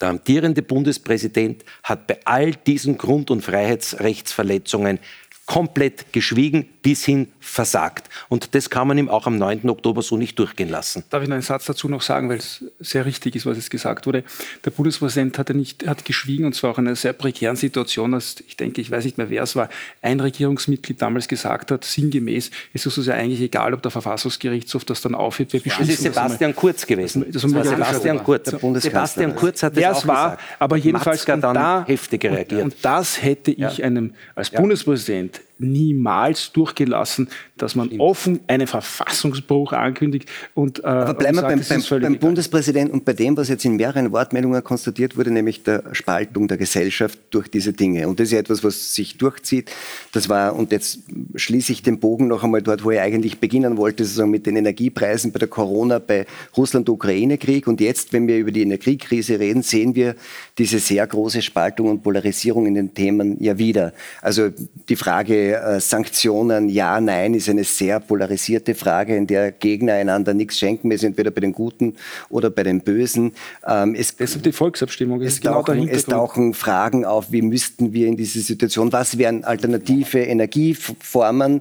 Der 0.00 0.08
amtierende 0.08 0.62
Bundespräsident 0.62 1.64
hat 1.82 2.06
bei 2.06 2.18
all 2.24 2.52
diesen 2.52 2.96
Grund- 2.98 3.30
und 3.30 3.42
Freiheitsrechtsverletzungen 3.42 4.98
komplett 5.46 6.12
geschwiegen 6.12 6.68
bis 6.82 7.04
hin 7.04 7.28
versagt. 7.40 8.08
Und 8.28 8.54
das 8.54 8.68
kann 8.68 8.88
man 8.88 8.98
ihm 8.98 9.08
auch 9.08 9.26
am 9.26 9.38
9. 9.38 9.68
Oktober 9.68 10.02
so 10.02 10.16
nicht 10.16 10.38
durchgehen 10.38 10.68
lassen. 10.68 11.04
Darf 11.10 11.22
ich 11.22 11.28
noch 11.28 11.34
einen 11.34 11.42
Satz 11.42 11.66
dazu 11.66 11.88
noch 11.88 12.02
sagen, 12.02 12.28
weil 12.28 12.38
es 12.38 12.64
sehr 12.80 13.06
richtig 13.06 13.36
ist, 13.36 13.46
was 13.46 13.56
es 13.56 13.70
gesagt 13.70 14.06
wurde. 14.06 14.24
Der 14.64 14.70
Bundespräsident 14.70 15.38
hat, 15.38 15.50
nicht, 15.50 15.86
hat 15.86 16.04
geschwiegen 16.04 16.44
und 16.44 16.54
zwar 16.54 16.72
auch 16.72 16.78
in 16.78 16.86
einer 16.86 16.96
sehr 16.96 17.12
prekären 17.12 17.56
Situation, 17.56 18.14
als 18.14 18.36
ich 18.46 18.56
denke, 18.56 18.80
ich 18.80 18.90
weiß 18.90 19.04
nicht 19.04 19.18
mehr, 19.18 19.30
wer 19.30 19.44
es 19.44 19.54
war, 19.54 19.68
ein 20.02 20.20
Regierungsmitglied 20.20 21.00
damals 21.00 21.28
gesagt 21.28 21.70
hat, 21.70 21.84
sinngemäß, 21.84 22.50
es 22.74 22.86
ist 22.86 22.98
uns 22.98 23.06
ja 23.06 23.14
eigentlich 23.14 23.40
egal, 23.40 23.74
ob 23.74 23.82
der 23.82 23.90
Verfassungsgerichtshof 23.90 24.84
das 24.84 25.00
dann 25.00 25.14
aufhebt. 25.14 25.52
Ja, 25.52 25.60
das 25.78 25.88
ist 25.88 26.02
Sebastian 26.02 26.54
Kurz 26.56 26.86
gewesen. 26.86 27.24
Das, 27.30 27.42
das 27.42 27.54
war 27.54 27.64
Sebastian 27.64 28.24
Kurz. 28.24 28.50
Sebastian 28.82 29.36
Kurz 29.36 29.62
hat 29.62 29.76
das 29.76 30.02
auch 30.02 30.06
war, 30.06 30.30
gesagt. 30.32 30.42
aber 30.58 30.76
jedenfalls 30.76 31.24
dann 31.24 31.40
da, 31.40 31.84
heftig 31.86 32.24
reagiert. 32.24 32.62
Und, 32.62 32.74
und 32.74 32.76
das 32.82 33.22
hätte 33.22 33.52
ich 33.52 33.78
ja. 33.78 33.84
einem 33.84 34.14
als 34.34 34.50
Bundespräsident 34.50 35.40
niemals 35.62 36.52
durchgehen 36.52 36.88
lassen, 36.88 37.28
dass 37.56 37.74
man 37.74 37.90
offen 38.00 38.40
einen 38.48 38.66
Verfassungsbruch 38.66 39.72
ankündigt. 39.72 40.28
Und, 40.54 40.80
äh, 40.80 40.86
Aber 40.86 41.14
bleiben 41.14 41.36
wir 41.36 41.42
beim, 41.42 41.60
beim, 41.60 42.00
beim 42.00 42.18
Bundespräsidenten 42.18 42.92
und 42.92 43.04
bei 43.04 43.12
dem, 43.12 43.36
was 43.36 43.48
jetzt 43.48 43.64
in 43.64 43.76
mehreren 43.76 44.12
Wortmeldungen 44.12 44.62
konstatiert 44.64 45.16
wurde, 45.16 45.30
nämlich 45.30 45.62
der 45.62 45.84
Spaltung 45.92 46.48
der 46.48 46.56
Gesellschaft 46.56 47.18
durch 47.30 47.48
diese 47.48 47.72
Dinge. 47.72 48.08
Und 48.08 48.18
das 48.18 48.28
ist 48.28 48.32
ja 48.32 48.38
etwas, 48.38 48.64
was 48.64 48.94
sich 48.94 49.18
durchzieht. 49.18 49.70
Das 50.12 50.28
war, 50.28 50.56
und 50.56 50.72
jetzt 50.72 51.00
schließe 51.34 51.72
ich 51.72 51.82
den 51.82 52.00
Bogen 52.00 52.28
noch 52.28 52.42
einmal 52.42 52.62
dort, 52.62 52.84
wo 52.84 52.90
ich 52.90 52.98
eigentlich 52.98 53.38
beginnen 53.38 53.76
wollte, 53.76 54.04
sozusagen 54.04 54.30
mit 54.30 54.46
den 54.46 54.56
Energiepreisen 54.56 55.32
bei 55.32 55.38
der 55.38 55.48
Corona, 55.48 55.98
bei 55.98 56.26
Russland-Ukraine-Krieg. 56.56 57.66
Und 57.66 57.80
jetzt, 57.80 58.12
wenn 58.12 58.26
wir 58.26 58.38
über 58.38 58.50
die 58.50 58.62
Energiekrise 58.62 59.38
reden, 59.38 59.62
sehen 59.62 59.94
wir 59.94 60.16
diese 60.58 60.78
sehr 60.78 61.06
große 61.06 61.42
Spaltung 61.42 61.90
und 61.90 62.02
Polarisierung 62.02 62.66
in 62.66 62.74
den 62.74 62.94
Themen 62.94 63.42
ja 63.42 63.58
wieder. 63.58 63.92
Also 64.20 64.50
die 64.88 64.96
Frage 64.96 65.51
äh, 65.60 65.80
Sanktionen, 65.80 66.68
ja, 66.68 67.00
nein, 67.00 67.34
ist 67.34 67.48
eine 67.48 67.64
sehr 67.64 68.00
polarisierte 68.00 68.74
Frage, 68.74 69.16
in 69.16 69.26
der 69.26 69.52
Gegner 69.52 69.94
einander 69.94 70.34
nichts 70.34 70.58
schenken. 70.58 70.90
Wir 70.90 70.98
sind 70.98 71.12
entweder 71.12 71.30
bei 71.30 71.40
den 71.40 71.52
Guten 71.52 71.94
oder 72.28 72.50
bei 72.50 72.62
den 72.62 72.80
Bösen. 72.80 73.32
Ähm, 73.66 73.94
es, 73.94 74.16
Deshalb 74.16 74.42
die 74.42 74.52
Volksabstimmung. 74.52 75.20
Es, 75.22 75.40
genau 75.40 75.62
tauchen, 75.62 75.88
es 75.88 76.04
tauchen 76.04 76.54
Fragen 76.54 77.04
auf, 77.04 77.32
wie 77.32 77.42
müssten 77.42 77.92
wir 77.92 78.08
in 78.08 78.16
diese 78.16 78.40
Situation, 78.40 78.92
was 78.92 79.18
wären 79.18 79.44
alternative 79.44 80.20
Energieformen? 80.20 81.60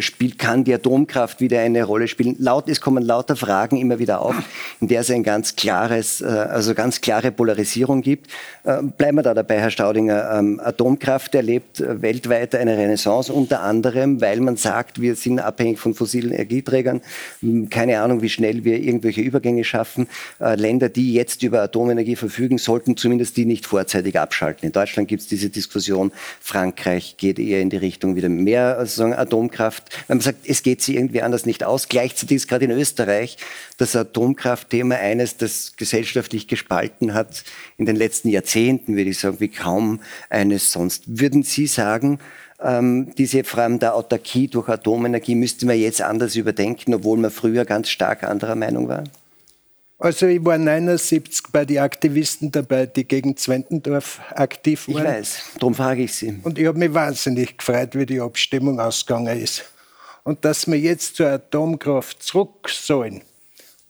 Spielt, 0.00 0.38
kann 0.38 0.64
die 0.64 0.74
Atomkraft 0.74 1.40
wieder 1.40 1.60
eine 1.60 1.84
Rolle 1.84 2.08
spielen? 2.08 2.36
Laut, 2.38 2.68
es 2.68 2.80
kommen 2.80 3.02
lauter 3.02 3.36
Fragen 3.36 3.76
immer 3.78 3.98
wieder 3.98 4.20
auf, 4.20 4.36
in 4.80 4.88
der 4.88 5.00
es 5.00 5.10
ein 5.10 5.22
ganz 5.22 5.56
klares, 5.56 6.20
äh, 6.20 6.26
also 6.26 6.74
ganz 6.74 7.00
klare 7.00 7.32
Polarisierung 7.32 8.02
gibt. 8.02 8.30
Äh, 8.64 8.82
bleiben 8.82 9.18
wir 9.18 9.22
da 9.22 9.34
dabei, 9.34 9.60
Herr 9.60 9.70
Staudinger. 9.70 10.30
Ähm, 10.38 10.60
Atomkraft 10.62 11.34
erlebt 11.34 11.80
äh, 11.80 12.02
weltweit 12.02 12.54
eine 12.54 12.76
Renaissance, 12.76 13.02
unter 13.30 13.62
anderem, 13.62 14.20
weil 14.20 14.40
man 14.40 14.56
sagt, 14.56 15.00
wir 15.00 15.16
sind 15.16 15.38
abhängig 15.38 15.78
von 15.78 15.94
fossilen 15.94 16.32
Energieträgern. 16.32 17.00
Hm, 17.40 17.68
keine 17.70 18.00
Ahnung, 18.00 18.22
wie 18.22 18.28
schnell 18.28 18.64
wir 18.64 18.80
irgendwelche 18.80 19.20
Übergänge 19.20 19.64
schaffen. 19.64 20.08
Äh, 20.40 20.56
Länder, 20.56 20.88
die 20.88 21.12
jetzt 21.12 21.42
über 21.42 21.62
Atomenergie 21.62 22.16
verfügen, 22.16 22.58
sollten 22.58 22.96
zumindest 22.96 23.36
die 23.36 23.44
nicht 23.44 23.66
vorzeitig 23.66 24.18
abschalten. 24.18 24.66
In 24.66 24.72
Deutschland 24.72 25.08
gibt 25.08 25.22
es 25.22 25.28
diese 25.28 25.50
Diskussion. 25.50 26.12
Frankreich 26.40 27.16
geht 27.16 27.38
eher 27.38 27.60
in 27.60 27.70
die 27.70 27.76
Richtung 27.76 28.16
wieder 28.16 28.28
mehr 28.28 28.78
sozusagen 28.80 29.14
Atomkraft. 29.14 29.90
Wenn 30.08 30.18
man 30.18 30.22
sagt, 30.22 30.48
es 30.48 30.62
geht 30.62 30.82
sie 30.82 30.96
irgendwie 30.96 31.22
anders 31.22 31.46
nicht 31.46 31.64
aus. 31.64 31.88
Gleichzeitig 31.88 32.36
ist 32.36 32.48
gerade 32.48 32.64
in 32.64 32.70
Österreich 32.70 33.36
das 33.78 33.96
Atomkraftthema 33.96 34.94
eines, 34.94 35.36
das 35.36 35.74
gesellschaftlich 35.76 36.48
gespalten 36.48 37.14
hat 37.14 37.44
in 37.76 37.86
den 37.86 37.96
letzten 37.96 38.28
Jahrzehnten, 38.28 38.96
würde 38.96 39.10
ich 39.10 39.18
sagen, 39.18 39.40
wie 39.40 39.48
kaum 39.48 40.00
eines 40.30 40.72
sonst. 40.72 41.04
Würden 41.06 41.42
Sie 41.42 41.66
sagen, 41.66 42.18
ähm, 42.64 43.12
diese 43.16 43.44
Form 43.44 43.78
der 43.78 43.94
Autarkie 43.94 44.48
durch 44.48 44.68
Atomenergie 44.68 45.34
müsste 45.34 45.66
man 45.66 45.78
jetzt 45.78 46.02
anders 46.02 46.36
überdenken, 46.36 46.94
obwohl 46.94 47.18
man 47.18 47.30
früher 47.30 47.64
ganz 47.64 47.88
stark 47.88 48.24
anderer 48.24 48.54
Meinung 48.54 48.88
war? 48.88 49.04
Also 49.98 50.26
ich 50.26 50.44
war 50.44 50.58
79 50.58 51.44
bei 51.52 51.64
den 51.64 51.78
Aktivisten 51.78 52.50
dabei, 52.50 52.86
die 52.86 53.04
gegen 53.04 53.36
Zwentendorf 53.36 54.20
aktiv 54.30 54.88
waren. 54.88 54.96
Ich 54.96 55.04
weiß, 55.04 55.42
darum 55.60 55.74
frage 55.76 56.02
ich 56.02 56.14
Sie. 56.14 56.40
Und 56.42 56.58
ich 56.58 56.66
habe 56.66 56.76
mich 56.76 56.92
wahnsinnig 56.92 57.56
gefreut, 57.56 57.94
wie 57.94 58.06
die 58.06 58.20
Abstimmung 58.20 58.80
ausgegangen 58.80 59.40
ist. 59.40 59.64
Und 60.24 60.44
dass 60.44 60.66
wir 60.66 60.78
jetzt 60.78 61.16
zur 61.16 61.28
Atomkraft 61.28 62.20
zurück 62.20 62.68
sollen, 62.68 63.22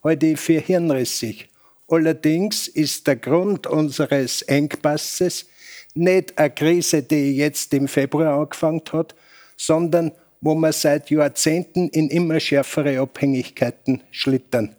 halte 0.03 0.27
ich 0.27 0.39
für 0.39 0.59
hirnrissig. 0.59 1.49
Allerdings 1.87 2.67
ist 2.67 3.07
der 3.07 3.15
Grund 3.15 3.65
unseres 3.65 4.43
Engpasses 4.43 5.45
nicht 5.93 6.37
eine 6.37 6.49
Krise, 6.49 7.03
die 7.03 7.37
jetzt 7.37 7.73
im 7.73 7.87
Februar 7.87 8.39
angefangen 8.39 8.81
hat, 8.91 9.15
sondern 9.57 10.11
wo 10.41 10.55
wir 10.55 10.73
seit 10.73 11.09
Jahrzehnten 11.09 11.89
in 11.89 12.09
immer 12.09 12.39
schärfere 12.39 12.99
Abhängigkeiten 12.99 14.01
schlittern. 14.11 14.75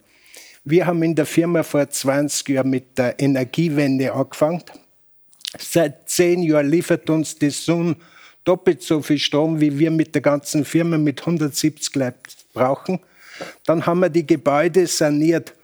Wir 0.65 0.86
haben 0.86 1.03
in 1.03 1.15
der 1.15 1.27
Firma 1.27 1.62
vor 1.62 1.89
20 1.89 2.49
Jahren 2.49 2.70
mit 2.70 2.99
der 2.99 3.19
Energiewende 3.19 4.12
angefangen 4.12 4.62
Seit 5.59 6.09
zehn 6.09 6.43
Jahren 6.43 6.69
liefert 6.69 7.09
uns 7.11 7.39
die 7.39 7.51
Sun 7.51 7.97
doppelt 8.45 8.82
so 8.82 9.01
viel 9.01 9.19
Strom, 9.19 9.61
wie 9.61 9.78
wir 9.78 9.91
mit 9.91 10.15
der 10.15 10.23
ganzen 10.23 10.65
Firma 10.65 10.99
mit 10.99 11.20
170 11.20 11.95
Leuten 11.95 12.19
brauchen. 12.53 13.01
Dann 13.65 13.86
haben 13.86 14.01
wir 14.01 14.11
die 14.11 14.27
Gebäude 14.27 14.86
saniert 14.86 15.55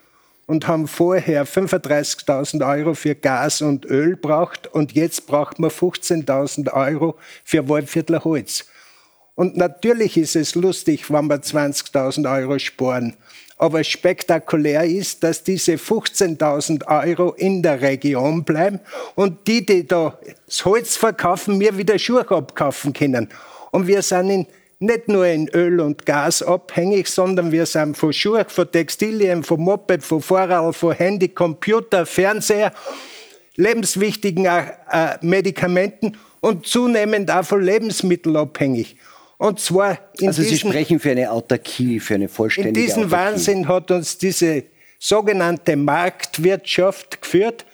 und 0.50 0.66
haben 0.66 0.88
vorher 0.88 1.46
35.000 1.46 2.68
Euro 2.68 2.94
für 2.94 3.14
Gas 3.14 3.62
und 3.62 3.84
Öl 3.84 4.16
braucht 4.16 4.66
und 4.66 4.90
jetzt 4.90 5.28
braucht 5.28 5.60
man 5.60 5.70
15.000 5.70 6.72
Euro 6.72 7.16
für 7.44 7.68
Waldviertler 7.68 8.24
Holz. 8.24 8.66
Und 9.36 9.56
natürlich 9.56 10.16
ist 10.16 10.34
es 10.34 10.56
lustig, 10.56 11.08
wenn 11.08 11.28
wir 11.28 11.36
20.000 11.36 12.28
Euro 12.28 12.58
sparen. 12.58 13.14
Aber 13.58 13.84
spektakulär 13.84 14.82
ist, 14.82 15.22
dass 15.22 15.44
diese 15.44 15.74
15.000 15.74 16.84
Euro 17.06 17.30
in 17.34 17.62
der 17.62 17.80
Region 17.80 18.42
bleiben 18.42 18.80
und 19.14 19.46
die, 19.46 19.64
die 19.64 19.86
da 19.86 20.18
das 20.46 20.64
Holz 20.64 20.96
verkaufen, 20.96 21.58
mir 21.58 21.78
wieder 21.78 21.96
Schuhe 21.96 22.28
abkaufen 22.28 22.92
können. 22.92 23.28
Und 23.70 23.86
wir 23.86 24.02
sind 24.02 24.30
in, 24.30 24.46
nicht 24.80 25.08
nur 25.08 25.26
in 25.26 25.48
Öl 25.50 25.78
und 25.80 26.06
Gas 26.06 26.42
abhängig, 26.42 27.06
sondern 27.08 27.52
wir 27.52 27.66
sind 27.66 27.96
von 27.96 28.12
Schuhe, 28.12 28.46
von 28.48 28.70
Textilien, 28.70 29.42
von 29.42 29.60
Moped, 29.60 30.02
von 30.02 30.22
Fahrrad, 30.22 30.74
von 30.74 30.94
Handy, 30.94 31.28
Computer, 31.28 32.06
Fernseher, 32.06 32.72
lebenswichtigen 33.56 34.46
äh, 34.46 35.18
Medikamenten 35.20 36.16
und 36.40 36.66
zunehmend 36.66 37.30
auch 37.30 37.44
von 37.44 37.62
Lebensmitteln 37.62 38.36
abhängig. 38.36 38.96
Und 39.36 39.60
zwar 39.60 39.98
in 40.18 40.28
also 40.28 40.42
Sie 40.42 40.58
sprechen 40.58 40.98
für 40.98 41.10
eine 41.10 41.30
Autarkie, 41.30 42.00
für 42.00 42.14
eine 42.14 42.28
vollständige 42.28 42.80
In 42.80 42.86
diesen 42.86 43.04
Autarkie. 43.04 43.32
Wahnsinn 43.32 43.68
hat 43.68 43.90
uns 43.90 44.16
diese 44.16 44.64
sogenannte 44.98 45.76
Marktwirtschaft 45.76 47.20
geführt, 47.20 47.66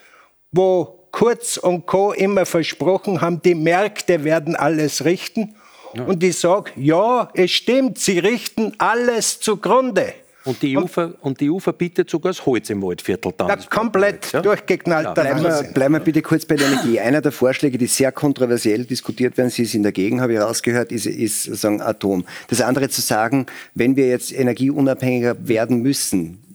wo 0.51 1.09
Kurz 1.12 1.57
und 1.57 1.87
Co. 1.87 2.12
immer 2.12 2.45
versprochen 2.47 3.20
haben, 3.20 3.41
die 3.43 3.55
Märkte 3.55 4.24
werden 4.24 4.55
alles 4.55 5.05
richten. 5.05 5.55
Ja. 5.95 6.05
Und 6.05 6.23
ich 6.23 6.39
sage, 6.39 6.73
ja, 6.77 7.31
es 7.35 7.51
stimmt, 7.51 7.99
sie 7.99 8.19
richten 8.19 8.73
alles 8.79 9.41
zugrunde. 9.41 10.15
Und 10.47 10.63
die, 10.63 10.79
EU, 10.79 10.83
und, 10.83 10.97
und 11.23 11.41
die 11.41 11.51
EU 11.51 11.59
verbietet 11.59 12.09
sogar 12.09 12.31
das 12.31 12.47
Holz 12.47 12.71
im 12.71 12.81
Waldviertel 12.81 13.33
dann. 13.37 13.49
Na, 13.49 13.57
komplett 13.57 14.33
ja? 14.33 14.41
durchgeknallt. 14.41 15.07
Ja, 15.07 15.13
bleiben, 15.13 15.43
wir, 15.43 15.63
bleiben 15.75 15.95
wir 15.95 16.01
bitte 16.01 16.23
kurz 16.23 16.45
bei 16.45 16.55
der 16.55 16.69
Energie. 16.69 17.01
Einer 17.01 17.21
der 17.21 17.33
Vorschläge, 17.33 17.77
die 17.79 17.87
sehr 17.87 18.13
kontroversiell 18.13 18.85
diskutiert 18.85 19.37
werden, 19.37 19.51
Sie 19.51 19.65
sind 19.65 19.83
dagegen, 19.83 20.21
habe 20.21 20.35
ich 20.35 20.41
rausgehört, 20.41 20.93
ist, 20.93 21.07
ist 21.07 21.43
sagen, 21.43 21.83
Atom. 21.83 22.25
Das 22.47 22.61
andere 22.61 22.89
zu 22.89 23.01
sagen, 23.01 23.47
wenn 23.75 23.97
wir 23.97 24.07
jetzt 24.07 24.33
energieunabhängiger 24.33 25.37
werden 25.49 25.83
müssen, 25.83 26.45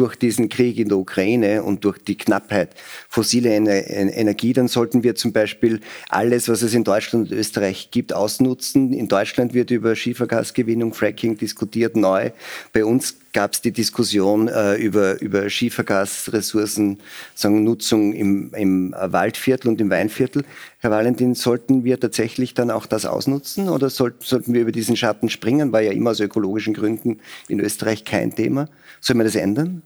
durch 0.00 0.16
diesen 0.16 0.48
Krieg 0.48 0.78
in 0.78 0.88
der 0.88 0.96
Ukraine 0.96 1.62
und 1.62 1.84
durch 1.84 1.98
die 1.98 2.16
Knappheit 2.16 2.70
fossile 3.08 3.50
Energie, 3.50 4.54
dann 4.54 4.66
sollten 4.66 5.02
wir 5.02 5.14
zum 5.14 5.32
Beispiel 5.32 5.80
alles, 6.08 6.48
was 6.48 6.62
es 6.62 6.72
in 6.72 6.84
Deutschland 6.84 7.30
und 7.30 7.36
Österreich 7.36 7.90
gibt, 7.90 8.14
ausnutzen. 8.14 8.94
In 8.94 9.08
Deutschland 9.08 9.52
wird 9.52 9.70
über 9.70 9.94
Schiefergasgewinnung, 9.94 10.94
Fracking 10.94 11.36
diskutiert 11.36 11.96
neu. 11.96 12.30
Bei 12.72 12.86
uns 12.86 13.16
gab 13.32 13.52
es 13.52 13.60
die 13.60 13.72
Diskussion 13.72 14.48
äh, 14.48 14.74
über, 14.76 15.20
über 15.20 15.48
Schiefergasressourcen, 15.48 16.98
sagen 17.34 17.64
Nutzung 17.64 18.12
im, 18.12 18.52
im 18.54 18.94
Waldviertel 18.98 19.68
und 19.68 19.80
im 19.80 19.90
Weinviertel. 19.90 20.44
Herr 20.78 20.90
Valentin, 20.90 21.34
sollten 21.34 21.84
wir 21.84 22.00
tatsächlich 22.00 22.54
dann 22.54 22.70
auch 22.70 22.86
das 22.86 23.06
ausnutzen 23.06 23.68
oder 23.68 23.90
soll, 23.90 24.14
sollten 24.20 24.54
wir 24.54 24.62
über 24.62 24.72
diesen 24.72 24.96
Schatten 24.96 25.28
springen? 25.30 25.72
War 25.72 25.82
ja 25.82 25.92
immer 25.92 26.10
aus 26.10 26.20
ökologischen 26.20 26.74
Gründen 26.74 27.20
in 27.48 27.60
Österreich 27.60 28.04
kein 28.04 28.34
Thema. 28.34 28.68
Soll 29.00 29.16
man 29.16 29.26
das 29.26 29.36
ändern? 29.36 29.82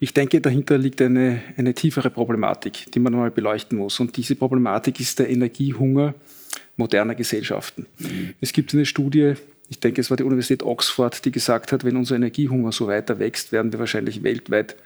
Ich 0.00 0.14
denke, 0.14 0.40
dahinter 0.40 0.78
liegt 0.78 1.00
eine, 1.02 1.42
eine 1.56 1.74
tiefere 1.74 2.10
Problematik, 2.10 2.90
die 2.92 2.98
man 2.98 3.12
mal 3.12 3.30
beleuchten 3.30 3.78
muss. 3.78 4.00
Und 4.00 4.16
diese 4.16 4.36
Problematik 4.36 5.00
ist 5.00 5.18
der 5.18 5.28
Energiehunger 5.28 6.14
moderner 6.76 7.14
Gesellschaften. 7.14 7.86
Mhm. 7.98 8.34
Es 8.40 8.52
gibt 8.52 8.74
eine 8.74 8.86
Studie, 8.86 9.34
ich 9.68 9.80
denke, 9.80 10.00
es 10.00 10.10
war 10.10 10.16
die 10.16 10.22
Universität 10.22 10.62
Oxford, 10.62 11.24
die 11.24 11.32
gesagt 11.32 11.72
hat, 11.72 11.84
wenn 11.84 11.96
unser 11.96 12.16
Energiehunger 12.16 12.72
so 12.72 12.86
weiter 12.86 13.18
wächst, 13.18 13.52
werden 13.52 13.72
wir 13.72 13.78
wahrscheinlich 13.78 14.22
weltweit 14.22 14.76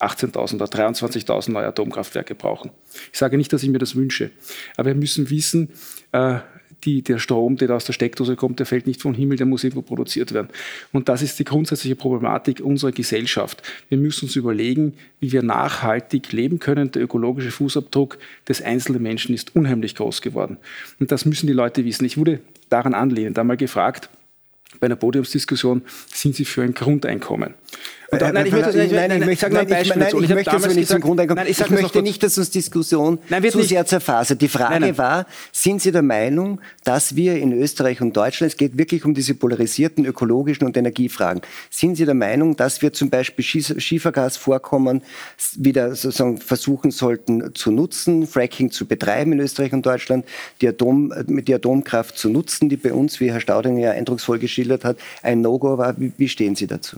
18.000 0.00 0.56
oder 0.56 0.66
23.000 0.66 1.50
neue 1.50 1.66
Atomkraftwerke 1.66 2.34
brauchen. 2.34 2.70
Ich 3.12 3.18
sage 3.18 3.36
nicht, 3.36 3.52
dass 3.52 3.62
ich 3.62 3.70
mir 3.70 3.78
das 3.78 3.96
wünsche, 3.96 4.30
aber 4.76 4.88
wir 4.88 4.94
müssen 4.94 5.30
wissen, 5.30 5.70
äh, 6.12 6.38
die, 6.84 7.02
der 7.02 7.18
Strom, 7.18 7.56
der 7.56 7.70
aus 7.70 7.84
der 7.84 7.92
Steckdose 7.92 8.36
kommt, 8.36 8.60
der 8.60 8.66
fällt 8.66 8.86
nicht 8.86 9.02
vom 9.02 9.14
Himmel, 9.14 9.36
der 9.36 9.46
muss 9.46 9.64
irgendwo 9.64 9.82
produziert 9.82 10.32
werden. 10.32 10.48
Und 10.92 11.08
das 11.08 11.22
ist 11.22 11.38
die 11.38 11.44
grundsätzliche 11.44 11.96
Problematik 11.96 12.60
unserer 12.60 12.92
Gesellschaft. 12.92 13.62
Wir 13.88 13.98
müssen 13.98 14.26
uns 14.26 14.36
überlegen, 14.36 14.94
wie 15.18 15.32
wir 15.32 15.42
nachhaltig 15.42 16.30
leben 16.32 16.60
können. 16.60 16.92
Der 16.92 17.02
ökologische 17.02 17.50
Fußabdruck 17.50 18.18
des 18.46 18.62
einzelnen 18.62 19.02
Menschen 19.02 19.34
ist 19.34 19.56
unheimlich 19.56 19.96
groß 19.96 20.22
geworden. 20.22 20.58
Und 21.00 21.10
das 21.10 21.24
müssen 21.24 21.46
die 21.46 21.52
Leute 21.52 21.84
wissen. 21.84 22.04
Ich 22.04 22.16
wurde 22.16 22.40
daran 22.68 22.94
anlehnend 22.94 23.38
einmal 23.38 23.56
gefragt, 23.56 24.08
bei 24.80 24.86
einer 24.86 24.96
Podiumsdiskussion, 24.96 25.82
sind 26.12 26.36
Sie 26.36 26.44
für 26.44 26.62
ein 26.62 26.74
Grundeinkommen? 26.74 27.54
Und 28.10 28.22
dann, 28.22 28.32
nein, 28.32 28.46
ich 28.46 28.52
möchte, 28.52 28.74
nein, 28.74 28.90
nein, 28.90 29.20
nein, 29.20 29.28
ich 29.28 29.38
sage 29.38 29.58
ein 29.58 29.68
Beispiel 29.68 29.98
nein, 29.98 30.08
ich, 30.16 30.22
ich, 30.22 30.28
möchte 30.30 30.50
aber 30.50 30.68
nicht 30.68 30.88
zum 30.88 31.00
Grundeinkommen. 31.02 31.44
Nein, 31.44 31.50
ich, 31.50 31.60
ich 31.60 31.68
möchte 31.68 32.00
nicht, 32.00 32.22
dass 32.22 32.38
uns 32.38 32.48
Diskussion 32.48 33.18
nein, 33.28 33.42
zu 33.50 33.58
nicht. 33.58 33.68
sehr 33.68 33.84
zerfasert. 33.84 34.40
Die 34.40 34.48
Frage 34.48 34.96
war, 34.96 35.26
sind 35.52 35.82
Sie 35.82 35.92
der 35.92 36.00
Meinung, 36.00 36.62
dass 36.84 37.16
wir 37.16 37.36
in 37.36 37.52
Österreich 37.52 38.00
und 38.00 38.16
Deutschland, 38.16 38.52
es 38.52 38.56
geht 38.56 38.78
wirklich 38.78 39.04
um 39.04 39.12
diese 39.12 39.34
polarisierten 39.34 40.06
ökologischen 40.06 40.66
und 40.66 40.74
Energiefragen, 40.78 41.42
sind 41.68 41.96
Sie 41.96 42.06
der 42.06 42.14
Meinung, 42.14 42.56
dass 42.56 42.80
wir 42.80 42.94
zum 42.94 43.10
Beispiel 43.10 43.44
Schiefergasvorkommen 43.44 45.02
wieder 45.56 45.94
sozusagen 45.94 46.38
versuchen 46.38 46.90
sollten 46.90 47.54
zu 47.54 47.70
nutzen, 47.70 48.26
Fracking 48.26 48.70
zu 48.70 48.86
betreiben 48.86 49.32
in 49.32 49.40
Österreich 49.40 49.74
und 49.74 49.84
Deutschland, 49.84 50.24
die, 50.62 50.68
Atom, 50.68 51.12
die 51.26 51.54
Atomkraft 51.54 52.16
zu 52.16 52.30
nutzen, 52.30 52.70
die 52.70 52.78
bei 52.78 52.94
uns, 52.94 53.20
wie 53.20 53.30
Herr 53.30 53.40
Staudinger 53.40 53.80
ja 53.80 53.90
eindrucksvoll 53.90 54.38
geschildert 54.38 54.86
hat, 54.86 54.96
ein 55.22 55.42
No-Go 55.42 55.76
war? 55.76 55.94
Wie 55.98 56.28
stehen 56.28 56.56
Sie 56.56 56.66
dazu? 56.66 56.96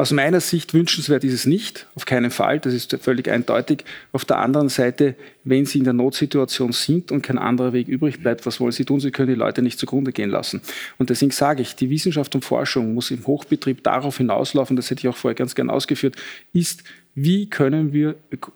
Aus 0.00 0.12
meiner 0.12 0.40
Sicht 0.40 0.72
wünschenswert 0.72 1.24
ist 1.24 1.34
es 1.34 1.44
nicht, 1.44 1.86
auf 1.94 2.06
keinen 2.06 2.30
Fall, 2.30 2.58
das 2.58 2.72
ist 2.72 2.96
völlig 3.02 3.28
eindeutig. 3.28 3.84
Auf 4.12 4.24
der 4.24 4.38
anderen 4.38 4.70
Seite, 4.70 5.14
wenn 5.44 5.66
Sie 5.66 5.76
in 5.76 5.84
der 5.84 5.92
Notsituation 5.92 6.72
sind 6.72 7.12
und 7.12 7.20
kein 7.20 7.36
anderer 7.36 7.74
Weg 7.74 7.86
übrig 7.86 8.22
bleibt, 8.22 8.46
was 8.46 8.60
wollen 8.60 8.72
Sie 8.72 8.86
tun? 8.86 8.98
Sie 8.98 9.10
können 9.10 9.28
die 9.28 9.34
Leute 9.34 9.60
nicht 9.60 9.78
zugrunde 9.78 10.12
gehen 10.12 10.30
lassen. 10.30 10.62
Und 10.96 11.10
deswegen 11.10 11.32
sage 11.32 11.60
ich, 11.60 11.76
die 11.76 11.90
Wissenschaft 11.90 12.34
und 12.34 12.46
Forschung 12.46 12.94
muss 12.94 13.10
im 13.10 13.26
Hochbetrieb 13.26 13.84
darauf 13.84 14.16
hinauslaufen, 14.16 14.74
das 14.74 14.88
hätte 14.88 15.00
ich 15.00 15.08
auch 15.08 15.18
vorher 15.18 15.34
ganz 15.34 15.54
gern 15.54 15.68
ausgeführt, 15.68 16.16
ist, 16.54 16.82
wie 17.14 17.50
können 17.50 17.92
wir 17.92 18.14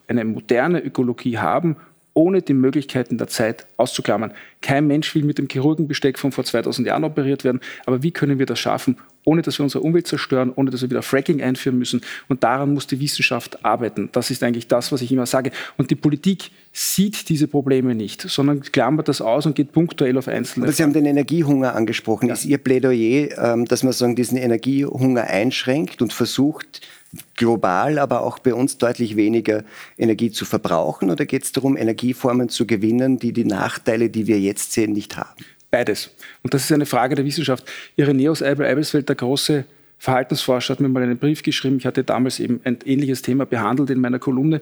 eine 0.08 0.24
moderne 0.24 0.82
Ökologie 0.82 1.36
haben, 1.36 1.76
ohne 2.14 2.42
die 2.42 2.54
Möglichkeiten 2.54 3.18
der 3.18 3.26
Zeit 3.26 3.66
auszuklammern. 3.76 4.32
Kein 4.62 4.86
Mensch 4.86 5.14
will 5.14 5.24
mit 5.24 5.38
dem 5.38 5.48
Chirurgenbesteck 5.48 6.18
von 6.18 6.32
vor 6.32 6.44
2000 6.44 6.86
Jahren 6.86 7.04
operiert 7.04 7.44
werden, 7.44 7.60
aber 7.86 8.02
wie 8.02 8.12
können 8.12 8.38
wir 8.38 8.46
das 8.46 8.60
schaffen, 8.60 8.96
ohne 9.24 9.42
dass 9.42 9.58
wir 9.58 9.64
unsere 9.64 9.82
Umwelt 9.82 10.06
zerstören, 10.06 10.52
ohne 10.54 10.70
dass 10.70 10.82
wir 10.82 10.90
wieder 10.90 11.02
Fracking 11.02 11.42
einführen 11.42 11.78
müssen? 11.78 12.02
Und 12.28 12.44
daran 12.44 12.72
muss 12.72 12.86
die 12.86 13.00
Wissenschaft 13.00 13.64
arbeiten. 13.64 14.08
Das 14.12 14.30
ist 14.30 14.42
eigentlich 14.42 14.68
das, 14.68 14.92
was 14.92 15.02
ich 15.02 15.10
immer 15.10 15.26
sage. 15.26 15.50
Und 15.76 15.90
die 15.90 15.96
Politik 15.96 16.50
sieht 16.72 17.28
diese 17.28 17.48
Probleme 17.48 17.94
nicht, 17.94 18.22
sondern 18.22 18.62
klammert 18.62 19.08
das 19.08 19.20
aus 19.20 19.46
und 19.46 19.56
geht 19.56 19.72
punktuell 19.72 20.16
auf 20.16 20.28
einzelne. 20.28 20.66
Aber 20.66 20.72
Sie 20.72 20.82
haben 20.82 20.92
den 20.92 21.06
Energiehunger 21.06 21.74
angesprochen. 21.74 22.28
Ja. 22.28 22.34
Ist 22.34 22.44
Ihr 22.44 22.58
Plädoyer, 22.58 23.36
ähm, 23.38 23.64
dass 23.64 23.82
man 23.82 23.92
sagen, 23.92 24.14
diesen 24.14 24.38
Energiehunger 24.38 25.24
einschränkt 25.24 26.00
und 26.00 26.12
versucht, 26.12 26.80
global, 27.36 27.98
aber 27.98 28.22
auch 28.22 28.38
bei 28.38 28.54
uns 28.54 28.78
deutlich 28.78 29.16
weniger 29.16 29.64
Energie 29.98 30.30
zu 30.30 30.44
verbrauchen? 30.44 31.10
Oder 31.10 31.26
geht 31.26 31.44
es 31.44 31.52
darum, 31.52 31.76
Energieformen 31.76 32.48
zu 32.48 32.66
gewinnen, 32.66 33.18
die 33.18 33.32
die 33.32 33.44
Nachteile, 33.44 34.10
die 34.10 34.26
wir 34.26 34.40
jetzt 34.40 34.72
sehen, 34.72 34.92
nicht 34.92 35.16
haben? 35.16 35.44
Beides. 35.70 36.10
Und 36.42 36.54
das 36.54 36.64
ist 36.64 36.72
eine 36.72 36.86
Frage 36.86 37.16
der 37.16 37.24
Wissenschaft. 37.24 37.64
Ireneus 37.96 38.42
Eibel-Eibelsfeld, 38.42 39.08
der 39.08 39.16
große 39.16 39.64
Verhaltensforscher, 39.98 40.74
hat 40.74 40.80
mir 40.80 40.88
mal 40.88 41.02
einen 41.02 41.18
Brief 41.18 41.42
geschrieben. 41.42 41.78
Ich 41.78 41.86
hatte 41.86 42.04
damals 42.04 42.38
eben 42.38 42.60
ein 42.64 42.78
ähnliches 42.84 43.22
Thema 43.22 43.44
behandelt 43.46 43.90
in 43.90 44.00
meiner 44.00 44.18
Kolumne. 44.18 44.60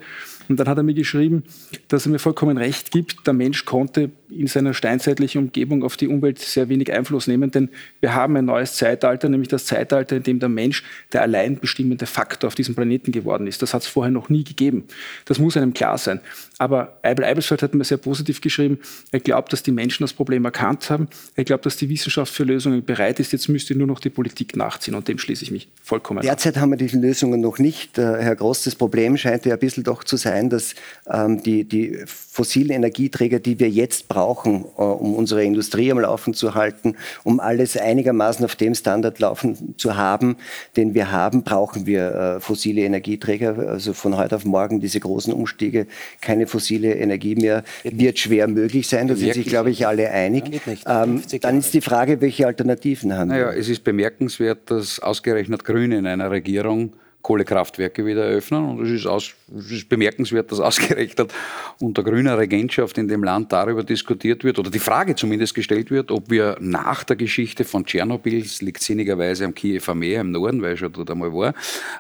Und 0.49 0.59
dann 0.59 0.69
hat 0.69 0.77
er 0.77 0.83
mir 0.83 0.95
geschrieben, 0.95 1.45
dass 1.89 2.07
er 2.07 2.13
mir 2.13 2.19
vollkommen 2.19 2.57
recht 2.57 2.91
gibt. 2.91 3.27
Der 3.27 3.35
Mensch 3.35 3.65
konnte 3.65 4.11
in 4.31 4.47
seiner 4.47 4.75
steinzeitlichen 4.75 5.41
Umgebung 5.41 5.85
auf 5.85 5.97
die 5.97 6.09
Umwelt 6.09 6.39
sehr 6.39 6.69
wenig 6.69 6.93
Einfluss 6.93 7.27
nehmen, 7.27 7.51
denn 7.51 7.69
wir 8.01 8.15
haben 8.15 8.37
ein 8.37 8.47
neues 8.47 8.77
Zeitalter, 8.77 9.29
nämlich 9.29 9.49
das 9.49 9.67
Zeitalter, 9.67 10.17
in 10.17 10.23
dem 10.23 10.41
der 10.41 10.49
Mensch 10.49 10.83
der 11.13 11.23
allein 11.23 11.59
bestimmende 11.59 12.07
Faktor 12.07 12.49
auf 12.49 12.55
diesem 12.55 12.75
Planeten 12.75 13.13
geworden 13.13 13.47
ist. 13.47 13.63
Das 13.63 13.75
hat 13.75 13.83
es 13.83 13.89
vorher 13.89 14.11
noch 14.11 14.29
nie 14.29 14.45
gegeben. 14.45 14.85
Das 15.27 15.39
muss 15.39 15.57
einem 15.57 15.75
klar 15.75 15.99
sein. 15.99 16.21
Aber 16.59 16.99
Eibel 17.03 17.25
Eibelsfeld 17.25 17.63
hat 17.63 17.75
mir 17.75 17.85
sehr 17.85 17.99
positiv 17.99 18.41
geschrieben, 18.41 18.79
er 19.11 19.21
glaubt, 19.21 19.53
dass 19.53 19.63
die 19.63 19.73
Menschen 19.73 20.05
das 20.05 20.13
Problem 20.13 20.45
erkannt 20.45 20.91
haben. 20.91 21.09
Er 21.35 21.45
glaubt, 21.45 21.67
dass 21.67 21.77
die 21.77 21.89
Wissenschaft 21.89 22.33
für 22.33 22.45
Lösungen 22.45 22.85
bereit 22.85 23.21
ist. 23.21 23.33
Jetzt 23.33 23.49
müsste 23.49 23.75
nur 23.75 23.87
noch 23.87 24.01
die 24.01 24.11
Politik 24.11 24.57
nachziehen 24.57 24.95
und 24.95 25.09
dem 25.09 25.19
schließe 25.19 25.45
ich 25.45 25.51
mich 25.51 25.69
vollkommen 25.83 26.23
Derzeit 26.23 26.57
an. 26.57 26.63
haben 26.63 26.71
wir 26.71 26.77
diese 26.77 26.99
Lösungen 26.99 27.41
noch 27.41 27.59
nicht. 27.59 27.99
Äh, 27.99 28.23
Herr 28.23 28.37
Groß, 28.37 28.65
das 28.65 28.77
Problem 28.77 29.17
scheint 29.17 29.45
ja 29.45 29.55
ein 29.55 29.59
bisschen 29.59 29.83
doch 29.83 30.05
zu 30.05 30.17
sein, 30.17 30.32
dass 30.51 30.75
ähm, 31.11 31.43
die, 31.43 31.65
die 31.65 31.99
fossilen 32.07 32.71
Energieträger, 32.71 33.39
die 33.39 33.59
wir 33.59 33.69
jetzt 33.69 34.09
brauchen, 34.09 34.23
brauchen, 34.23 34.65
äh, 34.79 34.83
um 34.83 35.15
unsere 35.15 35.45
Industrie 35.45 35.91
am 35.91 36.01
Laufen 36.01 36.35
zu 36.35 36.55
halten, 36.55 36.97
um 37.25 37.41
alles 37.41 37.77
einigermaßen 37.77 38.45
auf 38.45 38.57
dem 38.57 38.75
Standard 38.75 39.19
laufen 39.19 39.75
zu 39.77 39.97
haben, 39.97 40.37
den 40.77 40.95
wir 40.95 41.11
haben, 41.11 41.43
brauchen 41.43 41.87
wir 41.87 42.15
äh, 42.15 42.41
fossile 42.41 42.83
Energieträger. 42.83 43.59
Also 43.69 43.93
von 43.93 44.17
heute 44.17 44.37
auf 44.37 44.45
morgen 44.45 44.81
diese 44.81 45.01
großen 45.01 45.33
Umstiege, 45.33 45.87
keine 46.21 46.47
fossile 46.47 46.95
Energie 46.95 47.35
mehr, 47.35 47.65
wird 47.85 48.19
schwer 48.19 48.49
möglich 48.49 48.89
sein. 48.89 49.09
Da 49.09 49.17
sind 49.17 49.35
sich, 49.35 49.47
glaube 49.47 49.71
ich, 49.71 49.87
alle 49.87 50.11
einig. 50.11 50.45
Ähm, 50.87 51.23
dann 51.41 51.59
ist 51.59 51.75
die 51.75 51.81
Frage, 51.81 52.21
welche 52.21 52.47
Alternativen 52.47 53.17
haben 53.17 53.29
naja, 53.29 53.51
wir? 53.51 53.59
Es 53.59 53.69
ist 53.69 53.85
bemerkenswert, 53.85 54.71
dass 54.71 55.01
ausgerechnet 55.01 55.65
Grüne 55.65 55.99
in 55.99 56.07
einer 56.07 56.31
Regierung 56.31 56.93
Kohlekraftwerke 57.23 58.05
wieder 58.05 58.25
eröffnen. 58.25 58.69
Und 58.69 58.85
es 58.85 58.91
ist, 58.91 59.07
aus, 59.07 59.35
es 59.57 59.71
ist 59.71 59.89
bemerkenswert, 59.89 60.51
dass 60.51 60.61
ausgerechnet 60.73 61.33
unter 61.79 62.03
grüner 62.03 62.39
Regentschaft 62.39 62.99
in 62.99 63.09
dem 63.09 63.25
Land 63.25 63.53
darüber 63.53 63.85
diskutiert 63.85 64.45
wird 64.45 64.59
oder 64.59 64.71
die 64.71 64.79
Frage 64.79 65.15
zumindest 65.15 65.55
gestellt 65.55 65.91
wird, 65.91 66.11
ob 66.11 66.31
wir 66.31 66.57
nach 66.61 67.05
der 67.05 67.17
Geschichte 67.17 67.65
von 67.65 67.87
Tschernobyl, 67.87 68.43
es 68.43 68.61
liegt 68.61 68.83
sinnigerweise 68.83 69.45
am 69.45 69.55
Kiewer 69.55 69.95
Meer 69.95 70.23
im 70.23 70.33
Norden, 70.33 70.63
weil 70.63 70.75
ich 70.75 70.81
schon 70.81 70.93
dort 70.93 71.11
einmal 71.11 71.33
war, 71.33 71.55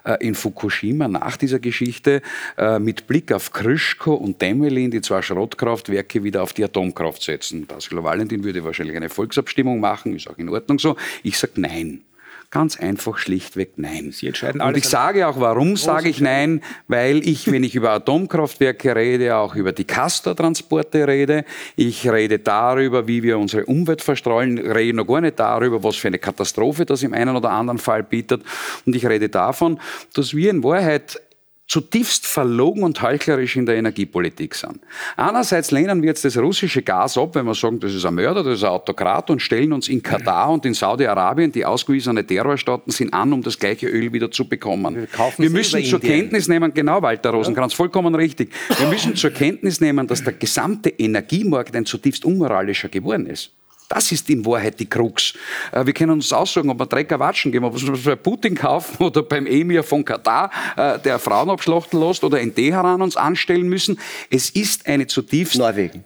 äh, 0.04 0.16
in 0.26 0.34
Fukushima 0.34 1.08
nach 1.08 1.36
dieser 1.36 1.58
Geschichte 1.58 2.22
äh, 2.56 2.78
mit 2.78 3.06
Blick 3.06 3.32
auf 3.32 3.52
Krischko 3.52 4.14
und 4.14 4.38
Temelin, 4.38 4.90
die 4.90 5.00
zwei 5.00 5.22
Schrottkraftwerke, 5.22 6.24
wieder 6.24 6.42
auf 6.42 6.52
die 6.52 6.64
Atomkraft 6.64 7.22
setzen. 7.22 7.66
Basil 7.66 8.02
Valentin 8.02 8.44
würde 8.44 8.64
wahrscheinlich 8.64 8.96
eine 8.96 9.08
Volksabstimmung 9.08 9.80
machen, 9.80 10.16
ist 10.16 10.28
auch 10.28 10.38
in 10.38 10.48
Ordnung 10.48 10.78
so. 10.78 10.96
Ich 11.22 11.38
sage 11.38 11.54
nein. 11.56 12.02
Ganz 12.52 12.78
einfach, 12.78 13.16
schlichtweg 13.16 13.72
nein. 13.76 14.12
Sie 14.12 14.26
entscheiden 14.26 14.60
Und 14.60 14.66
alles 14.66 14.80
ich 14.80 14.88
sage 14.90 15.26
auch, 15.26 15.40
warum 15.40 15.78
sage 15.78 16.10
ich 16.10 16.20
nein? 16.20 16.60
Weil 16.86 17.26
ich, 17.26 17.50
wenn 17.50 17.64
ich 17.64 17.74
über 17.74 17.92
Atomkraftwerke 17.92 18.94
rede, 18.94 19.36
auch 19.36 19.54
über 19.54 19.72
die 19.72 19.84
Castor-Transporte 19.84 21.08
rede. 21.08 21.46
Ich 21.76 22.06
rede 22.10 22.40
darüber, 22.40 23.08
wie 23.08 23.22
wir 23.22 23.38
unsere 23.38 23.64
Umwelt 23.64 24.02
verstrahlen, 24.02 24.58
rede 24.58 24.98
noch 24.98 25.06
gar 25.06 25.22
nicht 25.22 25.40
darüber, 25.40 25.82
was 25.82 25.96
für 25.96 26.08
eine 26.08 26.18
Katastrophe 26.18 26.84
das 26.84 27.02
im 27.02 27.14
einen 27.14 27.34
oder 27.34 27.48
anderen 27.48 27.78
Fall 27.78 28.02
bietet. 28.02 28.42
Und 28.84 28.94
ich 28.94 29.06
rede 29.06 29.30
davon, 29.30 29.80
dass 30.12 30.34
wir 30.36 30.50
in 30.50 30.62
Wahrheit 30.62 31.22
zutiefst 31.72 32.26
verlogen 32.26 32.82
und 32.82 33.00
heuchlerisch 33.00 33.56
in 33.56 33.64
der 33.64 33.76
Energiepolitik 33.76 34.54
sind. 34.54 34.80
Einerseits 35.16 35.70
lehnen 35.70 36.02
wir 36.02 36.08
jetzt 36.08 36.22
das 36.22 36.36
russische 36.36 36.82
Gas 36.82 37.16
ab, 37.16 37.34
wenn 37.34 37.46
wir 37.46 37.54
sagen, 37.54 37.80
das 37.80 37.94
ist 37.94 38.04
ein 38.04 38.14
Mörder, 38.14 38.44
das 38.44 38.58
ist 38.58 38.64
ein 38.64 38.68
Autokrat 38.68 39.30
und 39.30 39.40
stellen 39.40 39.72
uns 39.72 39.88
in 39.88 40.02
Katar 40.02 40.50
und 40.50 40.66
in 40.66 40.74
Saudi-Arabien, 40.74 41.50
die 41.50 41.64
ausgewiesene 41.64 42.26
Terrorstaaten 42.26 42.92
sind, 42.92 43.14
an, 43.14 43.32
um 43.32 43.42
das 43.42 43.58
gleiche 43.58 43.86
Öl 43.86 44.12
wieder 44.12 44.30
zu 44.30 44.46
bekommen. 44.46 44.94
Wir, 44.96 45.08
sie 45.38 45.48
müssen 45.48 45.82
zur 45.84 46.02
Indien. 46.02 46.20
Kenntnis 46.20 46.46
nehmen, 46.46 46.74
genau 46.74 47.00
Walter 47.00 47.30
Rosenkranz, 47.30 47.72
vollkommen 47.72 48.14
richtig, 48.14 48.52
wir 48.76 48.88
müssen 48.88 49.16
zur 49.16 49.30
Kenntnis 49.30 49.80
nehmen, 49.80 50.06
dass 50.06 50.22
der 50.22 50.34
gesamte 50.34 50.90
Energiemarkt 50.90 51.74
ein 51.74 51.86
zutiefst 51.86 52.26
unmoralischer 52.26 52.90
geworden 52.90 53.24
ist. 53.24 53.50
Das 53.94 54.10
ist 54.10 54.30
in 54.30 54.46
Wahrheit 54.46 54.80
die 54.80 54.88
Krux. 54.88 55.34
Äh, 55.70 55.84
Wir 55.84 55.92
können 55.92 56.12
uns 56.12 56.32
aussuchen, 56.32 56.70
ob 56.70 56.78
wir 56.78 56.86
Drecker 56.86 57.18
watschen 57.18 57.52
gehen, 57.52 57.62
ob 57.62 57.78
wir 57.78 57.92
bei 57.92 58.16
Putin 58.16 58.54
kaufen 58.54 58.96
oder 59.04 59.22
beim 59.22 59.46
Emir 59.46 59.82
von 59.82 60.02
Katar, 60.02 60.50
äh, 60.78 60.98
der 60.98 61.18
Frauen 61.18 61.50
abschlachten 61.50 62.00
lässt 62.00 62.24
oder 62.24 62.40
in 62.40 62.54
Teheran 62.54 63.02
uns 63.02 63.18
anstellen 63.18 63.68
müssen. 63.68 63.98
Es 64.30 64.48
ist 64.48 64.86
eine 64.86 65.06
zutiefst 65.06 65.58
Norwegen. 65.58 66.04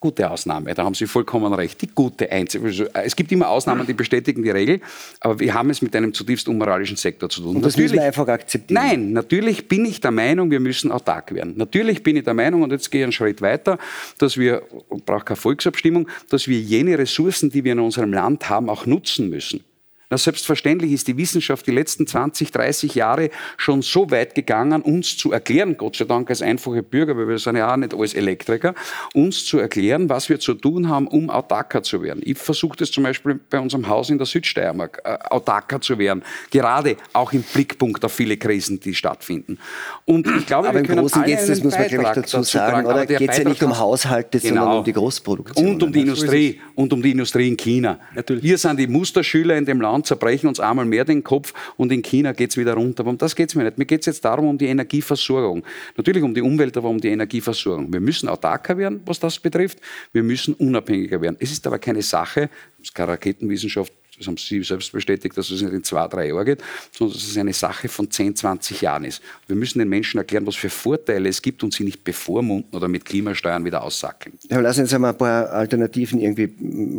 Gute 0.00 0.30
Ausnahme, 0.30 0.74
da 0.74 0.84
haben 0.84 0.94
Sie 0.94 1.06
vollkommen 1.06 1.52
recht, 1.52 1.82
die 1.82 1.88
gute 1.88 2.30
Einzige. 2.30 2.66
Also, 2.66 2.84
äh, 2.84 3.04
Es 3.04 3.16
gibt 3.16 3.32
immer 3.32 3.48
Ausnahmen, 3.48 3.86
die 3.86 3.94
bestätigen 3.94 4.42
die 4.42 4.50
Regel, 4.50 4.80
aber 5.20 5.40
wir 5.40 5.54
haben 5.54 5.70
es 5.70 5.82
mit 5.82 5.94
einem 5.96 6.14
zutiefst 6.14 6.48
unmoralischen 6.48 6.96
Sektor 6.96 7.28
zu 7.28 7.42
tun. 7.42 7.56
Und 7.56 7.64
das 7.64 7.76
müssen 7.76 7.94
wir 7.94 8.04
einfach 8.04 8.28
akzeptieren. 8.28 8.80
Nein, 8.80 9.12
natürlich 9.12 9.66
bin 9.66 9.84
ich 9.84 10.00
der 10.00 10.12
Meinung, 10.12 10.50
wir 10.50 10.60
müssen 10.60 10.92
autark 10.92 11.34
werden. 11.34 11.54
Natürlich 11.56 12.02
bin 12.02 12.16
ich 12.16 12.24
der 12.24 12.34
Meinung, 12.34 12.62
und 12.62 12.70
jetzt 12.70 12.90
gehe 12.90 13.00
ich 13.00 13.04
einen 13.04 13.12
Schritt 13.12 13.42
weiter, 13.42 13.78
dass 14.18 14.36
wir, 14.36 14.62
und 14.88 15.04
brauche 15.04 15.24
keine 15.24 15.36
Volksabstimmung, 15.36 16.08
dass 16.28 16.46
wir 16.46 16.60
jene 16.60 16.96
Ressourcen, 16.96 17.50
die 17.50 17.64
wir 17.64 17.72
in 17.72 17.80
unserem 17.80 18.12
Land 18.12 18.48
haben, 18.48 18.68
auch 18.70 18.86
nutzen 18.86 19.28
müssen. 19.28 19.64
Na, 20.10 20.16
selbstverständlich 20.16 20.92
ist 20.92 21.06
die 21.06 21.18
Wissenschaft 21.18 21.66
die 21.66 21.70
letzten 21.70 22.06
20, 22.06 22.50
30 22.50 22.94
Jahre 22.94 23.28
schon 23.58 23.82
so 23.82 24.10
weit 24.10 24.34
gegangen, 24.34 24.80
uns 24.80 25.18
zu 25.18 25.32
erklären, 25.32 25.76
Gott 25.76 25.96
sei 25.96 26.06
Dank 26.06 26.30
als 26.30 26.40
einfache 26.40 26.82
Bürger, 26.82 27.14
weil 27.14 27.28
wir 27.28 27.38
sind 27.38 27.56
ja 27.56 27.70
auch 27.70 27.76
nicht 27.76 27.92
alles 27.92 28.14
Elektriker, 28.14 28.74
uns 29.12 29.44
zu 29.44 29.58
erklären, 29.58 30.08
was 30.08 30.30
wir 30.30 30.40
zu 30.40 30.54
tun 30.54 30.88
haben, 30.88 31.08
um 31.08 31.28
autarker 31.28 31.82
zu 31.82 32.02
werden. 32.02 32.22
Ich 32.24 32.38
versuche 32.38 32.78
das 32.78 32.90
zum 32.90 33.04
Beispiel 33.04 33.38
bei 33.50 33.60
unserem 33.60 33.86
Haus 33.86 34.08
in 34.08 34.16
der 34.16 34.26
Südsteiermark, 34.26 35.02
äh, 35.04 35.18
autarker 35.28 35.78
zu 35.82 35.98
werden. 35.98 36.22
Gerade 36.50 36.96
auch 37.12 37.34
im 37.34 37.42
Blickpunkt 37.42 38.02
auf 38.02 38.12
viele 38.14 38.38
Krisen, 38.38 38.80
die 38.80 38.94
stattfinden. 38.94 39.58
Und 40.06 40.26
ich 40.26 40.46
glaube, 40.46 40.68
Aber 40.68 40.76
wir 40.76 40.80
im 40.80 40.86
können 40.86 41.00
Großen 41.02 41.22
geht 41.24 41.38
es, 41.38 41.48
das 41.48 41.62
muss 41.62 41.74
man 41.74 41.86
gleich 41.86 42.14
dazu 42.14 42.38
dazu 42.38 42.42
sagen, 42.44 42.86
oder 42.86 43.04
geht 43.04 43.28
es 43.28 43.36
ja 43.36 43.44
nicht 43.44 43.62
um 43.62 43.78
Haushalte, 43.78 44.38
sondern 44.38 44.64
Genau. 44.64 44.78
um 44.78 44.84
die 44.84 44.92
Großproduktion. 44.94 45.66
Und 45.66 45.82
um 45.82 45.92
die 45.92 46.00
Industrie 46.00 46.60
und 46.74 46.94
um 46.94 47.02
die 47.02 47.10
Industrie 47.10 47.48
in 47.48 47.58
China. 47.58 47.98
Natürlich. 48.14 48.42
Wir 48.42 48.56
sind 48.56 48.78
die 48.80 48.86
Musterschüler 48.86 49.56
in 49.58 49.66
dem 49.66 49.82
Land, 49.82 49.97
zerbrechen 50.04 50.48
uns 50.48 50.60
einmal 50.60 50.84
mehr 50.84 51.04
den 51.04 51.24
Kopf 51.24 51.52
und 51.76 51.92
in 51.92 52.02
China 52.02 52.32
geht 52.32 52.50
es 52.50 52.56
wieder 52.56 52.74
runter. 52.74 53.00
Aber 53.00 53.10
um 53.10 53.18
das 53.18 53.34
geht 53.34 53.50
es 53.50 53.54
mir 53.54 53.64
nicht. 53.64 53.78
Mir 53.78 53.86
geht 53.86 54.00
es 54.00 54.06
jetzt 54.06 54.24
darum, 54.24 54.48
um 54.48 54.58
die 54.58 54.66
Energieversorgung. 54.66 55.64
Natürlich 55.96 56.22
um 56.22 56.34
die 56.34 56.42
Umwelt, 56.42 56.76
aber 56.76 56.88
um 56.88 57.00
die 57.00 57.08
Energieversorgung. 57.08 57.92
Wir 57.92 58.00
müssen 58.00 58.28
autarker 58.28 58.76
werden, 58.78 59.00
was 59.06 59.20
das 59.20 59.38
betrifft. 59.38 59.78
Wir 60.12 60.22
müssen 60.22 60.54
unabhängiger 60.54 61.20
werden. 61.20 61.36
Es 61.40 61.52
ist 61.52 61.66
aber 61.66 61.78
keine 61.78 62.02
Sache, 62.02 62.50
das 62.78 62.88
ist 62.88 62.94
keine 62.94 63.12
Raketenwissenschaft, 63.12 63.92
das 64.18 64.26
haben 64.26 64.36
Sie 64.36 64.62
selbst 64.62 64.92
bestätigt, 64.92 65.36
dass 65.36 65.50
es 65.50 65.62
nicht 65.62 65.72
in 65.72 65.84
zwei, 65.84 66.06
drei 66.08 66.28
Jahren 66.28 66.44
geht, 66.44 66.62
sondern 66.92 67.16
dass 67.16 67.24
es 67.24 67.38
eine 67.38 67.52
Sache 67.52 67.88
von 67.88 68.10
10, 68.10 68.36
20 68.36 68.80
Jahren 68.80 69.04
ist. 69.04 69.22
Wir 69.46 69.56
müssen 69.56 69.78
den 69.78 69.88
Menschen 69.88 70.18
erklären, 70.18 70.46
was 70.46 70.56
für 70.56 70.70
Vorteile 70.70 71.28
es 71.28 71.40
gibt 71.40 71.62
und 71.62 71.72
sie 71.72 71.84
nicht 71.84 72.02
bevormunden 72.02 72.74
oder 72.74 72.88
mit 72.88 73.04
Klimasteuern 73.04 73.64
wieder 73.64 73.82
aussackeln. 73.82 74.36
Ja, 74.50 74.60
lassen 74.60 74.78
Sie 74.78 74.82
uns 74.82 74.94
einmal 74.94 75.12
ein 75.12 75.18
paar 75.18 75.50
Alternativen 75.50 76.20
irgendwie 76.20 76.52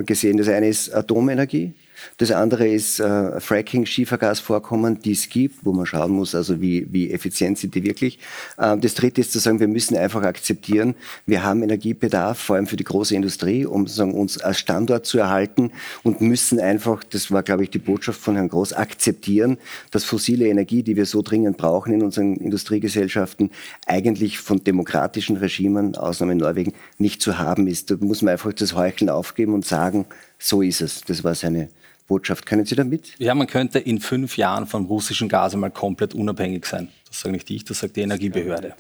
gesehen. 0.06 0.38
Das 0.38 0.48
eine 0.48 0.70
ist 0.70 0.94
Atomenergie. 0.94 1.74
Das 2.18 2.32
andere 2.32 2.68
ist 2.68 3.00
äh, 3.00 3.40
Fracking, 3.40 3.86
Schiefergasvorkommen, 3.86 5.00
die 5.00 5.12
es 5.12 5.30
gibt, 5.30 5.66
wo 5.66 5.74
man 5.74 5.86
schauen 5.86 6.12
muss, 6.12 6.36
also 6.36 6.62
wie, 6.62 6.88
wie 6.92 7.12
effizient 7.12 7.58
sind 7.58 7.76
die 7.76 7.84
wirklich. 7.84 8.20
Ähm, 8.58 8.82
das 8.82 8.94
dritte 8.94 9.22
ist 9.22 9.32
zu 9.32 9.40
sagen, 9.40 9.60
wir 9.60 9.68
müssen 9.68 9.98
einfach 9.98 10.24
akzeptieren, 10.24 10.96
wir 11.26 11.44
haben 11.44 11.64
Energiebedarf, 11.64 12.40
vor 12.40 12.56
allem 12.56 12.68
für 12.68 12.76
die 12.76 12.84
große 12.84 13.16
Industrie, 13.16 13.66
um 13.66 13.88
sozusagen, 13.88 14.14
uns 14.14 14.40
als 14.40 14.60
Standort 14.60 15.06
zu 15.06 15.18
erhalten 15.20 15.72
und 16.04 16.22
müssen 16.22 16.60
einfach, 16.60 17.04
das 17.04 17.32
war 17.32 17.44
glaube 17.44 17.64
ich 17.64 17.70
die 17.70 17.80
Botschaft 17.80 18.20
von 18.20 18.36
Herrn 18.36 18.50
Groß, 18.50 18.74
akzeptieren, 18.74 19.58
dass 19.92 20.04
fossile 20.04 20.48
Energie, 20.48 20.84
die 20.84 20.96
wir 20.96 21.06
so 21.06 21.22
dringend 21.22 21.58
brauchen 21.58 21.94
in 21.94 22.04
unseren 22.04 22.36
Industriegesellschaften, 22.36 23.52
eigentlich 23.86 24.40
von 24.40 24.64
demokratischen 24.64 25.38
Regimen, 25.38 25.96
Ausnahme 25.96 26.36
Norwegen, 26.36 26.74
nicht 26.98 27.22
zu 27.22 27.38
haben 27.38 27.68
ist. 27.68 27.92
Da 27.92 27.96
muss 28.00 28.22
man 28.22 28.34
einfach 28.34 28.54
das 28.54 28.76
Heucheln 28.76 29.10
aufgeben 29.10 29.54
und 29.54 29.66
sagen, 29.66 30.06
so 30.38 30.62
ist 30.62 30.82
es. 30.82 31.02
Das 31.02 31.24
war 31.24 31.36
seine 31.36 31.70
Botschaft. 32.10 32.46
Können 32.46 32.66
Sie 32.66 32.76
damit? 32.76 33.14
Ja, 33.20 33.34
man 33.36 33.48
könnte 33.48 33.80
in 33.80 34.02
fünf 34.02 34.36
Jahren 34.36 34.68
vom 34.68 34.88
russischen 34.88 35.30
Gas 35.30 35.54
einmal 35.54 35.72
komplett 35.72 36.14
unabhängig 36.14 36.66
sein. 36.66 36.90
Das 37.08 37.22
sage 37.22 37.32
nicht 37.32 37.50
ich, 37.50 37.64
das 37.64 37.80
sagt 37.80 37.96
die 37.96 38.02
Energiebehörde. 38.02 38.74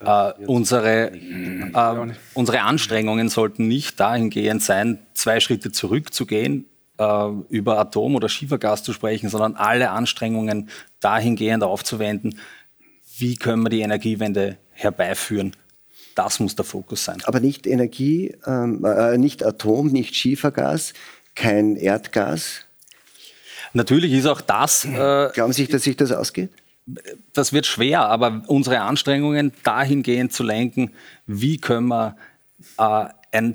Äh, 0.00 0.32
unsere, 0.46 1.10
äh, 1.12 2.14
unsere 2.34 2.60
Anstrengungen 2.62 3.28
sollten 3.28 3.66
nicht 3.66 3.98
dahingehend 3.98 4.62
sein, 4.62 4.98
zwei 5.14 5.40
Schritte 5.40 5.72
zurückzugehen, 5.72 6.66
äh, 6.98 7.28
über 7.48 7.78
Atom- 7.78 8.14
oder 8.14 8.28
Schiefergas 8.28 8.82
zu 8.82 8.92
sprechen, 8.92 9.28
sondern 9.28 9.56
alle 9.56 9.90
Anstrengungen 9.90 10.68
dahingehend 11.00 11.64
aufzuwenden, 11.64 12.38
wie 13.18 13.36
können 13.36 13.62
wir 13.62 13.70
die 13.70 13.80
Energiewende 13.80 14.58
herbeiführen. 14.70 15.56
Das 16.14 16.40
muss 16.40 16.54
der 16.54 16.64
Fokus 16.64 17.04
sein. 17.04 17.18
Aber 17.24 17.40
nicht 17.40 17.66
Energie, 17.66 18.36
ähm, 18.46 18.84
äh, 18.84 19.18
nicht 19.18 19.44
Atom, 19.44 19.88
nicht 19.88 20.14
Schiefergas, 20.14 20.92
kein 21.34 21.76
Erdgas. 21.76 22.64
Natürlich 23.72 24.12
ist 24.12 24.26
auch 24.26 24.40
das 24.40 24.84
äh, 24.84 25.30
Glauben 25.32 25.52
Sie, 25.52 25.66
dass 25.66 25.82
sich 25.82 25.96
das 25.96 26.12
ausgeht? 26.12 26.50
das 27.32 27.52
wird 27.52 27.66
schwer, 27.66 28.00
aber 28.00 28.42
unsere 28.46 28.80
Anstrengungen 28.80 29.52
dahingehend 29.62 30.32
zu 30.32 30.42
lenken, 30.42 30.90
wie 31.26 31.58
können 31.58 31.88
wir 31.88 32.16
äh, 32.78 33.06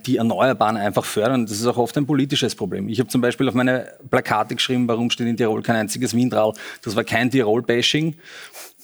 die 0.06 0.18
Erneuerbaren 0.18 0.76
einfach 0.76 1.06
fördern, 1.06 1.46
das 1.46 1.60
ist 1.60 1.66
auch 1.66 1.78
oft 1.78 1.96
ein 1.98 2.06
politisches 2.06 2.54
Problem. 2.54 2.90
Ich 2.90 3.00
habe 3.00 3.10
zum 3.10 3.22
Beispiel 3.22 3.48
auf 3.48 3.54
meine 3.54 3.94
Plakate 4.10 4.56
geschrieben, 4.56 4.88
warum 4.90 5.10
steht 5.10 5.28
in 5.28 5.38
Tirol 5.38 5.62
kein 5.62 5.78
einziges 5.78 6.14
Windrall. 6.14 6.54
Das 6.84 6.98
war 6.98 7.06
kein 7.06 7.32
Tirol-Bashing. 7.32 8.16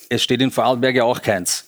Es 0.08 0.24
steht 0.24 0.42
in 0.42 0.52
Vorarlberg 0.52 0.96
ja 0.96 1.04
auch 1.04 1.22
keins. 1.22 1.65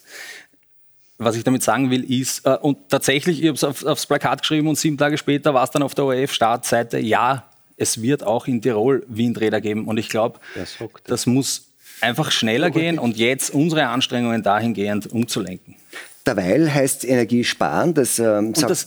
Was 1.19 1.35
ich 1.35 1.43
damit 1.43 1.63
sagen 1.63 1.89
will, 1.89 2.03
ist, 2.03 2.45
äh, 2.45 2.57
und 2.61 2.89
tatsächlich, 2.89 3.41
ich 3.41 3.47
habe 3.47 3.55
es 3.55 3.63
auf, 3.63 3.83
aufs 3.83 4.05
Plakat 4.05 4.41
geschrieben 4.41 4.67
und 4.67 4.77
sieben 4.77 4.97
Tage 4.97 5.17
später 5.17 5.53
war 5.53 5.63
es 5.63 5.71
dann 5.71 5.81
auf 5.81 5.95
der 5.95 6.05
ORF-Startseite, 6.05 6.99
ja, 6.99 7.43
es 7.75 8.01
wird 8.01 8.23
auch 8.23 8.47
in 8.47 8.61
Tirol 8.61 9.03
Windräder 9.07 9.61
geben. 9.61 9.85
Und 9.85 9.97
ich 9.97 10.09
glaube, 10.09 10.39
das 11.05 11.25
muss 11.25 11.67
einfach 12.01 12.31
schneller 12.31 12.69
gehen 12.71 12.99
und 12.99 13.17
jetzt 13.17 13.51
unsere 13.51 13.87
Anstrengungen 13.87 14.43
dahingehend 14.43 15.07
umzulenken. 15.07 15.75
Derweil 16.25 16.73
heißt 16.73 17.05
Energie 17.05 17.43
sparen. 17.43 17.93
Das, 17.93 18.19
ähm, 18.19 18.53
sagt- 18.53 18.69
das, 18.69 18.85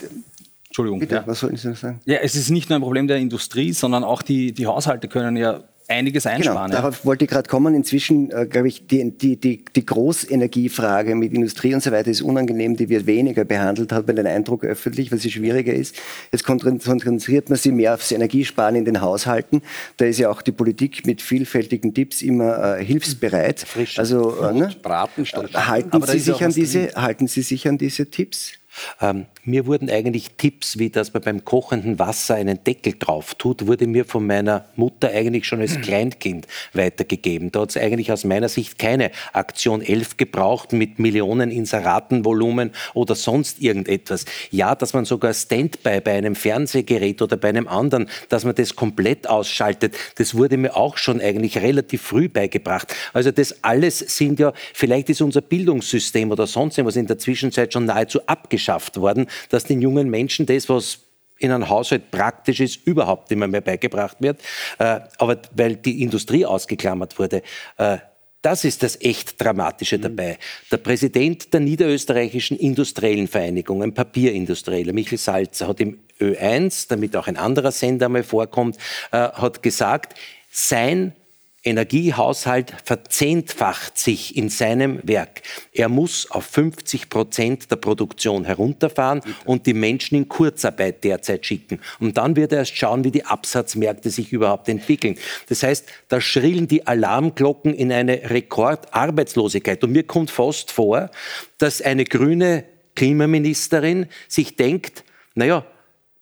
Entschuldigung. 0.66 1.00
Bitte, 1.00 1.16
ja. 1.16 1.26
was 1.26 1.40
sollten 1.40 1.56
Sie 1.56 1.68
noch 1.68 1.76
sagen? 1.76 2.00
Ja, 2.04 2.18
es 2.18 2.36
ist 2.36 2.50
nicht 2.50 2.68
nur 2.68 2.78
ein 2.78 2.82
Problem 2.82 3.08
der 3.08 3.16
Industrie, 3.16 3.72
sondern 3.72 4.04
auch 4.04 4.22
die, 4.22 4.52
die 4.52 4.66
Haushalte 4.66 5.08
können 5.08 5.36
ja 5.36 5.60
einiges 5.90 6.24
genau, 6.24 6.36
einsparen. 6.36 6.70
Genau, 6.70 6.82
darauf 6.82 7.04
wollte 7.04 7.24
ich 7.24 7.30
gerade 7.30 7.48
kommen. 7.48 7.74
Inzwischen, 7.74 8.30
äh, 8.30 8.46
glaube 8.46 8.68
ich, 8.68 8.86
die, 8.86 9.10
die, 9.10 9.36
die, 9.36 9.64
die 9.74 9.86
Großenergiefrage 9.86 11.14
mit 11.14 11.32
Industrie 11.32 11.74
und 11.74 11.82
so 11.82 11.90
weiter 11.92 12.10
ist 12.10 12.22
unangenehm, 12.22 12.76
die 12.76 12.88
wird 12.88 13.06
weniger 13.06 13.44
behandelt, 13.44 13.92
hat 13.92 14.06
man 14.06 14.16
den 14.16 14.26
Eindruck 14.26 14.64
öffentlich, 14.64 15.12
was 15.12 15.22
sie 15.22 15.30
schwieriger 15.30 15.74
ist. 15.74 15.96
Jetzt 16.32 16.44
konzentriert 16.44 17.50
man 17.50 17.58
sich 17.58 17.72
mehr 17.72 17.94
aufs 17.94 18.12
Energiesparen 18.12 18.76
in 18.76 18.84
den 18.84 19.00
Haushalten. 19.00 19.62
Da 19.96 20.06
ist 20.06 20.18
ja 20.18 20.30
auch 20.30 20.42
die 20.42 20.52
Politik 20.52 21.06
mit 21.06 21.20
vielfältigen 21.22 21.92
Tipps 21.94 22.22
immer 22.22 22.78
äh, 22.78 22.84
hilfsbereit. 22.84 23.60
Frisch. 23.60 23.98
Also, 23.98 24.40
äh, 24.42 24.52
ne? 24.52 24.70
Braten 24.82 25.26
statt 25.26 25.50
halten, 25.54 26.02
Sie 26.06 26.18
sich 26.18 26.44
an 26.44 26.52
diese, 26.52 26.88
halten 26.94 27.26
Sie 27.26 27.42
sich 27.42 27.68
an 27.68 27.78
diese 27.78 28.10
Tipps? 28.10 28.52
Ähm, 29.00 29.26
mir 29.44 29.66
wurden 29.66 29.88
eigentlich 29.90 30.32
Tipps, 30.36 30.78
wie 30.78 30.90
dass 30.90 31.14
man 31.14 31.22
beim 31.22 31.44
kochenden 31.44 31.98
Wasser 31.98 32.34
einen 32.34 32.62
Deckel 32.62 32.94
drauf 32.98 33.34
tut, 33.34 33.66
wurde 33.66 33.86
mir 33.86 34.04
von 34.04 34.26
meiner 34.26 34.66
Mutter 34.76 35.10
eigentlich 35.10 35.46
schon 35.46 35.60
als 35.60 35.80
Kleinkind 35.80 36.46
weitergegeben. 36.74 37.50
Da 37.50 37.60
hat 37.60 37.70
es 37.70 37.76
eigentlich 37.76 38.12
aus 38.12 38.24
meiner 38.24 38.48
Sicht 38.48 38.78
keine 38.78 39.10
Aktion 39.32 39.80
11 39.80 40.16
gebraucht 40.16 40.72
mit 40.72 40.98
Millionen 40.98 41.50
Inseratenvolumen 41.50 42.72
oder 42.94 43.14
sonst 43.14 43.60
irgendetwas. 43.60 44.26
Ja, 44.50 44.74
dass 44.74 44.92
man 44.92 45.04
sogar 45.04 45.32
Standby 45.32 46.00
bei 46.00 46.12
einem 46.12 46.34
Fernsehgerät 46.34 47.22
oder 47.22 47.36
bei 47.36 47.48
einem 47.48 47.66
anderen, 47.66 48.08
dass 48.28 48.44
man 48.44 48.54
das 48.54 48.76
komplett 48.76 49.28
ausschaltet, 49.28 49.96
das 50.16 50.34
wurde 50.34 50.56
mir 50.56 50.76
auch 50.76 50.98
schon 50.98 51.20
eigentlich 51.20 51.58
relativ 51.58 52.02
früh 52.02 52.28
beigebracht. 52.28 52.94
Also 53.12 53.30
das 53.30 53.64
alles 53.64 53.98
sind 53.98 54.38
ja, 54.38 54.52
vielleicht 54.74 55.08
ist 55.08 55.22
unser 55.22 55.40
Bildungssystem 55.40 56.30
oder 56.30 56.46
sonst 56.46 56.76
irgendwas 56.76 56.96
in 56.96 57.06
der 57.06 57.18
Zwischenzeit 57.18 57.72
schon 57.72 57.86
nahezu 57.86 58.20
abgeschafft 58.26 58.98
worden 58.98 59.26
dass 59.48 59.64
den 59.64 59.80
jungen 59.80 60.10
Menschen 60.10 60.46
das, 60.46 60.68
was 60.68 61.00
in 61.38 61.50
einem 61.50 61.68
Haushalt 61.68 62.10
praktisch 62.10 62.60
ist, 62.60 62.86
überhaupt 62.86 63.32
immer 63.32 63.48
mehr 63.48 63.62
beigebracht 63.62 64.18
wird. 64.20 64.40
Äh, 64.78 65.00
aber 65.18 65.38
weil 65.54 65.76
die 65.76 66.02
Industrie 66.02 66.44
ausgeklammert 66.44 67.18
wurde, 67.18 67.42
äh, 67.78 67.98
das 68.42 68.64
ist 68.64 68.82
das 68.82 69.00
echt 69.00 69.40
Dramatische 69.42 69.98
mhm. 69.98 70.02
dabei. 70.02 70.38
Der 70.70 70.78
Präsident 70.78 71.52
der 71.52 71.60
Niederösterreichischen 71.60 72.58
Industriellen 72.58 73.28
Vereinigung, 73.28 73.82
ein 73.82 73.94
Papierindustrieller, 73.94 74.92
Michel 74.92 75.18
Salzer, 75.18 75.68
hat 75.68 75.80
im 75.80 75.98
Ö1, 76.20 76.86
damit 76.88 77.16
auch 77.16 77.26
ein 77.26 77.36
anderer 77.36 77.72
Sender 77.72 78.08
mal 78.08 78.22
vorkommt, 78.22 78.76
äh, 79.12 79.16
hat 79.16 79.62
gesagt, 79.62 80.18
sein 80.50 81.14
Energiehaushalt 81.62 82.72
verzehnfacht 82.84 83.98
sich 83.98 84.34
in 84.34 84.48
seinem 84.48 84.98
Werk. 85.02 85.42
Er 85.72 85.90
muss 85.90 86.30
auf 86.30 86.46
50 86.46 87.10
Prozent 87.10 87.70
der 87.70 87.76
Produktion 87.76 88.46
herunterfahren 88.46 89.20
und 89.44 89.66
die 89.66 89.74
Menschen 89.74 90.16
in 90.16 90.28
Kurzarbeit 90.28 91.04
derzeit 91.04 91.44
schicken. 91.44 91.80
Und 91.98 92.16
dann 92.16 92.34
wird 92.34 92.52
er 92.52 92.60
erst 92.60 92.78
schauen, 92.78 93.04
wie 93.04 93.10
die 93.10 93.26
Absatzmärkte 93.26 94.08
sich 94.08 94.32
überhaupt 94.32 94.70
entwickeln. 94.70 95.18
Das 95.50 95.62
heißt, 95.62 95.86
da 96.08 96.20
schrillen 96.22 96.66
die 96.66 96.86
Alarmglocken 96.86 97.74
in 97.74 97.92
eine 97.92 98.30
Rekordarbeitslosigkeit. 98.30 99.84
Und 99.84 99.92
mir 99.92 100.04
kommt 100.04 100.30
fast 100.30 100.70
vor, 100.70 101.10
dass 101.58 101.82
eine 101.82 102.04
grüne 102.04 102.64
Klimaministerin 102.96 104.06
sich 104.28 104.56
denkt, 104.56 105.04
naja, 105.34 105.66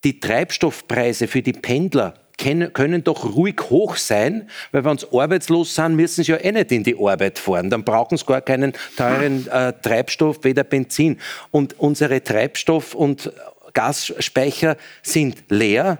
die 0.03 0.19
Treibstoffpreise 0.19 1.27
für 1.27 1.41
die 1.41 1.53
Pendler 1.53 2.13
können 2.39 3.03
doch 3.03 3.35
ruhig 3.35 3.57
hoch 3.69 3.97
sein, 3.97 4.49
weil 4.71 4.83
wenn 4.85 4.97
sie 4.97 5.07
arbeitslos 5.11 5.75
sind, 5.75 5.95
müssen 5.95 6.23
sie 6.23 6.31
ja 6.31 6.37
eh 6.37 6.51
nicht 6.51 6.71
in 6.71 6.83
die 6.83 6.95
Arbeit 6.99 7.37
fahren. 7.37 7.69
Dann 7.69 7.83
brauchen 7.83 8.17
sie 8.17 8.25
gar 8.25 8.41
keinen 8.41 8.73
teuren 8.95 9.47
äh, 9.47 9.73
Treibstoff, 9.73 10.43
weder 10.43 10.63
Benzin. 10.63 11.17
Und 11.51 11.79
unsere 11.79 12.23
Treibstoff- 12.23 12.95
und 12.95 13.31
Gasspeicher 13.73 14.77
sind 15.03 15.43
leer. 15.49 15.99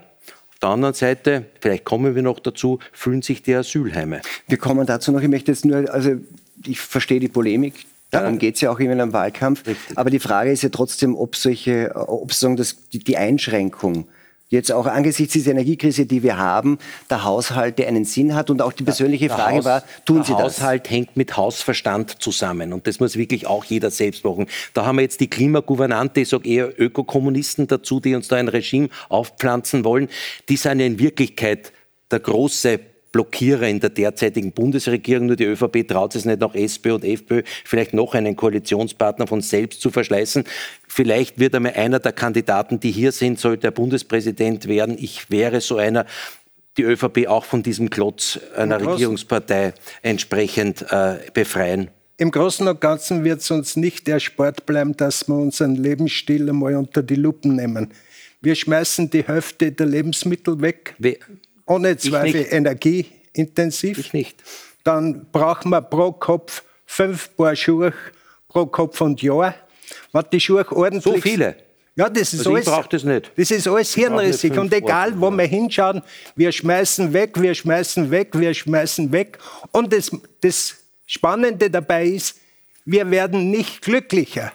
Auf 0.53 0.59
der 0.61 0.69
anderen 0.69 0.93
Seite, 0.93 1.45
vielleicht 1.61 1.85
kommen 1.85 2.15
wir 2.15 2.21
noch 2.21 2.39
dazu, 2.39 2.79
fühlen 2.91 3.21
sich 3.21 3.43
die 3.43 3.55
Asylheime. 3.55 4.21
Wir 4.47 4.57
kommen 4.57 4.85
dazu 4.85 5.11
noch. 5.11 5.21
Ich 5.21 5.29
möchte 5.29 5.51
jetzt 5.51 5.65
nur, 5.65 5.93
also 5.93 6.15
ich 6.65 6.79
verstehe 6.79 7.19
die 7.19 7.29
Polemik, 7.29 7.85
Darum 8.11 8.39
geht 8.39 8.55
es 8.55 8.61
ja 8.61 8.71
auch 8.71 8.79
immer 8.79 8.93
in 8.93 9.01
einem 9.01 9.13
Wahlkampf. 9.13 9.67
Richtig. 9.67 9.95
Aber 9.97 10.09
die 10.09 10.19
Frage 10.19 10.51
ist 10.51 10.63
ja 10.63 10.69
trotzdem, 10.69 11.15
ob 11.15 11.35
solche, 11.35 11.91
ob 11.93 12.33
sozusagen 12.33 12.55
das, 12.55 12.89
die, 12.91 12.99
die 12.99 13.17
Einschränkung 13.17 14.07
jetzt 14.49 14.71
auch 14.71 14.87
angesichts 14.87 15.33
dieser 15.33 15.51
Energiekrise, 15.51 16.05
die 16.05 16.23
wir 16.23 16.37
haben, 16.37 16.79
der 17.09 17.23
Haushalt, 17.23 17.79
der 17.79 17.87
einen 17.87 18.05
Sinn 18.05 18.35
hat. 18.35 18.49
Und 18.49 18.61
auch 18.61 18.73
die 18.73 18.83
persönliche 18.83 19.27
der 19.27 19.37
Frage 19.37 19.57
Haus, 19.57 19.65
war, 19.65 19.83
tun 20.05 20.23
Sie 20.23 20.31
das? 20.31 20.37
Der 20.37 20.45
Haushalt 20.45 20.89
hängt 20.89 21.15
mit 21.15 21.37
Hausverstand 21.37 22.21
zusammen. 22.21 22.73
Und 22.73 22.87
das 22.87 22.99
muss 22.99 23.15
wirklich 23.15 23.47
auch 23.47 23.63
jeder 23.63 23.91
selbst 23.91 24.25
machen. 24.25 24.47
Da 24.73 24.85
haben 24.85 24.97
wir 24.97 25.03
jetzt 25.03 25.19
die 25.19 25.29
Klimagouvernante, 25.29 26.21
ich 26.21 26.29
sage 26.29 26.49
eher 26.49 26.79
Ökokommunisten 26.79 27.67
dazu, 27.67 27.99
die 27.99 28.15
uns 28.15 28.27
da 28.27 28.35
ein 28.35 28.47
Regime 28.47 28.89
aufpflanzen 29.07 29.85
wollen. 29.85 30.09
Die 30.49 30.57
sind 30.57 30.79
ja 30.79 30.85
in 30.85 30.99
Wirklichkeit 30.99 31.71
der 32.11 32.19
große 32.19 32.79
Blockierer 33.11 33.67
in 33.67 33.79
der 33.79 33.89
derzeitigen 33.89 34.51
Bundesregierung. 34.51 35.27
Nur 35.27 35.35
die 35.35 35.45
ÖVP 35.45 35.87
traut 35.87 36.15
es 36.15 36.25
nicht, 36.25 36.39
noch 36.39 36.55
SPÖ 36.55 36.93
und 36.93 37.03
FPÖ 37.03 37.43
vielleicht 37.65 37.93
noch 37.93 38.13
einen 38.13 38.35
Koalitionspartner 38.35 39.27
von 39.27 39.41
selbst 39.41 39.81
zu 39.81 39.89
verschleißen. 39.89 40.43
Vielleicht 40.87 41.39
wird 41.39 41.55
einmal 41.55 41.73
einer 41.73 41.99
der 41.99 42.11
Kandidaten, 42.11 42.79
die 42.79 42.91
hier 42.91 43.11
sind, 43.11 43.39
sollte 43.39 43.67
er 43.67 43.71
Bundespräsident 43.71 44.67
werden. 44.67 44.97
Ich 44.99 45.29
wäre 45.29 45.61
so 45.61 45.77
einer, 45.77 46.05
die 46.77 46.83
ÖVP 46.83 47.27
auch 47.27 47.45
von 47.45 47.63
diesem 47.63 47.89
Klotz 47.89 48.39
einer 48.55 48.79
Regierungspartei 48.79 49.73
entsprechend 50.01 50.85
äh, 50.89 51.17
befreien. 51.33 51.89
Im 52.17 52.31
Großen 52.31 52.67
und 52.67 52.81
Ganzen 52.81 53.23
wird 53.23 53.39
es 53.39 53.49
uns 53.49 53.77
nicht 53.77 54.05
der 54.07 54.19
Sport 54.19 54.65
bleiben, 54.65 54.95
dass 54.97 55.27
wir 55.29 55.35
unseren 55.35 55.75
Lebensstil 55.75 56.49
einmal 56.49 56.75
unter 56.75 57.01
die 57.01 57.15
Lupen 57.15 57.55
nehmen. 57.55 57.93
Wir 58.41 58.55
schmeißen 58.55 59.09
die 59.09 59.23
Hälfte 59.23 59.71
der 59.71 59.85
Lebensmittel 59.85 60.61
weg. 60.61 60.95
We 60.99 61.17
ohne 61.69 61.95
Zweifel 61.97 62.47
energieintensiv. 62.49 63.97
Ich 63.97 64.13
nicht. 64.13 64.43
Dann 64.83 65.27
brauchen 65.31 65.69
wir 65.69 65.81
pro 65.81 66.11
Kopf 66.11 66.63
fünf 66.85 67.35
Paar 67.37 67.55
Schuhe 67.55 67.93
pro 68.47 68.65
Kopf 68.65 68.99
und 69.01 69.21
Jahr. 69.21 69.55
Was 70.11 70.25
die 70.31 70.39
Schuhe 70.39 70.65
ordentlich. 70.71 71.03
So 71.03 71.21
viele? 71.21 71.55
Ja, 71.95 72.09
das 72.09 72.33
ist 72.33 72.39
also 72.39 72.53
alles. 72.53 72.67
Ich 72.67 72.87
das 72.87 73.03
nicht. 73.03 73.31
Das 73.35 73.51
ist 73.51 73.67
alles 73.67 73.93
hirnrissig. 73.93 74.57
Und 74.57 74.73
egal, 74.73 75.19
wo 75.19 75.29
wir 75.29 75.45
hinschauen, 75.45 76.01
wir 76.35 76.51
schmeißen 76.51 77.11
weg, 77.13 77.39
wir 77.39 77.53
schmeißen 77.53 78.09
weg, 78.09 78.29
wir 78.33 78.53
schmeißen 78.53 79.11
weg. 79.11 79.37
Und 79.71 79.91
das, 79.93 80.11
das 80.41 80.75
Spannende 81.05 81.69
dabei 81.69 82.05
ist, 82.05 82.37
wir 82.85 83.09
werden 83.11 83.51
nicht 83.51 83.81
glücklicher. 83.81 84.51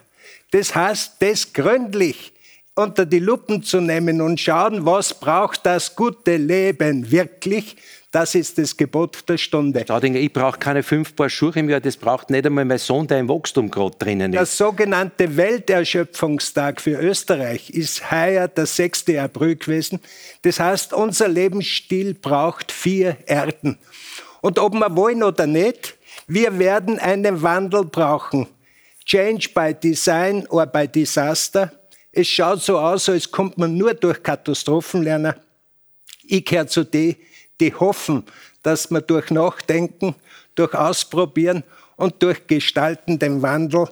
Das 0.51 0.75
heißt, 0.75 1.17
das 1.21 1.53
gründlich 1.53 2.33
unter 2.75 3.07
die 3.07 3.21
Lupen 3.21 3.63
zu 3.63 3.81
nehmen 3.81 4.21
und 4.21 4.41
schauen, 4.41 4.85
was 4.85 5.15
braucht 5.15 5.65
das 5.65 5.95
gute 5.95 6.37
Leben 6.37 7.11
wirklich, 7.11 7.77
das 8.11 8.35
ist 8.35 8.59
das 8.59 8.77
Gebot 8.77 9.29
der 9.29 9.39
Stunde. 9.39 9.81
Staudinger, 9.81 10.19
ich 10.19 10.33
brauche 10.33 10.59
keine 10.59 10.83
fünf 10.83 11.17
Paar 11.17 11.29
Schuhe 11.29 11.53
im 11.57 11.69
Jahr, 11.69 11.81
das 11.81 11.97
braucht 11.97 12.31
nicht 12.31 12.47
einmal 12.47 12.65
mein 12.65 12.79
Sohn, 12.79 13.07
der 13.07 13.19
im 13.19 13.29
Wachstum 13.29 13.71
gerade 13.71 13.97
drinnen 13.97 14.33
ist. 14.33 14.39
Der 14.39 14.47
sogenannte 14.47 15.37
Welterschöpfungstag 15.37 16.81
für 16.81 17.01
Österreich 17.01 17.71
ist 17.71 18.11
heuer 18.11 18.47
der 18.49 18.67
6. 18.67 19.09
April 19.19 19.57
gewesen. 19.57 20.01
Das 20.43 20.61
heißt, 20.61 20.93
unser 20.93 21.29
Lebensstil 21.29 22.15
braucht 22.15 22.71
vier 22.71 23.17
Erden. 23.27 23.79
Und 24.41 24.59
ob 24.59 24.75
wir 24.75 24.95
wollen 24.95 25.23
oder 25.23 25.47
nicht, 25.47 25.97
wir 26.27 26.59
werden 26.59 26.99
einen 26.99 27.43
Wandel 27.43 27.85
brauchen. 27.85 28.47
Change 29.05 29.49
by 29.55 29.75
Design 29.75 30.47
or 30.49 30.67
by 30.67 30.87
Disaster. 30.87 31.73
Es 32.17 32.29
schaut 32.29 32.63
so 32.63 32.79
aus, 32.79 33.09
als 33.09 33.31
kommt 33.31 33.59
man 33.59 33.77
nur 33.77 33.93
durch 33.95 34.23
Katastrophen 34.23 35.03
lernen. 35.03 35.35
Ich 36.27 36.45
gehöre 36.45 36.69
zu 36.69 36.85
denen, 36.85 37.17
die 37.61 37.75
hoffen, 37.75 38.23
dass 38.63 38.91
wir 38.91 39.01
durch 39.01 39.31
Nachdenken, 39.31 40.15
durch 40.55 40.75
Ausprobieren 40.75 41.65
und 41.97 42.23
durch 42.23 42.47
Gestalten 42.47 43.19
den 43.19 43.43
Wandel 43.43 43.89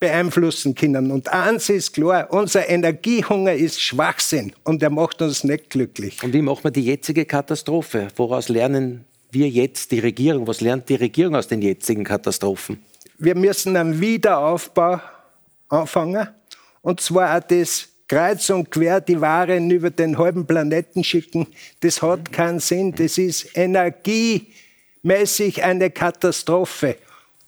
beeinflussen 0.00 0.74
können. 0.74 1.10
Und 1.10 1.28
eins 1.28 1.68
ist 1.68 1.92
klar, 1.92 2.26
unser 2.30 2.68
Energiehunger 2.68 3.54
ist 3.54 3.80
Schwachsinn 3.80 4.52
und 4.64 4.82
er 4.82 4.90
macht 4.90 5.20
uns 5.22 5.44
nicht 5.44 5.70
glücklich. 5.70 6.22
Und 6.22 6.32
wie 6.32 6.42
machen 6.42 6.64
wir 6.64 6.70
die 6.70 6.84
jetzige 6.84 7.24
Katastrophe? 7.24 8.08
Woraus 8.16 8.48
lernen 8.48 9.04
wir 9.30 9.48
jetzt 9.48 9.92
die 9.92 10.00
Regierung? 10.00 10.46
Was 10.46 10.60
lernt 10.60 10.88
die 10.88 10.96
Regierung 10.96 11.36
aus 11.36 11.48
den 11.48 11.60
jetzigen 11.60 12.04
Katastrophen? 12.04 12.82
Wir 13.18 13.34
müssen 13.34 13.76
einen 13.76 14.00
Wiederaufbau 14.00 15.00
anfangen. 15.68 16.28
Und 16.84 17.00
zwar 17.00 17.36
auch 17.36 17.42
das 17.42 17.88
kreuz 18.06 18.48
und 18.50 18.70
quer 18.70 19.00
die 19.00 19.20
Waren 19.20 19.68
über 19.70 19.90
den 19.90 20.16
halben 20.18 20.46
Planeten 20.46 21.02
schicken, 21.02 21.48
das 21.80 22.00
hat 22.02 22.30
keinen 22.30 22.60
Sinn. 22.60 22.94
Das 22.94 23.16
ist 23.16 23.56
energiemäßig 23.56 25.64
eine 25.64 25.90
Katastrophe. 25.90 26.98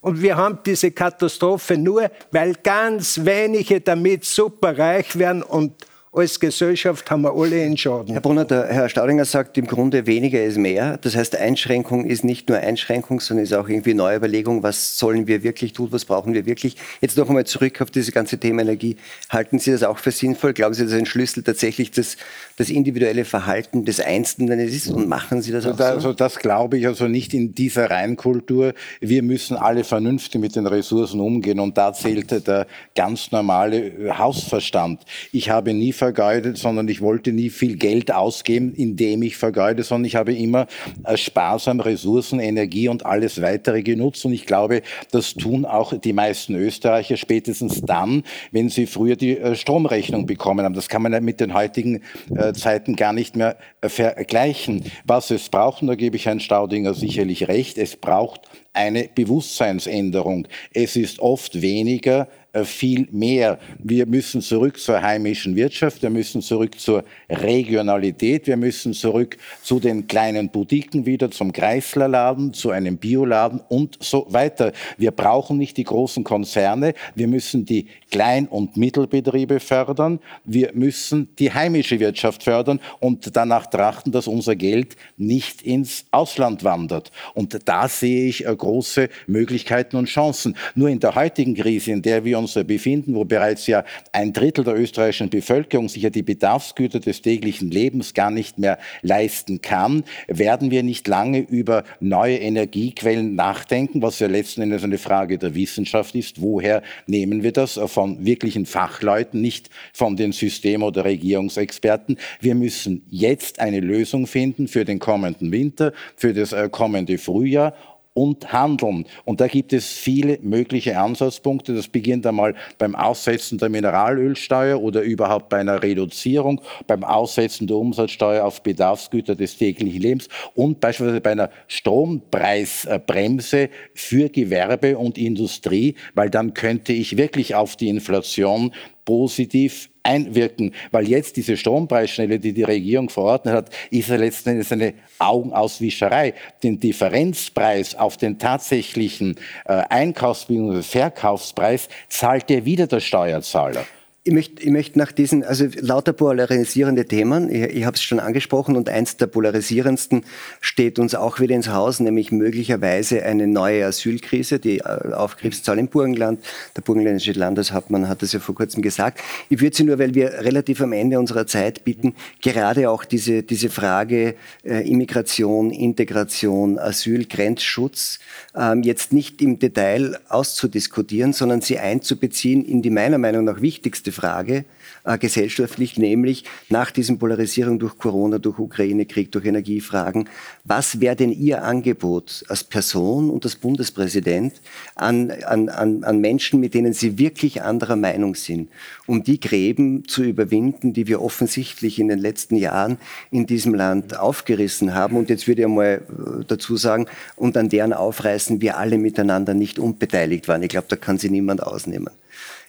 Und 0.01 0.23
wir 0.23 0.39
haben 0.39 0.61
diese 0.65 0.91
Katastrophe 0.91 1.77
nur, 1.77 2.11
weil 2.31 2.55
ganz 2.63 3.23
wenige 3.25 3.83
damit 3.83 4.25
super 4.25 4.79
reich 4.79 5.19
werden 5.19 5.43
und 5.43 5.75
als 6.17 6.41
Gesellschaft 6.41 7.11
haben 7.11 7.23
wir 7.23 7.35
alle 7.35 7.63
einen 7.63 7.77
Schaden. 7.77 8.13
Herr 8.13 8.23
Brunner, 8.23 8.47
der 8.47 8.69
Herr 8.69 8.89
Staudinger 8.89 9.27
sagt 9.27 9.59
im 9.59 9.67
Grunde, 9.67 10.07
weniger 10.07 10.43
ist 10.43 10.57
mehr. 10.57 10.97
Das 11.03 11.15
heißt, 11.15 11.37
Einschränkung 11.37 12.07
ist 12.07 12.25
nicht 12.25 12.49
nur 12.49 12.57
Einschränkung, 12.57 13.21
sondern 13.21 13.45
ist 13.45 13.53
auch 13.53 13.69
irgendwie 13.69 13.93
neue 13.93 14.17
Überlegung, 14.17 14.63
was 14.63 14.99
sollen 14.99 15.27
wir 15.27 15.43
wirklich 15.43 15.75
tun, 15.75 15.89
was 15.91 16.07
brauchen 16.07 16.33
wir 16.33 16.47
wirklich. 16.47 16.77
Jetzt 17.03 17.19
noch 17.19 17.29
einmal 17.29 17.45
zurück 17.45 17.83
auf 17.83 17.91
diese 17.91 18.13
ganze 18.13 18.39
Thema 18.39 18.63
Energie. 18.63 18.97
Halten 19.29 19.59
Sie 19.59 19.71
das 19.71 19.83
auch 19.83 19.99
für 19.99 20.11
sinnvoll? 20.11 20.55
Glauben 20.55 20.73
Sie, 20.73 20.85
dass 20.85 20.95
ein 20.95 21.05
Schlüssel 21.05 21.43
tatsächlich 21.43 21.91
das, 21.91 22.17
das 22.57 22.71
individuelle 22.71 23.27
Verhalten 23.27 23.85
des 23.85 24.01
Einzelnen 24.01 24.59
ist 24.59 24.89
und 24.89 25.09
machen 25.09 25.43
Sie 25.43 25.53
das 25.53 25.67
also 25.67 25.75
auch 25.75 25.79
da, 25.79 25.89
so? 25.89 25.95
Also 25.97 26.13
das 26.15 26.39
glaube 26.39 26.79
ich 26.79 26.87
also 26.87 27.09
nicht 27.09 27.35
in 27.35 27.55
dieser 27.55 27.91
Reinkultur. 27.91 28.73
Wir 29.01 29.23
müssen 29.23 29.59
alle 29.59 29.85
vernünftig 29.85 30.41
mit 30.41 30.57
den 30.57 30.67
Ressourcen 30.67 31.21
umgehen 31.21 31.61
und 31.61 31.77
da 31.77 31.93
zählt 31.93 32.47
der 32.47 32.67
ganz 32.95 33.33
normale 33.33 34.17
Hausverstand. 34.17 35.03
Ich 35.31 35.51
habe 35.51 35.75
nie 35.75 35.93
vergeudet, 36.07 36.57
sondern 36.57 36.87
ich 36.87 37.01
wollte 37.01 37.33
nie 37.33 37.51
viel 37.51 37.77
Geld 37.77 38.13
ausgeben, 38.13 38.73
indem 38.75 39.23
ich 39.23 39.37
vergeude, 39.37 39.83
sondern 39.83 40.05
ich 40.05 40.15
habe 40.15 40.33
immer 40.33 40.69
äh, 41.05 41.17
sparsam 41.17 41.81
Ressourcen, 41.81 42.39
Energie 42.39 42.89
und 42.89 43.05
alles 43.05 43.43
weitere 43.43 43.83
genutzt. 43.83 44.25
Und 44.25 44.33
ich 44.33 44.47
glaube, 44.47 44.83
das 45.11 45.35
tun 45.35 45.65
auch 45.65 45.93
die 45.99 46.13
meisten 46.13 46.55
Österreicher 46.55 47.17
spätestens 47.17 47.83
dann, 47.83 48.23
wenn 48.53 48.69
sie 48.69 48.87
früher 48.87 49.17
die 49.17 49.37
äh, 49.37 49.57
Stromrechnung 49.57 50.27
bekommen 50.27 50.65
haben. 50.65 50.75
Das 50.75 50.89
kann 50.89 51.03
man 51.03 51.25
mit 51.25 51.41
den 51.41 51.55
heutigen 51.55 52.03
äh, 52.37 52.53
Zeiten 52.53 52.95
gar 52.95 53.13
nicht 53.13 53.35
mehr 53.35 53.57
vergleichen. 53.83 54.85
Was 55.05 55.33
es 55.33 55.49
braucht, 55.49 55.83
und 55.83 55.89
da 55.89 55.97
gebe 55.97 56.15
ich 56.15 56.27
Herrn 56.27 56.39
Staudinger 56.39 56.95
sicherlich 56.95 57.49
recht, 57.49 57.79
es 57.79 57.97
braucht 57.97 58.43
eine 58.77 59.09
Bewusstseinsänderung. 59.13 60.47
Es 60.73 60.95
ist 60.95 61.19
oft 61.19 61.61
weniger 61.63 62.29
viel 62.65 63.09
mehr. 63.11 63.59
Wir 63.79 64.07
müssen 64.07 64.41
zurück 64.41 64.79
zur 64.79 65.03
heimischen 65.03 65.57
Wirtschaft, 65.57 66.03
wir 66.03 66.11
müssen 66.11 66.43
zurück 66.43 66.79
zur 66.79 67.05
Regionalität, 67.29 68.47
wir 68.47 68.57
müssen 68.57 68.93
zurück 68.93 69.37
zu 69.63 69.81
den 69.81 70.07
kleinen 70.07 70.51
Boutiquen 70.51 71.07
wieder, 71.07 71.31
zum 71.31 71.53
Kreislerladen, 71.53 72.53
zu 72.53 72.71
einem 72.71 72.97
Bioladen 72.97 73.61
und 73.69 73.99
so 74.01 74.27
weiter. 74.31 74.73
Wir 74.97 75.11
brauchen 75.11 75.59
nicht 75.59 75.77
die 75.77 75.85
großen 75.85 76.25
Konzerne, 76.25 76.95
wir 77.15 77.29
müssen 77.29 77.65
die 77.65 77.87
Klein- 78.11 78.47
und 78.47 78.77
Mittelbetriebe 78.77 79.61
fördern, 79.61 80.21
wir 80.45 80.71
müssen 80.75 81.29
die 81.39 81.53
heimische 81.53 81.99
Wirtschaft 82.01 82.43
fördern 82.43 82.81
und 83.01 83.37
danach 83.37 83.67
trachten, 83.67 84.13
dass 84.13 84.29
unser 84.29 84.57
Geld 84.57 84.97
nicht 85.17 85.63
ins 85.63 86.05
Ausland 86.11 86.65
wandert. 86.65 87.11
Und 87.35 87.69
da 87.69 87.89
sehe 87.89 88.29
ich 88.29 88.47
äh, 88.47 88.55
große 88.55 89.09
Möglichkeiten 89.27 89.97
und 89.97 90.07
Chancen. 90.07 90.57
Nur 90.75 90.89
in 90.89 91.01
der 91.01 91.15
heutigen 91.15 91.55
Krise, 91.55 91.93
in 91.93 92.03
der 92.03 92.25
wir 92.25 92.39
uns 92.39 92.46
befinden, 92.55 93.15
wo 93.15 93.25
bereits 93.25 93.67
ja 93.67 93.85
ein 94.13 94.33
Drittel 94.33 94.65
der 94.65 94.79
österreichischen 94.79 95.31
Bevölkerung 95.31 95.89
sich 95.89 96.03
ja 96.03 96.11
die 96.11 96.23
Bedarfsgüter 96.23 97.01
des 97.01 97.23
täglichen 97.23 97.71
Lebens 97.71 98.15
gar 98.15 98.31
nicht 98.31 98.59
mehr 98.59 98.79
leisten 99.03 99.61
kann, 99.61 100.05
werden 100.29 100.71
wir 100.71 100.83
nicht 100.83 101.07
lange 101.09 101.41
über 101.41 101.85
neue 102.01 102.37
Energiequellen 102.39 103.35
nachdenken, 103.35 104.03
was 104.03 104.19
ja 104.19 104.27
letzten 104.27 104.63
Endes 104.63 104.85
eine 104.85 104.99
Frage 104.99 105.39
der 105.39 105.55
Wissenschaft 105.55 106.15
ist. 106.15 106.41
Woher 106.41 106.83
nehmen 107.07 107.43
wir 107.43 107.53
das? 107.53 107.81
Von 107.87 108.25
wirklichen 108.25 108.67
Fachleuten, 108.67 109.41
nicht 109.41 109.71
von 109.93 110.17
den 110.17 110.33
System- 110.33 110.83
oder 110.83 111.05
Regierungsexperten. 111.05 112.19
Wir 112.41 112.55
müssen 112.55 113.03
jetzt 113.11 113.61
eine 113.61 113.81
Lösung 113.81 114.27
finden 114.27 114.69
für 114.69 114.85
den 114.85 114.99
kommenden 114.99 115.53
Winter, 115.53 115.93
für 116.17 116.33
das 116.33 116.53
äh, 116.53 116.69
kommende 116.71 117.19
Frühjahr 117.19 117.75
und 118.17 118.53
Handeln. 118.53 119.07
Und 119.25 119.41
da 119.41 119.47
gibt 119.47 119.73
es 119.75 119.93
viele 119.93 120.39
mögliche 120.43 120.99
Ansatzpunkte. 120.99 121.75
Das 121.75 121.87
beginnt 121.87 122.27
einmal 122.27 122.55
beim 122.79 122.95
Aussetzen 122.95 123.59
der 123.59 123.69
Mineralölsteuer 123.69 124.81
oder 124.81 125.03
überhaupt 125.03 125.51
bei 125.51 125.59
einer 125.59 125.83
Reduzierung, 125.83 126.63
beim 126.87 127.05
Aussetzen 127.05 127.67
der 127.67 127.77
Umsatzsteuer 127.77 128.43
auf 128.45 128.63
Bedarfsgüter 128.63 129.37
des 129.37 129.59
täglichen 129.59 130.01
Lebens 130.01 130.31
und 130.55 130.81
beispielsweise 130.81 131.21
bei 131.21 131.33
einer 131.33 131.51
Strompreisbremse 131.69 133.69
für 133.95 134.31
Gewerbe 134.31 134.97
und 134.97 135.19
Industrie, 135.19 135.95
weil 136.15 136.31
dann 136.31 136.55
könnte 136.55 136.95
ich 136.95 137.19
wirklich 137.19 137.55
auf 137.55 137.77
die 137.77 137.91
Inflation 137.91 138.73
positiv 139.07 139.89
einwirken, 140.03 140.73
weil 140.91 141.09
jetzt 141.09 141.37
diese 141.37 141.57
Strompreisschnelle, 141.57 142.39
die 142.39 142.53
die 142.53 142.63
Regierung 142.63 143.09
verordnet 143.09 143.55
hat, 143.55 143.71
ist 143.91 144.11
ja 144.11 144.17
letzten 144.17 144.51
Endes 144.51 144.71
eine 144.71 144.93
Augenauswischerei. 145.19 146.35
Den 146.63 146.79
Differenzpreis 146.79 147.95
auf 147.95 148.19
den 148.19 148.39
tatsächlichen 148.39 149.37
äh, 149.65 149.83
Einkaufs- 149.89 150.45
bzw. 150.45 150.83
Verkaufspreis 150.83 151.89
zahlt 152.09 152.51
ja 152.51 152.65
wieder 152.65 152.87
der 152.87 153.01
Steuerzahler. 153.01 153.87
Ich 154.27 154.33
möchte, 154.33 154.61
ich 154.61 154.71
möchte 154.71 154.99
nach 154.99 155.13
diesen, 155.13 155.45
also 155.45 155.69
lauter 155.79 156.13
polarisierende 156.13 157.05
Themen, 157.05 157.49
ich, 157.49 157.63
ich 157.63 157.85
habe 157.85 157.95
es 157.95 158.03
schon 158.03 158.19
angesprochen, 158.19 158.75
und 158.75 158.89
eins 158.89 159.17
der 159.17 159.29
polarisierendsten 159.29 160.25
steht 160.61 160.99
uns 160.99 161.15
auch 161.15 161.39
wieder 161.39 161.55
ins 161.55 161.69
Haus, 161.69 162.01
nämlich 162.01 162.33
möglicherweise 162.33 163.23
eine 163.23 163.47
neue 163.47 163.87
Asylkrise, 163.87 164.59
die 164.59 164.79
äh, 164.79 165.13
Aufgriffszahl 165.13 165.79
im 165.79 165.87
Burgenland. 165.87 166.41
Der 166.77 166.83
burgenländische 166.83 167.35
Landeshauptmann 167.35 168.09
hat 168.09 168.21
das 168.21 168.33
ja 168.33 168.41
vor 168.41 168.57
kurzem 168.57 168.83
gesagt. 168.83 169.21
Ich 169.49 169.61
würde 169.61 169.77
Sie 169.77 169.85
nur, 169.85 170.01
weil 170.01 170.17
wir 170.17 170.33
relativ 170.41 170.81
am 170.81 170.93
Ende 170.93 171.21
unserer 171.21 171.47
Zeit 171.47 171.85
bitten, 171.85 172.17
gerade 172.43 172.91
auch 172.91 173.05
diese, 173.05 173.45
diese 173.45 173.71
Frage 173.71 174.35
äh, 174.65 174.91
Immigration, 174.91 175.71
Integration, 175.71 176.81
Asyl, 176.81 177.27
Grenzschutz 177.27 178.19
ähm, 178.57 178.83
jetzt 178.83 179.13
nicht 179.13 179.41
im 179.41 179.61
Detail 179.61 180.19
auszudiskutieren, 180.29 181.33
sondern 181.33 181.61
sie 181.61 181.79
einzubeziehen 181.79 182.65
in 182.65 182.83
die 182.83 182.91
meiner 182.91 183.19
Meinung 183.19 183.45
nach 183.45 183.61
wichtigste 183.61 184.16
Frage 184.17 184.65
äh, 185.05 185.19
gesellschaftlich, 185.19 185.99
nämlich 185.99 186.45
nach 186.69 186.91
diesem 186.91 187.19
Polarisierung 187.19 187.79
durch 187.79 187.99
Corona, 187.99 188.39
durch 188.39 188.59
Ukraine-Krieg, 188.59 189.31
durch 189.31 189.45
Energiefragen, 189.45 190.29
was 190.65 191.01
wäre 191.01 191.17
denn 191.17 191.33
Ihr 191.33 191.63
Angebot 191.63 192.45
als 192.49 192.65
Person 192.65 193.31
und 193.31 193.45
als 193.45 193.57
Bundespräsident 193.57 194.55
an, 194.95 195.31
an, 195.31 195.69
an, 195.69 196.03
an 196.03 196.19
Menschen, 196.21 196.61
mit 196.61 196.75
denen 196.75 196.93
Sie 196.93 197.19
wirklich 197.19 197.63
anderer 197.63 197.97
Meinung 197.97 198.35
sind, 198.35 198.69
um 199.07 199.23
die 199.23 199.39
Gräben 199.39 200.09
zu 200.09 200.25
überwinden, 200.25 200.93
die 200.93 201.07
wir 201.07 201.23
offensichtlich 201.23 201.99
in 201.99 202.09
den 202.09 202.19
letzten 202.19 202.57
Jahren 202.57 202.99
in 203.31 203.47
diesem 203.47 203.75
Land 203.75 204.19
aufgerissen 204.19 204.95
haben. 204.95 205.17
Und 205.17 205.31
jetzt 205.31 205.47
würde 205.47 205.63
ich 205.63 205.69
mal 205.69 205.87
äh, 205.87 206.45
dazu 206.47 206.77
sagen, 206.77 207.07
und 207.37 207.57
an 207.57 207.69
deren 207.69 207.93
Aufreißen 207.93 208.61
wir 208.61 208.79
alle 208.79 208.99
miteinander 208.99 209.55
nicht 209.55 209.79
unbeteiligt 209.79 210.49
waren. 210.49 210.63
Ich 210.63 210.71
glaube, 210.71 210.87
da 210.89 210.97
kann 210.97 211.19
sie 211.19 211.31
niemand 211.31 211.63
ausnehmen. 211.63 212.11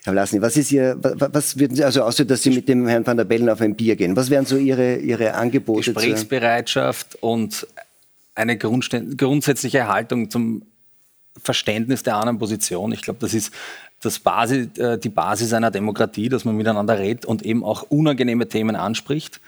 Herr 0.08 0.14
Vlasny, 0.14 0.42
was 0.42 0.56
ist 0.56 0.72
Ihr, 0.72 0.98
was 1.02 1.60
würden 1.60 1.76
Sie, 1.76 1.84
also 1.84 2.04
außer 2.04 2.24
dass 2.24 2.42
Sie 2.42 2.52
mit 2.52 2.70
dem 2.70 2.88
Herrn 2.88 3.06
van 3.06 3.18
der 3.18 3.26
Bellen 3.26 3.50
auf 3.50 3.60
ein 3.60 3.76
Bier 3.76 3.98
gehen, 3.98 4.16
was 4.16 4.30
wären 4.30 4.46
so 4.46 4.56
Ihre, 4.56 4.96
Ihre 4.96 5.34
Angebote? 5.34 5.92
Gesprächsbereitschaft 5.92 7.18
und 7.20 7.68
eine 8.34 8.58
grundsätzliche 8.58 9.88
Haltung 9.90 10.30
zum 10.30 10.62
Verständnis 11.44 12.04
der 12.04 12.16
anderen 12.16 12.40
Position. 12.40 12.94
Ich 12.94 13.02
glaube, 13.02 13.20
das 13.20 13.34
ist 13.34 13.52
das 14.02 14.20
Basis, 14.20 14.68
die 15.04 15.10
Basis 15.10 15.52
einer 15.52 15.72
Demokratie, 15.72 16.30
dass 16.30 16.46
man 16.46 16.56
miteinander 16.56 16.98
redet 16.98 17.26
und 17.26 17.44
eben 17.44 17.66
auch 17.66 17.82
unangenehme 17.84 18.48
Themen 18.48 18.76
anspricht. 18.78 19.42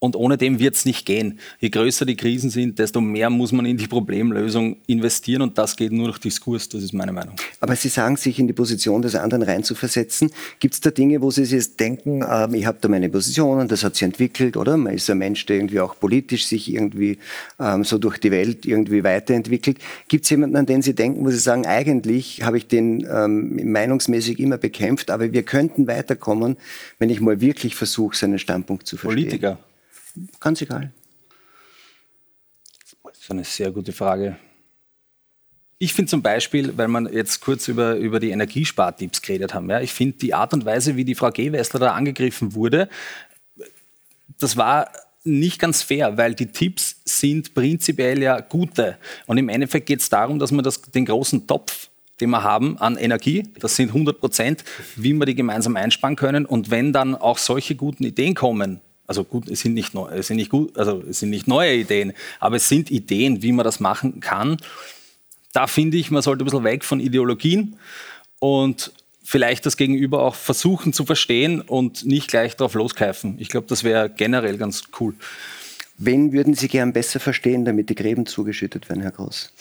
Und 0.00 0.14
ohne 0.14 0.38
dem 0.38 0.60
wird 0.60 0.76
es 0.76 0.84
nicht 0.84 1.06
gehen. 1.06 1.40
Je 1.58 1.70
größer 1.70 2.06
die 2.06 2.14
Krisen 2.14 2.50
sind, 2.50 2.78
desto 2.78 3.00
mehr 3.00 3.30
muss 3.30 3.50
man 3.50 3.66
in 3.66 3.76
die 3.76 3.88
Problemlösung 3.88 4.76
investieren 4.86 5.42
und 5.42 5.58
das 5.58 5.74
geht 5.74 5.90
nur 5.90 6.06
durch 6.06 6.18
Diskurs, 6.18 6.68
das 6.68 6.84
ist 6.84 6.92
meine 6.92 7.12
Meinung. 7.12 7.34
Aber 7.58 7.74
Sie 7.74 7.88
sagen, 7.88 8.16
sich 8.16 8.38
in 8.38 8.46
die 8.46 8.52
Position 8.52 9.02
des 9.02 9.16
anderen 9.16 9.42
reinzuversetzen. 9.42 10.30
Gibt 10.60 10.74
es 10.74 10.80
da 10.80 10.90
Dinge, 10.90 11.20
wo 11.20 11.32
Sie 11.32 11.44
sich 11.44 11.76
denken, 11.76 12.22
äh, 12.22 12.56
ich 12.56 12.66
habe 12.66 12.78
da 12.80 12.88
meine 12.88 13.08
Position 13.08 13.58
und 13.58 13.72
das 13.72 13.82
hat 13.82 13.96
sich 13.96 14.04
entwickelt, 14.04 14.56
oder? 14.56 14.76
Man 14.76 14.94
ist 14.94 15.10
ein 15.10 15.18
Mensch, 15.18 15.44
der 15.46 15.56
irgendwie 15.56 15.80
auch 15.80 15.98
politisch 15.98 16.46
sich 16.46 16.72
irgendwie 16.72 17.18
ähm, 17.58 17.82
so 17.82 17.98
durch 17.98 18.18
die 18.18 18.30
Welt 18.30 18.66
irgendwie 18.66 19.02
weiterentwickelt. 19.02 19.78
Gibt 20.06 20.24
es 20.24 20.30
jemanden, 20.30 20.54
an 20.54 20.66
den 20.66 20.80
Sie 20.82 20.94
denken, 20.94 21.24
wo 21.24 21.30
Sie 21.30 21.38
sagen, 21.38 21.66
eigentlich 21.66 22.42
habe 22.44 22.56
ich 22.56 22.68
den 22.68 23.04
ähm, 23.12 23.72
meinungsmäßig 23.72 24.38
immer 24.38 24.58
bekämpft, 24.58 25.10
aber 25.10 25.32
wir 25.32 25.42
könnten 25.42 25.88
weiterkommen, 25.88 26.56
wenn 27.00 27.10
ich 27.10 27.20
mal 27.20 27.40
wirklich 27.40 27.74
versuche, 27.74 28.16
seinen 28.16 28.38
Standpunkt 28.38 28.86
zu 28.86 28.96
verstehen? 28.96 29.24
Politiker. 29.24 29.58
Ganz 30.40 30.62
egal. 30.62 30.92
Das 33.02 33.18
ist 33.18 33.30
eine 33.30 33.44
sehr 33.44 33.70
gute 33.70 33.92
Frage. 33.92 34.36
Ich 35.78 35.92
finde 35.92 36.10
zum 36.10 36.22
Beispiel, 36.22 36.76
weil 36.76 36.88
man 36.88 37.12
jetzt 37.12 37.40
kurz 37.40 37.68
über, 37.68 37.96
über 37.96 38.18
die 38.18 38.30
Energiespartipps 38.30 39.22
geredet 39.22 39.54
haben, 39.54 39.70
ja, 39.70 39.80
ich 39.80 39.92
finde 39.92 40.18
die 40.18 40.34
Art 40.34 40.52
und 40.52 40.64
Weise, 40.64 40.96
wie 40.96 41.04
die 41.04 41.14
Frau 41.14 41.30
Gewessler 41.30 41.78
da 41.78 41.92
angegriffen 41.92 42.54
wurde, 42.54 42.88
das 44.38 44.56
war 44.56 44.90
nicht 45.24 45.60
ganz 45.60 45.82
fair, 45.82 46.16
weil 46.16 46.34
die 46.34 46.46
Tipps 46.46 46.96
sind 47.04 47.54
prinzipiell 47.54 48.22
ja 48.22 48.40
gute. 48.40 48.98
Und 49.26 49.38
im 49.38 49.48
Endeffekt 49.48 49.86
geht 49.86 50.00
es 50.00 50.08
darum, 50.08 50.38
dass 50.38 50.50
man 50.50 50.64
das, 50.64 50.82
den 50.82 51.04
großen 51.04 51.46
Topf 51.46 51.88
den 52.20 52.30
wir 52.30 52.42
haben 52.42 52.78
an 52.78 52.96
Energie, 52.96 53.44
das 53.60 53.76
sind 53.76 53.88
100 53.88 54.18
Prozent, 54.18 54.64
wie 54.96 55.12
wir 55.12 55.26
die 55.26 55.34
gemeinsam 55.34 55.76
einsparen 55.76 56.16
können. 56.16 56.46
Und 56.46 56.70
wenn 56.70 56.92
dann 56.92 57.14
auch 57.14 57.38
solche 57.38 57.74
guten 57.74 58.04
Ideen 58.04 58.34
kommen, 58.34 58.80
also 59.08 59.24
gut, 59.24 59.48
es 59.48 59.60
sind 59.60 59.74
nicht, 59.74 59.94
neu, 59.94 60.06
es 60.10 60.28
sind 60.28 60.36
nicht 60.36 60.50
gut, 60.50 60.78
also 60.78 61.02
es 61.08 61.20
sind 61.20 61.30
nicht 61.30 61.48
neue 61.48 61.74
Ideen, 61.74 62.12
aber 62.38 62.56
es 62.56 62.68
sind 62.68 62.90
Ideen, 62.90 63.42
wie 63.42 63.52
man 63.52 63.64
das 63.64 63.80
machen 63.80 64.20
kann. 64.20 64.58
Da 65.52 65.66
finde 65.66 65.96
ich, 65.96 66.10
man 66.10 66.22
sollte 66.22 66.44
ein 66.44 66.46
bisschen 66.46 66.62
weg 66.62 66.84
von 66.84 67.00
Ideologien 67.00 67.78
und 68.38 68.92
vielleicht 69.24 69.64
das 69.64 69.78
Gegenüber 69.78 70.22
auch 70.22 70.34
versuchen 70.34 70.92
zu 70.92 71.06
verstehen 71.06 71.62
und 71.62 72.04
nicht 72.04 72.28
gleich 72.28 72.54
drauf 72.54 72.74
loskeifen. 72.74 73.36
Ich 73.38 73.48
glaube, 73.48 73.66
das 73.66 73.82
wäre 73.82 74.10
generell 74.10 74.58
ganz 74.58 74.84
cool. 75.00 75.14
Wen 75.96 76.32
würden 76.32 76.54
Sie 76.54 76.68
gern 76.68 76.92
besser 76.92 77.18
verstehen, 77.18 77.64
damit 77.64 77.88
die 77.88 77.94
Gräben 77.94 78.26
zugeschüttet 78.26 78.88
werden, 78.90 79.02
Herr 79.02 79.10
Groß? 79.10 79.52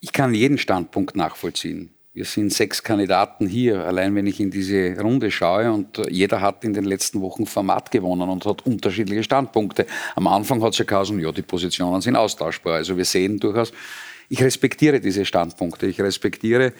Ich 0.00 0.12
kann 0.12 0.34
jeden 0.34 0.56
Standpunkt 0.56 1.16
nachvollziehen. 1.16 1.90
Wir 2.16 2.24
sind 2.24 2.50
sechs 2.50 2.82
Kandidaten 2.82 3.46
hier, 3.46 3.84
allein 3.84 4.14
wenn 4.14 4.26
ich 4.26 4.40
in 4.40 4.50
diese 4.50 4.98
Runde 4.98 5.30
schaue 5.30 5.70
und 5.70 6.00
jeder 6.08 6.40
hat 6.40 6.64
in 6.64 6.72
den 6.72 6.86
letzten 6.86 7.20
Wochen 7.20 7.44
Format 7.44 7.90
gewonnen 7.90 8.30
und 8.30 8.46
hat 8.46 8.64
unterschiedliche 8.64 9.22
Standpunkte. 9.22 9.84
Am 10.14 10.26
Anfang 10.26 10.62
hat 10.62 10.72
es 10.72 10.78
ja 10.78 10.86
geheißen, 10.86 11.20
ja, 11.20 11.30
die 11.30 11.42
Positionen 11.42 12.00
sind 12.00 12.16
austauschbar. 12.16 12.76
Also 12.76 12.96
wir 12.96 13.04
sehen 13.04 13.38
durchaus, 13.38 13.70
ich 14.30 14.42
respektiere 14.42 14.98
diese 14.98 15.26
Standpunkte. 15.26 15.88
Ich 15.88 16.00
respektiere 16.00 16.72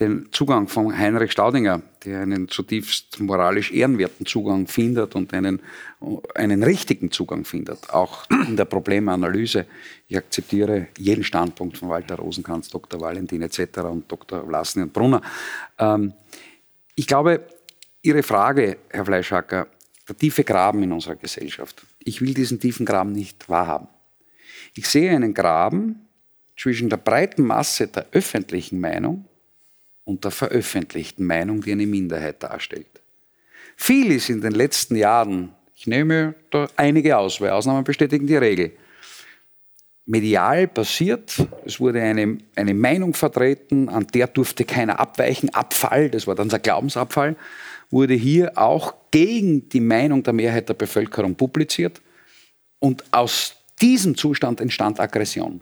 den 0.00 0.32
Zugang 0.32 0.66
von 0.66 0.96
Heinrich 0.96 1.32
Staudinger, 1.32 1.82
der 2.04 2.22
einen 2.22 2.48
zutiefst 2.48 3.20
moralisch 3.20 3.70
ehrenwerten 3.70 4.24
Zugang 4.24 4.66
findet 4.66 5.14
und 5.14 5.34
einen, 5.34 5.60
einen 6.34 6.62
richtigen 6.62 7.10
Zugang 7.10 7.44
findet, 7.44 7.90
auch 7.90 8.28
in 8.30 8.56
der 8.56 8.64
Problemanalyse. 8.64 9.66
Ich 10.08 10.16
akzeptiere 10.16 10.88
jeden 10.96 11.22
Standpunkt 11.22 11.76
von 11.76 11.90
Walter 11.90 12.16
Rosenkranz, 12.16 12.70
Dr. 12.70 12.98
Valentin 13.00 13.42
etc. 13.42 13.80
und 13.80 14.10
Dr. 14.10 14.46
Vlasny 14.46 14.82
und 14.82 14.92
Brunner. 14.92 15.20
Ähm, 15.78 16.14
ich 16.94 17.06
glaube, 17.06 17.46
Ihre 18.02 18.22
Frage, 18.22 18.78
Herr 18.88 19.04
Fleischhacker, 19.04 19.66
der 20.08 20.16
tiefe 20.16 20.44
Graben 20.44 20.82
in 20.82 20.92
unserer 20.92 21.16
Gesellschaft. 21.16 21.82
Ich 21.98 22.22
will 22.22 22.32
diesen 22.32 22.58
tiefen 22.58 22.86
Graben 22.86 23.12
nicht 23.12 23.50
wahrhaben. 23.50 23.88
Ich 24.74 24.88
sehe 24.88 25.10
einen 25.10 25.34
Graben 25.34 26.08
zwischen 26.56 26.88
der 26.88 26.96
breiten 26.96 27.42
Masse 27.42 27.88
der 27.88 28.06
öffentlichen 28.12 28.80
Meinung 28.80 29.26
und 30.10 30.24
der 30.24 30.32
veröffentlichten 30.32 31.24
Meinung, 31.24 31.60
die 31.62 31.70
eine 31.70 31.86
Minderheit 31.86 32.42
darstellt. 32.42 33.00
Viel 33.76 34.10
ist 34.10 34.28
in 34.28 34.40
den 34.40 34.52
letzten 34.52 34.96
Jahren, 34.96 35.50
ich 35.76 35.86
nehme 35.86 36.34
da 36.50 36.68
einige 36.76 37.16
aus, 37.16 37.40
weil 37.40 37.50
Ausnahmen 37.50 37.84
bestätigen 37.84 38.26
die 38.26 38.36
Regel, 38.36 38.72
medial 40.06 40.66
passiert. 40.66 41.36
Es 41.64 41.78
wurde 41.78 42.02
eine, 42.02 42.38
eine 42.56 42.74
Meinung 42.74 43.14
vertreten, 43.14 43.88
an 43.88 44.08
der 44.08 44.26
durfte 44.26 44.64
keiner 44.64 44.98
abweichen. 44.98 45.54
Abfall, 45.54 46.10
das 46.10 46.26
war 46.26 46.34
dann 46.34 46.48
der 46.48 46.58
Glaubensabfall, 46.58 47.36
wurde 47.90 48.14
hier 48.14 48.58
auch 48.58 48.94
gegen 49.12 49.68
die 49.68 49.80
Meinung 49.80 50.24
der 50.24 50.32
Mehrheit 50.32 50.68
der 50.68 50.74
Bevölkerung 50.74 51.36
publiziert. 51.36 52.02
Und 52.80 53.04
aus 53.12 53.54
diesem 53.80 54.16
Zustand 54.16 54.60
entstand 54.60 54.98
Aggression. 54.98 55.60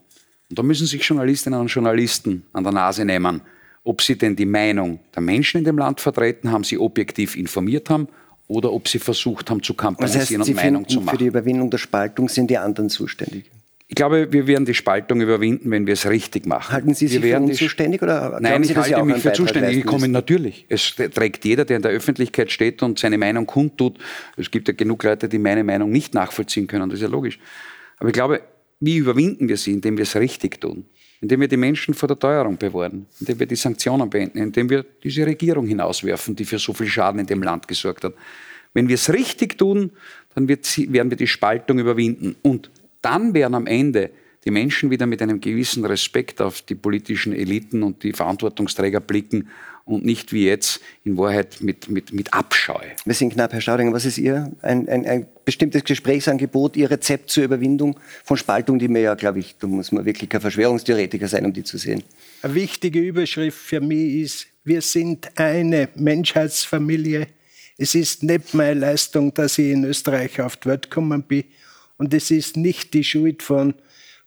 Und 0.49 0.59
da 0.59 0.63
müssen 0.63 0.87
sich 0.87 1.07
Journalistinnen 1.07 1.61
und 1.61 1.69
Journalisten 1.69 2.47
an 2.55 2.65
der 2.65 2.73
Nase 2.73 3.05
nehmen 3.05 3.43
ob 3.89 4.03
sie 4.03 4.19
denn 4.19 4.37
die 4.37 4.45
Meinung 4.45 5.01
der 5.15 5.23
Menschen 5.23 5.59
in 5.59 5.65
dem 5.65 5.79
Land 5.79 6.03
vertreten 6.03 6.53
haben, 6.53 6.63
sie 6.63 6.77
objektiv 6.77 7.37
informiert 7.37 7.89
haben 7.89 8.07
oder 8.47 8.71
ob 8.71 8.87
sie 8.87 8.99
versucht 8.99 9.49
haben 9.49 9.63
zu 9.63 9.73
kampanisieren 9.73 10.41
das 10.41 10.49
heißt, 10.49 10.49
und 10.51 10.57
Meinung 10.57 10.83
finden, 10.83 10.89
zu 10.91 11.01
machen. 11.01 11.17
Für 11.17 11.25
die 11.25 11.27
Überwindung 11.29 11.71
der 11.71 11.79
Spaltung 11.79 12.29
sind 12.29 12.51
die 12.51 12.59
anderen 12.59 12.91
zuständig. 12.91 13.47
Ich 13.91 13.95
glaube, 13.95 14.31
wir 14.31 14.47
werden 14.47 14.67
die 14.67 14.75
Spaltung 14.75 15.23
überwinden, 15.23 15.71
wenn 15.71 15.87
wir 15.87 15.95
es 15.95 16.07
richtig 16.07 16.45
machen. 16.45 16.71
Halten 16.71 16.93
Sie 16.93 17.09
sich 17.09 17.19
für 17.19 17.41
unzuständig 17.41 18.03
oder 18.03 18.39
Nein, 18.43 18.63
Sie, 18.63 18.73
ich 18.73 18.79
halte 18.79 19.03
mich 19.05 19.23
für 19.23 19.33
zuständig. 19.33 19.79
Ich 19.79 19.87
komme 19.87 20.09
natürlich. 20.09 20.67
Es 20.69 20.95
trägt 20.95 21.47
jeder, 21.47 21.65
der 21.65 21.77
in 21.77 21.83
der 21.83 21.93
Öffentlichkeit 21.93 22.53
steht 22.53 22.83
und 22.83 22.99
seine 22.99 23.17
Meinung 23.17 23.47
kundtut. 23.47 23.99
Es 24.37 24.51
gibt 24.51 24.69
ja 24.69 24.75
genug 24.75 25.03
Leute, 25.03 25.31
die 25.31 25.39
meine 25.39 25.65
Meinung 25.65 25.91
nicht 25.91 26.13
nachvollziehen 26.13 26.67
können. 26.67 26.91
Das 26.91 26.99
ist 26.99 27.03
ja 27.03 27.09
logisch. 27.09 27.39
Aber 27.97 28.11
ich 28.11 28.15
glaube, 28.15 28.43
wie 28.81 28.99
überwinden 28.99 29.49
wir 29.49 29.57
sie, 29.57 29.73
indem 29.73 29.97
wir 29.97 30.03
es 30.03 30.15
richtig 30.15 30.61
tun? 30.61 30.85
Indem 31.21 31.41
wir 31.41 31.49
die 31.49 31.57
Menschen 31.57 31.95
vor 31.95 32.07
der 32.07 32.19
Teuerung 32.19 32.57
bewahren, 32.57 33.07
indem 33.21 33.41
wir 33.41 33.47
die 33.47 33.57
Sanktionen 33.57 34.09
beenden, 34.09 34.39
indem 34.39 34.71
wir 34.71 34.85
diese 35.03 35.27
Regierung 35.27 35.67
hinauswerfen, 35.67 36.37
die 36.37 36.45
für 36.45 36.59
so 36.59 36.73
viel 36.73 36.87
Schaden 36.87 37.21
in 37.21 37.27
dem 37.27 37.43
Land 37.43 37.67
gesorgt 37.67 38.05
hat. 38.05 38.15
Wenn 38.75 38.89
wir 38.89 38.95
es 38.95 39.13
richtig 39.13 39.59
tun, 39.59 39.91
dann 40.35 40.49
werden 40.49 41.11
wir 41.11 41.17
die 41.17 41.27
Spaltung 41.27 41.79
überwinden. 41.79 42.37
Und 42.43 42.71
dann 43.03 43.35
werden 43.35 43.55
am 43.55 43.67
Ende 43.67 44.11
die 44.45 44.51
Menschen 44.51 44.91
wieder 44.91 45.07
mit 45.07 45.21
einem 45.21 45.41
gewissen 45.41 45.85
Respekt 45.85 46.41
auf 46.41 46.63
die 46.63 46.77
politischen 46.77 47.33
Eliten 47.33 47.83
und 47.83 48.03
die 48.03 48.13
Verantwortungsträger 48.13 49.01
blicken 49.01 49.49
und 49.89 50.05
nicht 50.05 50.33
wie 50.33 50.47
jetzt 50.47 50.81
in 51.05 51.17
Wahrheit 51.17 51.61
mit, 51.61 51.89
mit, 51.89 52.13
mit 52.13 52.35
Abscheu. 52.35 52.79
Wir 53.05 53.15
sind 53.15 53.33
knapp, 53.33 53.53
Herr 53.53 53.61
Staudinger. 53.61 53.93
Was 53.93 54.05
ist 54.05 54.19
Ihr 54.19 54.53
ein, 54.61 54.89
ein, 54.89 55.07
ein 55.07 55.27
bestimmtes 55.45 55.83
Gesprächsangebot, 55.83 56.77
Ihr 56.77 56.91
Rezept 56.91 57.31
zur 57.31 57.45
Überwindung 57.45 57.99
von 58.23 58.37
Spaltung, 58.37 58.79
die 58.79 58.89
mir 58.89 59.01
ja, 59.01 59.15
glaube 59.15 59.39
ich, 59.39 59.57
da 59.59 59.67
muss 59.67 59.91
man 59.91 60.05
wirklich 60.05 60.29
kein 60.29 60.43
Verschwörungstheoretiker 60.43 61.27
sein, 61.27 61.47
um 61.47 61.53
die 61.55 61.65
zu 61.65 61.79
sehen. 61.79 62.03
Eine 62.43 62.55
wichtige 62.55 63.01
Überschrift 63.01 63.59
für 63.59 63.81
mich 63.81 64.17
ist, 64.17 64.47
wir 64.63 64.83
sind 64.83 65.31
eine 65.39 65.89
Menschheitsfamilie. 65.95 67.27
Es 67.79 67.95
ist 67.95 68.23
nicht 68.23 68.53
meine 68.53 68.81
Leistung, 68.81 69.33
dass 69.33 69.57
ich 69.57 69.73
in 69.73 69.85
Österreich 69.85 70.41
auf 70.43 70.59
die 70.59 70.69
Welt 70.69 70.91
gekommen 70.91 71.23
bin. 71.23 71.45
Und 71.97 72.13
es 72.13 72.31
ist 72.31 72.59
nicht 72.59 72.93
die 72.93 73.05
Schuld 73.05 73.43
von 73.43 73.75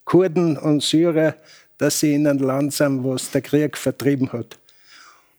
Kurden 0.06 0.58
und 0.58 0.82
Syrer, 0.82 1.36
dass 1.78 2.00
sie 2.00 2.16
in 2.16 2.26
ein 2.26 2.40
Land 2.40 2.74
sind, 2.74 3.04
wo 3.04 3.14
es 3.14 3.30
der 3.30 3.42
Krieg 3.42 3.78
vertrieben 3.78 4.34
hat. 4.34 4.58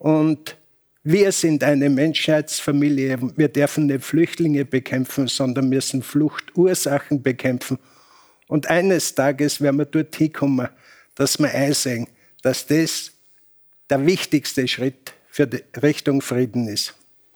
Und 0.03 0.57
wir 1.05 1.31
sind 1.31 1.63
eine 1.63 1.89
Menschheitsfamilie. 1.89 3.19
Wir 3.37 3.47
dürfen 3.47 3.87
nicht 3.87 4.03
Flüchtlinge 4.03 4.65
bekämpfen, 4.65 5.29
sondern 5.29 5.69
müssen 5.69 6.03
Fluchtursachen 6.03 7.23
bekämpfen. 7.23 7.79
Und 8.49 8.67
eines 8.67 9.15
Tages 9.15 9.61
werden 9.61 9.77
wir 9.77 9.85
dort 9.85 10.17
hinkommen, 10.17 10.69
dass 11.15 11.39
wir 11.39 11.55
einsehen, 11.55 12.09
dass 12.43 12.67
das 12.67 13.13
der 13.89 14.05
wichtigste 14.05 14.67
Schritt 14.67 15.15
für 15.31 15.47
die 15.47 15.63
Richtung 15.81 16.21
Frieden 16.21 16.67
ist. 16.67 16.95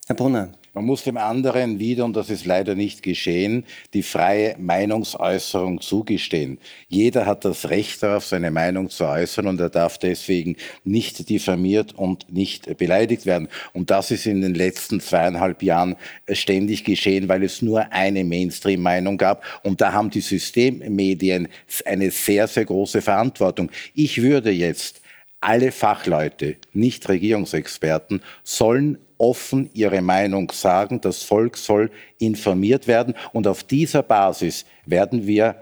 Herr 0.09 0.17
Brunner, 0.17 0.51
man 0.77 0.85
muss 0.85 1.05
dem 1.05 1.17
anderen 1.17 1.79
wieder, 1.79 2.05
und 2.05 2.15
das 2.17 2.29
ist 2.29 2.45
leider 2.45 2.75
nicht 2.75 3.03
geschehen, 3.03 3.65
die 3.95 4.03
freie 4.03 4.57
Meinungsäußerung 4.59 5.81
zugestehen. 5.81 6.59
Jeder 6.87 7.25
hat 7.25 7.47
das 7.47 7.71
Recht 7.71 8.03
darauf, 8.03 8.27
seine 8.27 8.51
Meinung 8.51 8.91
zu 8.91 9.07
äußern 9.07 9.47
und 9.47 9.59
er 9.59 9.71
darf 9.71 9.97
deswegen 9.97 10.57
nicht 10.85 11.31
diffamiert 11.31 11.95
und 11.95 12.31
nicht 12.31 12.77
beleidigt 12.77 13.25
werden. 13.25 13.49
Und 13.73 13.91
das 13.91 14.11
ist 14.11 14.27
in 14.27 14.43
den 14.43 14.55
letzten 14.55 15.01
zweieinhalb 15.01 15.63
Jahren 15.63 15.97
ständig 16.31 16.85
geschehen, 16.85 17.27
weil 17.31 17.43
es 17.43 17.63
nur 17.63 17.91
eine 17.91 18.23
Mainstream-Meinung 18.23 19.17
gab. 19.17 19.45
Und 19.63 19.81
da 19.81 19.95
haben 19.95 20.11
die 20.11 20.21
Systemmedien 20.21 21.49
eine 21.87 22.11
sehr, 22.11 22.49
sehr 22.49 22.67
große 22.67 23.01
Verantwortung. 23.01 23.71
Ich 23.95 24.21
würde 24.21 24.51
jetzt 24.51 25.01
alle 25.47 25.71
Fachleute, 25.71 26.57
nicht 26.73 27.09
Regierungsexperten, 27.09 28.21
sollen 28.43 28.99
offen 29.17 29.71
ihre 29.75 30.03
Meinung 30.03 30.51
sagen. 30.51 31.01
Das 31.01 31.23
Volk 31.23 31.57
soll 31.57 31.93
informiert 32.19 32.89
werden. 32.89 33.15
Und 33.33 33.47
auf 33.47 33.63
dieser 33.63 34.03
Basis 34.03 34.67
werden 34.87 35.29
wir 35.29 35.55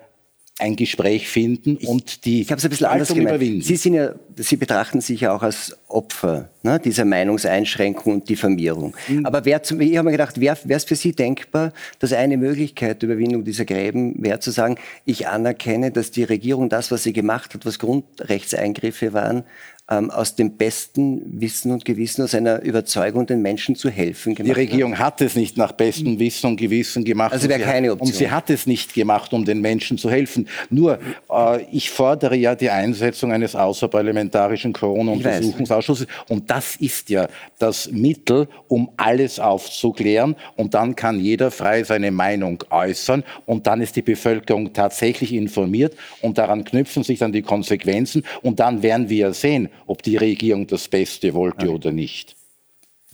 ein 0.61 0.77
Gespräch 0.77 1.28
finden 1.28 1.77
und 1.78 2.24
die 2.24 2.43
ich 2.43 2.51
habe 2.51 2.61
es 2.61 2.65
ein 2.65 2.70
bisschen 2.70 2.86
anders 2.86 3.11
überwinden. 3.11 3.61
Sie, 3.61 3.74
sind 3.74 3.94
ja, 3.94 4.15
Sie 4.36 4.56
betrachten 4.56 5.01
sich 5.01 5.23
ja 5.23 5.35
auch 5.35 5.43
als 5.43 5.77
Opfer 5.89 6.51
ne, 6.62 6.78
dieser 6.78 7.05
Meinungseinschränkung 7.05 8.15
und 8.15 8.28
Diffamierung. 8.28 8.94
Mhm. 9.09 9.27
Aber 9.27 9.43
zum, 9.65 9.81
ich 9.81 9.97
habe 9.97 10.06
mir 10.06 10.12
gedacht, 10.12 10.40
wäre 10.40 10.56
es 10.69 10.85
für 10.85 10.94
Sie 10.94 11.11
denkbar, 11.11 11.73
dass 11.98 12.12
eine 12.12 12.36
Möglichkeit 12.36 13.02
der 13.02 13.09
Überwindung 13.09 13.43
dieser 13.43 13.65
Gräben 13.65 14.23
wäre 14.23 14.39
zu 14.39 14.52
sagen, 14.52 14.77
ich 15.05 15.27
anerkenne, 15.27 15.90
dass 15.90 16.12
die 16.12 16.24
Regierung 16.24 16.69
das, 16.69 16.93
was 16.93 17.02
sie 17.02 17.12
gemacht 17.12 17.55
hat, 17.55 17.66
was 17.66 17.81
Grundrechtseingriffe 17.81 19.12
waren, 19.12 19.43
ähm, 19.90 20.11
aus 20.11 20.35
dem 20.35 20.56
besten 20.56 21.40
Wissen 21.40 21.70
und 21.70 21.85
Gewissen, 21.85 22.23
aus 22.23 22.35
einer 22.35 22.62
Überzeugung, 22.62 23.27
den 23.27 23.43
Menschen 23.43 23.77
zu 23.77 23.90
helfen 23.90 24.35
gemacht 24.35 24.56
Die 24.56 24.61
Regierung 24.61 24.98
hat. 24.98 25.15
hat 25.15 25.20
es 25.20 25.36
nicht 25.36 25.59
nach 25.59 25.73
bestem 25.73 26.19
Wissen 26.19 26.47
und 26.47 26.56
Gewissen 26.56 27.05
gemacht. 27.05 27.35
Also 27.35 27.51
wäre 27.51 27.61
keine 27.61 27.93
Option. 27.93 28.09
Und 28.09 28.15
sie 28.15 28.31
hat 28.31 28.48
es 28.48 28.66
nicht 28.66 28.94
gemacht, 28.94 29.35
um 29.35 29.44
den 29.44 29.61
Menschen 29.61 29.98
zu 29.98 30.11
helfen. 30.11 30.48
Nur, 30.70 30.98
äh, 31.31 31.62
ich 31.70 31.90
fordere 31.90 32.35
ja 32.35 32.55
die 32.55 32.70
Einsetzung 32.70 33.31
eines 33.31 33.55
außerparlamentarischen 33.55 34.73
Corona-Untersuchungsausschusses. 34.73 36.06
Und 36.31 36.51
das 36.51 36.77
ist 36.77 37.11
ja 37.11 37.28
das 37.59 37.90
Mittel, 37.90 38.48
um 38.69 38.90
alles 38.97 39.39
aufzuklären. 39.39 40.35
Und 40.56 40.73
dann 40.73 40.97
kann 40.97 41.20
jeder 41.20 41.51
frei 41.51 41.85
seine 41.85 42.11
Meinung 42.11 42.65
äußern. 42.70 43.23
Und 43.44 43.66
dann 43.66 43.82
ist 43.82 43.97
die 43.97 44.02
Bevölkerung 44.02 44.73
tatsächlich 44.73 45.35
informiert. 45.35 45.94
Und 46.23 46.39
daran 46.39 46.65
knüpfen 46.65 47.02
sich 47.02 47.19
dann 47.19 47.32
die 47.32 47.43
Konsequenzen. 47.43 48.24
Und 48.40 48.61
dann 48.61 48.82
werden 48.82 49.11
wir 49.11 49.35
sehen, 49.35 49.69
ob 49.86 50.02
die 50.02 50.16
Regierung 50.16 50.66
das 50.66 50.88
Beste 50.88 51.34
wollte 51.34 51.70
oder 51.70 51.92
nicht. 51.92 52.36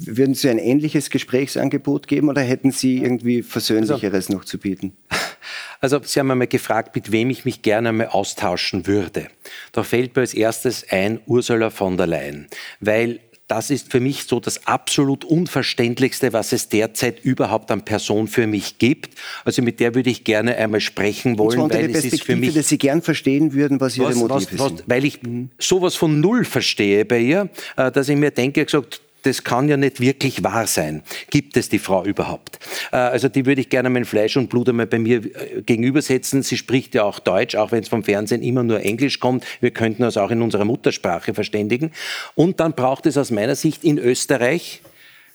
Würden 0.03 0.35
Sie 0.35 0.49
ein 0.49 0.59
ähnliches 0.59 1.11
Gesprächsangebot 1.11 2.09
geben 2.09 2.31
oder 2.31 2.41
hätten 2.41 2.71
Sie 2.71 2.99
irgendwie 2.99 3.43
Versöhnlicheres 3.43 4.27
also, 4.27 4.39
noch 4.39 4.45
zu 4.45 4.59
bieten? 4.59 4.97
Also 5.83 5.99
Sie 6.03 6.21
haben 6.21 6.31
einmal 6.31 6.47
gefragt, 6.47 6.95
mit 6.95 7.11
wem 7.11 7.31
ich 7.31 7.47
mich 7.47 7.63
gerne 7.63 7.89
einmal 7.89 8.09
austauschen 8.09 8.87
würde. 8.87 9.29
Da 9.73 9.83
fällt 9.83 10.15
mir 10.15 10.21
als 10.21 10.35
erstes 10.35 10.85
ein 10.91 11.21
Ursula 11.25 11.71
von 11.71 11.97
der 11.97 12.07
Leyen, 12.07 12.49
weil 12.81 13.21
das 13.51 13.71
ist 13.71 13.91
für 13.91 13.99
mich 13.99 14.25
so 14.25 14.39
das 14.39 14.67
absolut 14.67 15.25
Unverständlichste, 15.25 16.33
was 16.33 16.53
es 16.53 16.69
derzeit 16.69 17.25
überhaupt 17.25 17.71
an 17.73 17.85
Person 17.85 18.29
für 18.29 18.47
mich 18.47 18.79
gibt. 18.79 19.19
Also 19.45 19.61
mit 19.61 19.81
der 19.81 19.97
würde 19.97 20.09
ich 20.09 20.23
gerne 20.23 20.57
einmal 20.57 20.81
sprechen 20.81 21.37
wollen, 21.37 21.59
Und 21.59 21.75
weil 21.75 21.91
es 21.91 22.05
ist 22.05 22.23
für 22.23 22.37
mich, 22.37 22.55
dass 22.55 22.69
Sie 22.69 22.79
gern 22.79 23.03
verstehen 23.03 23.53
würden, 23.53 23.81
was 23.81 23.97
Ihre 23.97 24.11
was, 24.11 24.17
Motive 24.17 24.53
was, 24.53 24.59
was, 24.59 24.69
sind. 24.69 24.85
Weil 24.87 25.05
ich 25.05 25.19
sowas 25.59 25.97
von 25.97 26.21
null 26.21 26.45
verstehe 26.45 27.05
bei 27.05 27.19
ihr, 27.19 27.49
äh, 27.77 27.91
dass 27.91 28.09
ich 28.09 28.17
mir 28.17 28.31
denke, 28.31 28.65
gesagt, 28.65 29.01
das 29.23 29.45
kann 29.45 29.69
ja 29.69 29.77
nicht 29.77 30.01
wirklich 30.01 30.43
wahr 30.43 30.67
sein. 30.67 31.03
Gibt 31.31 31.57
es 31.57 31.69
die 31.69 31.79
Frau 31.79 32.05
überhaupt? 32.05 32.59
Äh, 32.93 32.97
also 32.97 33.29
die 33.29 33.47
würde 33.47 33.61
ich 33.61 33.69
gerne 33.69 33.91
mein 33.91 34.05
Fleisch 34.05 34.37
und 34.37 34.49
Blut 34.49 34.69
einmal 34.69 34.87
bei 34.87 34.99
mir 34.99 35.19
äh, 35.25 35.63
gegenübersetzen. 35.63 36.43
Sie 36.43 36.57
spricht 36.57 36.95
ja 36.95 37.05
auch 37.05 37.19
Deutsch, 37.19 37.55
auch 37.55 37.73
wenn 37.73 37.83
es 37.83 37.89
vom 37.89 38.03
Fernsehen 38.03 38.43
immer 38.43 38.63
nur 38.63 38.81
Englisch 38.81 39.21
kommt. 39.21 39.45
Wir 39.61 39.71
könnten 39.71 40.05
uns 40.05 40.17
auch 40.17 40.31
in 40.31 40.43
unserer 40.43 40.65
Muttersprache 40.65 41.35
verständigen. 41.35 41.93
Und 42.35 42.61
dann 42.61 42.75
braucht 42.75 43.07
es 43.07 43.17
aus 43.17 43.31
meiner 43.31 43.57
Sicht 43.57 43.85
in 43.85 43.99
Österreich 43.99 44.83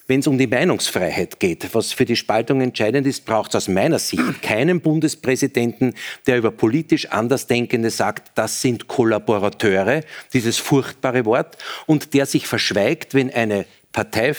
wenn 0.07 0.19
es 0.19 0.27
um 0.27 0.37
die 0.37 0.47
Meinungsfreiheit 0.47 1.39
geht, 1.39 1.73
was 1.73 1.91
für 1.91 2.05
die 2.05 2.15
Spaltung 2.15 2.61
entscheidend 2.61 3.07
ist, 3.07 3.25
braucht 3.25 3.51
es 3.51 3.55
aus 3.55 3.67
meiner 3.67 3.99
Sicht 3.99 4.41
keinen 4.41 4.79
Bundespräsidenten, 4.81 5.95
der 6.27 6.37
über 6.37 6.51
politisch 6.51 7.07
Andersdenkende 7.09 7.89
sagt, 7.89 8.31
das 8.35 8.61
sind 8.61 8.87
Kollaborateure, 8.87 10.01
dieses 10.33 10.57
furchtbare 10.57 11.25
Wort, 11.25 11.57
und 11.87 12.13
der 12.13 12.25
sich 12.25 12.47
verschweigt, 12.47 13.13
wenn 13.13 13.33
eine 13.33 13.65
Partei 13.91 14.33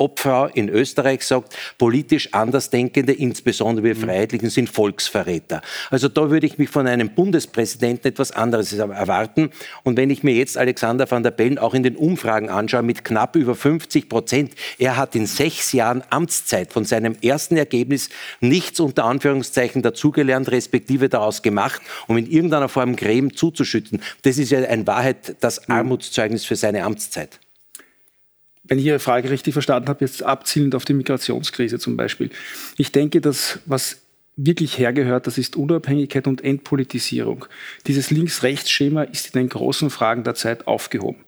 Obfrau 0.00 0.46
in 0.46 0.68
Österreich 0.68 1.22
sagt, 1.22 1.56
politisch 1.78 2.32
Andersdenkende, 2.32 3.12
insbesondere 3.12 3.84
wir. 3.84 3.96
Freiheitlichen, 3.96 4.50
sind 4.50 4.70
Volksverräter. 4.70 5.60
Also 5.90 6.08
da 6.08 6.30
würde 6.30 6.46
ich 6.46 6.58
mich 6.58 6.70
von 6.70 6.86
einem 6.86 7.10
Bundespräsidenten 7.10 8.08
etwas 8.08 8.32
anderes 8.32 8.72
erwarten. 8.72 9.50
Und 9.84 9.96
wenn 9.96 10.10
ich 10.10 10.22
mir 10.22 10.34
jetzt 10.34 10.56
Alexander 10.56 11.10
van 11.10 11.22
der 11.22 11.30
Bellen 11.30 11.58
auch 11.58 11.74
in 11.74 11.82
den 11.82 11.96
Umfragen 11.96 12.48
anschaue, 12.48 12.82
mit 12.82 13.04
knapp 13.04 13.36
über 13.36 13.54
50 13.54 14.08
Prozent, 14.08 14.52
er 14.78 14.96
hat 14.96 15.14
in 15.14 15.26
sechs 15.26 15.72
Jahren 15.72 16.02
Amtszeit 16.10 16.72
von 16.72 16.84
seinem 16.84 17.16
ersten 17.22 17.56
Ergebnis 17.56 18.08
nichts 18.40 18.80
unter 18.80 19.04
Anführungszeichen 19.04 19.82
dazugelernt, 19.82 20.50
respektive 20.50 21.08
daraus 21.08 21.42
gemacht, 21.42 21.82
um 22.06 22.16
in 22.16 22.30
irgendeiner 22.30 22.68
Form 22.68 22.96
Creme 22.96 23.34
zuzuschütten. 23.34 24.02
Das 24.22 24.38
ist 24.38 24.50
ja 24.50 24.60
in 24.60 24.86
Wahrheit 24.86 25.36
das 25.40 25.68
mhm. 25.68 25.74
Armutszeugnis 25.74 26.44
für 26.44 26.56
seine 26.56 26.84
Amtszeit 26.84 27.38
wenn 28.70 28.78
ich 28.78 28.84
Ihre 28.84 29.00
Frage 29.00 29.28
richtig 29.30 29.52
verstanden 29.52 29.88
habe, 29.88 30.04
jetzt 30.04 30.22
abzielend 30.22 30.76
auf 30.76 30.84
die 30.84 30.94
Migrationskrise 30.94 31.80
zum 31.80 31.96
Beispiel. 31.96 32.30
Ich 32.78 32.92
denke, 32.92 33.20
dass 33.20 33.58
was 33.66 33.98
wirklich 34.36 34.78
hergehört, 34.78 35.26
das 35.26 35.38
ist 35.38 35.56
Unabhängigkeit 35.56 36.28
und 36.28 36.44
Entpolitisierung. 36.44 37.46
Dieses 37.88 38.12
Links-Rechts-Schema 38.12 39.02
ist 39.02 39.26
in 39.26 39.40
den 39.40 39.48
großen 39.48 39.90
Fragen 39.90 40.22
der 40.22 40.36
Zeit 40.36 40.68
aufgehoben. 40.68 41.18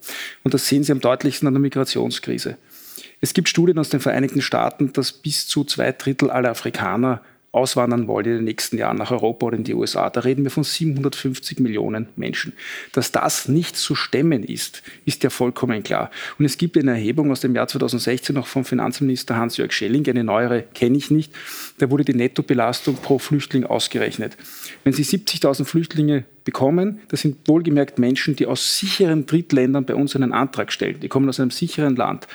Und 0.45 0.55
das 0.55 0.69
sehen 0.69 0.85
Sie 0.85 0.93
am 0.93 1.01
deutlichsten 1.01 1.49
an 1.49 1.55
der 1.55 1.61
Migrationskrise. 1.61 2.59
Es 3.21 3.35
gibt 3.35 3.49
Studien 3.49 3.79
aus 3.81 3.89
den 3.89 4.01
Vereinigten 4.01 4.41
Staaten, 4.41 4.93
dass 4.93 5.13
bis 5.13 5.49
zu 5.49 5.65
zwei 5.65 5.91
Drittel 5.91 6.31
aller 6.31 6.51
Afrikaner 6.51 7.23
auswandern 7.53 8.09
wollen 8.09 8.25
in 8.25 8.33
den 8.37 8.45
nächsten 8.45 8.79
Jahren 8.79 8.97
nach 8.97 9.11
Europa 9.11 9.47
oder 9.47 9.59
in 9.59 9.65
die 9.65 9.75
USA. 9.75 10.09
Da 10.09 10.21
reden 10.21 10.43
wir 10.43 10.51
von 10.51 10.65
750 10.65 11.61
Millionen 11.61 12.09
Menschen. 12.17 12.55
Dass 12.93 13.13
das 13.13 13.47
nicht 13.47 13.77
zu 13.77 13.95
stemmen 13.95 14.43
ist, 14.43 14.83
ist 15.05 15.23
ja 15.23 15.29
vollkommen 15.29 15.83
klar. 15.83 16.11
Und 16.39 16.47
es 16.47 16.57
gibt 16.57 16.79
eine 16.79 16.93
Erhebung 16.93 17.31
aus 17.31 17.41
dem 17.41 17.55
Jahr 17.55 17.69
2016 17.69 18.35
noch 18.35 18.47
vom 18.47 18.65
Finanzminister 18.65 19.37
Hans-Jörg 19.37 19.71
Schelling, 19.73 20.09
eine 20.09 20.25
neuere 20.25 20.63
kenne 20.63 20.97
ich 20.97 21.11
nicht. 21.11 21.33
Da 21.79 21.91
wurde 21.91 22.05
die 22.05 22.15
Nettobelastung 22.15 22.97
pro 22.97 23.19
Flüchtling 23.19 23.65
ausgerechnet. 23.65 24.39
Wenn 24.85 24.95
Sie 24.95 25.05
70.000 25.05 25.67
Flüchtlinge 25.67 26.25
bekommen, 26.45 27.01
das 27.09 27.21
sind 27.21 27.37
wohlgemerkt 27.47 27.99
Menschen, 27.99 28.35
die 28.35 28.47
aus 28.47 28.79
sicheren 28.79 29.27
Drittländern 29.27 29.85
bei 29.85 29.95
uns 29.95 30.17
einen 30.17 30.33
Antrag 30.33 30.73
stellen. 30.73 31.01
Die 31.01 31.09
kommen 31.09 31.29
aus 31.29 31.39
einem 31.39 31.51
sicheren 31.51 31.97
Land 31.97 32.27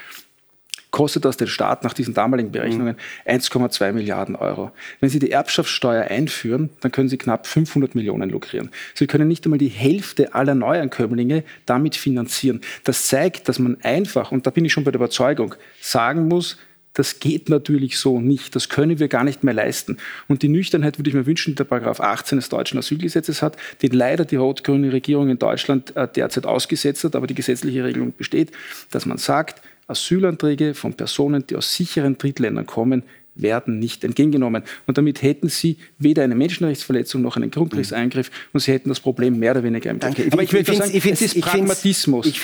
kostet 0.91 1.26
das 1.26 1.38
den 1.38 1.47
Staat 1.47 1.84
nach 1.84 1.93
diesen 1.93 2.14
damaligen 2.14 2.51
Berechnungen 2.51 2.95
1,2 3.26 3.91
Milliarden 3.91 4.35
Euro. 4.35 4.72
Wenn 4.99 5.09
Sie 5.09 5.19
die 5.19 5.31
Erbschaftssteuer 5.31 6.05
einführen, 6.05 6.69
dann 6.81 6.91
können 6.91 7.09
Sie 7.09 7.18
knapp 7.18 7.47
500 7.47 7.95
Millionen 7.95 8.30
lukrieren. 8.30 8.69
Sie 8.93 9.07
können 9.07 9.27
nicht 9.27 9.45
einmal 9.45 9.59
die 9.59 9.68
Hälfte 9.68 10.34
aller 10.34 10.55
Neuankömmlinge 10.55 11.43
damit 11.65 11.95
finanzieren. 11.95 12.61
Das 12.84 13.07
zeigt, 13.07 13.49
dass 13.49 13.59
man 13.59 13.77
einfach, 13.81 14.31
und 14.31 14.47
da 14.47 14.51
bin 14.51 14.65
ich 14.65 14.73
schon 14.73 14.84
bei 14.84 14.91
der 14.91 14.99
Überzeugung, 14.99 15.55
sagen 15.81 16.27
muss, 16.27 16.57
das 16.97 17.19
geht 17.19 17.49
natürlich 17.49 17.99
so 17.99 18.19
nicht. 18.19 18.55
Das 18.55 18.69
können 18.69 18.97
wir 18.97 19.07
gar 19.07 19.23
nicht 19.23 19.43
mehr 19.43 19.53
leisten. 19.53 19.97
Und 20.27 20.41
die 20.41 20.47
Nüchternheit 20.47 20.97
würde 20.97 21.11
ich 21.11 21.15
mir 21.15 21.27
wünschen, 21.27 21.51
die 21.51 21.55
der 21.55 21.64
Paragraph 21.64 21.99
18 21.99 22.39
des 22.39 22.49
deutschen 22.49 22.80
Asylgesetzes 22.80 23.43
hat, 23.43 23.55
den 23.84 23.91
leider 23.91 24.26
die 24.26 24.35
rot-grüne 24.35 24.91
Regierung 24.91 25.30
in 25.30 25.38
Deutschland 25.38 25.95
äh, 25.95 26.07
derzeit 26.07 26.47
ausgesetzt 26.47 27.03
hat, 27.03 27.15
aber 27.15 27.27
die 27.27 27.35
gesetzliche 27.35 27.84
Regelung 27.84 28.14
besteht, 28.18 28.51
dass 28.89 29.05
man 29.05 29.19
sagt, 29.19 29.61
Asylanträge 29.88 30.73
von 30.73 30.93
Personen, 30.93 31.45
die 31.47 31.55
aus 31.55 31.73
sicheren 31.73 32.18
Drittländern 32.18 32.65
kommen, 32.65 33.03
werden 33.35 33.80
nicht 33.80 34.03
entgegengenommen. 34.03 34.64
Und 34.85 34.97
damit 34.97 35.22
hätten 35.22 35.49
Sie 35.49 35.77
weder 35.99 36.23
eine 36.23 36.35
Menschenrechtsverletzung 36.35 37.22
noch 37.22 37.35
einen 37.35 37.51
Grundrechtseingriff 37.51 38.31
und 38.53 38.59
Sie 38.59 38.72
hätten 38.72 38.89
das 38.89 38.99
Problem 38.99 39.39
mehr 39.39 39.51
oder 39.51 39.64
weniger 39.64 39.91
im 39.91 39.99
Griff. 39.99 40.34
Aber 40.34 40.43
ich, 40.43 40.51
ich, 40.51 40.68
ich 40.68 40.77
sagen, 40.77 40.91
ich 40.93 41.05
es 41.05 41.22
ist 41.22 41.39
Pragmatismus. 41.41 42.26
Ich 42.26 42.39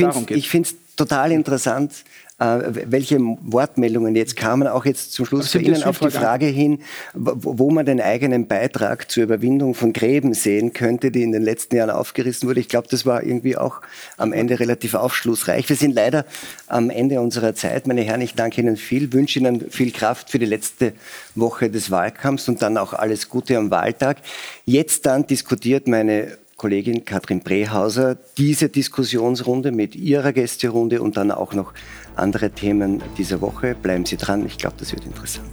finde 0.49 0.70
es 0.70 0.76
total 0.95 1.32
interessant, 1.32 1.91
welche 2.39 3.19
Wortmeldungen 3.19 4.15
jetzt 4.15 4.35
kamen, 4.35 4.68
auch 4.68 4.85
jetzt 4.85 5.14
zum 5.14 5.26
Schluss 5.26 5.53
bei 5.53 5.60
Ihnen 5.60 5.84
auf 5.84 5.99
die 5.99 6.10
Frage 6.10 6.47
hin, 6.47 6.80
wo 7.14 7.69
man 7.69 7.85
den 7.85 8.01
eigenen 8.01 8.47
Beitrag 8.47 9.10
zur 9.10 9.23
Überwindung 9.23 9.76
von 9.76 9.93
Gräben 9.93 10.34
sehen 10.34 10.73
könnte, 10.73 11.11
die 11.11 11.23
in 11.23 11.31
den 11.31 11.43
letzten 11.43 11.76
Jahren 11.76 11.91
aufgerissen 11.91 12.49
wurde. 12.49 12.60
Ich 12.60 12.69
glaube, 12.69 12.88
das 12.89 13.05
war 13.05 13.23
irgendwie 13.23 13.55
auch 13.55 13.81
am 14.18 14.34
Ende 14.34 14.60
relativ 14.60 14.95
aufschlussreich. 14.95 15.69
Wir 15.69 15.76
sind 15.76 15.93
leider 15.93 16.26
am 16.68 16.89
Ende 16.89 17.22
unserer 17.22 17.53
Zeit. 17.55 17.88
Meine 17.88 18.01
Herren, 18.01 18.22
ich 18.22 18.34
danke 18.34 18.61
Ihnen 18.61 18.77
viel, 18.77 19.14
wünsche 19.14 19.39
Ihnen 19.39 19.69
viel 19.69 19.91
Kraft 19.91 20.30
für 20.30 20.39
die 20.39 20.45
letzte 20.45 20.93
Woche 21.35 21.69
des 21.69 21.91
Wahlkampfs 21.91 22.49
und 22.49 22.61
dann 22.61 22.77
auch 22.77 22.93
alles 22.93 23.30
Gute 23.30 23.57
am 23.57 23.69
Wahltag. 23.72 24.18
Jetzt 24.65 25.05
dann 25.05 25.27
diskutiert 25.27 25.88
meine 25.88 26.38
Kollegin 26.64 27.03
Katrin 27.03 27.41
Brehauser 27.41 28.15
diese 28.38 28.69
Diskussionsrunde 28.69 29.72
mit 29.72 29.95
ihrer 29.95 30.31
Gästerunde 30.31 31.01
und 31.01 31.18
dann 31.18 31.30
auch 31.30 31.53
noch 31.53 31.73
andere 32.15 32.49
Themen 32.52 33.02
dieser 33.18 33.41
Woche. 33.41 33.76
Bleiben 33.76 34.06
Sie 34.06 34.18
dran, 34.18 34.45
ich 34.45 34.57
glaube, 34.57 34.76
das 34.80 34.94
wird 34.94 35.06
interessant. 35.06 35.48